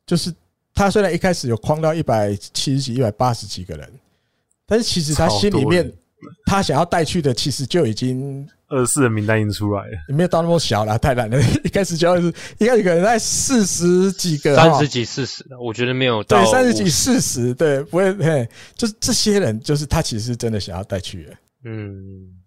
[0.06, 0.32] 就是
[0.72, 3.92] 他虽然一开始有框到一百七十几、一百八十几个人，
[4.68, 5.92] 但是其实他心里面
[6.46, 8.48] 他想要带去的其实就已经。
[8.72, 11.42] 二十四人名单已经出来了，没有到那么小了，太难了。
[11.64, 21.34] 一开始就是一开始可能在四十几个，三十几、四十，我觉得没有到对三十几、四十，对，不会，嘿，就是这些人，就是他其实是真的想要带去的，
[21.64, 21.98] 嗯，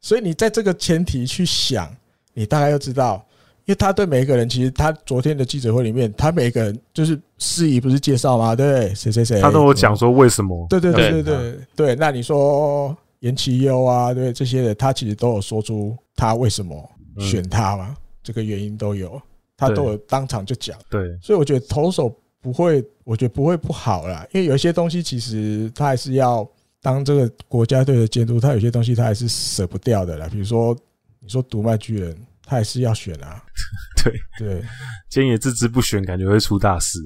[0.01, 1.92] 所以你在这个前提去想，
[2.34, 3.26] 你大概要知道，
[3.65, 8.55] 因为他对每一个人，其实他昨天的记者会里面，他每一个人就是司仪不是介绍吗？
[8.55, 10.65] 对，谁谁谁，他跟我讲说为什么？
[10.70, 12.97] 对对对对对对，那你说。
[13.23, 19.20] 岩崎优啊，对这些的，他其实都有说出他为什么选他嘛，这个原因都有，
[19.57, 20.78] 他都有当场就讲。
[20.91, 26.49] 对，所以我觉得投手不会，我觉得不会不好啦，因为有一些东西其实他还是要
[26.81, 30.28] 当这个国家队的监督，他有些东西他还是舍不掉的啦。
[30.28, 30.76] 比如说，
[31.20, 33.41] 你说读卖巨人，他还是要选啊。
[34.02, 34.65] 对对，
[35.09, 36.99] 菅野智之不选，感觉会出大事。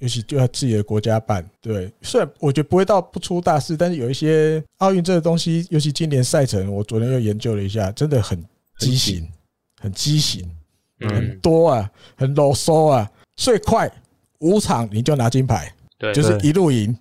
[0.00, 8.42] 尤其就要自己的国家办，对，虽然我觉得不会到不出大事，但是有一些奥运这个东西，尤其今年赛程，我昨天又研究了一下，真的很
[8.78, 9.28] 畸形，
[9.78, 10.50] 很畸形，
[11.00, 13.10] 很多啊，很啰嗦啊。
[13.36, 13.90] 最快
[14.38, 16.96] 五场你就拿金牌，对，就是一路赢，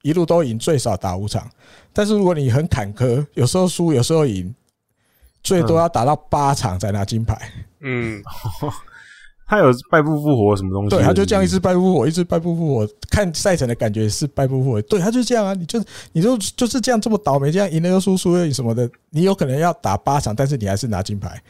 [0.00, 1.50] 一路都赢，最少打五场。
[1.92, 4.54] 但是如果你很坎坷，有时候输，有时候赢，
[5.42, 7.52] 最多要打到八场才拿金牌。
[7.80, 8.22] 嗯。
[9.46, 10.90] 他有败不复活什么东西？
[10.90, 12.88] 对，他就这样一直败不复活，一直败不复活。
[13.10, 14.82] 看赛程的感觉是败不复活。
[14.82, 18.88] 对，他就这样啊，你就你就就是这样这么倒霉，这样赢了又输，输了什么的。
[19.10, 21.42] 你有可能要打八场，但是你还是拿金牌。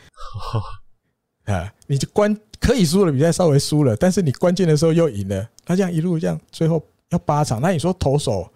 [1.47, 5.49] 啊，你就关可以输了比赛稍微输了，但是你关键的时候又赢了。
[5.65, 7.61] 他这样一路这样，最后要八场。
[7.61, 8.49] 那你说投手，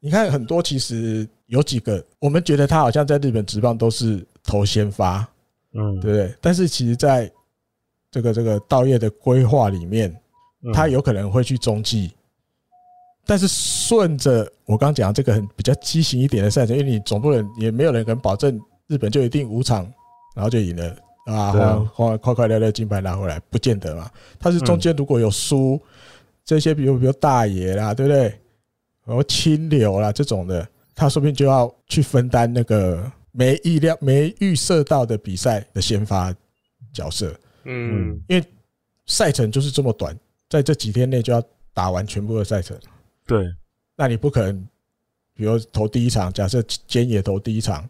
[0.00, 5.26] 你看很多其实有几个，我们觉得他好像在日本职棒都是投先发，
[5.74, 6.34] 嗯，对不对？
[6.40, 7.30] 但是其实，在
[8.14, 10.16] 这个这个道业的规划里面，
[10.72, 12.12] 他有可能会去中继，
[13.26, 19.82] 但是顺着我刚讲这个很比较畸形一点的赛程，因为你总不能也没有人能保证日本就一定五场，
[20.36, 24.08] 然后就赢了啊，快快快乐乐金牌拿回来，不见得嘛。
[24.38, 25.80] 他是中间如果有输、嗯、
[26.44, 28.32] 这些，比如比如大爷啦，对不对？
[29.04, 36.32] 然后清流啦这种的，他说不定就要去分担那个没意料、没预设到的比赛的先发
[36.92, 37.34] 角色。
[37.64, 38.44] 嗯，因为
[39.06, 40.16] 赛程就是这么短，
[40.48, 42.78] 在这几天内就要打完全部的赛程。
[43.26, 43.52] 对，
[43.96, 44.68] 那你不可能，
[45.34, 47.88] 比如投第一场，假设菅野投第一场，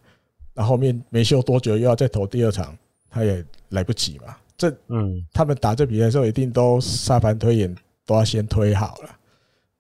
[0.52, 2.76] 那后面没休多久又要再投第二场，
[3.10, 4.36] 他也来不及嘛。
[4.56, 7.74] 这，嗯，他们打这比赛的时候，一定都沙盘推演
[8.06, 9.10] 都要先推好了。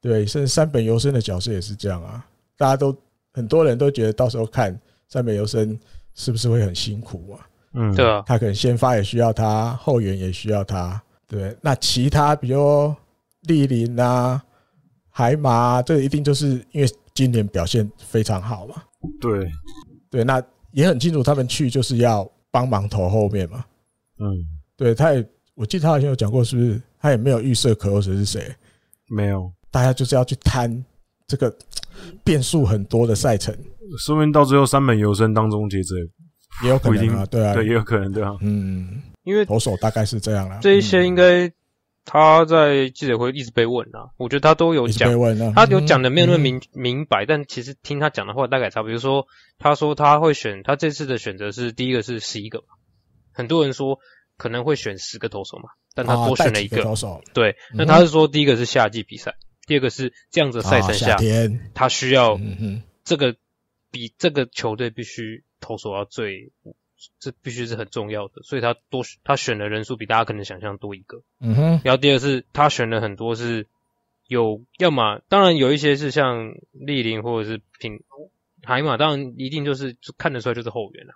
[0.00, 2.26] 对，甚至三本由伸的角色也是这样啊。
[2.56, 2.96] 大家都
[3.32, 5.78] 很多人都觉得到时候看三本由伸
[6.14, 7.48] 是不是会很辛苦啊？
[7.74, 11.02] 嗯，对啊，他可能先发也需要他，后援也需要他。
[11.26, 12.94] 对，那其他比如
[13.42, 14.42] 立林啊。
[15.16, 18.82] 海马、啊，这一定就是因为今年表现非常好嘛。
[19.20, 19.48] 对，
[20.10, 23.64] 对，那也很清楚他们去就是要帮忙投后面嘛。
[24.18, 24.26] 嗯，
[24.76, 26.82] 对，他也，我记得他好像有讲过，是不是？
[26.98, 28.52] 他也没有预设 closer 是谁，
[29.08, 29.48] 没有。
[29.70, 30.84] 大家就是要去摊
[31.28, 31.56] 这个
[32.24, 33.56] 变数很多的赛程，
[34.04, 35.94] 说明到最后三本游生当终结者
[36.62, 38.36] 也有可能啊，对啊，对，也有可能对啊。
[38.40, 40.60] 嗯，因为投手大概是这样啦。
[40.62, 41.52] 这一些应该。
[42.06, 45.10] 他在记者会一直被问啊，我觉得他都有讲，
[45.54, 48.90] 他有讲的没有那么明明白，但其实听他讲的话大概差不多。
[48.90, 49.26] 比如说，
[49.58, 52.62] 他说他会选，他这次的选择是第一个是十一个，
[53.32, 54.00] 很多人说
[54.36, 57.22] 可能会选十个投手嘛，但他多选了一个投手。
[57.32, 61.16] 对，那他是说第一个是夏季比赛，第二个是这样子赛程下，
[61.72, 62.38] 他需要
[63.02, 63.34] 这个
[63.90, 66.52] 比这个球队必须投手要最。
[67.18, 71.22] 这必须是很重要的，所以他多他选的人数比大家可能想象多一个。
[71.40, 71.80] 嗯哼。
[71.84, 73.66] 然后第二是，他选了很多是
[74.28, 78.04] 有，要么当然有一些是像立林或者是平
[78.62, 81.14] 海马，当然一定就是看得出来就是后援了，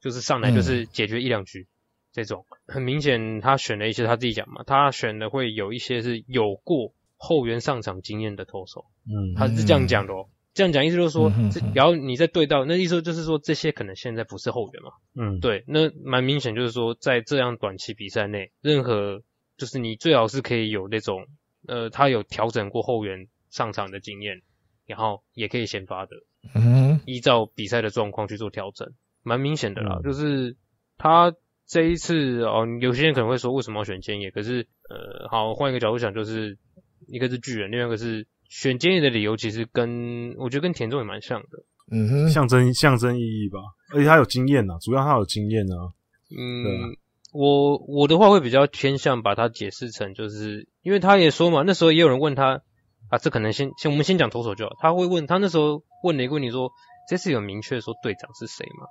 [0.00, 1.66] 就是上来就是解决一两局
[2.12, 2.44] 这种。
[2.68, 8.84] 很明显，他选了一些他自己讲嘛，他选的会有一些是有过后援上场经验的投手。
[9.06, 10.28] 嗯，他是这样讲的哦。
[10.54, 11.32] 这样讲意思就是说，
[11.74, 14.92] 然后你再对到那意思就是说，这些可能现在不是后援嘛。
[15.16, 19.22] 嗯，对，那蛮明显就是说，在这样短期比赛内，任何
[19.56, 21.26] 就是你最好是可以有那种
[21.66, 24.42] 呃，他有调整过后援上场的经验，
[24.86, 26.12] 然后也可以先发的。
[26.54, 28.92] 嗯，依照比赛的状况去做调整，
[29.24, 29.98] 蛮明显的啦。
[30.04, 30.56] 就是
[30.96, 31.34] 他
[31.66, 34.30] 这一次哦，有些人可能会说，为什么要选菅野？
[34.30, 36.58] 可是呃，好，换一个角度想，就是
[37.08, 38.28] 一个是巨人，另外一个是。
[38.48, 41.48] 选菅野的理由其实跟我觉得跟田中也蛮像的，
[41.90, 43.58] 嗯哼，象征象征意义吧，
[43.92, 45.92] 而且他有经验呐，主要他有经验啊。
[46.36, 46.96] 嗯，
[47.32, 52.62] 我我的话会比较偏向把它解释成，就是因为他也说嘛，那时候也有人问他
[53.10, 56.70] 啊，这可能先先我们先讲投手就好，他会问他那时候问了一个问题说，
[57.08, 58.86] 这次有明确说队长是谁吗？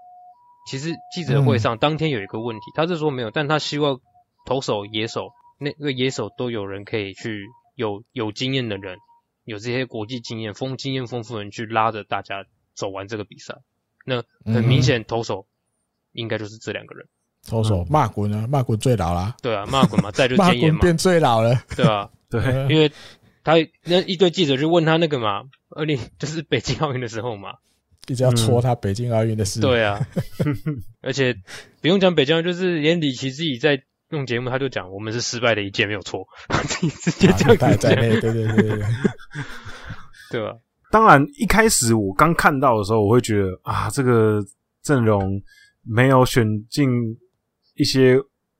[0.69, 3.99] 其实记者会上当天有一个问题，他是说没有，但他希望
[4.45, 8.97] 投手、野手那个野手都有人可以去有有经验的人。
[9.45, 13.57] 有这些国际经验丰经验丰富的人去拉着大家走完这个比赛，
[14.05, 15.47] 那很明显投手
[16.11, 17.07] 应该就是这两个人。
[17.47, 18.47] 投手骂滚呢？
[18.49, 19.35] 骂滚最老啦。
[19.41, 20.79] 对啊，骂滚嘛，再就 菅野嘛。
[20.79, 21.61] 变最老了。
[21.75, 22.41] 对啊， 对，
[22.73, 22.91] 因为
[23.43, 27.55] 他那一堆记者就问他那个嘛，二零 就是北京奥运的时候嘛，
[28.07, 29.59] 一直要戳他北京奥运的事。
[29.59, 30.07] 对啊，
[31.01, 31.35] 而且
[31.81, 33.83] 不用讲北京奥运，就是连李琦自己在。
[34.13, 36.23] 用节目他就讲，我们是失败的一届，没有错，
[37.01, 38.79] 直接这样子讲，对对对对，
[40.29, 40.55] 对吧？
[40.91, 44.39] 当然，一开始我刚看到的时候，我会觉得啊，这个
[44.83, 45.41] 阵容
[45.83, 46.87] 没有选进
[47.75, 48.15] 一些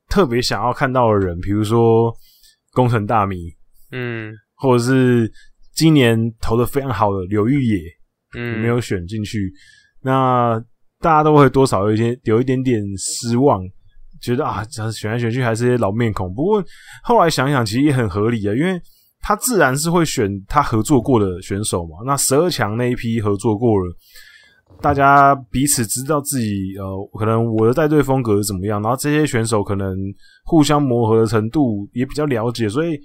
[0.09, 2.11] 特别想要看到的人，比如说
[2.72, 3.35] 工程大米，
[3.91, 5.32] 嗯，或者是
[5.75, 7.80] 今年投的非常好的柳裕也，
[8.35, 9.53] 嗯，没有选进去，
[10.01, 10.59] 那
[10.99, 13.61] 大家都会多少有一些有一点点失望。
[14.24, 16.34] 觉得啊，选来选去还是些老面孔。
[16.34, 16.64] 不过
[17.03, 18.82] 后来想想，其实也很合理啊，因为
[19.19, 21.98] 他自然是会选他合作过的选手嘛。
[22.06, 23.93] 那十二强那一批合作过了，
[24.82, 29.93] 大家彼此知道自己呃，可能我的带队风格是怎么样，然后这些选手可能
[30.45, 32.98] 互相磨合的程度也比较了解，所以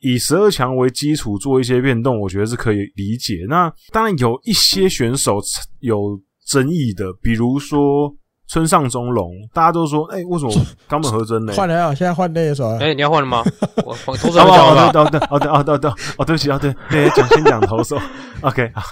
[0.00, 3.46] 以十二强为基础做一些变动，我觉得是可以理解。
[3.48, 5.40] 那当然有一些选手
[5.78, 8.12] 有争议的，比如说。
[8.50, 10.52] 村上中龙，大家都说，哎、欸，为什么
[10.88, 11.52] 冈本和真呢？
[11.52, 12.68] 换了啊，现在换那一首。
[12.78, 13.44] 哎、欸，你要换了吗？
[13.86, 14.88] 我投手讲了。
[14.88, 17.96] 哦对哦对哦对哦对哦，对不起哦对对，讲先讲投手。
[18.40, 18.82] OK，好，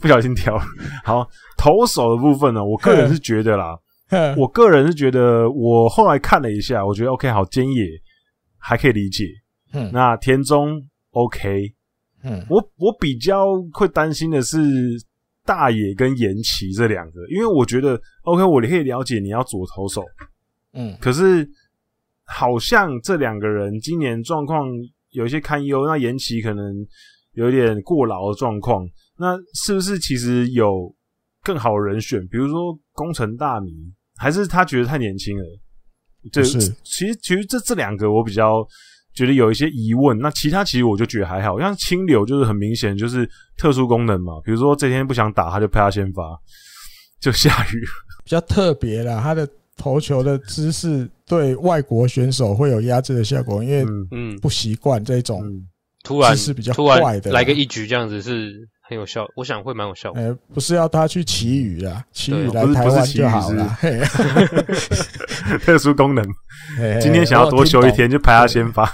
[0.00, 0.58] 不小心挑。
[1.04, 3.76] 好，投手的部分呢，我个人是觉得啦，
[4.38, 7.86] 我个人是觉得，我后来看了一下，我觉得 OK，好，菅野
[8.58, 9.26] 还可以理解。
[9.74, 11.62] 嗯，那田中 OK。
[12.22, 14.58] 嗯，我我比较会担心的是。
[15.44, 20.02] 大野跟岩崎这两个，因为我觉得，OK，我可以了解你要左投手，
[20.72, 21.48] 嗯，可是
[22.24, 24.66] 好像这两个人今年状况
[25.10, 26.74] 有一些堪忧，那延崎可能
[27.32, 30.94] 有点过劳的状况，那是不是其实有
[31.42, 32.26] 更好的人选？
[32.28, 33.70] 比如说宫城大弥，
[34.16, 35.44] 还是他觉得太年轻了？
[36.32, 38.66] 对，其实其实这这两个我比较
[39.14, 40.18] 觉得有一些疑问。
[40.18, 46.38] 那其他其实我就觉得还好，像清流就是很明显就是特殊功能嘛，比如说这天不想打，他就派他先发，
[47.20, 47.80] 就下雨，
[48.24, 49.48] 比较特别啦，他的。
[49.76, 55.42] 投球的姿势对外国选手会有压制的效果，因为嗯不习惯这种
[56.04, 58.52] 突然姿势比较怪的，来个一局这样子是
[58.88, 60.12] 很有效，我想会蛮有效。
[60.12, 63.76] 哎，不是要他去祈雨啊，祈雨来台湾就好了。
[65.64, 66.24] 特殊功能，
[67.00, 68.90] 今天想要多休一天就拍他先发，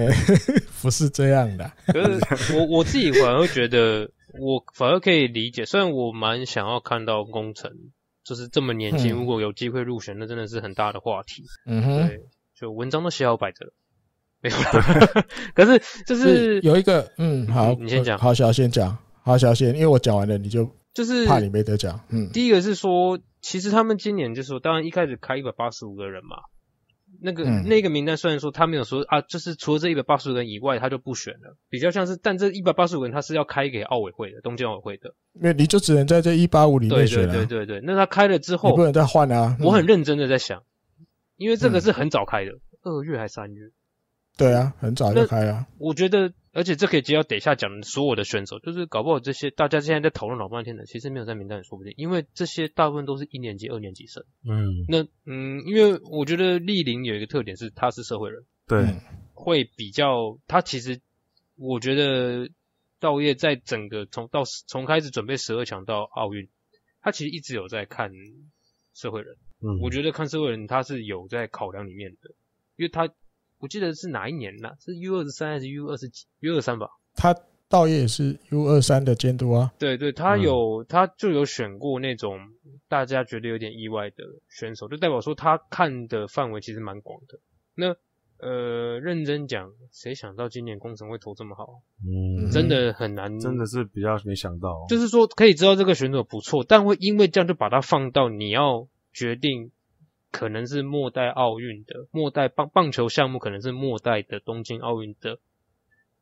[0.82, 1.70] 不是这样的。
[1.86, 7.70] 可是我我自己反而觉得，我反而可以理解，虽然我蛮想要看到工程。
[8.22, 11.42] 就是这么年轻，如果有机会入选，那真的是很大的话题。
[11.66, 12.20] 嗯哼，对，
[12.54, 13.72] 就文章都写好摆着了，
[14.40, 15.24] 没有啦。
[15.54, 22.00] 可是就是有一个，嗯，好，你先讲，好，小先讲，好，小先，因为我讲完了，你就就是怕你没得奖。
[22.10, 26.36] 嗯，第一个是说，其实他们今年就是说，当然一开始开一百八十五个人嘛。
[27.22, 37.34] 那个、嗯、那个名单虽然说他没有说啊，就是除了这一百八十五人以外，他就不选了，比较像是，但这一百八十五人他是要开给奥委会的，东京奥委会的，那你就只能在这一八五里面选了。
[37.34, 39.56] 对对对对，那他开了之后，你不能再换啊。
[39.60, 40.62] 我很认真的在想，
[41.36, 42.52] 因为这个是很早开的，
[42.82, 43.70] 二、嗯、月还是三月？
[44.40, 45.66] 对啊，很早就开啊。
[45.78, 46.32] 我觉得。
[46.52, 54.24] 而且这可以接到等一下讲的所有的选手，就是搞不好这些大家现在在讨论老半天的，其实没有在名单里说不定，因为这些大部分都是一年级、二年级生。
[54.44, 58.84] 嗯，那嗯，因为我觉得立林有一个特点是他是社会人，对，
[59.32, 61.00] 会比较他其实
[61.56, 62.50] 我觉得
[62.98, 66.48] 道业在整个从到从开始准备十二强到奥运，
[67.00, 68.10] 他其实一直有在看
[68.92, 69.36] 社会人。
[69.62, 72.30] 嗯，我觉得看社会人他是有在考量里面的，
[72.74, 73.08] 因为他。
[73.60, 74.70] 我记得是哪一年呢？
[74.80, 76.88] 是 U 二十三还是 U 二十几？U 二三吧。
[77.14, 77.36] 他
[77.68, 79.72] 倒也是 U 二三的监督啊。
[79.78, 82.38] 对对，他有、嗯、他就有选过那种
[82.88, 87.38] 大家觉得有点意外的选手，就代表说他看的范围其实蛮广的。
[87.74, 87.94] 那
[88.38, 91.82] 呃，认真讲，谁想到今年工程会投这么好？
[92.02, 94.86] 嗯，真的很难，真的是比较没想到。
[94.88, 99.70] 就是说可以知道这个选手不错，但会因为这样就把他放到你要决定。
[100.30, 105.38] 可能是末代奥运的末代棒棒球项目，可能是末代的东京奥运的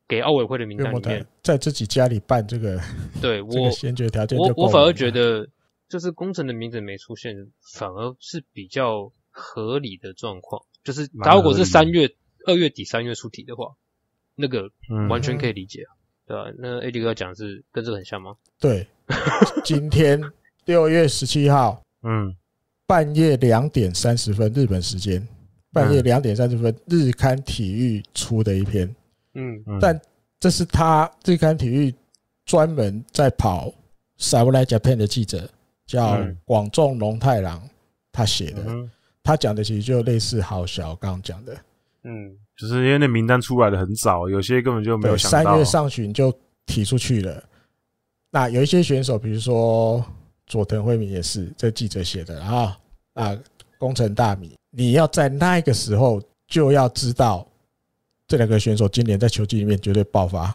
[0.07, 2.81] 给奥委会的名单里面，在自己家里办这个，
[3.21, 5.47] 对 我先决条件我我反而觉得，
[5.87, 7.35] 就是工程的名字没出现，
[7.77, 10.63] 反而是比较合理的状况。
[10.83, 12.09] 就是，他如果是三月
[12.47, 13.75] 二月底三月出题的话，
[14.33, 14.71] 那个
[15.09, 15.93] 完全可以理解，嗯、
[16.25, 16.53] 对吧、啊？
[16.57, 18.35] 那 AD 哥讲是跟这个很像吗？
[18.59, 18.87] 对，
[19.63, 20.19] 今天
[20.65, 22.35] 六月十七号，嗯。
[22.89, 25.25] 半夜两点三十分，日本时间。
[25.71, 28.95] 半夜两点三十分，日刊体育出的一篇。
[29.35, 30.01] 嗯，但
[30.39, 31.93] 这是他日刊体育
[32.45, 33.71] 专门在跑
[34.17, 35.47] Samurai Japan 的记者，
[35.85, 37.61] 叫广仲龙太郎，
[38.11, 38.65] 他写的。
[39.21, 41.55] 他讲的其实就类似好小刚刚讲的。
[42.05, 45.51] 嗯，就是因为那名单出来的很早，有些根本就没有想到。
[45.51, 46.33] 三月上旬就
[46.65, 47.43] 提出去了。
[48.31, 50.03] 那有一些选手，比如说。
[50.49, 52.77] 佐藤惠明也是这记者写的啊
[53.13, 53.37] 啊，
[53.77, 57.47] 工程大米，你要在那个时候就要知道
[58.27, 60.53] 这两个选手今年在球季里面绝对爆发，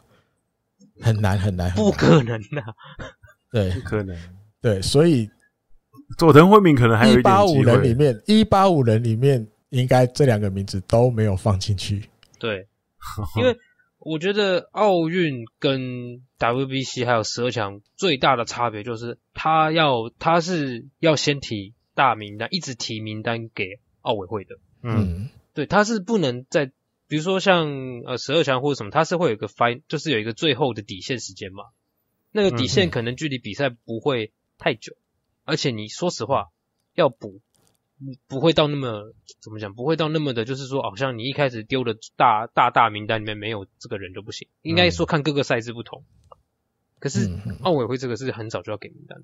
[1.00, 2.62] 很难很难，不可能的，
[3.50, 4.18] 对，不可能，
[4.60, 5.30] 对，所以
[6.18, 12.66] 佐藤惠明可能还有一八五人里面，一八五人里面应该这两个名字都没有放进去，对，
[13.38, 13.56] 因为。
[14.06, 16.20] 我觉得奥运跟
[16.52, 24.56] WBC 还有十二强最大的差别就是，他要他是要先提大名单，一直提名单给奥委会的。
[24.82, 26.66] 嗯，对，他是不能在，
[27.08, 31.64] 比如说像呃十二强或者什么，他是会有一个 fine，就是有一个最后的底线时间嘛。
[32.32, 34.94] 那个底线可能距离比赛不会太久，
[35.44, 36.48] 而且你说实话
[36.94, 37.40] 要补。
[38.26, 39.72] 不会到那么怎么讲？
[39.72, 44.48] 不会到那么的，就是说，好像你一开始丢的大大大名单里面没有这个人就不行。
[44.62, 46.04] 应该说看各个赛制不同。
[47.04, 49.22] 可是奥委会这个是很早就要给名单，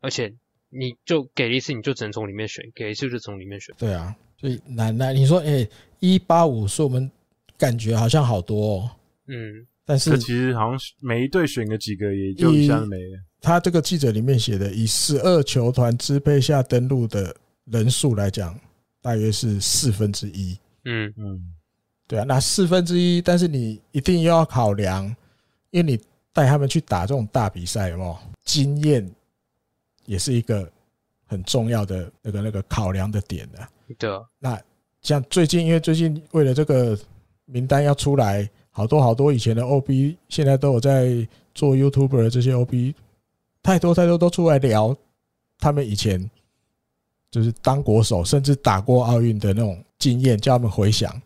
[0.00, 0.32] 而且
[0.68, 3.74] 你就给了一次，你就只能从里面选，给一次就从里面选。
[3.76, 5.12] 对啊，所以难难。
[5.12, 7.10] 你说，哎，一八五是我们
[7.58, 8.90] 感觉好像好多哦。
[9.26, 13.18] 嗯，但是其实好像每一队选个几个，也就一下没了。
[13.40, 17.34] 他这个记者里面写的，以十二球团支配下登录的。
[17.66, 18.58] 人数来讲，
[19.00, 20.58] 大约是四分之一。
[20.84, 21.54] 嗯嗯，
[22.08, 25.06] 对啊，那四分之一，但是你一定要考量，
[25.70, 25.96] 因为你
[26.32, 29.08] 带他们去打这种大比赛，有没有经验，
[30.06, 30.70] 也是一个
[31.26, 33.68] 很重要的那个那个考量的点的。
[33.98, 34.60] 对啊，那
[35.02, 36.98] 像最近，因为最近为了这个
[37.44, 42.94] 名单要出来，好多好多以前的 OB 现在都有在做 YouTuber 的这些 OB，
[43.62, 44.96] 太多太多都出来聊
[45.58, 46.30] 他们以前
[47.30, 51.20] 就是当国手，甚至打过奥运的那种经验，叫他们回想，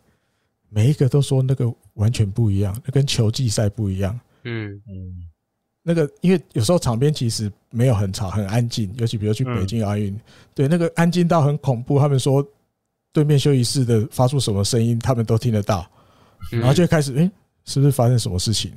[0.69, 4.19] 每一个都说那个完全不一样，那跟球技赛不一样。
[4.47, 5.29] 嗯嗯。
[5.83, 8.93] 那个，因为有时候场边其实没有很吵，很安静。
[8.97, 10.19] 尤其比如去北京奥运，
[10.55, 11.99] 对那个安静到很恐怖。
[11.99, 12.45] 他们说
[13.13, 15.87] 对面休息室的发出什么声音，他们都听得到。
[16.51, 17.31] 然后就开始，诶，
[17.65, 18.73] 是不是发生什么事情？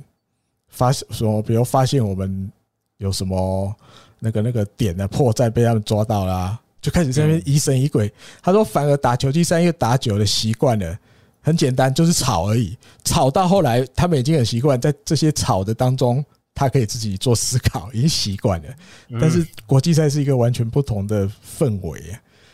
[0.68, 1.42] 发现什么？
[1.42, 2.50] 比如发现我们
[2.98, 3.74] 有什么
[4.20, 8.12] 那个那个点的破绽被他们抓到了，就开始在那边疑神疑鬼。
[8.40, 10.96] 他说，反而打球击赛，因为打久了习惯了，
[11.40, 12.76] 很简单，就是吵而已。
[13.04, 16.24] 吵到后来，他们已经很习惯在这些吵的当中。
[16.52, 18.68] 他可以自己做思考，已经习惯了。
[19.18, 21.26] 但是国际赛是一个完全不同的
[21.58, 22.02] 氛围。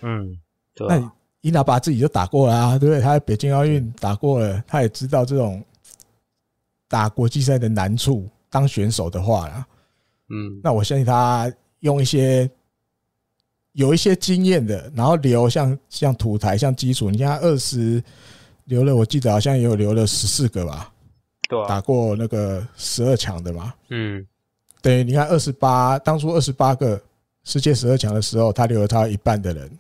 [0.03, 0.39] 嗯，
[0.89, 3.01] 那伊娜巴自己就打过了啊，对不对？
[3.01, 5.65] 他在北京奥运打过了，他也知道这种
[6.87, 8.29] 打国际赛的难处。
[8.49, 9.67] 当选手的话啦，
[10.29, 12.49] 嗯，那我相信他用一些
[13.73, 17.11] 有一些经验的，然后留像像土台像基础。
[17.11, 18.01] 你看他二十
[18.67, 20.93] 留了，我记得好像也有留了十四个吧。
[21.49, 23.73] 对打过那个十二强的嘛？
[23.91, 24.27] 嗯，
[24.83, 27.01] 等于你看二十八，当初二十八个
[27.45, 29.71] 世界十二强的时候，他留了他一半的人。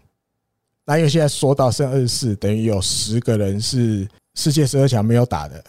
[0.84, 5.64] 那因为现在说到剩二十四，等于有十个人是世界十二强没有打的，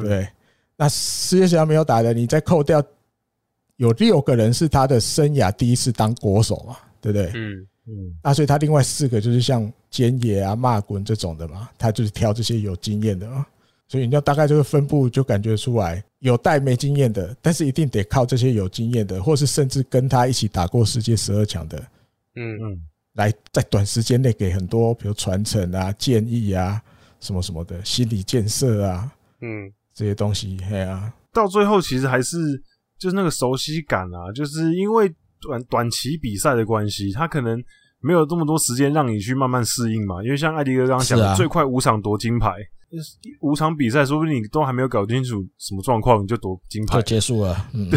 [0.00, 0.28] 对。
[0.76, 2.80] 那世界十二强没有打的，你再扣掉
[3.76, 6.76] 有六个人是他的生涯第一次当国手嘛？
[7.00, 7.32] 对不对？
[7.34, 8.16] 嗯嗯。
[8.22, 13.46] 那所以他另外四个就是像菅野啊、骂滚这种的嘛，他就是挑这些有经验的嘛。
[13.86, 21.78] 所以你要大概这个分布就感觉出来，有带没经验的，但是一定得靠这些有经验的，或是甚至跟他一起打过世界十二强的，
[22.34, 22.80] 嗯嗯，
[23.12, 26.82] 来在短时间内给很多比如传承啊、建议啊、
[27.20, 32.36] 什么什么的心理建设啊，嗯，这些东西，嘿啊，到最后其实还是
[32.98, 35.14] 就是那个熟悉感啊，就是因为
[35.44, 37.62] 短短期比赛的关系，他可能
[38.00, 42.50] 没有这么多时间让你去慢慢适应嘛，因为像艾迪哥刚刚讲的，最快五场夺金牌。
[43.40, 47.68] 五场比赛，说不定你都还没有搞清楚什么状况，你就夺金牌就结束了。
[47.72, 47.90] 嗯，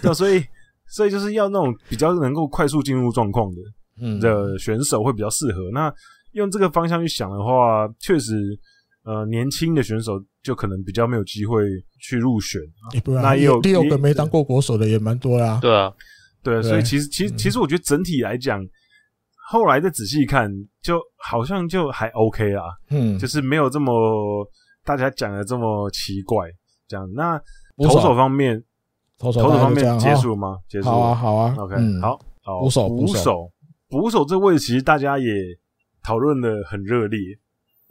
[0.00, 0.40] 对，所以
[0.86, 3.60] 所以就是要那种比较能够快速进入状况的，
[4.00, 5.72] 嗯，的选手会比较适合。
[5.72, 5.92] 那
[6.34, 8.56] 用这个方向去想的话，确实，
[9.04, 11.64] 呃，年轻的选手就可能比较没有机会
[11.98, 12.60] 去入选。
[13.06, 15.58] 那也有第六个没当过国手的也蛮多啦。
[15.60, 15.92] 对啊，
[16.44, 18.60] 对，所以其实其实其实我觉得整体来讲。
[19.46, 20.50] 后来再仔细看，
[20.80, 23.92] 就好像就还 OK 啦，嗯，就是没有这么
[24.82, 26.48] 大家讲的这么奇怪。
[26.88, 27.38] 这样，那
[27.76, 28.64] 投手方面，
[29.18, 30.56] 投手方面结束了吗？
[30.66, 30.94] 结束了。
[30.94, 32.60] 好啊，好啊，OK，好，好。
[32.60, 33.52] 捕手，捕手，
[33.90, 35.26] 捕手这位置其实大家也
[36.02, 37.20] 讨论的很热烈。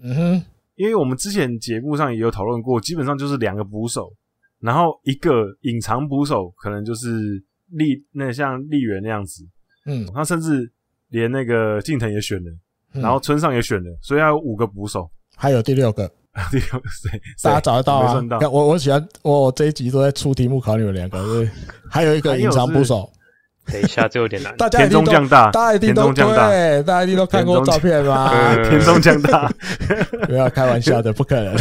[0.03, 4.11] 嗯哼，因为我们之前节目上也有讨论过，基本上就是两个捕手，
[4.59, 7.43] 然后一个隐藏捕手，可能就是
[7.73, 9.43] 立那像立原那样子。
[9.85, 10.71] 嗯，他甚至。
[11.09, 12.51] 连那个近藤也选了，
[12.91, 16.07] 然后村上也选了，所以他有五个捕手，还有第六个，
[16.49, 17.21] 第六个谁？
[17.43, 18.19] 大家找得到啊？
[18.49, 21.47] 我我喜欢我这一集都在出题目考你们两个，对，
[21.87, 23.07] 还有一个隐藏捕手，
[23.71, 24.57] 等一下这有点难。
[24.57, 28.55] 大家一定都，大家一定都对，大家一定都看过照片吧？
[28.67, 29.47] 田中降大，
[30.25, 31.55] 不要开玩笑的，不可能。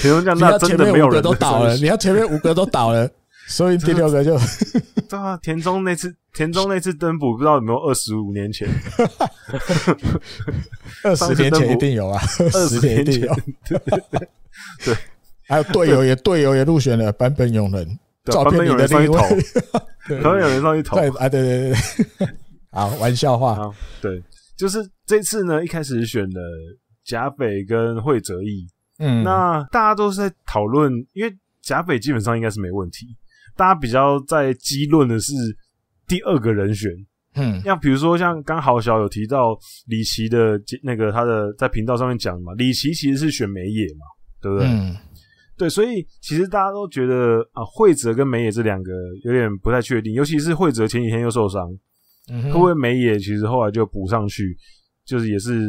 [0.00, 3.08] 田中降大真的没有人都倒了，你要前面五个都倒了。
[3.46, 4.38] 所以第六个就，
[5.08, 8.66] 对啊，田中那次，田中那次登补不知道有没有二十五年前，
[11.04, 13.34] 二十年前一定有啊，二十年一定有，
[14.84, 14.96] 对，
[15.46, 21.08] 还有队友也队友也入选了版本永人，照片里的那一位，坂本勇人上去投，对。
[21.10, 22.28] 啊，对对对，
[22.70, 24.22] 好玩笑话，对，
[24.56, 26.40] 就是这次呢，一开始选了
[27.04, 28.66] 甲斐跟惠泽义，
[28.98, 33.14] 嗯，那大家都是在讨论，因为甲斐基本上应该是没问题。
[33.56, 35.32] 大家比较在激论的是
[36.06, 36.90] 第二个人选，
[37.34, 44.04] 嗯，像比如说像刚好小有提到李琦的那个他的在频道上面讲嘛，李琦其实是选美野嘛，
[44.42, 44.66] 对不对？
[44.66, 44.96] 嗯，
[45.56, 48.92] 对，所以其实大家都觉得啊，惠泽跟美野这两个
[49.24, 51.62] 有点不太确定，尤其是惠泽前几天又受伤，
[52.30, 54.56] 嗯，会不会梅野其实后来就补上去，
[55.04, 55.60] 就是也是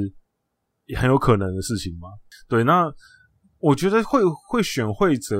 [0.97, 2.09] 很有可能的事情嘛。
[2.49, 2.91] 对，那
[3.59, 5.37] 我觉得会会选惠泽。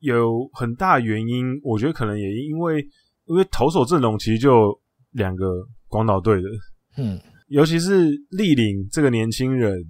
[0.00, 2.80] 有很大原因，我觉得可能也因为
[3.26, 4.78] 因为投手阵容其实就
[5.12, 5.46] 两个
[5.88, 6.48] 广岛队的，
[6.96, 9.82] 嗯，尤其是立领这个年轻人，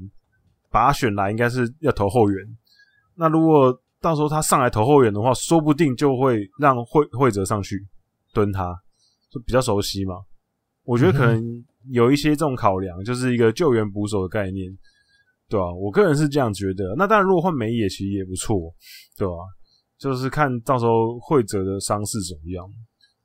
[0.70, 2.44] 把他选来应该是要投后援。
[3.14, 7.76] 那如果到时候他上来投后援的话，说不定就会让惠惠泽上去
[8.32, 8.74] 蹲他，
[9.30, 10.14] 就比较熟悉嘛。
[10.84, 11.42] 我觉得可能
[11.90, 14.70] 有一些这种考量，就是一个救援捕手的概念，
[15.48, 15.74] 对吧、啊？
[15.74, 16.94] 我个人是这样觉得。
[16.96, 18.72] 那当然，如果换美野其实也不错，
[19.18, 19.44] 对吧、啊？
[19.98, 22.64] 就是看到时候会泽的伤势怎么样。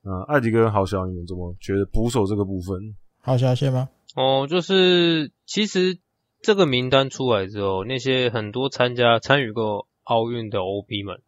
[0.05, 2.95] 嗯，艾迪哥、好小，你们怎么觉得捕手这个部分？
[3.21, 3.89] 好小先吗？
[4.15, 5.97] 哦，就是其实
[6.41, 11.21] 这个名单出来之后，那些很多参加参与过奥运的 OB 们，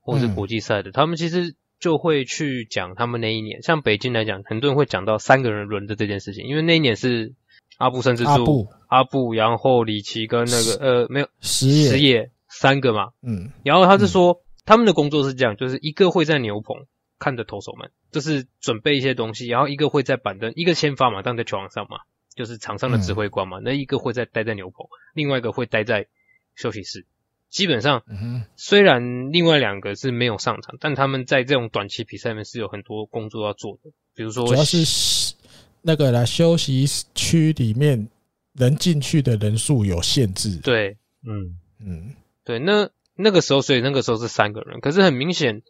[0.00, 3.62] 或是国际赛的，嗯、他们其实就会去讲他们那一年。
[3.62, 7.32] 像北京来讲，很多人会讲到三个人轮的这件事情，因为那一年是
[7.78, 13.10] 阿布甚至助、阿布、然后李奇跟那个呃没有石野石野三个嘛。
[13.22, 14.38] 嗯，然后他是说、嗯、
[14.70, 16.86] 他们的工作是这样，就是一个会在牛棚
[17.18, 21.98] 看着投手们，就是准备一些东西，然后一个会在板凳，一个先发嘛，当在球场上嘛。
[22.36, 26.06] 就是场上的指挥官嘛，嗯、那一个会在待在牛棚，另外一个会待在
[26.54, 27.04] 休息室。
[27.50, 33.90] 基本上，嗯、虽然另外两个是没有上场，但他们在这种短期比赛里面是有很多工作要做的。
[34.14, 35.34] 比如说，主要是
[35.82, 38.08] 那个啦休息区里面
[38.52, 40.56] 能进去的人数有限制。
[40.58, 42.60] 对，嗯嗯，对。
[42.60, 42.88] 那
[43.22, 44.80] 那个时候，所以那个时候是三个人。
[44.80, 45.62] 可是很明显，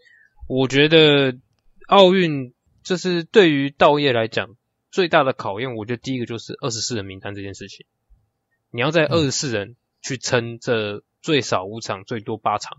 [0.48, 1.36] 我觉得
[1.88, 4.56] 奥运就是对于道业来讲。
[4.92, 7.86] 最大的考验，我觉得第一个就是二十四人名单这件事情。
[8.72, 12.78] 你要在二十四人去撑这最少五场，最多八场，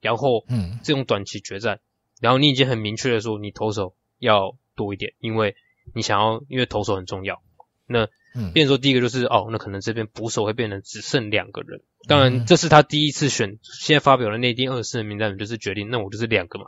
[0.00, 1.78] 然后，嗯，这种短期决战，
[2.20, 5.54] 然后你已经很明确的说，你投手要多一点，因为
[5.94, 7.40] 你想要，因为投手很重要。
[7.86, 11.82] 那，嗯，变成说第一个就是，哦，那可能这边捕手会变成只剩两个人。
[12.08, 16.64] 当然，这是他第一次选，现在发表的内定二十四人名单，就是决定，那我就是两个嘛，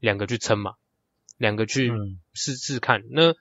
[0.00, 0.72] 两个去撑嘛，
[1.38, 1.90] 两个去
[2.34, 3.04] 试试看。
[3.10, 3.34] 那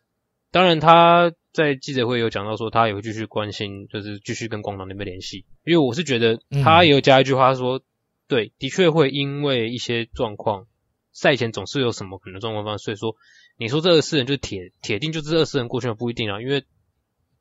[0.52, 5.46] 当然，他在记者会有讲到说，他也会继续关心，就是继续跟广岛那边联系。
[5.66, 7.82] 因为我是觉得，他也有加一句话说，
[8.28, 10.68] 对，的确会因为一些状况，
[11.12, 12.78] 赛前总是有什么可能状况发生。
[12.78, 13.16] 所以说，
[13.58, 16.64] 你说这二十四人就是铁铁定就是二十四人过去了，不一定啊，因为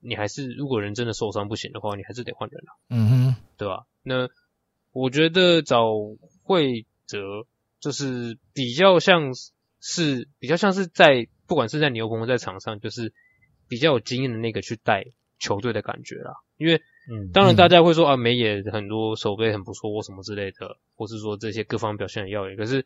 [0.00, 2.72] 你还是如果人真的受伤不行的话，你还是得换人啊。
[2.90, 3.86] 嗯哼，对吧？
[4.02, 4.28] 那
[4.92, 5.92] 我觉得找
[6.42, 7.18] 会泽
[7.80, 9.32] 就是比较像
[9.80, 11.28] 是比较像是在。
[11.48, 13.14] 不管是在牛棚在场上，就是
[13.68, 15.06] 比较有经验的那个去带
[15.38, 16.34] 球队的感觉啦。
[16.58, 22.58] 因为，嗯，当然大家会说啊，美野很多守备很不错或什么之类的，或是说这些各方表现很耀眼。
[22.58, 22.84] 可是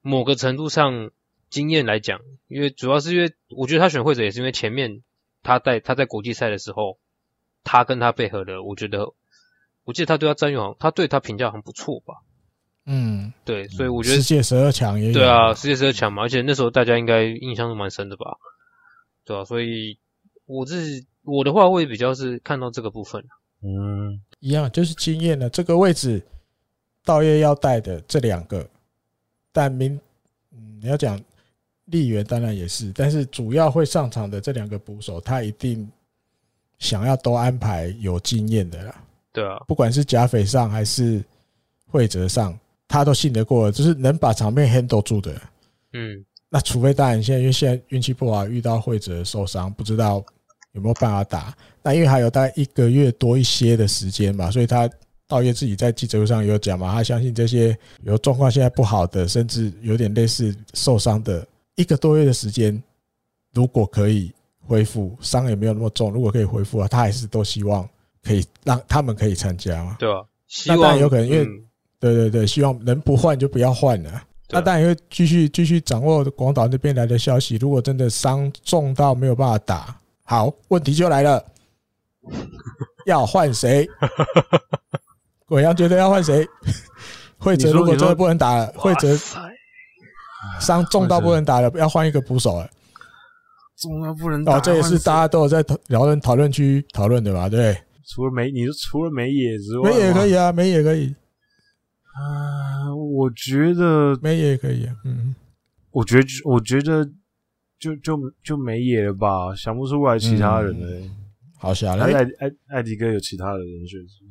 [0.00, 1.10] 某个程度上，
[1.50, 5.02] 经验来讲，因为主要是因为我觉得他选会泽也是因为前面
[5.44, 6.98] 他在他在国际赛的时候，
[7.62, 9.12] 他跟他配合的，我觉得
[9.84, 12.14] 我记得他对他赞誉好，他对他评价很不错吧。
[12.86, 15.14] 嗯，对，所以我觉得世界十二强也有。
[15.14, 18.36] 对啊，世界十二强嘛，而且那时候大家应该印象都蛮深的吧，
[19.24, 19.98] 对啊，所以
[20.44, 23.24] 我自己我的话会比较是看到这个部分，
[23.62, 26.22] 嗯，一样就是经验的这个位置，
[27.04, 28.68] 道叶要带的这两个，
[29.50, 29.98] 但明，
[30.52, 31.18] 嗯，你要讲
[31.86, 35.88] 立原当然也是，但是主要会上场的这两个捕手，他一定
[36.78, 38.94] 想要都安排有经验的啦，
[39.32, 41.24] 对啊，不管是甲斐上还是
[41.86, 42.58] 惠泽上。
[42.86, 45.34] 他都信得过，就是能把场面 handle 住的。
[45.94, 50.22] 嗯，那除非当然现在因为现在运气不好，遇到惠泽受伤，不知道
[50.72, 51.56] 有没有办法打。
[51.82, 54.88] 那因为还有大概一个月多一些的时间嘛，所以他
[55.26, 61.44] 稻叶自己在记者会上有讲嘛，他相信这些有状况现在不好的，甚至有点类似受伤的，
[61.76, 62.82] 一个多月的时间，
[63.52, 64.32] 如果可以
[64.66, 67.88] 恢复，伤也没有那么重，如果可以恢复啊，他还是都希望
[68.22, 69.96] 可以让他们可以参加嘛。
[69.98, 70.22] 对啊，
[70.66, 71.46] 那当然有可能因为。
[72.00, 74.22] 对对对，希望能不换就不要换了。
[74.50, 77.56] 那当然也会继续继续掌握广岛那边来的消息。
[77.56, 81.42] 如果真的伤重到没有办法打，好，问题就来了，
[83.06, 83.88] 要换谁？
[85.46, 86.46] 鬼阳觉得要换谁？
[87.38, 89.16] 会泽如果真的不能打了，会泽
[90.60, 92.70] 伤重到不能打了，要换一个捕手了。
[93.76, 97.48] 重到不能打，哦，这也是大家都有在讨论讨论区讨论的吧？
[97.48, 101.14] 对，除了美，你说除了美野之外，美野可以啊，美野可以。
[102.14, 104.94] 啊，我觉得美野也可以啊。
[105.04, 105.34] 嗯，
[105.90, 107.04] 我觉得，我觉得
[107.80, 111.16] 就就就美野了吧，想不出来其他人嘞、欸嗯。
[111.58, 114.24] 好小嘞，艾艾艾迪哥有其他的人选是？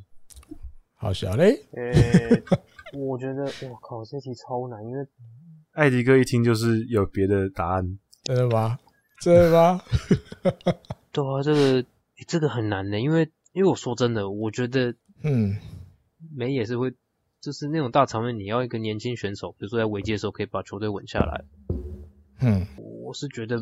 [0.96, 1.60] 好小嘞。
[1.72, 2.42] 呃、欸，
[2.96, 5.04] 我觉得，我靠，这题超难，因为
[5.74, 7.98] 艾迪哥一听就是有别的答案。
[8.22, 8.78] 真的吗？
[9.20, 9.80] 真的吗？
[11.12, 11.86] 对啊，这个、欸、
[12.26, 15.56] 这个很难的，因为因为我说真的，我觉得，嗯，
[16.34, 16.94] 美也是会。
[17.40, 21.44] 就是那种大场面，你要一个年轻选手，比如说在危机的时候可以把球队稳下来。
[22.40, 23.58] 嗯，我是觉得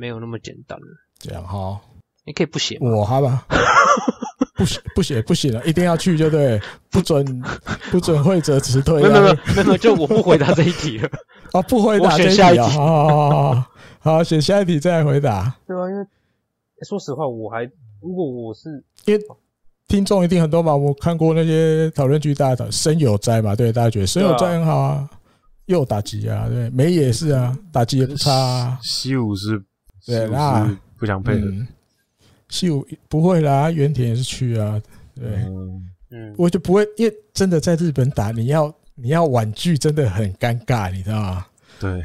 [0.00, 0.76] 没有那么简单。
[1.20, 1.80] 这样哈，
[2.24, 2.76] 你可以不写。
[2.80, 3.46] 我好吧，
[4.54, 7.42] 不写不写不行了，一定要去就对，不准
[7.90, 9.02] 不准会者辞退。
[9.02, 9.34] 没有没有
[9.64, 11.08] 没有，就我不回答这一题了。
[11.52, 12.68] 啊，不回答这一题啊。
[12.68, 13.68] 好好好好
[14.00, 15.54] 好，选下一题再来回答。
[15.66, 16.06] 对啊，因为
[16.86, 17.64] 说实话，我还
[18.02, 19.22] 如果我是因为
[19.88, 25.08] 听众一定很多嘛，我看过那些讨论区，大家讨森友哉嘛，对，大家觉得森友哉很好啊，
[25.64, 28.78] 又打击啊，对，没也是啊，打击也不差啊。
[28.82, 29.62] 西武是，
[30.04, 31.46] 对，那不想配合。
[32.56, 34.80] 西武不会啦，原田也是去啊，
[35.14, 35.26] 对，
[36.10, 41.46] 嗯，我就不会，因为真的在日本打，你要你要婉拒，真的很尴尬，你知道吗？
[41.78, 42.02] 对。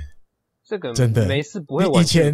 [0.64, 2.02] 这个真的没事，不会。
[2.02, 2.34] 以前，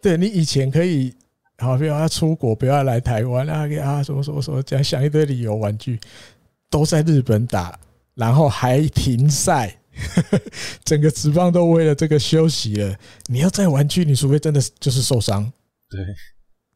[0.00, 1.12] 对你以前可以，
[1.58, 5.98] 好，不要要出国，不要来台湾啊，啊，什么什么什么，这样想一堆理由玩具，
[6.70, 7.76] 都在日本打，
[8.14, 9.76] 然后还停赛，
[10.86, 12.96] 整个职棒都为了这个休息了。
[13.26, 15.42] 你要再玩具，你除非真的就是受伤，
[15.90, 16.00] 对，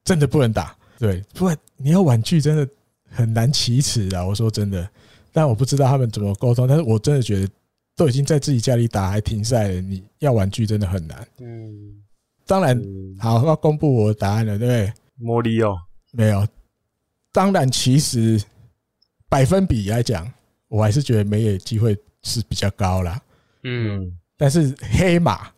[0.05, 2.69] 真的不能打，对，不然你要婉拒真的
[3.11, 4.25] 很难启齿啊。
[4.25, 4.89] 我说真的，
[5.33, 7.49] 但我不知道他们怎么沟通，但是我真的觉得。
[7.97, 11.25] 都已经在自己家里打还停赛了，你要婉拒真的很难。
[11.39, 12.03] 嗯，
[12.45, 12.77] 当然，
[13.21, 14.93] 好，要公布我的答案了，对不对？
[15.15, 15.77] 莫利奥
[16.11, 16.45] 没有。
[17.31, 18.43] 当然，其实
[19.29, 20.29] 百分比来讲，
[20.67, 23.23] 我还是觉得梅野机会是比较高啦。
[23.63, 25.53] 嗯，但是黑马，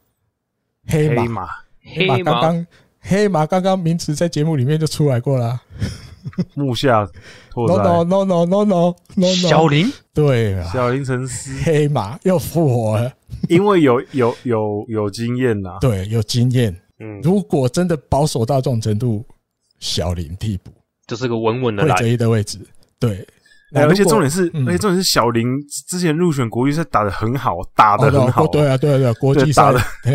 [0.89, 1.49] 黑马，
[1.81, 2.67] 黑马，刚刚
[3.07, 5.61] 黑马刚刚名词在节目里面就出来过了。
[6.55, 7.09] 木下
[7.51, 13.13] 拓哉，no no no no no no no，小林，对，小林诚司，黑马又复活了，
[13.49, 16.77] 因为有有有有经验呐，对，有经验。
[16.99, 19.25] 嗯，如果真的保守到这种程度，
[19.79, 20.73] 小林替补。
[21.07, 22.59] 就是个稳稳的会择一的位置。
[22.99, 23.25] 对，
[23.75, 25.45] 而且重点是，而且重点是小林
[25.89, 28.47] 之前入选国际赛打得很好，打得很好。
[28.47, 29.73] 对啊，对啊，对啊，国际赛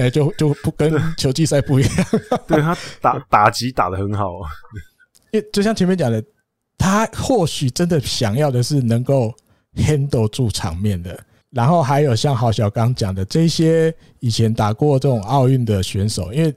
[0.10, 1.92] 就就不跟球季赛不一样。
[2.48, 4.32] 对他打打击打得很好。
[5.32, 6.24] 因为就像前面讲的，
[6.78, 9.34] 他或许真的想要的是能够
[9.76, 11.20] handle 住场面的，
[11.52, 16.54] 然后还有像郝小刚讲的这些以前打过这种奥运的选手，因为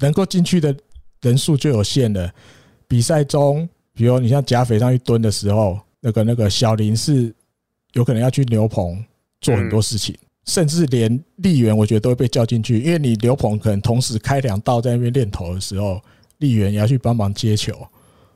[0.00, 0.74] 能够进去的
[1.22, 2.30] 人数就有限了。
[2.86, 7.34] 比赛中，比如你像贾斐上去蹲的时候，那个那个小林是
[7.94, 9.04] 有可能要去牛棚
[9.40, 16.00] 做很多事情，甚至连丽媛我觉得都会被叫进去，因为你牛棚可能同时开两道在那边练头的时候，
[16.38, 17.74] 丽媛也要去帮忙接球。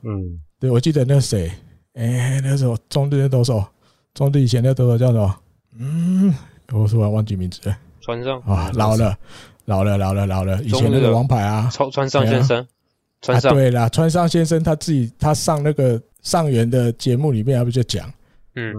[0.01, 1.49] 嗯，对，我记得那谁，
[1.93, 3.63] 哎、欸，那时候中队的投手，
[4.13, 5.35] 中队以前的投手叫什么？
[5.79, 6.35] 嗯，
[6.73, 7.77] 我突然忘记名字了。
[8.01, 9.17] 川上啊，老了，
[9.63, 10.61] 老了，老了，老了。
[10.61, 12.67] 以前那个王牌啊，川川上先生，
[13.21, 13.53] 川上。
[13.53, 18.11] 对啦，川上先生他自己他上那个上元的节目里面，他不就讲，
[18.55, 18.73] 嗯，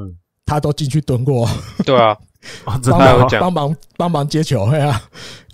[0.47, 1.49] 他都进去蹲过。
[1.85, 2.17] 对啊，
[2.85, 5.01] 帮忙帮忙帮忙接球，对啊，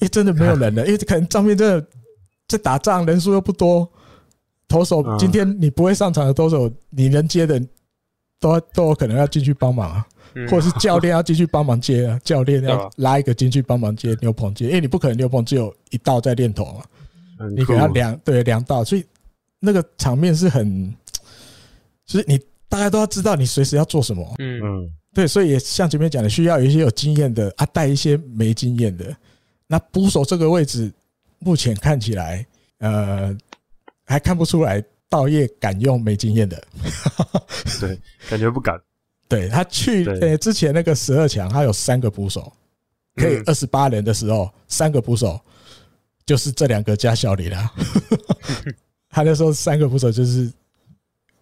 [0.01, 1.87] 因为真的没有 人了，因为可能上面真的
[2.47, 3.89] 在打仗，人数又不多。
[4.69, 7.59] 投手今天你不会上场的投手，你能接的
[8.39, 10.07] 都都有可能要进去帮忙啊，
[10.51, 16.83] 或者是教练要进去帮忙接啊， 教练要拉一个进去帮忙接牛棚接，因为你不可能牛棚只有一道在练投嘛，
[17.57, 19.03] 你给他两对两道，所以
[19.59, 20.95] 那个场面是很，
[22.09, 22.37] 就是你
[22.69, 29.17] 大家都要知道你随时要做什么，嗯嗯，对，所以也像前面讲的，需要有一些有经验的啊，带一些没经验的，
[29.69, 30.91] 那捕手这个位置
[31.39, 32.45] 目前看起来，
[32.79, 33.39] 呃。
[34.11, 36.57] 还看不出来，道业敢用没经验的，
[37.79, 38.81] 对，感觉不敢。
[39.29, 42.51] 对他去呃之前那个十二强，他有三个捕手，
[43.17, 45.39] 可以二十八人的时候，三个捕手
[46.25, 47.71] 就是这两个加小李啦。
[49.13, 50.51] 他那时候三个捕手就是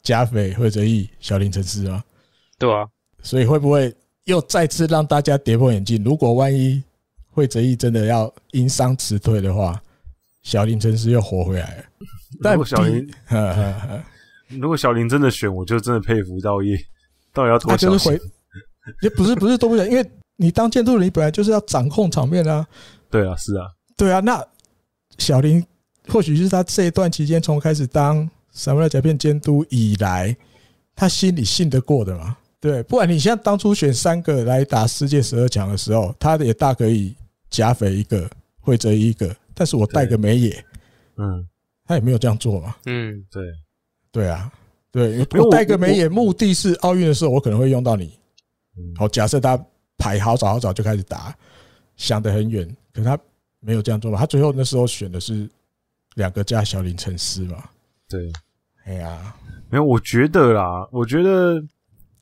[0.07, 2.01] 贾斐、会泽毅、小林诚司啊。
[2.61, 2.87] 对啊，
[3.25, 3.93] 所以会不会
[4.27, 6.03] 又再次让大家跌破眼镜？
[6.05, 6.81] 如果万一
[7.29, 9.83] 会泽义真的要因伤辞退的话，
[10.45, 11.85] 小林诚司又活回来了。
[12.39, 13.11] 如果小林，
[14.61, 16.79] 如果小林真的选，我就真的佩服稻叶，
[17.33, 18.13] 到底要多小心？
[19.03, 22.65] 也不是不是都不选，因为你当监督人，你本来就是要掌控场面啊。
[23.11, 24.21] 对啊，是啊，对啊。
[24.21, 24.41] 那
[25.19, 25.67] 小林
[26.07, 30.35] 或许是他这一段期间从开始当什么甲片监督以来，
[30.95, 32.37] 他心里信得过的嘛。
[32.59, 37.15] 对，不然你现在当初选三个来打世界十二强的时候，他也大可以
[37.51, 38.29] 甲斐一个，
[38.61, 40.65] 会泽一个，但是我带个美野，
[41.17, 41.47] 嗯。
[41.89, 42.75] 他也没有这样做嘛。
[42.87, 43.45] 嗯，对，
[44.11, 44.53] 对啊，
[44.91, 48.19] 对，我带个美野，目的是奥运的时候我可能会用到你。
[48.97, 49.57] 好，假设他
[49.97, 51.33] 排好早好早就开始打，
[51.97, 53.17] 想得很远，可是他
[53.61, 54.19] 没有这样做嘛。
[54.19, 55.49] 他最后那时候选的是
[56.17, 57.63] 两个加小林诚司嘛。
[58.09, 58.33] 对，
[58.87, 59.35] 哎呀，
[59.71, 61.63] 没有，我觉得啦，我觉得。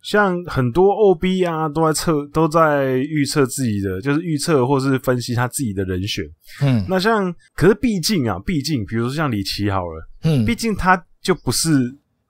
[0.04, 6.22] 像很多 OB 啊，都在测，都在预测自己的，就是预测或是分析他自己的人选。
[6.60, 11.70] 嗯，那像，可是毕竟啊，毕竟，比如说像李奇好了，嗯，毕竟他就不是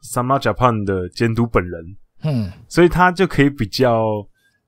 [0.04, 1.84] Sama Japan 的监督本人，
[2.22, 4.06] 嗯，所以他就可以比较，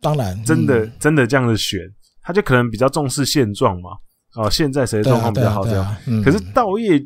[0.01, 1.81] 当然，真的真的这样子选，
[2.23, 3.91] 他就可能比较重视现状嘛。
[4.35, 5.97] 哦，现在谁的状况比较好这样。
[6.25, 7.01] 可是稻叶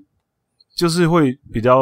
[0.80, 1.76] 就是会比较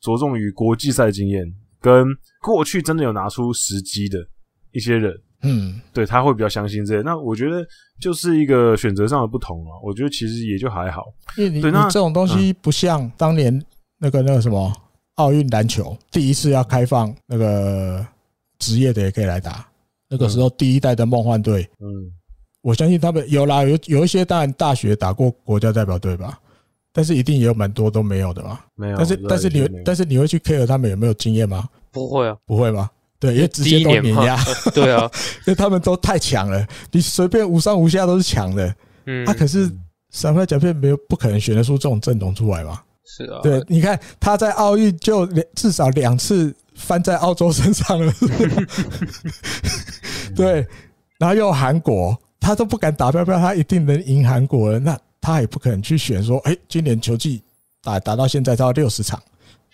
[0.00, 1.44] 着重于国际赛经验，
[1.80, 2.04] 跟
[2.42, 4.18] 过去真的有拿出时机的
[4.72, 7.02] 一些人，嗯，对他会比较相信这些。
[7.02, 7.64] 那我觉得
[8.00, 9.70] 就是一个选择上的不同了。
[9.84, 11.04] 我觉得其实也就还好。
[11.36, 13.56] 因为你对那这种东西不像当年
[14.00, 14.72] 那个那个什么
[15.14, 18.04] 奥运篮球第一次要开放那个
[18.58, 19.64] 职业的也可以来打，
[20.08, 22.10] 那个时候第一代的梦幻队，嗯。
[22.62, 26.38] 我相信他们有啦，有有一些当然大学打过国家代表队吧，
[26.92, 28.64] 但是一定也有蛮多都没有的吧。
[28.74, 31.68] 没有，但是但是你但是你会去 care 他们有没有经验吗？
[31.90, 32.90] 不会啊，不会吗？
[33.18, 34.36] 对，因为直接都碾压。
[34.74, 35.10] 对啊，
[35.46, 38.74] 因为他们都太强了，你随便五上五下都是强的。
[39.06, 39.70] 嗯，他可是
[40.10, 42.80] 三分甲片没有不可能选得出这种阵容出来嘛？
[43.04, 48.12] 是啊，对，你看他在奥运就至少两次翻在澳洲身上了，
[50.34, 50.66] 对，
[51.18, 52.18] 然后又韩国。
[52.42, 54.78] 他都不敢打标标，他一定能赢韩国了。
[54.78, 57.42] 那他也不可能去选说，哎，今年球季
[57.82, 59.22] 打打到现在到六十场，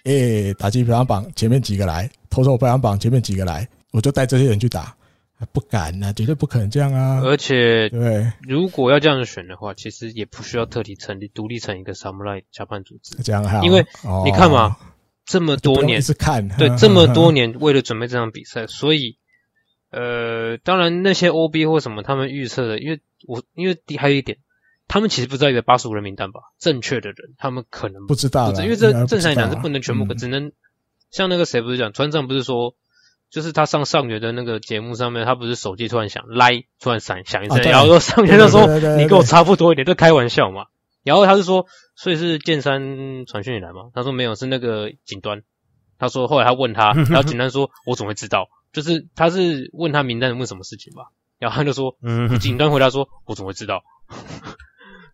[0.04, 4.96] 哎，打击排行榜前面几个来，投手排行榜前面几个来，我就带这些人去打，
[5.52, 7.20] 不敢啊，绝对不可能这样啊。
[7.22, 13.62] 而且，对，如果要这样子选的话，其实也不需要特地成立独立成一个 Samurai Japan 组织，这样好。
[13.62, 13.86] 因为
[14.24, 14.76] 你看嘛，
[15.24, 19.18] 这么多年是看对这么多年为了准备这场比赛，所以。
[19.88, 24.36] 呃，当然那些 OB 或什么，他们预测的，因为我因为还有一点，
[24.88, 26.40] 他们其实不知道一个八十五人名单吧？
[26.58, 30.52] 正确的人，他们可能不知道，因为这正常来讲是不能全部，嗯、只能
[31.10, 32.74] 像那个谁不是讲，船长不是说，
[33.30, 38.66] 就是他上上元的那个节目上面，他不是手机突然响，来突然闪响一声，然后说上元就说
[38.96, 40.66] 你跟我差不多一点，这开玩笑嘛？
[41.02, 43.90] 然后他是说，所以是剑山传讯以来嘛？
[43.94, 45.42] 他说没有，是那个警端。
[45.98, 48.48] 他说后来他问他，然后警端说，我怎么会知道？
[48.72, 51.04] 就是他是问他名单问什么事情吧，
[51.38, 53.82] 然后他就说，嗯，警端回答说，我怎么会知道？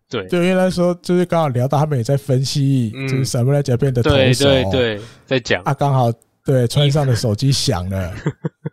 [0.09, 5.61] 对，对，原来说就是刚好聊到他们也在分析，就是什么来讲变得投手，对对对，在讲。
[5.63, 6.11] 啊，刚好
[6.45, 8.13] 对川上的手机响了。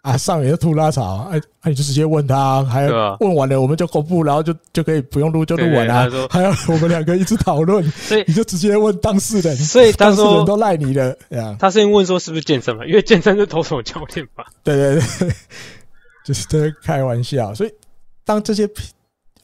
[0.03, 11.15] 啊，上也是吐拉槽，哎，那你就直接问他，还要问完了我们就公布，然后就就可以不用录就录完了，还要我们两个一直讨论， 所以你就直接问当事人，所以当事人都赖你的，
[11.59, 15.29] 他先问说是不是健身嘛，因为健身是投手教练嘛，对对对，
[16.25, 17.73] 就是在开玩笑，所以
[18.25, 18.67] 当这些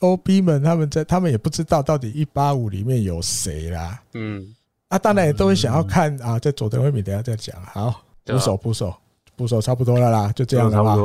[0.01, 4.47] OB 们他们在，他们也不知道到底一八五里面有谁啦，嗯，
[4.89, 8.95] 啊，当然也都会想要看啊，在佐藤辉明等下再讲，好，捕手捕手。
[9.39, 10.97] 捕手差不多了啦，就这样了吧。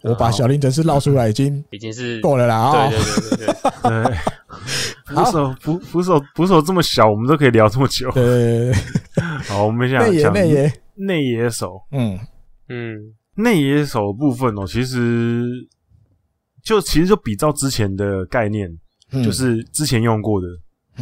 [0.00, 2.88] 我把小林真是绕出来，已经已经是够了啦啊！
[2.88, 5.14] 对对对对对。
[5.14, 8.10] 捕手捕捕手捕手这么小，我们都可以聊这么久。
[8.12, 8.74] 对对对。
[9.48, 11.78] 好，我们现在讲内野内野手。
[11.92, 12.18] 嗯
[12.70, 12.96] 嗯，
[13.34, 15.44] 内野手部分哦，其实
[16.64, 18.68] 就其实就比照之前的概念，
[19.22, 20.48] 就是之前用过的，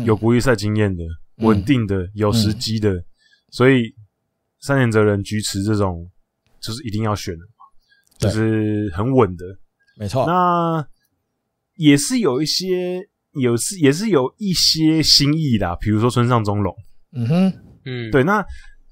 [0.05, 1.03] 有国际赛经验的、
[1.37, 3.03] 稳定的、有时机的，
[3.51, 3.95] 所以
[4.61, 6.07] 山田哲人菊池这种。
[6.65, 7.45] 就是一定要选的，
[8.21, 9.45] 就是很稳的，
[9.99, 10.25] 没错。
[10.29, 10.87] 那
[11.75, 16.73] 也是有一些，有是也是有一些新意的，比如说村上中隆。
[17.17, 17.53] 嗯哼，
[17.85, 18.23] 嗯，对。
[18.23, 18.47] 那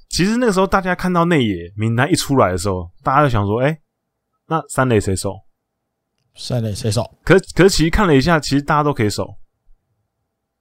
[0.08, 3.81] 其实那个时候大家看到内野名单一出来的时候，大家就想说，哎、欸，
[4.49, 5.36] 那三垒谁守？
[6.34, 7.02] 三垒谁守？
[7.25, 9.28] 可可是其实看了一下，其实大家都可以守。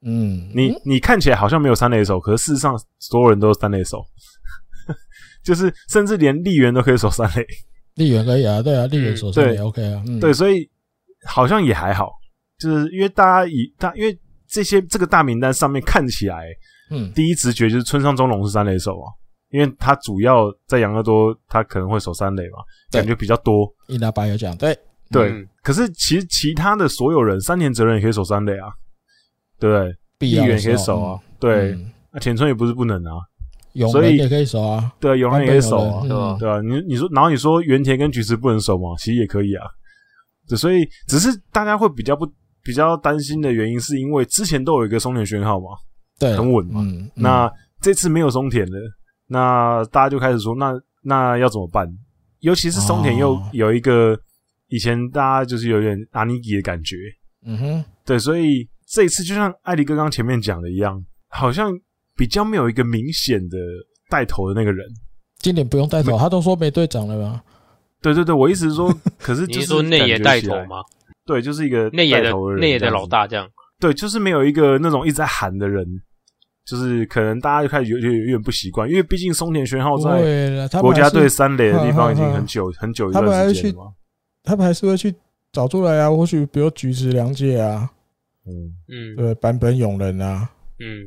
[0.01, 4.03] 嗯，你你看起来好像没有三垒手，可是事实上所有人都是三垒手。
[5.43, 7.45] 就是，甚至连立原都可以守三垒，
[7.95, 10.69] 立原可以啊，对啊，立原守三垒 OK 啊，对，所以
[11.25, 12.11] 好像也还好，
[12.57, 14.17] 就是因为大家以大，因为
[14.47, 16.45] 这些这个大名单上面看起来，
[16.91, 19.07] 嗯，第一直觉就是村上中龙是三垒手啊，
[19.49, 22.57] 因为他主要在养乐多，他可能会守三垒嘛，
[22.91, 23.65] 感觉比较多。
[23.87, 24.77] 一拿八有讲，对
[25.11, 28.69] 对，可是其实其他的所有人，山田哲人也可以守三垒啊，
[29.59, 29.95] 对不对？
[30.19, 31.77] 立原也可以守啊，对，
[32.11, 33.13] 那田村也不是不能啊。
[33.91, 36.37] 所以也可以守啊，对啊，永人也可以守啊，对吧？
[36.39, 38.89] 对啊，你你说，然后你说原田跟菊池不能守吗？
[38.97, 39.63] 其实也可以啊。
[40.49, 42.27] 对，所以只是大家会比较不
[42.63, 45.67] 比较担心的原因，是因为之前都有一个松田宣浩嘛，
[46.19, 46.83] 对，很稳嘛。
[47.13, 48.79] 那这次没有松田了，
[49.27, 50.73] 那大家就开始说，那
[51.03, 51.87] 那要怎么办？
[52.39, 54.19] 尤其是松田又有一个
[54.69, 56.95] 以前大家就是有点阿尼基的感觉，
[57.45, 61.71] 嗯哼，对，所以这一次就像艾迪哥刚前面讲的一样，好像。
[62.17, 63.57] 比较没有一个明显的
[64.09, 64.85] 带头的那个人，
[65.37, 67.41] 今年不用带头，他都说没队长了吗？
[68.01, 70.83] 对对对，我意思是说，可是 就是说内野带头吗？
[71.25, 73.49] 对，就是一个内野的内野的老大这样。
[73.79, 75.85] 对，就是没有一个那种一直在喊的人，
[76.65, 83.91] 就是可能大家就开始有点有点不习惯，因为毕竟松田宣浩在国家队三垒的地方已经很久很久一段时间了嘛。
[84.43, 85.13] 他们还是会去
[85.51, 87.89] 找出来啊，或许比如菊池凉介啊。
[88.47, 91.05] 嗯嗯，对，坂本永人啊，嗯，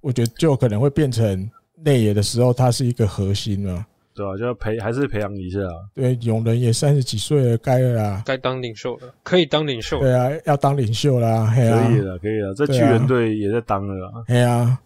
[0.00, 3.84] 我觉得就可能会变成内野的时候，他是一个核心了。
[4.14, 5.58] 对啊，就要培还是培养一下。
[5.60, 9.98] 啊对，永仁也三十几岁了，该了啦，该当领袖了，可以当领袖。
[9.98, 12.54] 对啊，要当领袖啦，可以了，可以了。
[12.54, 14.24] 这巨人队也在当了。
[14.28, 14.78] 对啊，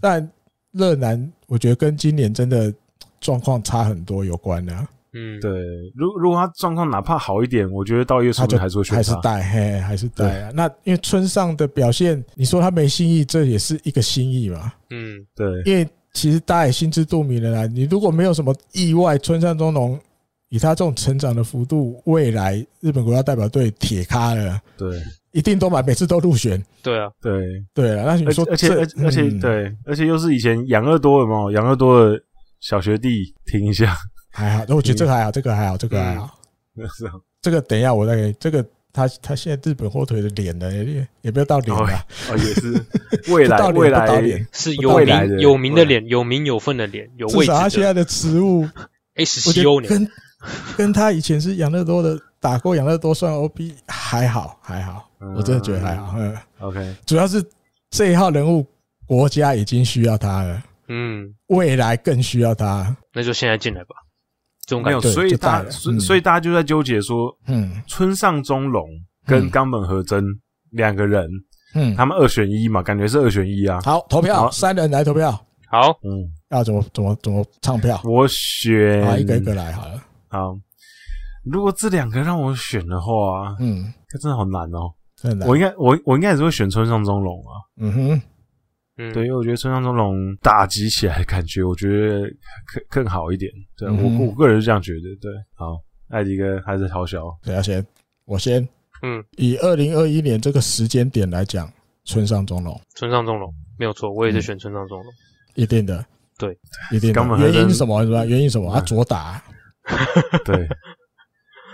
[0.00, 0.28] 但
[0.72, 2.74] 热男我觉得跟今年真的
[3.20, 4.88] 状况差很多有关的。
[5.16, 5.50] 嗯，对，
[5.94, 10.50] 如如果他状况哪怕好一点，我觉得到月他就还是会选他，还是带，嘿，还是带啊。
[10.54, 14.72] 那因为村上的表现，你说他没新意，这也是一个新意嘛。
[14.90, 15.88] 嗯，对，因为。
[16.12, 17.66] 其实大家也心知肚明的啦。
[17.66, 20.00] 你如果没有什么意外，村上宗隆
[20.48, 24.58] 以他这种成长的幅度，未来日本国家代表队铁咖了。
[24.78, 24.98] 对，
[25.32, 26.58] 一定都买，每次都入选。
[26.82, 28.04] 对啊，对对啊。
[28.06, 32.18] 那你说，而且而且而且、嗯、对，而且又是以前养乐多的嘛，养乐多的
[32.60, 33.94] 小学弟，听一下
[34.36, 34.64] 还好。
[34.68, 36.38] 那我觉得这个还好，这个还好，这个还好。
[37.40, 38.64] 这个等一下我再给这个。
[38.92, 42.82] 他他现在日本火腿的脸呢，也也没有到脸了，哦，也是
[43.30, 44.06] 未来未来
[44.52, 47.38] 是有名有名的脸，有名有份的脸，有位置。
[47.40, 48.66] 至少他现在的职务
[49.16, 50.10] SCO，跟
[50.78, 55.06] 跟他以前是养乐多的打过养乐多算 OB 还好还好，
[55.36, 56.14] 我真的觉得还好。
[56.16, 57.44] 嗯，OK，主要是
[57.90, 58.66] 这一号人物
[59.06, 63.94] 国家已经需要他了，嗯，未来更需要他，那就现在进来吧。
[64.82, 68.84] 没有，所以大所以所以大家就在纠结说，嗯，村上中隆
[69.24, 70.24] 跟冈本和真
[70.70, 71.28] 两个人，
[71.74, 73.80] 嗯，他们二选一嘛，感觉是二选一啊。
[73.82, 75.30] 好，投票，三人来投票。
[75.68, 76.10] 好，嗯，
[76.50, 78.00] 要怎么怎么怎么唱票？
[78.04, 80.02] 我选，好，一个一个来好了。
[80.28, 80.58] 好，
[81.44, 87.52] 如果这两个让我选的话，嗯，这真的好难哦，真的，我应该我我应该也是会选村上中隆啊。
[87.80, 88.22] 嗯哼。
[88.98, 92.20] 嗯，对，因为我觉得村上中龙打击起来感觉，我觉得
[92.88, 93.52] 更更好一点。
[93.76, 95.00] 对、嗯、我我个人是这样觉得。
[95.20, 97.86] 对，好，艾迪哥还是好小，谁要先？
[98.24, 98.66] 我先。
[99.02, 101.70] 嗯，以二零二一年这个时间点来讲，
[102.04, 106.02] 村上中龙，村上中龙没有错，我也是选村上中龙、嗯，一定的，
[106.38, 106.56] 对，
[106.90, 107.38] 一定的。
[107.38, 108.02] 原因是什么？
[108.02, 108.24] 是吧？
[108.24, 108.72] 原因什么？
[108.72, 109.44] 他左打，
[110.42, 110.66] 对，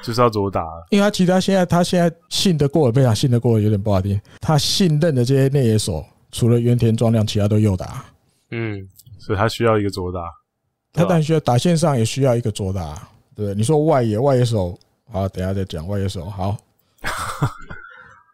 [0.02, 4.20] 就是要左打，因为他其他现在他现在信得过，非常信得过，有点不好听。
[4.40, 6.04] 他信任的这些内野手。
[6.32, 8.04] 除了原田壮亮，其他都右打。
[8.50, 8.88] 嗯，
[9.18, 10.20] 所以他需要一个左打。
[10.92, 13.08] 他但需要打线上也需要一个左打。
[13.36, 14.76] 对，你说外野外野手，
[15.10, 16.28] 好，等一下再讲外野手。
[16.28, 16.56] 好，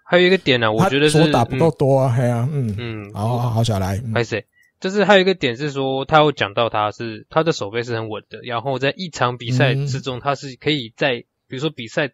[0.04, 2.14] 还有一个点呢、啊，我觉得是左打不够多啊。
[2.16, 4.02] 嘿啊，嗯嗯，好好好，小来。
[4.14, 4.46] 还是，
[4.80, 12.12] 就是还有一个点是说，他有讲到他是他的手背是很稳的，然后在一场比赛之中，他是可以在比如说比赛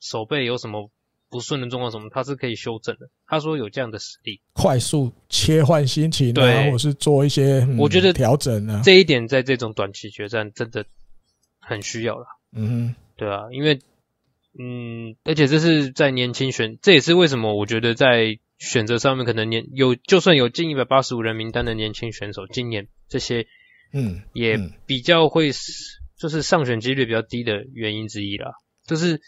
[0.00, 0.90] 手背有什么。
[1.28, 3.08] 不顺的状况什么，他是可以修正的。
[3.26, 8.80] 他说有这样的实力，快速切换心情，对，或是做一些我觉得调整啊。
[8.84, 10.86] 这一点在这种短期决战真的
[11.60, 12.26] 很需要了。
[12.52, 13.80] 嗯哼，对啊，因为
[14.58, 23.46] 嗯，而且这是在年轻选，这也是为什么我觉得在选择上面可能年有就算有近一百八十五人名单的年轻选手，今年这些
[23.92, 25.50] 嗯也比较会
[26.18, 28.52] 就是上选几率比较低的原因之一啦，
[28.86, 29.20] 就是。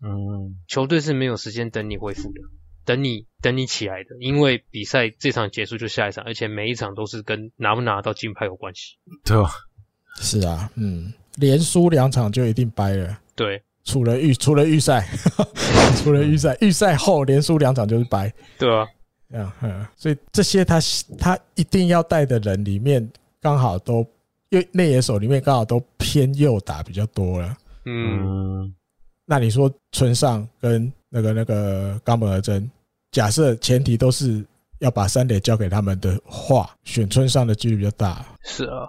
[0.00, 2.40] 嗯，球队是没有时间等你恢复的，
[2.88, 8.96] 等你等你起来的，因为比赛这场结束就下一场，而且每一场都是跟拿不拿到金牌有关系。
[9.26, 9.50] 对吧？
[10.16, 13.18] 是啊，嗯，连输两场就一定掰了。
[13.36, 15.06] 对，除了预除了预赛，
[16.02, 18.32] 除了预赛，预赛后连输两场就是掰。
[18.58, 18.88] 对啊，
[19.32, 20.80] 嗯嗯，所以这些他
[21.18, 23.06] 他一定要带的人里面，
[23.38, 23.98] 刚好都
[24.48, 27.54] 因为内野手里面刚好都偏右打比较多了。
[27.84, 28.74] 嗯。
[29.30, 32.68] 那你说村上跟那个那个冈本和真，
[33.10, 34.44] 假设前提都是
[34.80, 38.24] 要把三垒交给他们的话，选村上的几率比较大。
[38.44, 38.86] 是啊，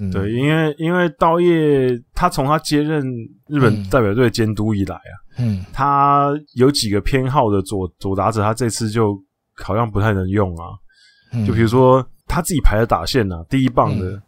[0.00, 3.04] 嗯，对，因为因为稻叶他从他接任
[3.46, 9.16] 日本代表队监督以来啊，嗯，他有几个偏好的左左打者，他这次就
[9.62, 10.64] 好像不太能用啊。
[11.46, 14.10] 就比如说他自己排的打线啊，第一棒的。
[14.10, 14.22] 嗯，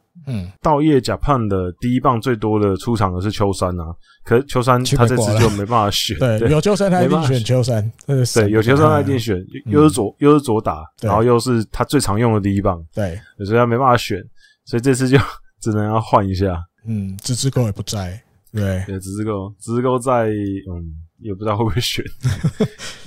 [0.60, 3.84] 稻叶 Japan 的第一棒最多的出场的是秋山啊，
[4.24, 9.36] 可是秋山他这次就没办法选，对，有秋山他一定选秋山，对，有秋山他一定选，
[9.66, 14.18] 又是左又是左打，然后又是他最常用的第一棒，对，所以他没办法选，
[14.66, 15.18] 所以这次就
[15.60, 16.56] 只能要换一下。
[16.86, 18.18] 嗯，直之沟也不在，
[18.52, 20.80] 对，对，直之沟，直之沟在，嗯，
[21.18, 22.02] 也不知道会不会选，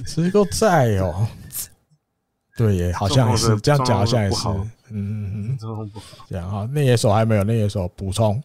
[0.05, 1.27] 直之沟在哦，
[2.55, 4.47] 对耶，好像也是这样讲，好像也是。
[4.47, 6.05] 嗯嗯嗯，这样不好。
[6.29, 8.41] 这样哈，内野手还没有内野手补充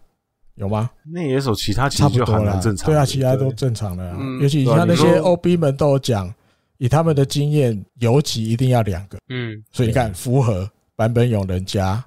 [0.54, 0.90] 有吗？
[1.04, 4.16] 内野手其他其实就还蛮正常，对啊，其他都正常的。
[4.40, 6.32] 尤其像那些 OB 们都有讲，
[6.78, 9.18] 以他们的经验，游击一定要两个。
[9.28, 12.02] 嗯，所以你看，符合版本勇人加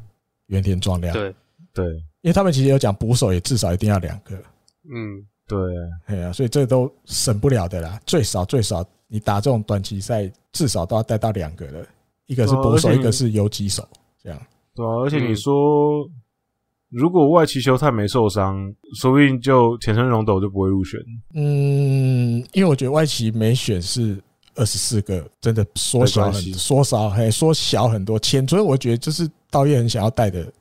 [0.48, 1.14] 原田壮亮。
[1.14, 1.34] 对
[1.74, 1.86] 对，
[2.22, 4.36] 因为他们其实有讲捕手也至少一定要两个。
[4.92, 5.58] 嗯，对，
[6.08, 11.86] 哎呀，所以这都省不了的啦，最少最少你打这种短期赛，至少都要带到两个的，
[12.28, 13.88] 一个是捕手，一个是游击手，
[14.24, 14.42] 这样。
[14.76, 16.08] 对啊，而且你说，
[16.90, 21.00] 如果外崎修太没受伤，说不定就浅村荣斗就不会入选。
[21.34, 24.22] 嗯，因为我觉得外崎没选是
[24.56, 28.20] 二十四个，真的缩小很缩少，还缩小很多。
[28.20, 30.52] 浅村我觉得就是道叶很想要带的，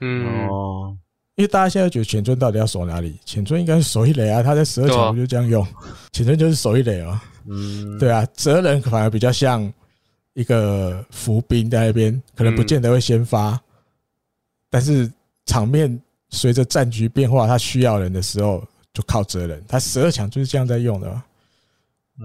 [0.00, 0.96] 嗯哦，
[1.36, 3.18] 因为大家现在觉得浅村到底要守哪里？
[3.24, 5.66] 浅村应该是守一垒啊，他在十二强就这样用，
[6.12, 7.22] 浅村就是守一垒啊。
[7.50, 9.70] 嗯，对啊，哲人反而比较像
[10.34, 13.60] 一个伏兵在那边，可能不见得会先发，嗯、
[14.70, 15.10] 但是
[15.46, 18.64] 场面随着战局变化，他需要人的时候
[18.94, 19.62] 就靠哲人。
[19.66, 21.22] 他十二强就是这样在用的，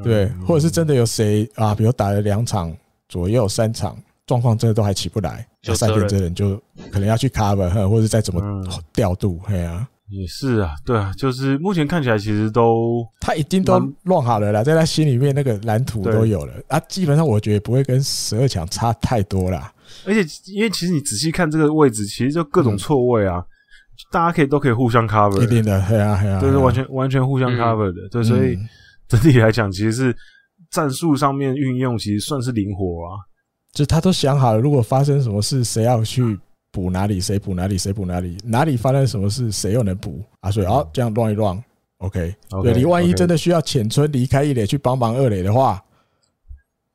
[0.04, 2.76] 对，或者是真的有谁啊，比如打了两场
[3.10, 3.98] 左右三场，
[4.28, 6.56] 状况真的都还起不来，就三点哲人就
[6.92, 8.64] 可能要去 cover，或者再怎么
[8.94, 9.88] 调度，嘿啊。
[10.08, 16.53] 也是啊，对啊，就是目前看起来其实都他已经都乱好了啦，在他心里面那个蓝图都有了。
[16.67, 19.74] 啊，基本上我觉得不会跟十二强差太多啦。
[20.06, 20.19] 而且
[20.53, 23.43] 因为其实你仔细看这个位置，其实就各种错位啊，
[24.11, 28.56] 大家可以都可以互相 cover，一定的，对啊，对啊，就是完全完全互相 cover 的，对，所以
[29.08, 30.16] 整体来讲，其实是
[30.69, 33.17] 战术上面运用其实算是灵活啊，
[33.74, 36.40] 就他都想好了，如果发生什么事，谁要去。
[36.76, 37.22] 补哪里？
[37.22, 37.78] 谁补哪里？
[37.78, 38.36] 谁补哪里？
[38.44, 39.50] 哪里发生什么事？
[39.50, 40.52] 谁又能补啊？
[40.52, 41.64] 所以啊，这样乱一乱
[42.00, 42.36] ，OK。
[42.62, 45.82] 对，你万一真的需要浅村离开一垒去帮忙二垒的话，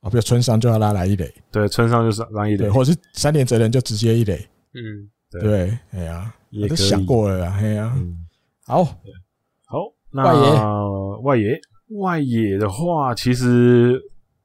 [0.00, 4.36] 啊，比如村上就要拉来一垒，对，村上就是拉一垒，或者是三点责任就直接一垒，
[4.74, 5.08] 嗯，
[5.40, 7.96] 对，哎呀，也都想过了，哎呀，
[8.66, 9.78] 好，好，
[10.12, 10.60] 那外野，
[11.22, 11.60] 外野，
[12.02, 13.98] 外野的话，其实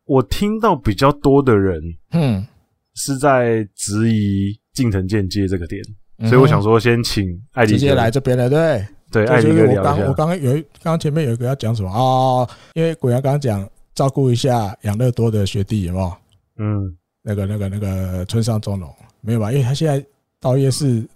[0.06, 1.82] 我听到比较多的人，
[2.12, 2.48] 嗯，
[2.94, 4.58] 是在质疑。
[4.76, 5.82] 近藤健介这个点，
[6.30, 9.82] 所以我想说，先请艾迪直接来这边来，对对，艾迪哥聊一下。
[9.82, 12.50] 我刚我刚刚有一，刚刚前面有一个要讲什么啊、哦？
[12.74, 16.14] 因为古阳刚刚讲照顾一下养乐多的学弟，有没有？
[16.60, 19.50] 嗯，那个那个那个村上宗隆没有吧？
[19.52, 20.06] 因为他现在
[20.42, 21.08] 稻叶是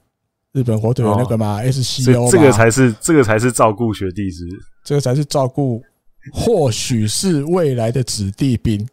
[0.53, 4.45] 日本火腿的那个嘛，SCO，这个才是这个才是照顾学弟是，
[4.85, 5.83] 这个才是照顾，
[6.33, 8.88] 或许是未来的子弟兵。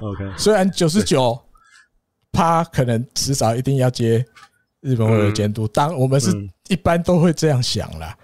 [0.00, 1.40] OK， 虽然九十九。
[2.32, 4.24] 他可能迟早一定要接
[4.80, 6.30] 日本会的监督，当我们是
[6.68, 8.16] 一般都会这样想啦。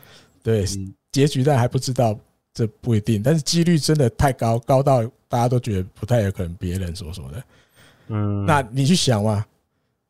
[0.43, 0.65] 对，
[1.11, 2.19] 结局但还不知道，
[2.53, 7.43] 这不一定，但是几率真的太高，高到大家都觉得不太有可能别人所说的。
[8.09, 9.45] 嗯，那你去想嘛，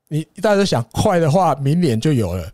[0.09, 2.51] 你大家都想快的话，明年就有了。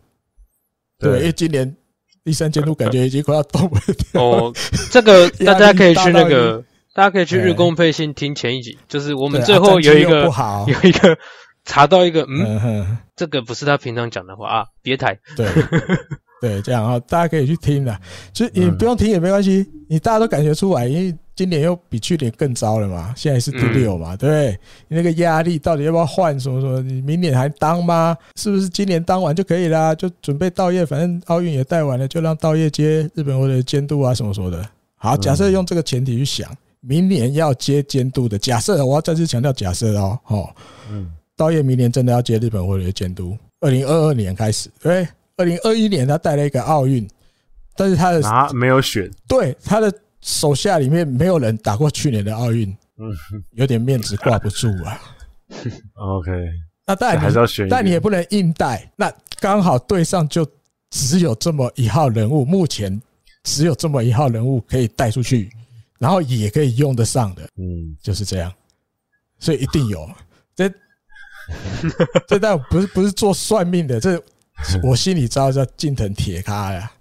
[0.97, 1.75] 对，因为今年
[2.23, 3.81] 第三监督感觉已经快要动不了。
[4.13, 4.53] 哦，
[4.91, 6.63] 这个 大家可以去那个。
[6.93, 10.25] 大家可以去日工配信听前一集，就是我们最后有一个
[10.67, 11.17] 有一个
[11.63, 15.17] 查到一个，嗯，这个不是他平常讲的话啊，别抬。
[15.37, 15.47] 对
[16.41, 17.97] 对，这样啊，大家可以去听的，
[18.33, 24.59] 其实你不用听也没关系，你大家都感觉出来，因为今年又比去年更糟了嘛，现在是第六嘛，对不对？
[24.87, 26.37] 你那个压力到底要不要换？
[26.37, 26.81] 什么什么？
[26.81, 28.17] 你明年还当吗？
[28.35, 29.95] 是不是今年当完就可以啦？
[29.95, 34.67] 就准备稻叶，反正奥运也带完了，就让稻叶接日本或者监督啊什么什么的。
[34.95, 36.51] 好，假设用这个前提去想。
[36.81, 40.49] 明年要接监督的，假设我要再次强调假设哦，哦，
[40.89, 47.07] 嗯，稻叶明年真的要接日本火腿的监督，二零二二年开始，对，二零二一年他带了一个奥运，
[47.75, 53.13] 但是他的啊没有选，对，他的手下里面没有人打过去年的奥运，嗯，
[53.51, 54.99] 有点面子挂不住啊。
[55.93, 56.31] OK，
[56.87, 60.47] 那当然还是要选，但你也不能硬带，那刚好对上就
[60.89, 62.99] 只有这么一号人物，目前
[63.43, 65.51] 只有这么一号人物可以带出去。
[66.01, 68.51] 然后也可以用得上的，嗯，就是这样，
[69.37, 70.09] 所以一定有。
[70.55, 70.67] 这
[72.27, 74.19] 这但不是不是做算命的，这
[74.81, 76.91] 我心里知道叫近藤铁咖呀，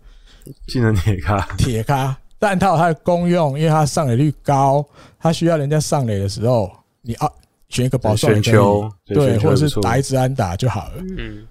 [0.67, 2.15] 近藤铁咖，铁咖。
[2.39, 4.87] 但它有它的功用，因为它上垒率高，
[5.19, 6.71] 它需要人家上垒的时候，
[7.01, 7.27] 你啊
[7.71, 11.03] 选一个保送球，对，或者是打一支安打就好了。
[11.19, 11.47] 嗯，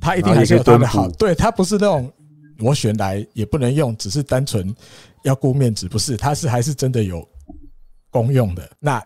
[0.00, 2.12] 它一定还是有它的好，对，它不是那种
[2.60, 4.72] 我选来也不能用，只是单纯。
[5.22, 7.26] 要顾面子不是，他是还是真的有
[8.10, 8.70] 功用的。
[8.78, 9.04] 那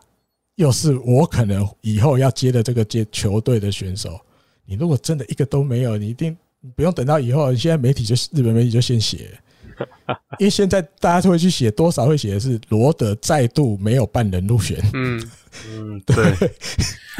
[0.56, 4.20] 又是我可能以后要接的这个接球队的选手。
[4.64, 7.54] 你如果真的一个都没有，你一定你不用等到以后。
[7.54, 9.30] 现在媒体就日本媒体就先写，
[10.38, 14.78] 因为现在大家都会去写，多少会写的是罗德再度没有办人入选。
[14.92, 15.22] 嗯
[15.68, 16.34] 嗯，对。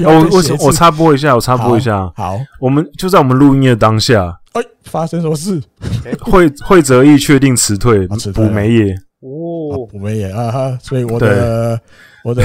[0.04, 2.10] 我我我插播一下，我插播一下。
[2.16, 4.40] 好，我们就在我们录音的当下。
[4.52, 5.62] 哎，发生什么事？
[6.20, 11.78] 会会泽义确定辞退，补梅野哦，补梅野啊哈，所以我的
[12.24, 12.42] 我的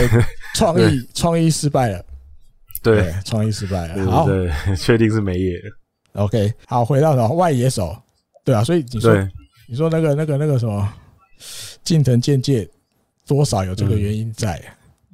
[0.56, 2.04] 创意创意失败了，
[2.84, 4.12] 对，创意失败了。
[4.12, 5.58] 好，对，确定是梅野。
[6.14, 7.96] OK，好，回到了外野手，
[8.44, 9.14] 对啊，所以你说
[9.68, 10.94] 你说那个那个那个什么
[11.84, 12.68] 近藤健介
[13.28, 14.62] 多少有这个原因在。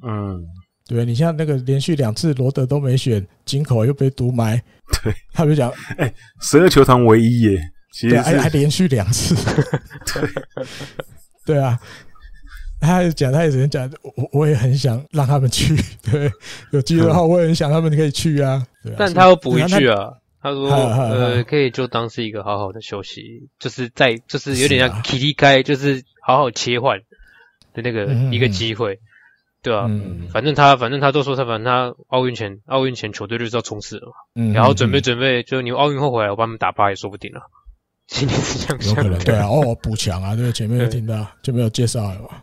[0.02, 0.44] 嗯，嗯
[0.86, 4.60] 对，你像那个连续两次罗德都没选，金口又被毒埋，
[5.02, 7.60] 对，他就讲，哎、欸，十二球团唯一耶，
[7.92, 9.34] 其实还还连续两次，
[10.12, 10.28] 对，
[11.46, 11.80] 对啊。
[12.80, 16.30] 他讲，他也只能讲，我我也很想让他们去，对，
[16.72, 18.62] 有机会的话，我也很想他们可以去啊。
[18.82, 20.12] 对啊，但他又补一句啊，
[20.44, 26.98] 他说，呃，可以就当是一个好好的休息，就是在，就是有点像 K T 开，就是好好切换
[27.72, 29.00] 的那个一个机会，
[29.62, 29.88] 对啊，
[30.30, 37.40] 反正他，反正他都说他，反正他奥运前，奥运前球队就是要冲刺了嘛，然后准备准备，就你奥运后回来，我把他们打趴也说不定了。
[38.06, 42.42] 今天是这样想的，对啊， 哦，补强啊，对，前面有听到就没有介绍了嘛。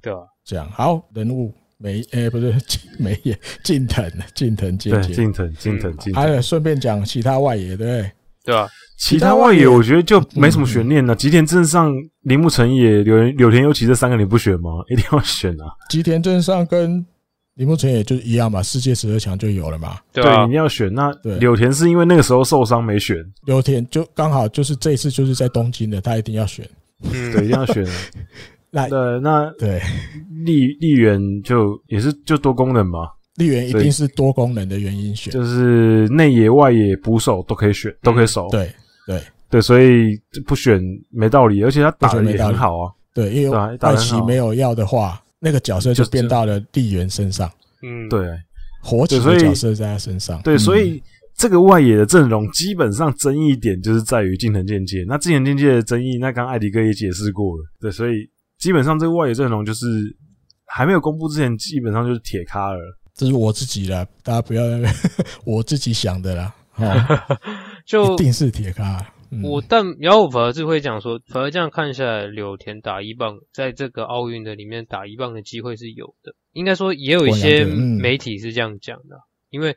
[0.00, 2.54] 对啊，这样好人物没诶、欸，不是
[2.98, 8.10] 没也近藤近藤健介，近藤近藤近藤，还有顺便讲其他外野，对不对？
[8.44, 11.16] 对啊，其他外野我觉得就没什么悬念了。
[11.16, 11.90] 吉田镇上、
[12.22, 14.70] 铃木成也、柳柳田优起这三个你不选吗？
[14.90, 15.64] 一定要选啊！
[15.88, 17.04] 吉田镇上跟
[17.54, 19.96] 铃木成也就一样嘛，世界十二强就有了嘛。
[20.12, 20.92] 对，啊、对，一定要选。
[20.92, 26.68] 那柳田是因为那个时候受伤没选，柳田就刚好就是这一次就是在东京的，他一定要选。
[27.02, 27.84] 嗯，对，一定要选。
[28.74, 29.80] 那对，那对
[30.44, 38.48] 立立原就也是就多功能嘛，立原一定是多功能的原因选，就是内野外野捕手都可以选，都可以守。
[38.50, 38.68] 对
[39.06, 42.90] 对对，所以不选没道理，而且他打的也很好啊。
[43.14, 47.48] 对，因为外奇没有要的话，那个角色就变到了立原身上。
[47.80, 48.26] 嗯，对，
[48.82, 50.42] 活起的角色在他身上。
[50.42, 51.00] 对，所以
[51.36, 55.04] 这个外野的阵容基本上争议点就是在于近藤健介。
[55.06, 57.62] 那近藤健介的争议，那刚刚艾迪哥也解释过了。
[57.80, 58.28] 对，所以。
[58.58, 59.86] 基本上这个外野阵容就是
[60.66, 62.80] 还没有公布之前，基本上就是铁咖了。
[63.14, 64.62] 这是我自己的，大家不要
[65.46, 66.54] 我自己想的啦。
[67.86, 69.06] 就一定是铁咖。
[69.30, 76.34] 嗯、我但然后我反而是会讲说，反而这样看下来，柳田打一棒，在这个奥运的里面打一棒的机会是有的。
[76.52, 79.18] 应该说也有一些媒体是这样讲的，
[79.50, 79.76] 因为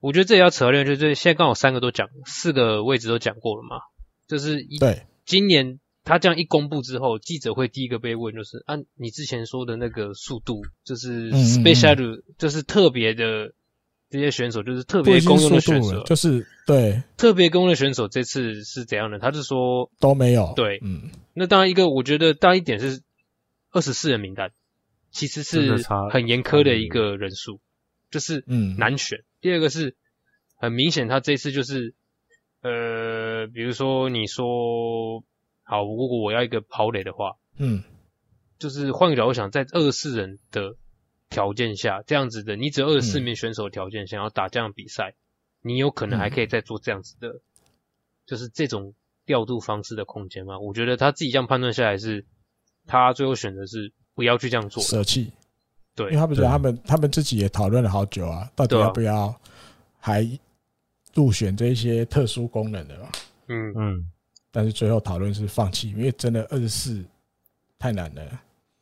[0.00, 3.78] 我觉得这也要扯到，就是现在刚好三个都讲，四个位置都讲过了嘛，
[4.28, 5.80] 就是一对今年。
[6.08, 13.52] 他这样一公布之后，记者会第一个被问就是：按、啊、你之前说的那个速度，就是 special，就是特别的
[14.08, 19.18] 这些选手，就是特别公用的选手，就是对特别公用的选手，这次是怎样的？
[19.18, 20.54] 他是说都没有。
[20.56, 23.02] 对，嗯，那当然一个，我觉得大一点是
[23.70, 24.50] 二十四人名单，
[25.10, 25.76] 其实是
[26.10, 27.60] 很严苛的一个人数，
[28.10, 29.24] 就是嗯难选。
[29.42, 29.94] 第二个是
[30.56, 31.92] 很明显，他这次就是
[32.62, 35.22] 呃，比如说你说。
[35.70, 37.84] 好，如果我要一个跑垒的话，嗯，
[38.58, 40.76] 就是换个角度想，在二十四人的
[41.28, 45.14] 条件下，这样子的，你只有二十四名选手的条件，想要打这样比赛，
[45.60, 47.40] 你有可能还可以再做这样子的，嗯、
[48.24, 48.94] 就是这种
[49.26, 50.58] 调度方式的空间吗？
[50.58, 52.24] 我觉得他自己这样判断下来是，
[52.86, 55.30] 他最后选择是不要去这样做，舍弃。
[55.94, 59.38] 对，因为他们觉得他们他们自己也讨论了好久啊，到底要不要
[59.98, 60.26] 还
[61.12, 63.10] 入选这些特殊功能的嘛？
[63.48, 64.10] 嗯嗯。
[64.50, 67.04] 但是最后讨论是放弃，因为真的二十四
[67.78, 68.22] 太难了。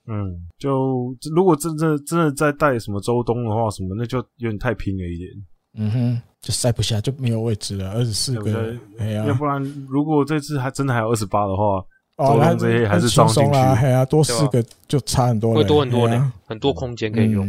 [0.08, 5.30] 嗯，就如果真正真的再带什么周东的话，什么那就有点太拼了一点。
[5.78, 7.90] 嗯哼，就塞不下，就没有位置了。
[7.90, 11.84] 二十四个，哎呀，要不然如果这次还真的还有二十八的话，
[12.16, 17.46] 周东这些还是装进去，哎呀，多四个就差很多了，会多很多呢，很多空间可以用。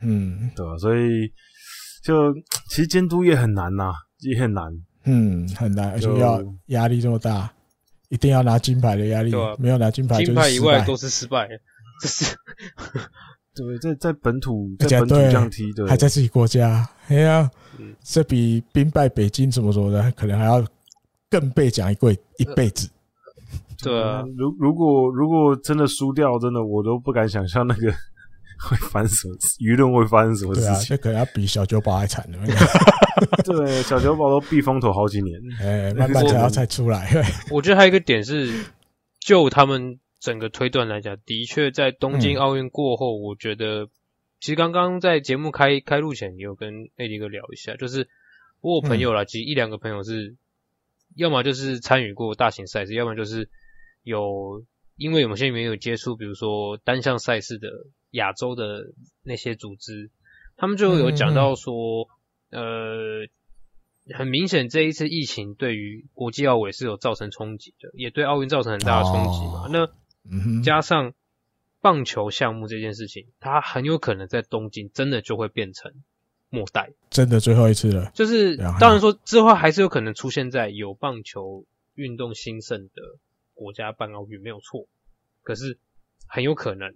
[0.00, 0.78] 嗯，对吧？
[0.78, 1.30] 所以
[2.02, 2.32] 就
[2.70, 4.64] 其实监督也很难呐，也很难。
[5.04, 7.52] 嗯，很难，而且要压力这么大，
[8.08, 11.48] 一定要拿金牌的压力，啊、没有拿金牌就是失败，金牌以外都是失败，
[12.00, 12.36] 这是
[13.54, 20.64] 对，在在本土在本土这样踢，对，还在自己国家，哎呀，嗯、这比兵败北京什么什么的，可能还要
[21.28, 22.88] 更被讲一贵一辈子。
[23.82, 27.92] 对啊，如如果如果真的输掉，真的我都不敢想象那个。
[28.60, 29.34] 会发生什么？
[29.60, 30.70] 舆论会发生什么事情？
[30.70, 32.38] 对啊，这可能要比小酒保还惨了。
[33.44, 37.10] 对，小酒保都避风头好几年， 哎，慢慢才要才出来。
[37.50, 38.64] 我觉得还有一个点是，
[39.20, 43.88] 就他们整个推断来讲，的确在东京奥运过后，我觉得
[44.40, 48.08] 其实刚刚在节目开开录前，也有跟艾迪哥聊一下，就是
[48.60, 50.36] 我有朋友啦，其实一两个朋友是，
[51.14, 53.48] 要么就是参与过大型赛事，要么就是
[54.02, 54.64] 有
[54.96, 57.68] 因为有些没有接触，比如说单项赛事的。
[58.12, 58.92] 亚洲的
[59.22, 60.10] 那些组织，
[60.56, 62.08] 他们就有讲到说，
[62.50, 63.26] 呃，
[64.14, 69.66] 很明显这一次疫情对于国际奥委是有造成冲击的，也对奥运造成很大的冲击嘛。
[69.70, 71.14] 那加上
[71.80, 75.92] 棒球项目这件事情，它很有可能在东京真的就会变成
[76.50, 78.10] 末代，真的最后一次了。
[78.14, 83.02] 就是当然说之后还是有可能出现在有棒球运动兴盛的
[83.54, 84.86] 国家办奥运没有错，
[85.42, 85.78] 可是
[86.26, 86.94] 很有可能。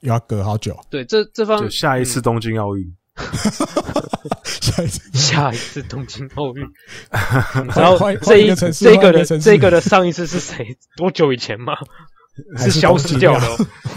[0.00, 0.78] 又要隔好久。
[0.90, 2.84] 对，这这方就下一次东京奥运。
[2.84, 2.94] 嗯
[4.44, 6.64] 下一次，下一次东京奥运，
[7.74, 10.64] 然后这一这个的这个的上一次是谁？
[10.96, 11.72] 多久以前吗？
[12.58, 13.44] 是消失掉了。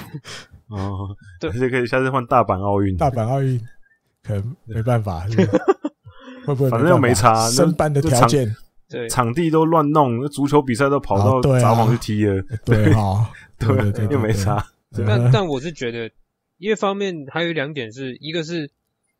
[0.69, 2.97] 哦，对，而且可以下次换大阪奥运。
[2.97, 3.61] 大阪奥运
[4.23, 5.23] 可能没办法，
[6.45, 6.69] 会不会？
[6.71, 8.55] 反正又没差，申办的条件，
[8.89, 14.65] 对，场地都乱弄，那足球比赛都跑到札幌去踢了，对哈，对，又没差。
[15.07, 16.11] 但但我是觉得，
[16.57, 18.71] 一方面还有两点是，一个是。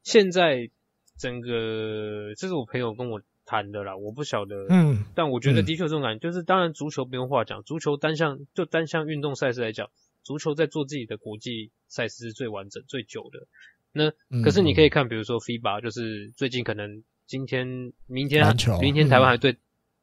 [0.04, 0.72] 现在
[1.16, 9.92] 整个这是我朋友跟我谈的啦，我不晓得，嗯，但我觉得的确有这种感觉，嗯、就是当然足球不用话讲，足球单项就单项运动赛事来讲，
[10.24, 13.46] 足球在做自己的国际赛事是最完整、最久的。
[13.92, 18.44] 那可是你可以看，比如说 FIBA，就是最近可能今天、明天、
[18.82, 19.52] 明天台湾还对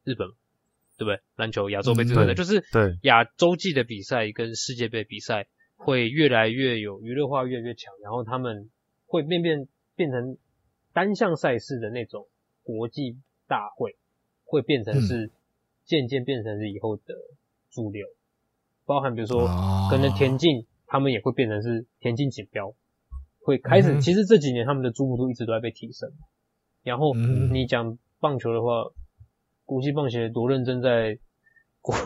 [0.04, 0.38] 日本，嗯、
[0.96, 1.20] 对不对？
[1.34, 5.48] 篮球亚洲杯之类的，就是对亚洲际的比赛跟世界杯比赛
[5.78, 8.68] 会越来越有娱乐化，越来越强，然后他们
[9.06, 9.66] 会变变。
[9.98, 10.38] 变成
[10.92, 12.28] 单项赛事的那种
[12.62, 13.96] 国际大会，
[14.44, 15.32] 会变成是
[15.84, 17.02] 渐渐变成是以后的
[17.68, 18.06] 主流，
[18.86, 19.48] 包含比如说
[19.90, 22.76] 可能田径，他们也会变成是田径锦标，
[23.40, 24.00] 会开始。
[24.00, 26.12] 其实这几年他们的注目度一直都在被提升。
[26.84, 28.84] 然后你讲棒球的话，
[29.64, 31.18] 国际棒协多认真在，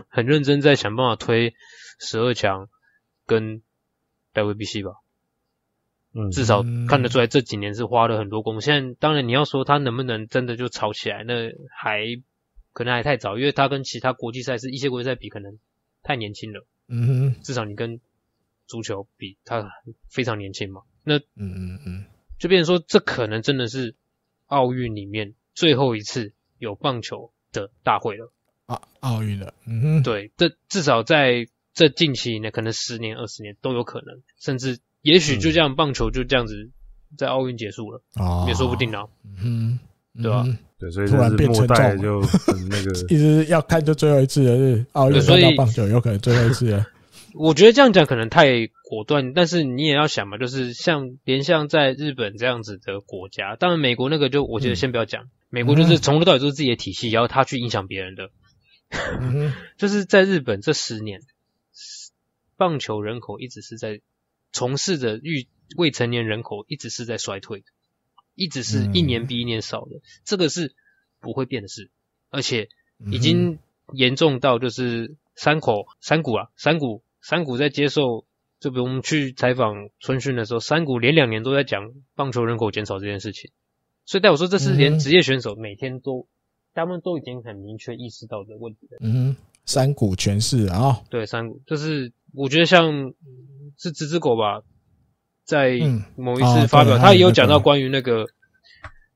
[0.08, 1.52] 很认真在想办法推
[1.98, 2.70] 十二强
[3.32, 3.62] 跟
[4.34, 5.00] WBC 吧。
[6.14, 8.60] 嗯，至少看得出来这几年是花了很多功。
[8.60, 12.04] 现在当然你要说他能不能真的就炒起来，那还
[12.74, 15.58] 可能还太早，因为他跟其他国际赛事一些国际赛比，可能
[16.02, 16.66] 太年轻了。
[16.86, 18.00] 嗯哼，至少你跟
[18.66, 19.72] 足球比，他
[20.10, 20.82] 非常年轻嘛。
[21.02, 22.04] 那嗯嗯嗯，
[22.38, 23.94] 就变成说这可能真的是
[24.46, 28.30] 奥运里面最后一次有棒球的大会了
[28.66, 29.54] 啊，奥运了。
[29.64, 34.78] 嗯哼，对，这至少在这近期呢，可能十年、二十年都有可能，甚至。
[35.02, 36.70] 也许就这样，棒球就这样子
[37.18, 38.00] 在奥运结束了，
[38.46, 39.02] 也说不定啊。
[39.42, 39.80] 嗯，
[40.22, 40.46] 对吧？
[40.78, 42.20] 对，所以突然变沉重，就
[42.70, 46.86] 那个一直要看就最后一次了，是奥运看到棒球有可能最后一次了。
[47.34, 58.30] 我觉得这样讲可能太果断，但是你也要想嘛，就是像连像在日本这样子的国家，当然美国那个就我觉得先不要讲，美国就是从头到尾都是自己的体系，然后他去影响别人的。
[59.78, 61.22] 就是在日本这十年，
[62.62, 64.00] 棒球人口一直是在。
[64.54, 65.46] 从事的育
[65.78, 67.64] 未成年人口一直是在衰退的，
[68.34, 70.74] 一直是一年比一年少的，嗯、这个是
[71.20, 71.88] 不会变的事，
[72.28, 72.68] 而且
[73.10, 73.58] 已经
[73.94, 78.26] 严重到就是山口山谷啊山谷山谷在接受，
[78.60, 83.50] 就比如我们去采访春训的时候，山谷连两年都在讲棒球人口减少这件事情，
[84.04, 86.26] 所以代我说这是连职业选手每天都
[86.74, 88.98] 他们都已经很明确意识到的问题了。
[89.00, 89.34] 嗯，
[89.64, 93.14] 山谷全是啊，对山谷就是我觉得像。
[93.78, 94.60] 是直之狗吧，
[95.44, 95.80] 在
[96.14, 98.26] 某一次发表，他也有讲到关于那个，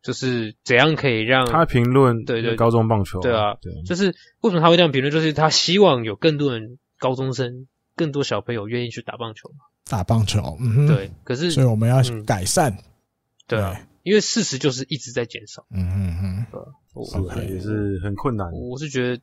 [0.02, 12.76] 就是怎样可以让他评论对对高中棒球，对啊，对，就是为什么他会这样评论，就是他希望有更多人高中生，更多小朋友愿意去打棒球嘛，打棒球，嗯，对，可是所以我们要改善，
[13.46, 19.22] 对啊，因为事实就是一直在减少，嗯嗯嗯，是也是很困难，我是觉得。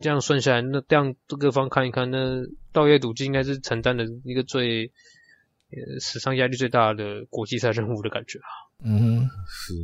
[0.00, 4.86] 这样算下来，那这样各方看一看，那稻叶笃纪应该是承担的一个最
[5.70, 8.48] 呃史上压力最大的国际赛任务的感觉啊。
[8.82, 9.74] 嗯，是，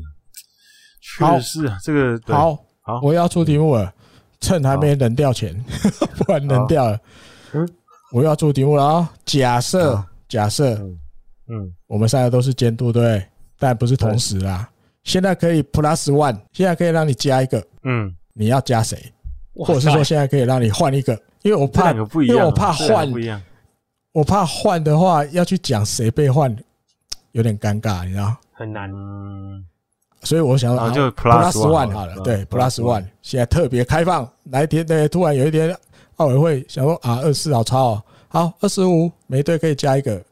[1.02, 3.92] 确实是啊，这个好，好，我要出题目了，
[4.40, 5.54] 趁还没冷掉前，
[6.16, 6.98] 不然冷掉了。
[7.52, 7.68] 嗯，
[8.12, 9.14] 我要出题目了啊！
[9.26, 10.74] 假设，假设，
[11.48, 13.22] 嗯，我们三个都是监督，对，
[13.58, 14.68] 但不是同时啦。
[15.04, 19.12] 现在可以 plus one，现在可以让你加一个，嗯，你要加谁？
[19.64, 21.12] 或者是说现在可以让你换一个，
[21.42, 23.10] 因为我怕，因为我怕换，
[24.12, 26.54] 我怕换的话要去讲谁被换，
[27.32, 28.36] 有点尴尬，你知道？
[28.52, 28.90] 很难，
[30.22, 35.76] 所以我想要就 plus one 好了，对，plus one 现在特别开放，哪一天对，突然有一天
[36.16, 38.02] 奥委会想说啊，二十四好超，哦。
[38.28, 40.22] 好，二十五每队可以加一个，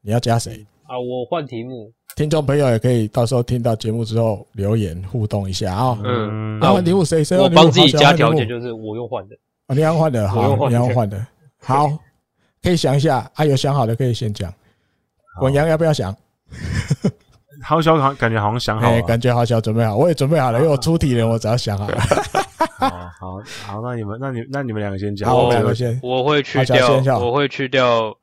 [0.00, 0.66] 你要加谁？
[0.84, 1.92] 啊，我换题目。
[2.16, 5.98] 听众朋友也可以到时候听到节目之后留言互动一下啊。
[6.02, 7.36] 嗯，那换题目谁谁？
[7.36, 9.36] 我帮自己加条件，就是我用换的。
[9.66, 11.26] 啊，你要换的，好，你要换的，
[11.60, 11.90] 好，
[12.62, 14.50] 可以想一下啊，有想好的可以先讲。
[15.38, 16.16] 滚阳要不要想？
[17.62, 22.00] 好小好，感觉好像想好了，感觉好小，准备好，我也准备好了，因为我出题了，我只要想好了。
[22.78, 22.88] 好
[23.20, 28.16] 好好，那你们，那你那你们两个先讲，我们两个先，我会去掉，我会去掉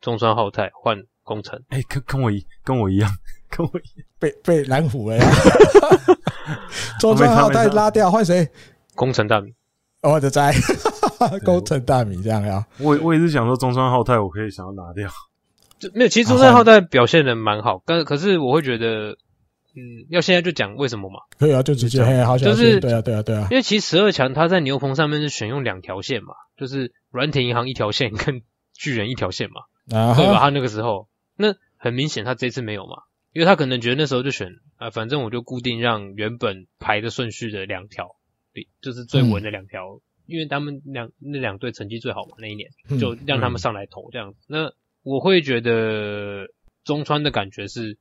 [0.00, 1.60] 中川浩太，换宫城。
[1.68, 3.10] 哎，跟跟我一跟我一样。
[3.50, 5.26] 跟我一被被蓝虎了呀！
[7.00, 8.48] 中川浩太拉掉，换谁？
[8.94, 9.52] 工程大米，
[10.02, 10.54] 我的在
[11.44, 12.64] 工程大米这样呀。
[12.78, 15.08] 我我也是想说中川浩太，我可以想要拿掉。
[15.80, 16.08] 就没有。
[16.08, 19.16] 其实中山浩太表现的蛮好，但可是我会觉得，
[19.74, 21.20] 嗯，要现在就讲为什么嘛？
[21.38, 23.48] 可以啊，就直接嘿，好，就是对啊，对啊，对啊。
[23.50, 28.42] 因为其实十二强他在牛棚上面是选用两条线嘛，就是软体银行一条线跟
[28.74, 29.62] 巨人一条线嘛，
[29.98, 30.38] 啊、对吧？
[30.38, 31.08] 他那个时候，
[31.40, 33.02] 那很明显他这次没有嘛，
[33.32, 38.16] 因为他可能觉得那时候就选啊，反正我就固定让原本排的顺序的两条，
[38.52, 39.96] 对，就是最稳的两条。
[39.96, 42.70] 嗯因为他们两那两队成绩最好嘛，那一年
[43.00, 44.38] 就让他们上来投这样子。
[44.42, 46.46] 嗯、那我会觉得
[46.84, 47.98] 中川的感觉是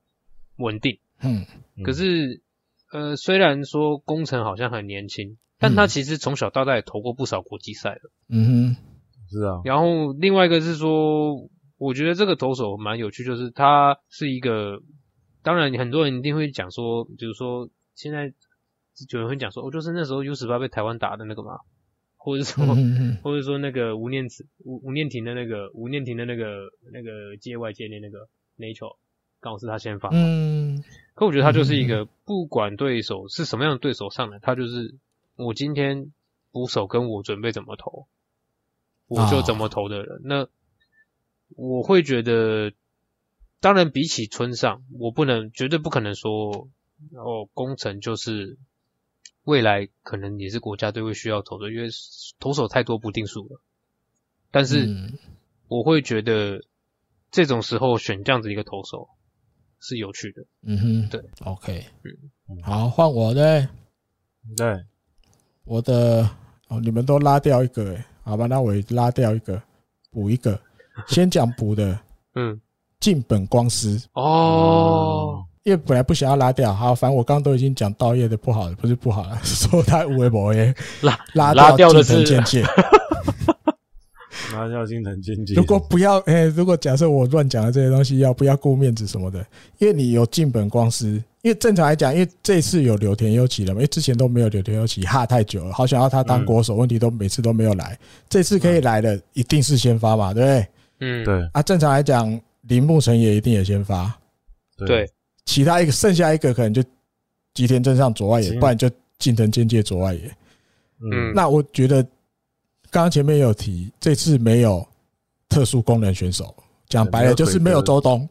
[0.56, 1.48] 稳定，嗯，
[1.84, 2.44] 可是
[2.94, 8.76] 呃，虽然说宫城好像很年轻，但他其实从小到大也投过不少国际赛了，嗯哼，
[9.32, 9.62] 是啊。
[9.66, 14.84] 然后另外一个是说，我觉得这个投手蛮有趣，就是他是一个，
[15.42, 18.32] 当然很多人一定会讲说，比如说现在
[19.10, 21.62] 有人会讲说，哦，就是那时候 U 十八被台湾打的那个嘛。
[22.22, 22.66] 或者说，
[23.24, 28.28] 或者说那个吴念慈、吴吴念庭的那个吴念庭的那个那个界外界内那个
[28.58, 28.98] 那一球，
[29.40, 30.10] 刚好是他先发。
[30.12, 30.84] 嗯，
[31.16, 34.96] 可我觉得他就是一个不管对手是什么样的对手上来，他就是
[35.38, 36.12] 我今天
[36.52, 38.08] 捕手跟我准备怎么投，
[39.08, 40.20] 我就怎么投的人。
[40.26, 40.46] 那
[41.56, 42.74] 我会觉得，
[43.60, 46.70] 当然比起村上，我不能绝对不可能说
[47.14, 48.58] 哦，工程就是。
[49.46, 51.88] 未来可能也是国家队会需要投的，因为
[52.40, 53.62] 投手太多不定数了。
[54.52, 55.12] 但是
[55.68, 56.62] 我会觉得
[57.32, 59.10] 这种时候选这样子一个投手
[59.80, 60.46] 是有趣的。
[60.62, 61.84] 嗯哼，对，OK，
[62.48, 63.68] 嗯，好，换我的，
[64.56, 64.86] 对，
[65.64, 66.30] 我的
[66.68, 69.64] 哦，你们都拉掉一个，诶，好吧，那我也拉掉一个，
[70.12, 70.62] 补一个，
[71.08, 72.00] 先讲补的，
[72.36, 72.60] 嗯，
[73.00, 75.44] 近本光司哦。
[75.64, 82.14] 因为本来不想要拉掉，好，反正我刚刚都已经讲稻叶的不好了，不是不好了， 说他无为博耶拉拉拉掉的是
[84.54, 85.54] 拉掉近藤健介。
[85.54, 89.46] 如果不要，哎，如果假设我乱讲的这些东西，要不要顾面子什么的？
[89.78, 91.08] 因为你有进本光司，
[91.44, 100.68] 因为正常来讲，因为这次有柳田优起了嘛，因为之前都没有柳田优起，哈太久了，好想要他当国手，问题都每次都没有来，这次可以来的，一定是先发嘛，对不对？
[101.00, 101.50] 嗯，对。
[101.54, 104.18] 啊，正常来讲，铃木成也一定也先发，
[104.78, 105.10] 对。
[105.46, 106.84] 其他一个剩下一个可能就
[107.54, 110.22] 吉田正上左外野，不然就近藤健介左外野。
[111.02, 112.04] 嗯，那我觉得
[112.92, 114.88] 刚刚前面也有提，这次没有
[115.48, 116.56] 特殊功能选手，
[116.88, 118.28] 讲白了就是没有周东。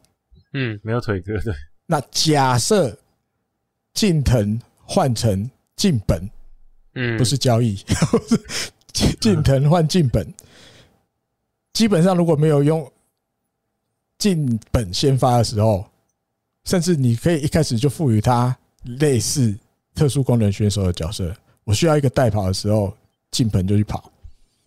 [0.53, 1.53] 嗯， 没有腿哥对。
[1.87, 2.97] 那假设
[3.95, 6.31] 近藤换成近本，
[6.95, 7.83] 嗯，不是交易，
[9.21, 10.27] 近藤换近本，
[11.73, 12.91] 基本上如果没有用
[14.19, 15.85] 进本先发的时候。
[16.65, 19.57] 甚至你可以一开始就赋予他类似
[19.95, 21.35] 特殊功能选手的角色。
[21.65, 22.95] 我需要一个代跑的时候，
[23.31, 24.13] 进本就去跑。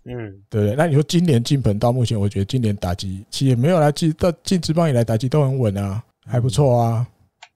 [0.05, 0.15] 嗯，
[0.49, 0.75] 对不对？
[0.75, 7.05] 那你说今年进本到目前，我觉得今年打击其实也没有来，进到进职棒以来打击都很稳啊，还不错啊。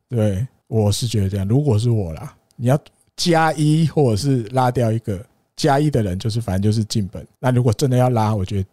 [0.10, 1.48] 对，我是觉得这样。
[1.48, 2.80] 如果是我啦，你要
[3.16, 5.26] 加一或者是拉掉一个
[5.56, 7.26] 加一的人，就是反正就是进本。
[7.40, 8.70] 那如果真的要拉，我觉得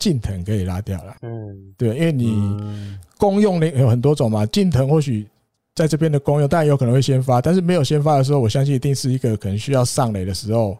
[0.00, 1.14] 近藤可以拉掉了。
[1.22, 2.98] 嗯，对，因为你。
[3.20, 5.26] 功用呢有很多种嘛，近藤或许
[5.74, 10.78] 在这边的功用，当然有可能会先发，但是没有先发的时候，我相信一定是一个可能需要上垒的时候，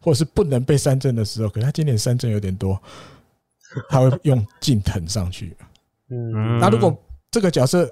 [0.00, 1.48] 或者是不能被三振的时候。
[1.48, 2.76] 可是他今年三振有点多，
[3.88, 5.56] 他会用近藤上去。
[6.10, 6.92] 嗯，那如果
[7.30, 7.88] 这个角色，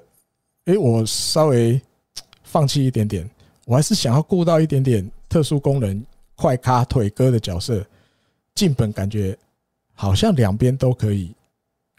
[0.65, 1.81] 诶，我稍微
[2.43, 3.25] 放弃一点点，
[3.63, 6.05] 我还是想要顾到一点点特殊功能、
[6.35, 7.81] 快咖腿哥的角色，
[8.55, 9.37] 近本感觉
[9.95, 11.33] 好像两边都可以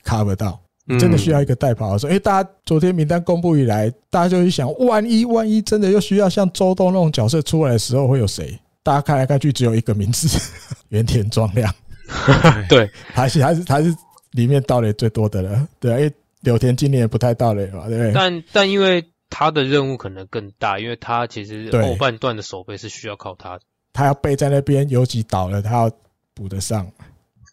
[0.04, 0.60] cover 到。
[1.00, 8.56] 真的需要一个代跑的时候，因为大家昨天名单公布以来，大家就会想，万一万一真的又需要像周东那种角色出来的时候，会有谁？
[8.84, 10.28] 大家看来看去，只有一个名字，
[10.90, 11.74] 原田壮亮。
[12.70, 13.92] 对，还是还是还是
[14.30, 15.66] 里面盗垒最多的了。
[15.80, 18.12] 对，因为柳田今年也不太盗垒嘛，对不对？
[18.12, 23.62] 但但因为他的任务可能更大，因为他其实后半段的守备是需要靠他的。
[23.92, 25.90] 他要背在那边，游击倒了，他要
[26.32, 26.86] 补得上。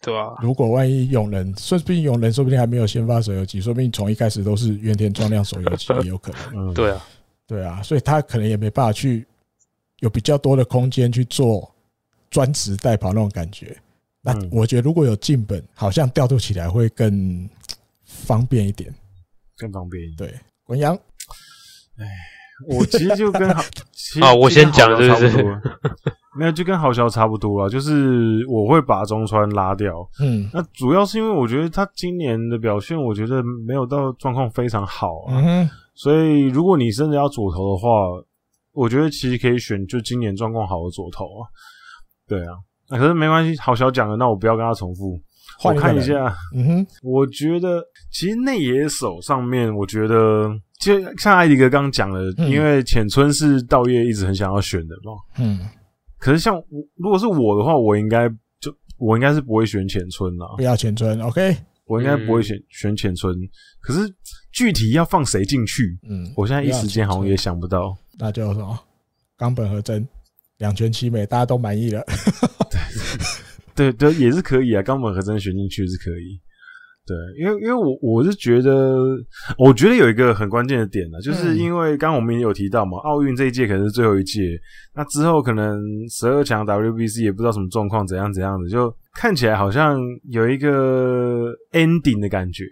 [0.04, 6.70] 对啊，如果万一永人，说不定永人说不定还没有先发手游机，说不定从一开始都是原田壮亮手游机 也有可能。
[6.70, 7.06] 嗯，对啊，
[7.46, 9.26] 对啊，所以他可能也没办法去
[10.00, 11.72] 有比较多的空间去做
[12.30, 13.76] 专职代跑那种感觉。
[14.20, 17.48] 那我觉得如果有进本，好像调度起来会更
[18.04, 18.92] 方便一点，
[19.56, 20.14] 更方便。
[20.16, 20.34] 对，
[20.66, 20.94] 文阳，
[21.96, 22.06] 哎，
[22.68, 23.62] 我其实就跟好
[24.22, 25.44] 啊，我先讲的就是。
[26.36, 29.94] 没有，就跟豪洨差不多了，就是我会把中川拉掉。
[30.20, 35.40] 嗯，那主要是因为我觉得他今年的表现，我觉得没有到状况非常好啊。
[35.40, 37.88] 嗯，所以如果你真的要左投的话，
[38.72, 41.46] 我觉得其实可以选就今年状况好的左投啊。
[42.26, 42.58] 对啊，
[42.90, 45.16] 那可是没关系，豪洨讲了，那我不要跟他重复。
[45.62, 50.48] 我看一下，嗯哼，我觉得其实内野手上面，我觉得
[50.80, 55.60] 就像艾迪哥刚刚讲的，嗯、因为浅村是道业一直很想要选的嘛，嗯，
[56.18, 56.64] 可是像我
[56.96, 58.28] 如果是我的话，我应该
[58.60, 63.34] 就我应该是不会选浅村啦，不要浅村，OK，我应该不会选、嗯、选浅村，
[63.80, 64.00] 可是
[64.52, 68.78] 具体要放谁进去，嗯，我现在一时间好像也想不到，那就什么
[69.36, 70.06] 冈本和真
[70.58, 72.04] 两全其美，大家都满意了。
[73.74, 76.40] 对对对，也是可以啊，冈本和真选进去是可以。
[77.06, 78.96] 对，因为因为我我是觉得，
[79.58, 84.40] 我觉得有一个很关键的点呢，就是因为刚刚我们也有提到嘛，奥运这一届可能是最后一届，
[84.94, 85.78] 那之后可能
[86.08, 89.98] 十二强 WBC 也不知道什么状况，怎样怎样的，就看起来好像
[90.30, 92.64] 有一个 ending 的感觉。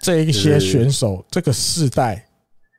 [0.00, 2.26] 这一些选手，这个世代，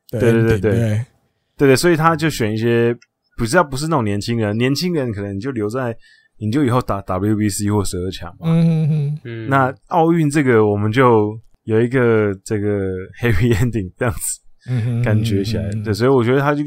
[0.10, 2.98] 对对对对对对对，所以他就选一些
[3.38, 5.96] 比较不是那种年轻人，年轻人可能就留在。
[6.40, 8.48] 你就以后打 WBC 或十二强嘛。
[8.48, 9.50] 嗯嗯嗯。
[9.50, 12.68] 那奥运这个，我们就有一个这个
[13.22, 16.64] happy ending 这样子，嗯感觉起来，对，所以我觉得他就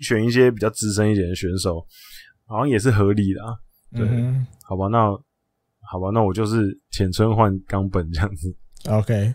[0.00, 1.84] 选一些比较资深一点的选手，
[2.46, 3.54] 好像也是合理的啊。
[3.94, 4.06] 对，
[4.68, 4.98] 好吧，那
[5.88, 8.54] 好吧，那我就是浅村换冈本这样子。
[8.90, 9.32] OK，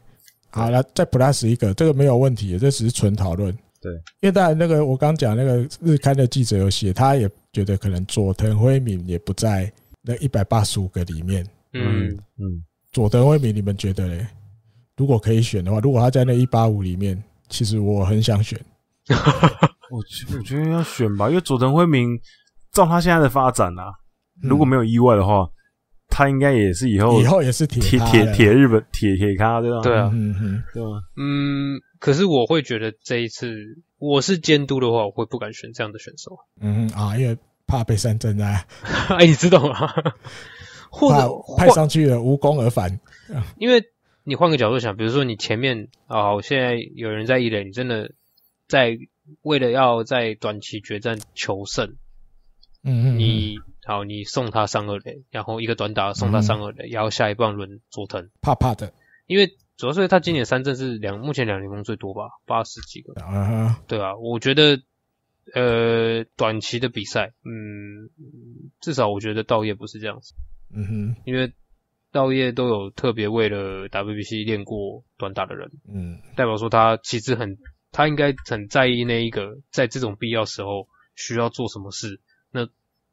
[0.51, 3.51] 好了，再 plus 一个，这个没有问题，这只是纯讨论。
[3.81, 9.71] 对，因为当然那个我刚讲那个日刊的记者有写，他也觉得可能佐藤辉明也不在
[10.01, 11.45] 那一百八十五个里面。
[11.73, 14.25] 嗯嗯，佐藤辉明，你们觉得嘞？
[14.97, 18.59] 如果可以选的话，如果他在那一八五里面，其实我很想选。
[19.89, 19.97] 我
[20.37, 22.09] 我觉得要选吧，因为佐藤辉明
[22.71, 23.91] 照他现在的发展啊，
[24.41, 25.47] 如果没有意外的话，
[26.07, 29.81] 他应该也是以后以后也是铁铁铁铁日本铁铁咖对吧？
[29.81, 31.01] 对啊，嗯哼，对吗？
[31.17, 31.79] 嗯。
[31.99, 33.53] 可是我会觉得这一次
[34.01, 36.39] 我是监督的话，我会不敢选这样的选手。
[36.59, 38.65] 嗯啊，因为怕被三振啊。
[39.15, 39.93] 哎，你知道吗？
[40.89, 42.99] 或者派上去了无功而返。
[43.59, 43.91] 因为
[44.23, 48.11] 你换个角度想，比如说你前面啊，我现在有人在一垒，你真的
[48.67, 48.97] 在
[49.43, 51.95] 为了要在短期决战求胜，
[52.83, 58.91] 嗯嗯，你好，你送他上二垒，然后一个短打送他上二垒，然后下一棒轮佐藤，怕怕的，
[59.27, 59.55] 因为。
[59.81, 63.13] 主要是他今年三振是两，目前两联盟最多吧，八十几个。
[63.15, 63.75] Uh huh.
[63.87, 64.79] 对啊，我觉得，
[65.55, 68.11] 呃，短期的比赛，嗯，
[68.79, 70.35] 至少我觉得道叶不是这样子。
[70.71, 71.15] 嗯哼、uh，huh.
[71.25, 71.51] 因为
[72.11, 76.35] 道叶都有特别为了 WBC 练过短打的人，嗯、uh，huh.
[76.35, 77.57] 代表说他其实很，
[77.91, 82.67] 他应该很在意那一个，在这种必要时候需要做什么事，那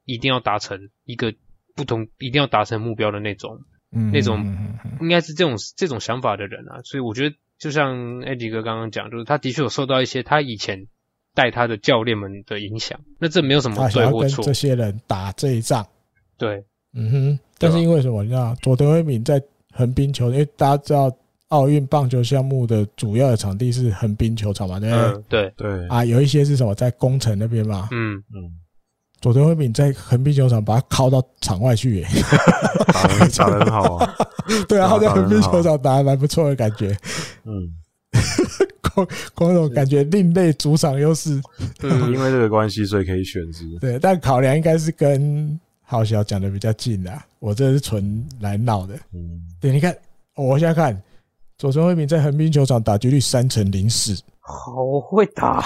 [0.05, 1.35] 一定要达成一个
[1.75, 3.65] 不同，一定要达成目标的那种。
[3.91, 4.45] 嗯，那种
[5.01, 10.87] 应该是这种这种想法的人啊，所以我觉得就像艾迪哥刚刚讲，就是他的确有受到一些他以前
[11.35, 14.45] 带他的教练们的影响，那这没有什么对或错。
[14.45, 15.87] 这些人打这一仗，
[16.37, 17.39] 对，嗯哼。
[17.61, 18.23] 但是因为什么？
[18.23, 19.43] 你知道，佐藤辉敏在
[19.73, 21.11] 横滨球，因为大家知道
[21.49, 25.03] 奥运棒球项目的主要的场地是横滨球场嘛，对不对？
[25.03, 28.53] 嗯、对对啊，有一些是什么在宫城那边嘛，嗯嗯。
[29.19, 32.09] 嗯佐藤辉敏在横滨球场把他拷到场外去，耶，
[33.37, 34.15] 打得很好啊。
[34.69, 36.97] 对啊，他在横滨球场打得蛮不错的感觉。
[37.45, 37.69] 嗯，
[38.95, 41.41] 光光这种感觉另类主场优势。
[41.83, 43.65] 嗯，因为这个关系，所以可以选择。
[43.81, 47.13] 对，但考量应该是跟浩小讲的比较近的。
[47.41, 48.95] 我这是纯来闹的。
[49.13, 49.97] 嗯，对，你看，
[50.37, 50.97] 我现在看
[51.57, 55.65] 佐藤惠敏在横滨球场打局率三成零四，好会打，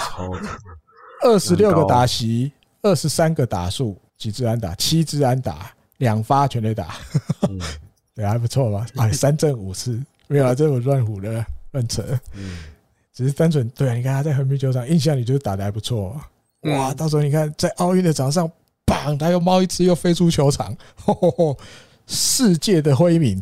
[1.21, 2.51] 二十六个打席。
[2.83, 4.75] 二十三个打数，几支安打？
[4.75, 6.95] 七支安打，两发全垒打，
[7.49, 7.59] 嗯、
[8.13, 8.85] 对，还不错吧？
[8.97, 12.03] 哎，三振五次，没有啊，这我乱唬的，乱扯。
[12.33, 12.59] 嗯，
[13.13, 16.09] 只是单纯对啊，你看他在横滨球场，印象里就是打的还不错。
[16.63, 18.51] 哇，嗯、到时候你看在奥运的场上，
[18.85, 21.57] 砰，他又冒一只又飞出球场，吼吼吼，
[22.05, 23.41] 世界的辉明，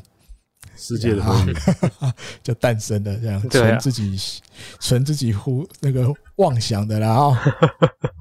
[0.78, 1.56] 世界的辉明
[2.44, 4.20] 就诞生了，这样纯自己
[4.80, 7.08] 纯自己胡那个妄想的啦。
[7.16, 7.38] 哦。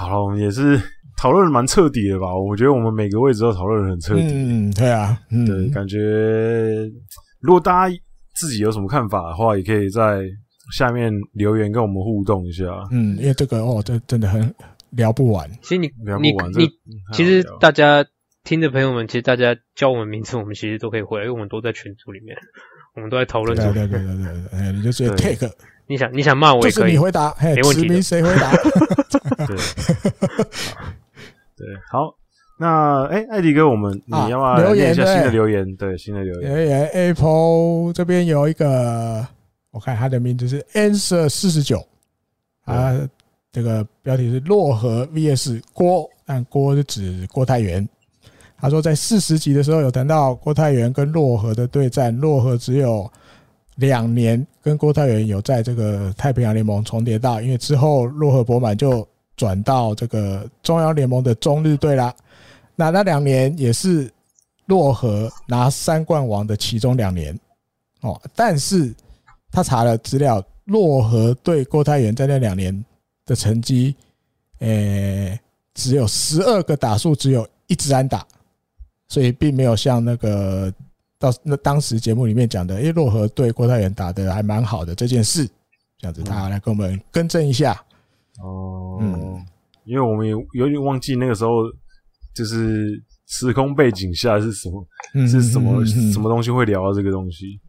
[0.00, 0.80] 好了，我们也是
[1.18, 2.34] 讨论的蛮彻底的吧？
[2.34, 4.22] 我觉得我们每个位置都讨论的很彻底。
[4.22, 6.90] 嗯，对啊，嗯、对，感觉
[7.40, 7.94] 如果大家
[8.34, 10.22] 自己有什么看法的话，也可以在
[10.72, 12.64] 下面留言跟我们互动一下。
[12.90, 14.54] 嗯，因为这个哦，这真的很
[14.92, 15.46] 聊不完。
[15.60, 16.70] 其实你聊不完，你，你
[17.12, 18.02] 其实大家
[18.42, 22.34] 听的朋友们，其实大家叫我们名字，我们其实都可以回来，因为我们都在群组里面，
[22.96, 23.54] 我们都在讨论。
[23.54, 25.46] 对对对对对对，哎，你就直接 take。
[25.90, 28.00] 你想你想骂我也可以，你回答，没问题。
[28.00, 28.52] 谁回答？
[29.44, 29.56] 对，
[31.58, 32.14] 对，好，
[32.56, 35.74] 那哎，艾迪哥，我们你要不要留言一下新的留言？
[35.74, 36.54] 对，新的留言。
[36.54, 39.26] 留言 Apple 这边有一个，
[39.72, 41.84] 我看他的名字是 Answer 四十九，
[42.66, 42.96] 啊，
[43.50, 47.88] 这个标题是洛河 VS 郭，但郭是指郭泰源。
[48.60, 53.10] 他说在四十集的时候有谈到郭泰源跟洛河的对战，洛河只有
[53.80, 62.14] 两年跟郭泰源有在这个太平洋联盟重叠到，因为之后洛河博满就转到这个中央联盟的中日队啦。
[62.76, 64.10] 那那两年也是
[64.66, 67.36] 洛河拿三冠王的其中两年
[68.02, 68.94] 哦，但是
[69.50, 72.84] 他查了资料，洛河对郭泰源在那两年
[73.26, 73.96] 的成绩，
[74.60, 75.38] 诶，
[75.74, 78.26] 只有十二个打数，只有一支安打。
[79.08, 80.72] 所以并没有像那个
[81.20, 85.46] 到那当时节目里面讲的，诶，洛河对郭泰元打得还蛮好的这件事，
[85.98, 87.74] 这样子他来跟我们更正一下。
[88.42, 89.44] 哦，嗯，
[89.84, 91.50] 因为我们有有点忘记那个时候
[92.34, 94.86] 就是时空背景下是什么，
[95.28, 97.60] 是什么什么东西会聊到这个东西。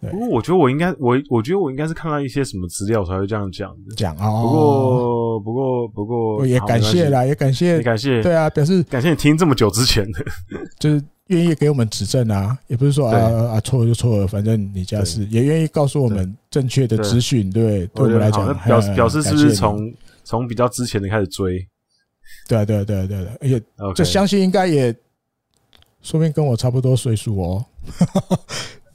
[0.00, 3.94] 不过我觉得我应该我我觉得我应该是看到一些什么资料才会这样讲的。
[3.96, 4.42] 讲哦。
[4.42, 8.22] 不过不过不过也感谢啦，也感谢也感谢。
[8.22, 10.24] 对啊，表示感谢你听这么久之前的，
[10.78, 19.92] 就是愿意给我们指正啊，也不是说啊啊错了就错了，反正你家是也愿意告诉我们正确的资讯，对，对我们来讲表表示是不是从
[20.24, 21.66] 从比较之前的开始追？
[22.48, 23.62] 对啊对啊对啊对啊，而且
[23.94, 24.92] 这相信应该也
[26.02, 27.64] 说不定跟我差不多岁数哦。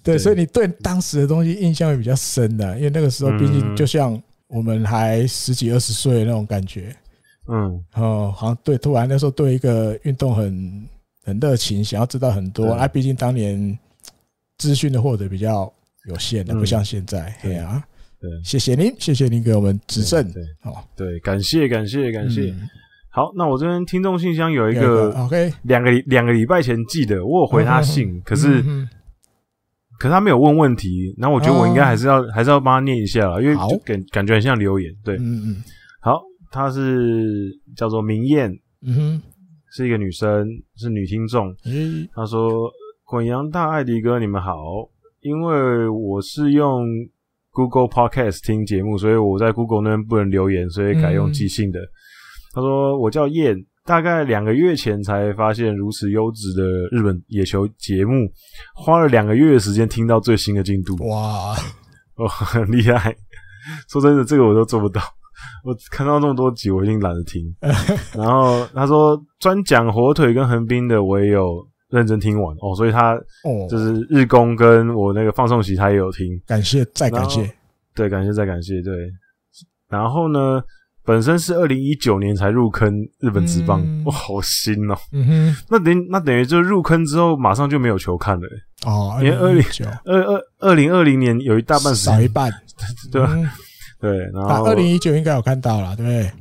[0.04, 6.94] 对，所以你对当时的东西印象会比较深的，因为那个时候毕竟就像我们还十几二十岁那种感觉，
[7.48, 10.88] 嗯，哦，好像对，突然那时候对一个运动很
[11.24, 12.86] 很热情，想要知道很多啊。
[12.86, 13.80] 毕竟当年
[14.58, 15.72] 资讯的获得比较
[16.10, 17.34] 有限的，不像现在。
[17.42, 17.56] 对。
[17.56, 17.82] 啊，
[18.20, 20.30] 对，谢谢您，谢谢您给我们指正。
[20.34, 22.54] 对，好，对，感谢感谢感谢。
[23.10, 28.62] 好，那我这边听众信箱有一个，OK，两个两个礼拜前寄的，我有回他信，可是。
[30.04, 34.94] 可是他没有问问题，然后我觉得我应该还是要、哦、还是要帮他念一下啦，因为就感感觉很像留言。
[35.02, 35.64] 对，嗯嗯。
[36.02, 38.52] 好，他是叫做明艳，
[38.86, 39.22] 嗯哼，
[39.72, 41.56] 是一个女生，是女听众。
[41.66, 42.70] 嗯，他说
[43.08, 44.54] ：“滚阳大艾迪哥，你们好，
[45.22, 46.86] 因为我是用
[47.52, 51.80] Google Podcast 听节目，所以我在 Google 那边不能留言，所以改用寄信的。
[51.80, 51.90] 嗯”
[52.56, 58.30] 他说：“我叫燕。”大概两个月前才发现如此优质的日本野球节目，
[58.74, 60.96] 花了两个月的时间听到最新的进度。
[61.08, 61.54] 哇，
[62.16, 63.14] 哦，很厉害！
[63.90, 65.02] 说真的，这个我都做不到。
[65.66, 67.44] 我看到那么多集，我已经懒得听。
[68.16, 72.74] 然后他说专讲火腿跟横滨的，我也有认真听完哦。
[72.78, 73.14] 所以他
[73.44, 76.28] 哦，就是日工跟我那个放送席，他也有听。
[76.48, 77.54] 感谢，再感谢。
[77.94, 78.82] 对，感谢再感谢。
[78.82, 78.94] 对，
[79.90, 80.64] 然后呢？
[81.06, 85.00] 本身是二零一九年才入坑日本职棒，嗯、哇，好新哦、喔！
[85.12, 89.18] 嗯哼，那等那等于就入坑之后马上就没有球看了、欸、哦。
[89.22, 89.64] 因为二零
[90.06, 92.52] 二二二零二零年有一大半少一半，
[93.12, 93.34] 对吧？
[93.34, 93.50] 嗯、
[94.00, 96.32] 对，然后二零一九应该有看到了，对不对？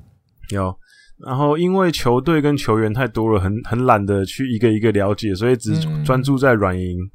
[0.51, 0.75] 有。
[1.19, 5.73] 然后因为球队跟球员太多了，很很懒得去一个一个了解，所以只
[6.05, 6.99] 专注在软银。
[6.99, 7.11] 嗯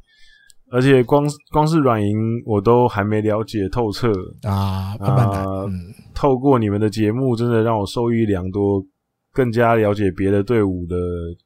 [0.69, 2.15] 而且光光是软银
[2.45, 4.11] 我都还没了解透彻
[4.43, 4.95] 啊！
[4.99, 5.65] 啊，
[6.13, 8.83] 透过你们的节目，真的让我受益良多，
[9.33, 10.95] 更加了解别的队伍的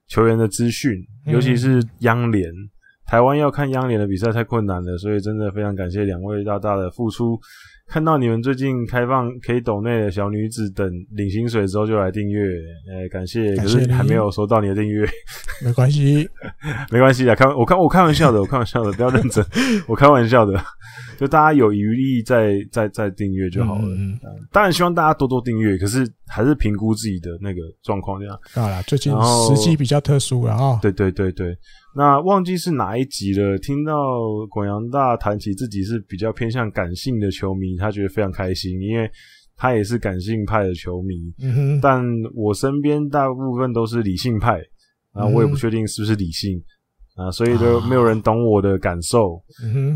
[0.08, 0.92] 球员的资讯，
[1.28, 2.52] 尤其是央联。
[3.06, 7.38] 台湾要看央联的比赛太困难了，所以真的非常感谢两位大大的付出。
[7.92, 12.42] 看到你们最近开放可以抖内的小女子等领薪水之后就来订阅，
[12.90, 15.06] 哎，感谢，可是还没有收到你的订阅，
[15.62, 16.26] 没关系，
[16.90, 19.46] 没关系啊，开我开我开玩笑的，我开玩笑的，不要认真，
[19.88, 20.54] 我开玩笑的，
[21.20, 23.82] 就大家有余力再再再订阅就好了。
[23.84, 24.18] 嗯，
[24.54, 28.40] 当然希望大家多多订阅，可是还是评估自己的那个状况这样。
[28.54, 30.80] 好了，最近时机比较特殊了啊。
[30.82, 31.54] 对对对对。
[31.96, 33.58] 那忘记是哪一集了。
[33.58, 33.94] 听到
[34.50, 39.10] 广阳大谈起自己是比较偏向感性的球迷，他觉得非常开心，因为
[39.58, 41.16] 他也是感性派的球迷。
[41.44, 41.80] 嗯。
[41.82, 42.04] 但
[42.34, 44.60] 我身边大部分都是理性派，
[45.14, 46.62] 啊，我也不确定是不是理性
[47.16, 49.44] 啊，所以都没有人懂我的感受。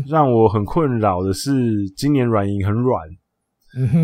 [0.06, 1.52] 让我很困扰的是，
[1.96, 3.02] 今年软银很软。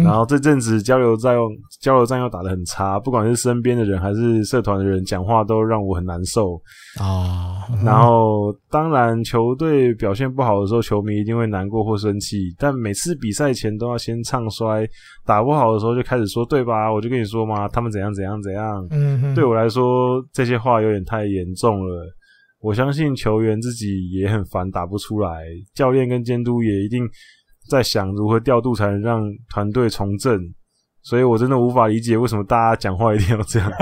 [0.05, 1.49] 然后这阵子交流战又
[1.81, 6.61] 交流战又打得很差，不管是身边的人还是社团的人，讲话都让我很难受
[7.01, 7.65] 啊。
[7.83, 14.87] 然后当然球队表现不好的时候，球迷一定会难过或生气，但每次比赛前都要先唱衰，
[15.25, 16.93] 打不好的时候就开始说，对吧？
[16.93, 18.87] 我就跟你说嘛，他们怎样怎样怎样。
[18.91, 22.07] 嗯，对我来说这些话有点太严重了。
[22.61, 25.45] 我相信球员自己也很烦，打不出来，
[25.75, 27.09] 教练跟监督也一定。
[27.73, 30.39] 在想如何调度才能让团队重振，
[31.03, 33.73] 所以我真的无法理解为什么大家讲话一定要这样。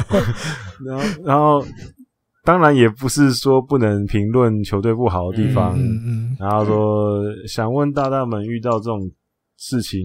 [0.86, 1.62] 然后，然后，
[2.44, 5.78] 当然也不是说不能评论球队不好的地方。
[5.78, 6.36] 嗯嗯。
[6.38, 8.98] 然后说，想问大大们，遇到这种
[9.58, 10.00] 事情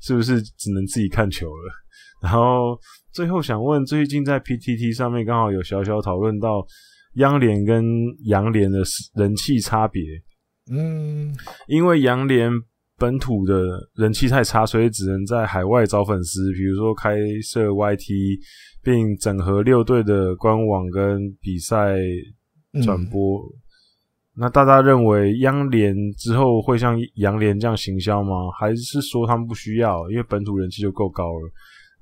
[0.00, 1.72] 是不是只能自己看球了？
[2.24, 2.78] 然后
[3.12, 6.66] 最后想问，最近在 PTT 上面刚好有小小讨论到。
[7.16, 7.82] 央联跟
[8.26, 8.80] 洋联的
[9.14, 10.02] 人气差别。
[10.70, 11.34] 嗯，
[11.68, 12.50] 因为洋联
[12.98, 13.54] 本土的
[13.94, 18.38] 人气太差，所以只能在海外找粉丝，比如说开设 YT，
[18.82, 21.96] 并整合六队的官网跟比赛
[22.82, 23.40] 转播。
[23.40, 23.62] 嗯
[24.38, 28.50] 那大家认为央联之后会像洋联这样行销吗？
[28.60, 31.50] 还是说他们不需要，因为本土人气就够高了？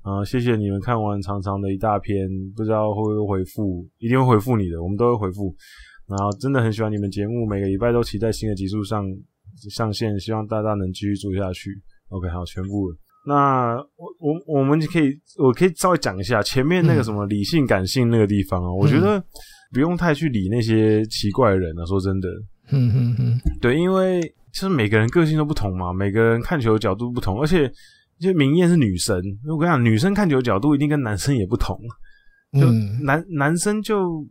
[0.01, 5.55] 啊，谢谢你们看完长长的一大篇，不知道会不会回复，一定会回复你的，我们都会回复。
[6.07, 9.05] 然后真的很喜欢你们节目，每个礼拜都期待新的集数上
[9.69, 11.71] 上线，希望大家能继续做下去。
[12.09, 12.97] OK，好，全部了。
[13.27, 19.23] 那我我我们可以，我可以稍微讲一下前面那个什么理性感性那个地方啊，嗯、我觉得。
[19.73, 22.29] 不用太去理那些奇怪的人啊，说真的，
[22.71, 24.21] 嗯嗯嗯，对，因为
[24.53, 27.69] 就是每个人个性都不同嘛，每个人看球的角度不同，而且
[28.17, 29.17] 就明艳是女生，
[29.49, 31.77] 我跟你讲，女生看球的角度一定跟男生也不同，
[32.53, 32.71] 就
[33.03, 34.25] 男、嗯、男生就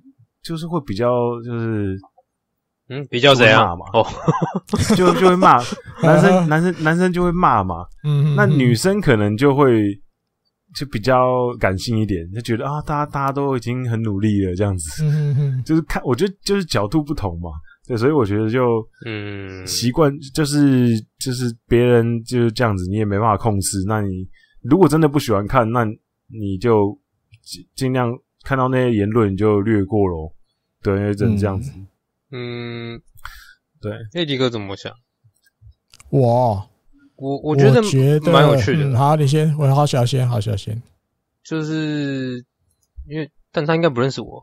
[0.45, 1.09] 就是会比较
[1.43, 1.97] 就是
[2.89, 3.77] 嗯比较怎样？
[3.79, 4.07] 嘛，哦，
[4.97, 5.59] 就就会骂。
[6.03, 9.99] 男生男生男生就会骂嘛，嗯，那女生可能就会。
[10.77, 17.51] 就比较感性一点，就觉得啊，大家大家都已经很努力了，这样子，嗯、哼就是看，我觉得就是角度不同嘛，
[17.87, 20.89] 对，所以我觉得就嗯，习惯就是
[21.21, 23.85] 就是别人就是这样子，你也没办法控制。
[23.87, 24.27] 那你
[24.65, 26.99] 如果真的不喜欢看，那你就
[27.45, 28.11] 尽尽量
[28.45, 30.33] 看到那些言论你就略过咯，
[30.83, 31.73] 对，因为真的这样子，
[32.31, 33.03] 嗯，
[33.81, 34.95] 对，那迪哥怎么想？
[36.11, 36.71] 我。
[37.17, 37.81] 我我觉得
[38.33, 38.87] 蛮有趣的。
[38.87, 40.83] 嗯、好，你先，我好小心，好小心。
[41.45, 42.45] 就是
[43.09, 44.43] 因为，但他应该不认识我，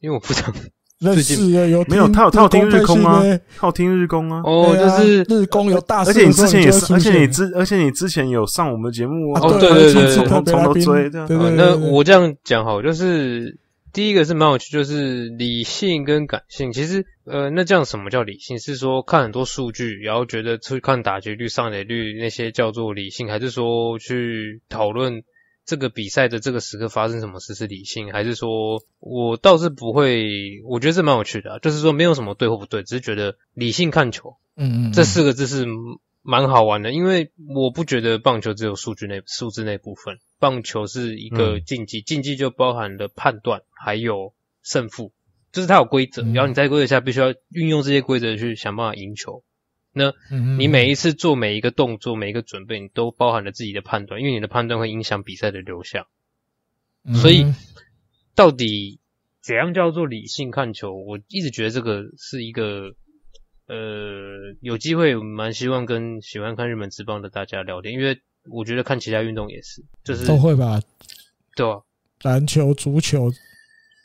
[0.00, 0.52] 因为我不常
[0.98, 1.68] 认识的。
[1.68, 2.08] 有没有？
[2.08, 3.22] 他有他有听日空啊，
[3.56, 4.42] 他有听日空啊。
[4.44, 11.50] 哦，就是日空有大，而且你之前也是，而且你之而且你之前有上我们节目哦，对对对，从从头追，对对对。
[11.56, 13.58] 那我这样讲好，就是。
[13.92, 16.70] 第一个是蛮有趣，就是理性跟感性。
[16.74, 18.58] 其实，呃，那这样什么叫理性？
[18.58, 25.22] 是说看很多数据，然后觉得去看打击率、上垒率那些叫做理性，还是说去讨论
[25.66, 28.12] 这个比赛的这个时刻发生什么事是理性？
[28.12, 35.66] 还是说我倒是不会，我觉得这蛮有趣的啊，就是说没有什么对或不对，只是觉得理性看球，嗯嗯，这四个字是
[36.22, 40.18] 蛮好玩的，因为我不觉得棒球只有数据那数字那部分。
[40.38, 45.12] 棒球是一个竞技，竞技就包含了判断，还有胜负，
[45.50, 49.42] 就是它有规则，然后你在规则下必须要运用这些规则去想办法赢球。
[49.96, 50.12] 那
[50.58, 56.06] 你每一次做每一个动作、每一个准备，你都包含了自己的判断，因为你的判断会影响比赛的流向。
[57.14, 57.46] 所以，
[58.34, 59.00] 到底
[59.40, 60.94] 怎样叫做理性看球？
[60.94, 62.94] 我一直觉得这个是一个，
[63.66, 68.20] 呃，有机会蛮希望跟喜欢看日本职棒的大家聊天，因为。
[68.48, 70.80] 我觉得看其他运动也是，就是都会吧，
[71.56, 71.82] 对啊，
[72.22, 73.28] 篮球、足球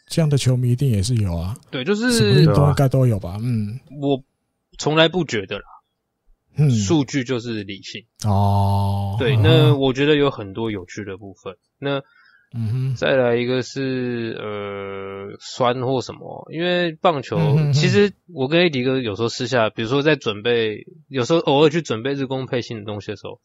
[0.07, 1.55] 这样的球迷一定也是有啊。
[1.69, 3.37] 对，就是什么运动应该都有吧。
[3.39, 4.19] 嗯，我
[4.79, 5.65] 从来不觉得啦。
[6.55, 8.05] 嗯，数据就是理性。
[8.25, 9.15] 哦。
[9.19, 11.55] 对，那我觉得有很多有趣的部分。
[11.79, 12.01] 那
[12.53, 17.37] 嗯哼，再来一个是呃酸或什么，因为棒球
[17.73, 23.39] 其实我跟 AD 哥有时候私下，比如说在准备，有时候偶尔去准备日工配信的东西的时候。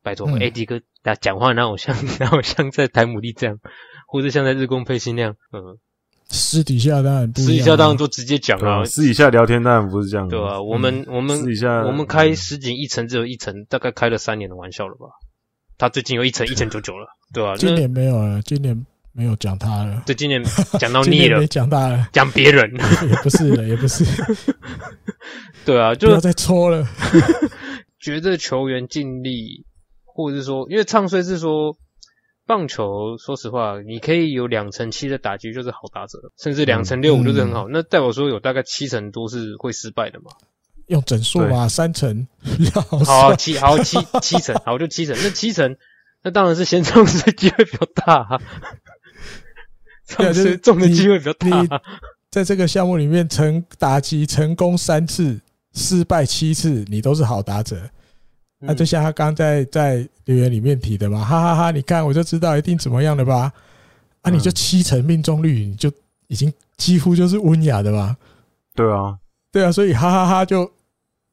[0.00, 3.58] 拜托，AD 哥，他讲话哪有像 哪有像在台姆利这样，
[4.06, 5.76] 或者像在日工配信那样，嗯，
[6.30, 15.06] 私底下当然不，私底下当然都直接讲啊，私底下聊天当然不是这样，对啊，我们我们私底下我们开实景一层只有一层，大概开了三年的玩笑了吧？
[15.78, 17.54] 他最近有一层一层九九了，对啊？
[17.56, 20.42] 今年没有了，今年没有讲他了，对，今年
[20.78, 22.70] 讲到腻了，讲他了，讲别人。
[23.08, 24.04] 也不是了，也不是，
[25.64, 26.86] 对啊，就不要再戳了，
[28.00, 29.64] 觉得球员尽力。
[30.20, 31.76] 或者是说，因为唱衰是说，
[32.48, 37.68] 棒球，说实话，你可以有两成七的打击就是好打者，甚至两成六五就是很好。
[37.68, 40.30] 嗯、那代表说有大概七成多是会失败的嘛？
[40.86, 42.26] 用整数吧，对三 成。
[43.04, 45.14] 好，七好七七成，好就七成。
[45.22, 45.76] 那七成，
[46.22, 48.40] 那当然是先中的机会比较大，啊，
[50.06, 51.82] 唱衰中的机会比较大，啊。
[52.30, 55.38] 在这个项目里面，成打击成功三次，
[55.74, 57.76] 失败七次，你都是好打者。
[58.60, 61.70] 那、啊、就像他刚在在留言里面提的嘛，哈哈哈！
[61.70, 63.52] 你看我就知道一定怎么样的吧？
[64.22, 65.90] 啊，你就七成命中率，你就
[66.26, 68.16] 已经几乎就是温雅的吧？
[68.74, 69.16] 对啊，
[69.52, 70.68] 对啊，所以哈哈哈就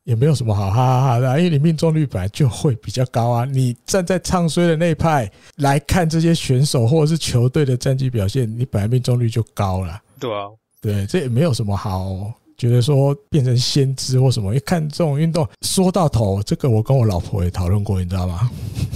[0.03, 3.43] 也没有什么好哈哈哈的，因为你命中率本来就会比较高啊。
[3.43, 9.99] 你站在唱衰的那一派来看这些选手或者是球队的战绩表现，你本来命中率就高了。
[10.19, 10.45] 对啊，
[10.79, 12.31] 对，这也没有什么好。
[12.57, 18.49] 觉得说变成先知或什么，一看这种运动，说到头，这个我跟我老婆也讨论过，你知道吗？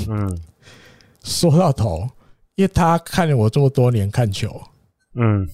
[0.08, 0.40] 嗯，
[1.24, 2.08] 说到头，
[2.56, 4.62] 因为他看了我这么多年看球，
[5.16, 5.48] 嗯，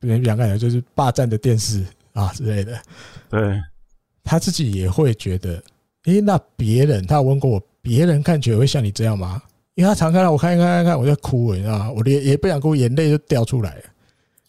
[0.00, 2.78] 别人讲感觉就是霸占的电视啊之类的。
[3.30, 3.60] 对，
[4.24, 5.62] 他自己也会觉得，
[6.04, 9.40] 诶，那别人他有问过我，别人看球也会像你这样吗？
[9.74, 11.90] 因为他常看到我看一看看看，我在哭，你知道吗？
[11.92, 13.82] 我连也不想哭，眼泪就掉出来了。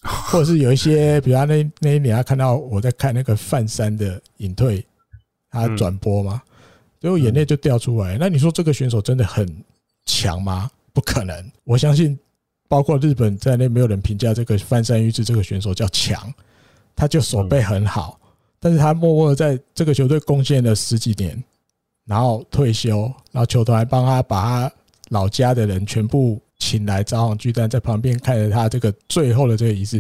[0.32, 4.86] 或者是有一些，比如他那那一年，他看到我在看那个范山的隐退，
[5.52, 6.42] 他转播嘛，
[7.02, 8.18] 最后眼泪就掉出来。
[8.18, 9.46] 那你说这个选手真的很
[10.06, 10.72] 强吗？
[10.94, 11.52] 不可能。
[11.66, 12.18] 我相信，
[12.70, 16.34] 包括日本在内，没有人评价这个范山裕志这个选手叫强。
[16.96, 18.20] 他就手背很好，
[18.60, 21.44] 但是他默默的在这个球队贡献了十几年，
[22.06, 24.72] 然后退休，然后球团还帮他把他
[25.10, 26.42] 老家的人全部。
[26.60, 30.00] 请来札幌巨蛋，在旁边看着他这个最后的这个仪式。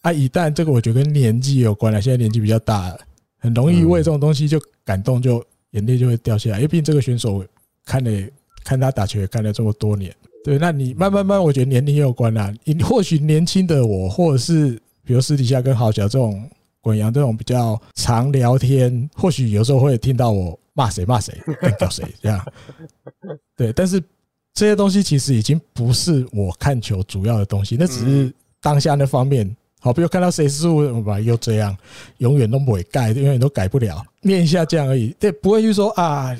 [0.00, 2.98] 啊，一旦这个我觉得跟年纪有关了，现在年纪比较大了，
[3.38, 6.56] 很容易为这种东西就感动，就眼泪就会掉下来。
[6.56, 7.42] 因为毕竟这个选手
[7.86, 8.10] 看了
[8.64, 10.14] 看他打球也看了这么多年，
[10.44, 12.52] 对，那你慢慢慢，我觉得年龄也有关啦。
[12.64, 22.44] 你或许年轻的我，或者是比如私底下跟豪小这种滚阳这种比较常聊天，或许有时候会听到我骂谁骂谁，干掉谁这样。
[23.56, 24.02] 对，但是。
[24.54, 29.54] 这些东西其实已经不是我看球主要的东西，那只是当下那方面。
[29.80, 31.76] 好，比如看到谁失误吧，又这样，
[32.18, 35.14] 永远都不会改，永远都改不了，念一下这样而已。
[35.20, 36.34] 对，不会去说啊，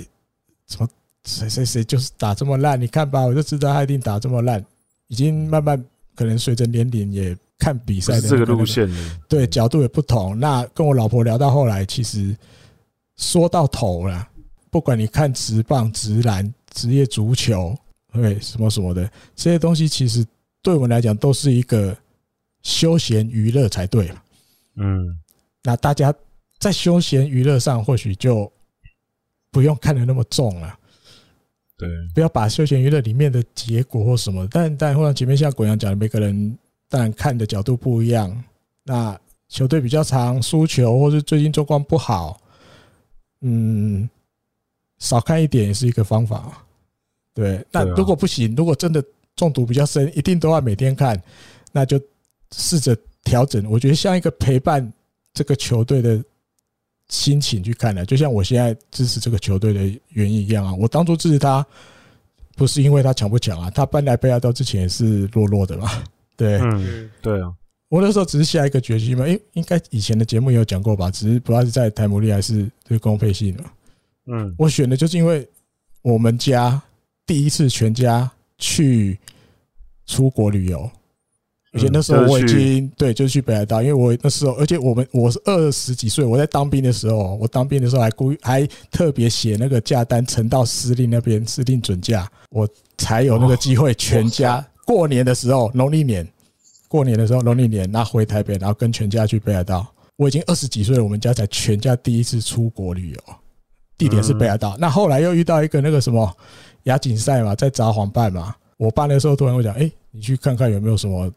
[0.67, 0.89] 什么
[1.27, 4.65] 谁谁谁就是打这么烂，你看吧，我就知道他一定打这么烂。
[5.09, 5.85] 已经慢慢
[6.15, 8.89] 可能随着年龄也看比赛的这个路线，
[9.29, 10.39] 对角度也不同。
[10.39, 12.35] 那跟我老婆聊到后来，其实
[13.17, 14.27] 说到头了，
[14.71, 17.77] 不管你看直棒、直篮、职业足球。
[18.15, 20.25] 对，什么什么的这些东西，其实
[20.63, 21.95] 对我们来讲都是一个
[22.63, 24.11] 休闲娱乐才对。
[24.77, 25.19] 嗯，
[25.63, 26.15] 那大家
[26.59, 28.51] 在休闲娱乐上，或许就
[29.51, 30.79] 不用看得那么重了。
[31.77, 36.57] 对，不要把休闲娱乐里面的结果或什么，但但或者前面像滚阳讲的，每个人
[36.89, 38.45] 当然看的角度不一样。
[38.85, 39.19] 那
[39.49, 42.41] 球队比较长输球，或是最近状况不好，
[43.41, 44.09] 嗯，
[44.99, 46.65] 少看一点也是一个方法。
[47.35, 49.05] 对，那如果不行，如果真的
[49.35, 51.21] 中毒比较深，一定都要每天看，
[51.73, 52.01] 那就
[52.53, 53.69] 试着调整。
[53.69, 54.93] 我觉得像一个陪伴
[55.33, 56.23] 这个球队的
[57.09, 60.73] 心情去看的，就像我现在支持这个球队的原因一样啊。
[60.75, 61.67] 我当初支持他，
[62.55, 65.91] 不是因为他强不强啊，他搬来北海道之前也是弱弱的嘛。
[66.39, 67.53] 对，嗯，对啊。
[67.89, 73.65] 我那时候只是下一个决心嘛，因为应该以前的节目也有讲过吧，只是不知道是在台姆利还是对公配信的。
[74.27, 75.45] 嗯，我选的就是因为
[76.01, 76.81] 我们家。
[77.27, 79.19] 第一次全家去
[80.07, 80.91] 出国旅游，
[81.73, 96.29] 而且那时候我已经对，就是去北海道，因为我那时候，而且我们我是二十几岁，我在当兵的时候，我当兵的时候还故意还特别写那个假单呈到司令那边，司令准假，我才有那个机会全家过年的时候，农历年
[96.89, 99.87] 过年的时候，农历年那回台北，然后跟全家去北海道。
[100.17, 103.35] 我已经二十几岁了，我们家才全家第一次出国旅游，
[103.99, 104.77] 地点是北海道。
[104.79, 106.37] 那后来又遇到一个那个什么。
[106.85, 108.55] 亚锦赛嘛，在札幌办嘛。
[108.77, 111.31] 我爸那时候突然会讲：“哎，你去看看有没有什么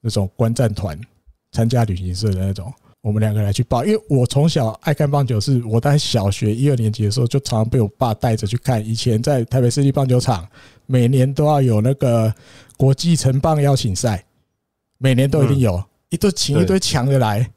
[0.00, 0.98] 那种观战团
[1.52, 2.72] 参加旅行社的那种。”
[3.02, 8.84] 我们两个来去报，因为我从小爱看棒球，是我在小学一二年级的时候就常常被我爸带着去看。
[8.86, 10.46] 以前在台北市立棒球场，
[10.84, 12.30] 每年都要有那个
[12.76, 14.22] 国际城棒邀请赛，
[14.98, 17.50] 每年都一定有，一堆请一堆强的来。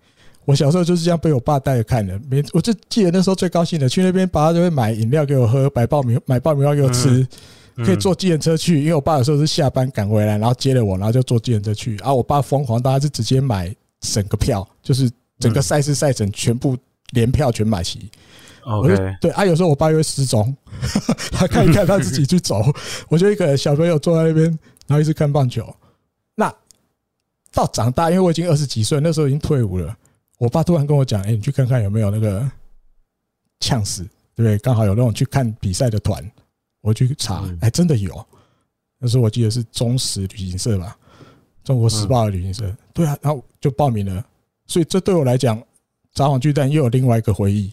[0.45, 7.25] 我小时候就是这样被我爸带着看的，每我就记得那时候最高兴的，去那边爸爸就会买饮料给我喝，买爆米买爆米花给我吃，
[7.77, 11.97] 可以坐计程车去，因为我爸有时候是下班赶回来，然后接了我，然后就坐计程车去。
[11.99, 16.77] 啊，我爸疯狂，他是直接买整个票，就是整个赛事赛程全部
[17.11, 18.09] 连票全买齐。
[18.65, 20.55] 我就对啊，有时候我爸又会失踪，
[21.31, 22.61] 他看一看他自己去走，
[23.09, 24.45] 我就一个小朋友坐在那边，
[24.87, 25.67] 然后一直看棒球。
[26.35, 26.53] 那
[27.51, 29.95] 到长大，因为我已经二十几岁，那时候已经退伍了。
[30.39, 32.49] 我爸突然跟我讲：“哎，你去看看有没有那个
[33.59, 34.03] 呛死，
[34.35, 34.57] 对不对？
[34.57, 36.29] 刚好有那种去看比赛的团，
[36.81, 38.25] 我去查，哎，真的有。
[38.99, 40.97] 那时候我记得是中时旅行社吧，
[41.63, 42.75] 中国时报的旅行社。
[42.93, 44.25] 对啊，然后就报名了。
[44.65, 45.61] 所以这对我来讲，
[46.13, 47.71] 札幌巨蛋又有另外一个回忆，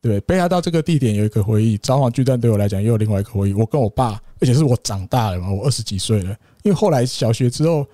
[0.00, 3.52] 对，北海道这个地点有一个回忆，札幌巨蛋对我来讲又有另外一个回忆。
[3.52, 6.30] 我跟我爸，而且是我长大了嘛，我二十几岁了。
[6.62, 7.86] 因为后来小学之后，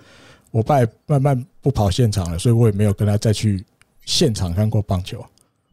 [0.51, 3.63] 我爸也慢慢不跑现场了，所以我也没有跟他再去。”
[4.05, 5.23] 现场看过棒球，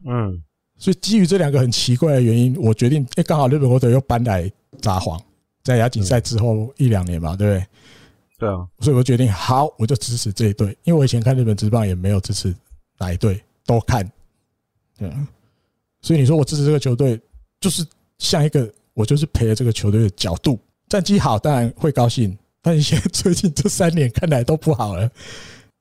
[0.05, 0.43] 嗯，
[0.77, 5.19] 所以基于这两个很奇怪的原因，我决定，哎，刚好日本国队又搬来札幌，
[5.63, 7.67] 在亚锦赛之后一两年嘛，对不对？
[8.39, 12.53] 对啊，所以我决定，好，我就支持这一队，因为我以前看日本职棒也没有支持
[12.97, 14.11] 哪一队，都看，
[14.97, 15.27] 对啊，
[16.01, 17.19] 所以你说我支持这个球队，
[17.61, 17.85] 就是
[18.17, 25.09] 像一个我就是陪着这个球队的角度，战绩好当然会高兴，但是现在最近这三年看来都不好了。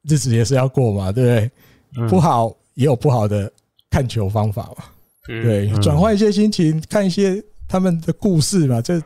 [0.03, 1.51] 日子也是要过嘛，对不对？
[1.97, 3.53] 嗯、不好也有不好的
[3.91, 4.85] 看球方法嘛，
[5.29, 8.81] 嗯、对，转换一些心情，看一些他们的故事嘛。
[8.81, 9.03] 这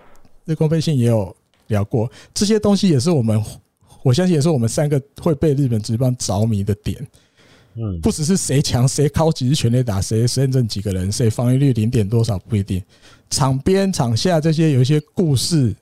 [0.46, 1.34] 这公费信也有
[1.66, 3.44] 聊过，这些东西也是我们，
[4.02, 7.04] 我相信也是我们三个会被日本职棒着迷的点。
[7.78, 12.82] 嗯，不只是谁强谁靠几支全垒打，谁深圳几个人，谁防御率零点多少不一定，
[13.28, 15.74] 场边场下这些有一些故事，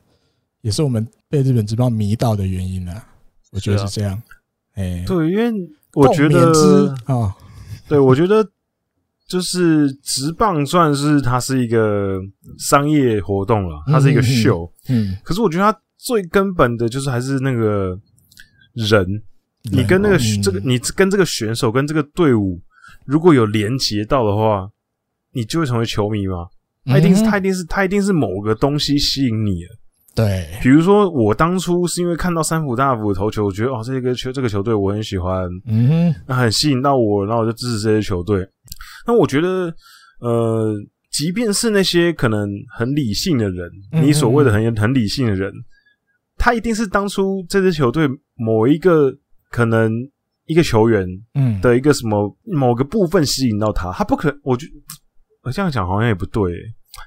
[0.62, 3.07] 也是我们被日本职棒迷到的原因啊。
[3.52, 4.20] 我觉得是这样。
[4.74, 5.52] 哎，对，因为
[5.94, 7.34] 我觉得啊，
[7.89, 8.47] 对，我觉得
[9.28, 12.18] 就是直棒算是它是一个
[12.58, 14.70] 商业活动了，它是一个秀。
[14.89, 17.98] 嗯，可是我觉得它最根本的就是还是那个
[18.74, 19.06] 人。
[19.73, 22.60] 你跟那个这个，你跟这个选手跟这个队伍，
[23.06, 24.68] 如果有连接到的话，
[25.32, 26.47] 你就会成为球迷吗？
[26.84, 29.70] 他一定是，他一定是，他一定是某个东西吸引你了。
[30.15, 38.47] 对，比如说我当初是因为看到三浦大辅的投球，我觉得哦，这个球这个球队我很喜欢，嗯哼，那很吸引到我，然后我就支持这些球队。
[39.07, 39.75] 那我觉得，
[40.20, 40.75] 呃，
[41.10, 43.70] 即便是那些可能很理性的人，
[44.02, 45.52] 你所谓的很很理性的人，
[46.36, 49.12] 他一定是当初这支球队某一个。
[49.51, 49.89] 可能
[50.47, 54.41] 一个球员，嗯，的一个什么某个部分吸引到他，他不可能。
[54.43, 54.67] 我觉
[55.44, 56.43] 我这样讲好像也不对，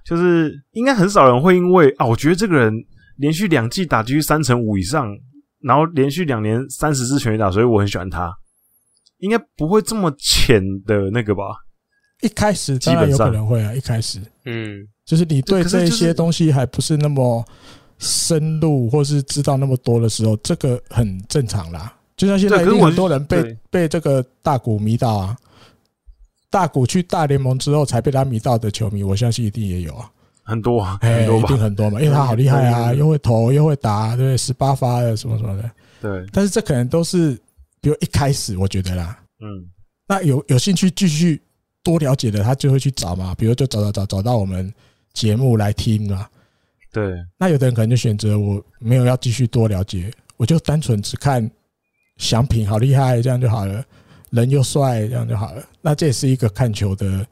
[0.06, 2.74] 就是应该很少人会因为啊，我觉得这个人
[3.18, 5.16] 连续两季打击率三成五以上，
[5.62, 8.34] 然后连续两年三十支全垒打，所以我很喜欢他。
[9.20, 11.44] 应该不会这么浅的那个吧？
[12.22, 17.44] 一开始当然有可能会啊，一开始，嗯，就是你对这些东西还不是那么
[18.00, 21.96] 深入，或是知道那么多的时候，这个很正常啦。
[22.16, 25.38] 就像现在，有很多人被被这个大谷迷到啊，
[26.50, 30.12] 大谷去大联盟之后才被他迷到的球迷，我相信一定也有啊，
[30.48, 36.26] 很多啊，哎，一定很多嘛，因为他好厉害啊，又会投又会打，对，十八发的什么什么的，对。
[36.34, 37.38] 但是这可能都是，
[37.82, 39.70] 比如一开始我觉得啦，嗯，
[40.08, 41.40] 那有有兴趣继续
[41.84, 44.74] 多了解的，他就会去找嘛，比如就找找找找到我们
[45.14, 46.26] 节目来听嘛，
[46.92, 47.14] 对。
[47.38, 51.48] 那有的人可能就选择我没有要继续多了解，我就单纯只看。
[52.20, 53.86] 奖品好厉害，这样就好了。
[54.32, 55.64] 人又帅，这样就好了。
[55.82, 57.24] 那这也是一个看球的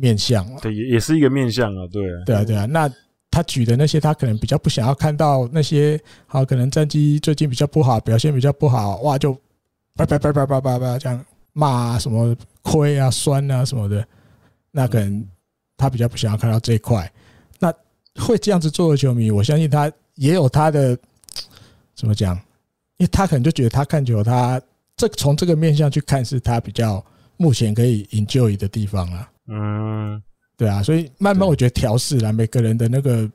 [0.00, 1.86] 面向，对，也也是一个面向啊。
[1.92, 2.66] 对啊，对啊，对啊。
[2.66, 2.90] 那
[3.30, 9.32] 他举的那些，他可能比较不想要看到那些，好，可能战绩最近比较不好，表现比较不好，哇，就
[9.94, 14.04] 叭叭叭叭叭叭叭这样骂什么亏啊、酸啊什么的。
[14.72, 15.24] 那可能
[15.76, 17.10] 他比较不想要看到这一块。
[17.58, 17.72] 那
[18.16, 20.98] 会这样子做的球迷，我相信他也有他的
[21.94, 22.34] 怎么讲？
[22.96, 24.60] 因为他可能就觉得他看球，他
[24.96, 27.04] 这从这个面向去看，是他比较
[27.36, 29.30] 目前可以 enjoy 的地方啊。
[29.50, 30.22] 嗯，
[30.56, 33.28] 对啊，所以慢慢我觉得调试了，每个人的那个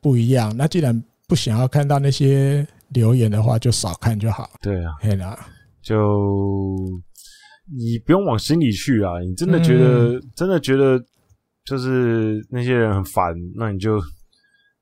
[0.00, 0.54] 不一样。
[0.56, 4.48] 那既然不想要看到那些留言的话，就少看就好。
[4.62, 5.38] 对啊，对啊，
[5.82, 5.96] 就
[7.76, 9.18] 你不用往心里去啊。
[9.20, 11.02] 你真的觉得，真的觉得
[11.64, 14.00] 就是那些人很烦，那你就。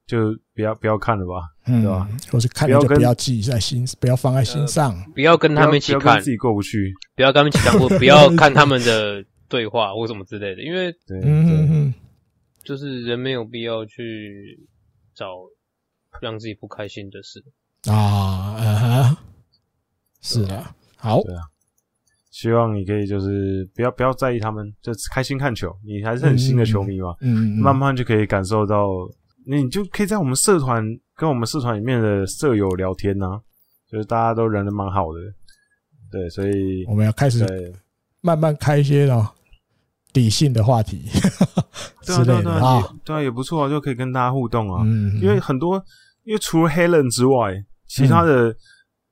[0.09, 1.33] 就不要不要看了吧，
[1.67, 2.09] 嗯，对吧？
[2.31, 11.93] 或是看了就不要记在心，不要放在心上，不要跟他们一起看，自己过不去，不要跟他们一起看过，不要看他们的对话或什么之类的，因为，嗯，
[12.65, 14.59] 就是人没有必要去
[15.15, 15.35] 找
[16.21, 17.43] 让自己不开心的事。
[17.91, 19.17] 啊，嗯哼，
[20.21, 20.65] 是的，
[20.97, 21.43] 好，对啊，
[22.31, 28.89] 希望你可以就是不要不要在意他们，就开心看球，你还是很新的球迷嘛，嗯，慢慢就可以感受到。
[29.49, 30.85] 那你就可以在我们社团
[31.15, 33.41] 跟我们社团里面的舍友聊天呐、啊，
[33.89, 35.21] 就是大家都人都蛮好的，
[36.11, 37.47] 对，所以我们要开始
[38.21, 39.25] 慢慢开一些哦
[40.17, 41.03] 理性的话题
[42.03, 44.83] 之类的啊，对啊，也不错啊，就可以跟大家互动啊。
[44.85, 45.77] 嗯，因为很多，
[46.25, 47.55] 因为除了 Helen 之外，
[47.87, 48.55] 其他的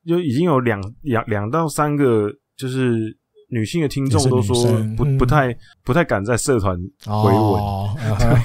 [0.05, 3.15] 就已经有两两两到三个，就是
[3.49, 4.55] 女性的听众都说
[4.97, 6.75] 不不太不太敢在社团
[7.05, 8.37] 回文， 对。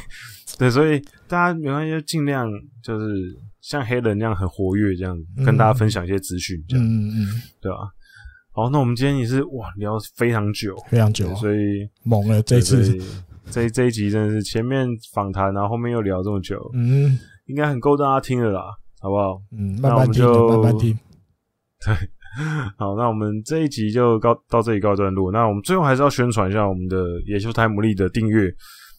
[0.58, 2.46] 对，所以大家没关系，就尽量
[2.82, 3.06] 就是
[3.62, 7.78] 像 Helen 那样很活跃，这样、嗯、跟大家分享一些资讯，这样，嗯嗯，对吧？
[8.52, 12.98] 好，那我们今天也是哇，聊非常久，非常久，所以猛了这次，
[13.50, 18.62] 这这一集真的是前面访谈，然后后面又聊这么久，嗯，应该很够大家听的啦，
[19.00, 19.40] 好不好？
[19.56, 20.98] 嗯，慢慢听，慢慢听。
[21.84, 21.94] 对，
[22.76, 25.30] 好，那我们这一集就告到这里告一段落。
[25.32, 28.52] 那我们最后还是要宣传一下我们的野球台牡蛎的订阅。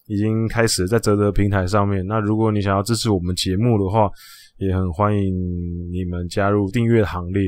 [0.07, 2.05] 已经开始在泽泽平台上面。
[2.05, 4.09] 那如果你想要支持我们节目的话，
[4.57, 5.33] 也很欢迎
[5.89, 7.43] 你们加入订阅行列。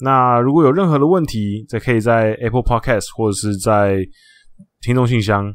[0.00, 3.98] 那如果有任何的问题，则可以在 Apple Podcast 或者是在
[4.82, 5.52] 听众信箱，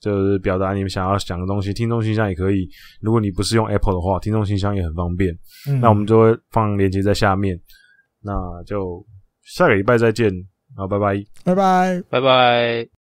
[0.00, 1.74] 就是表达你们想要讲的东西。
[1.74, 2.68] 听众信箱也可以。
[3.00, 5.32] 如果你不是用 Apple 的话，听众信箱也很方便。
[5.68, 7.58] 嗯、那我们就会放链接在下面。
[8.22, 8.32] 那
[8.64, 9.04] 就
[9.42, 10.30] 下个礼拜再见，
[10.76, 12.88] 好，拜拜，拜拜，拜拜。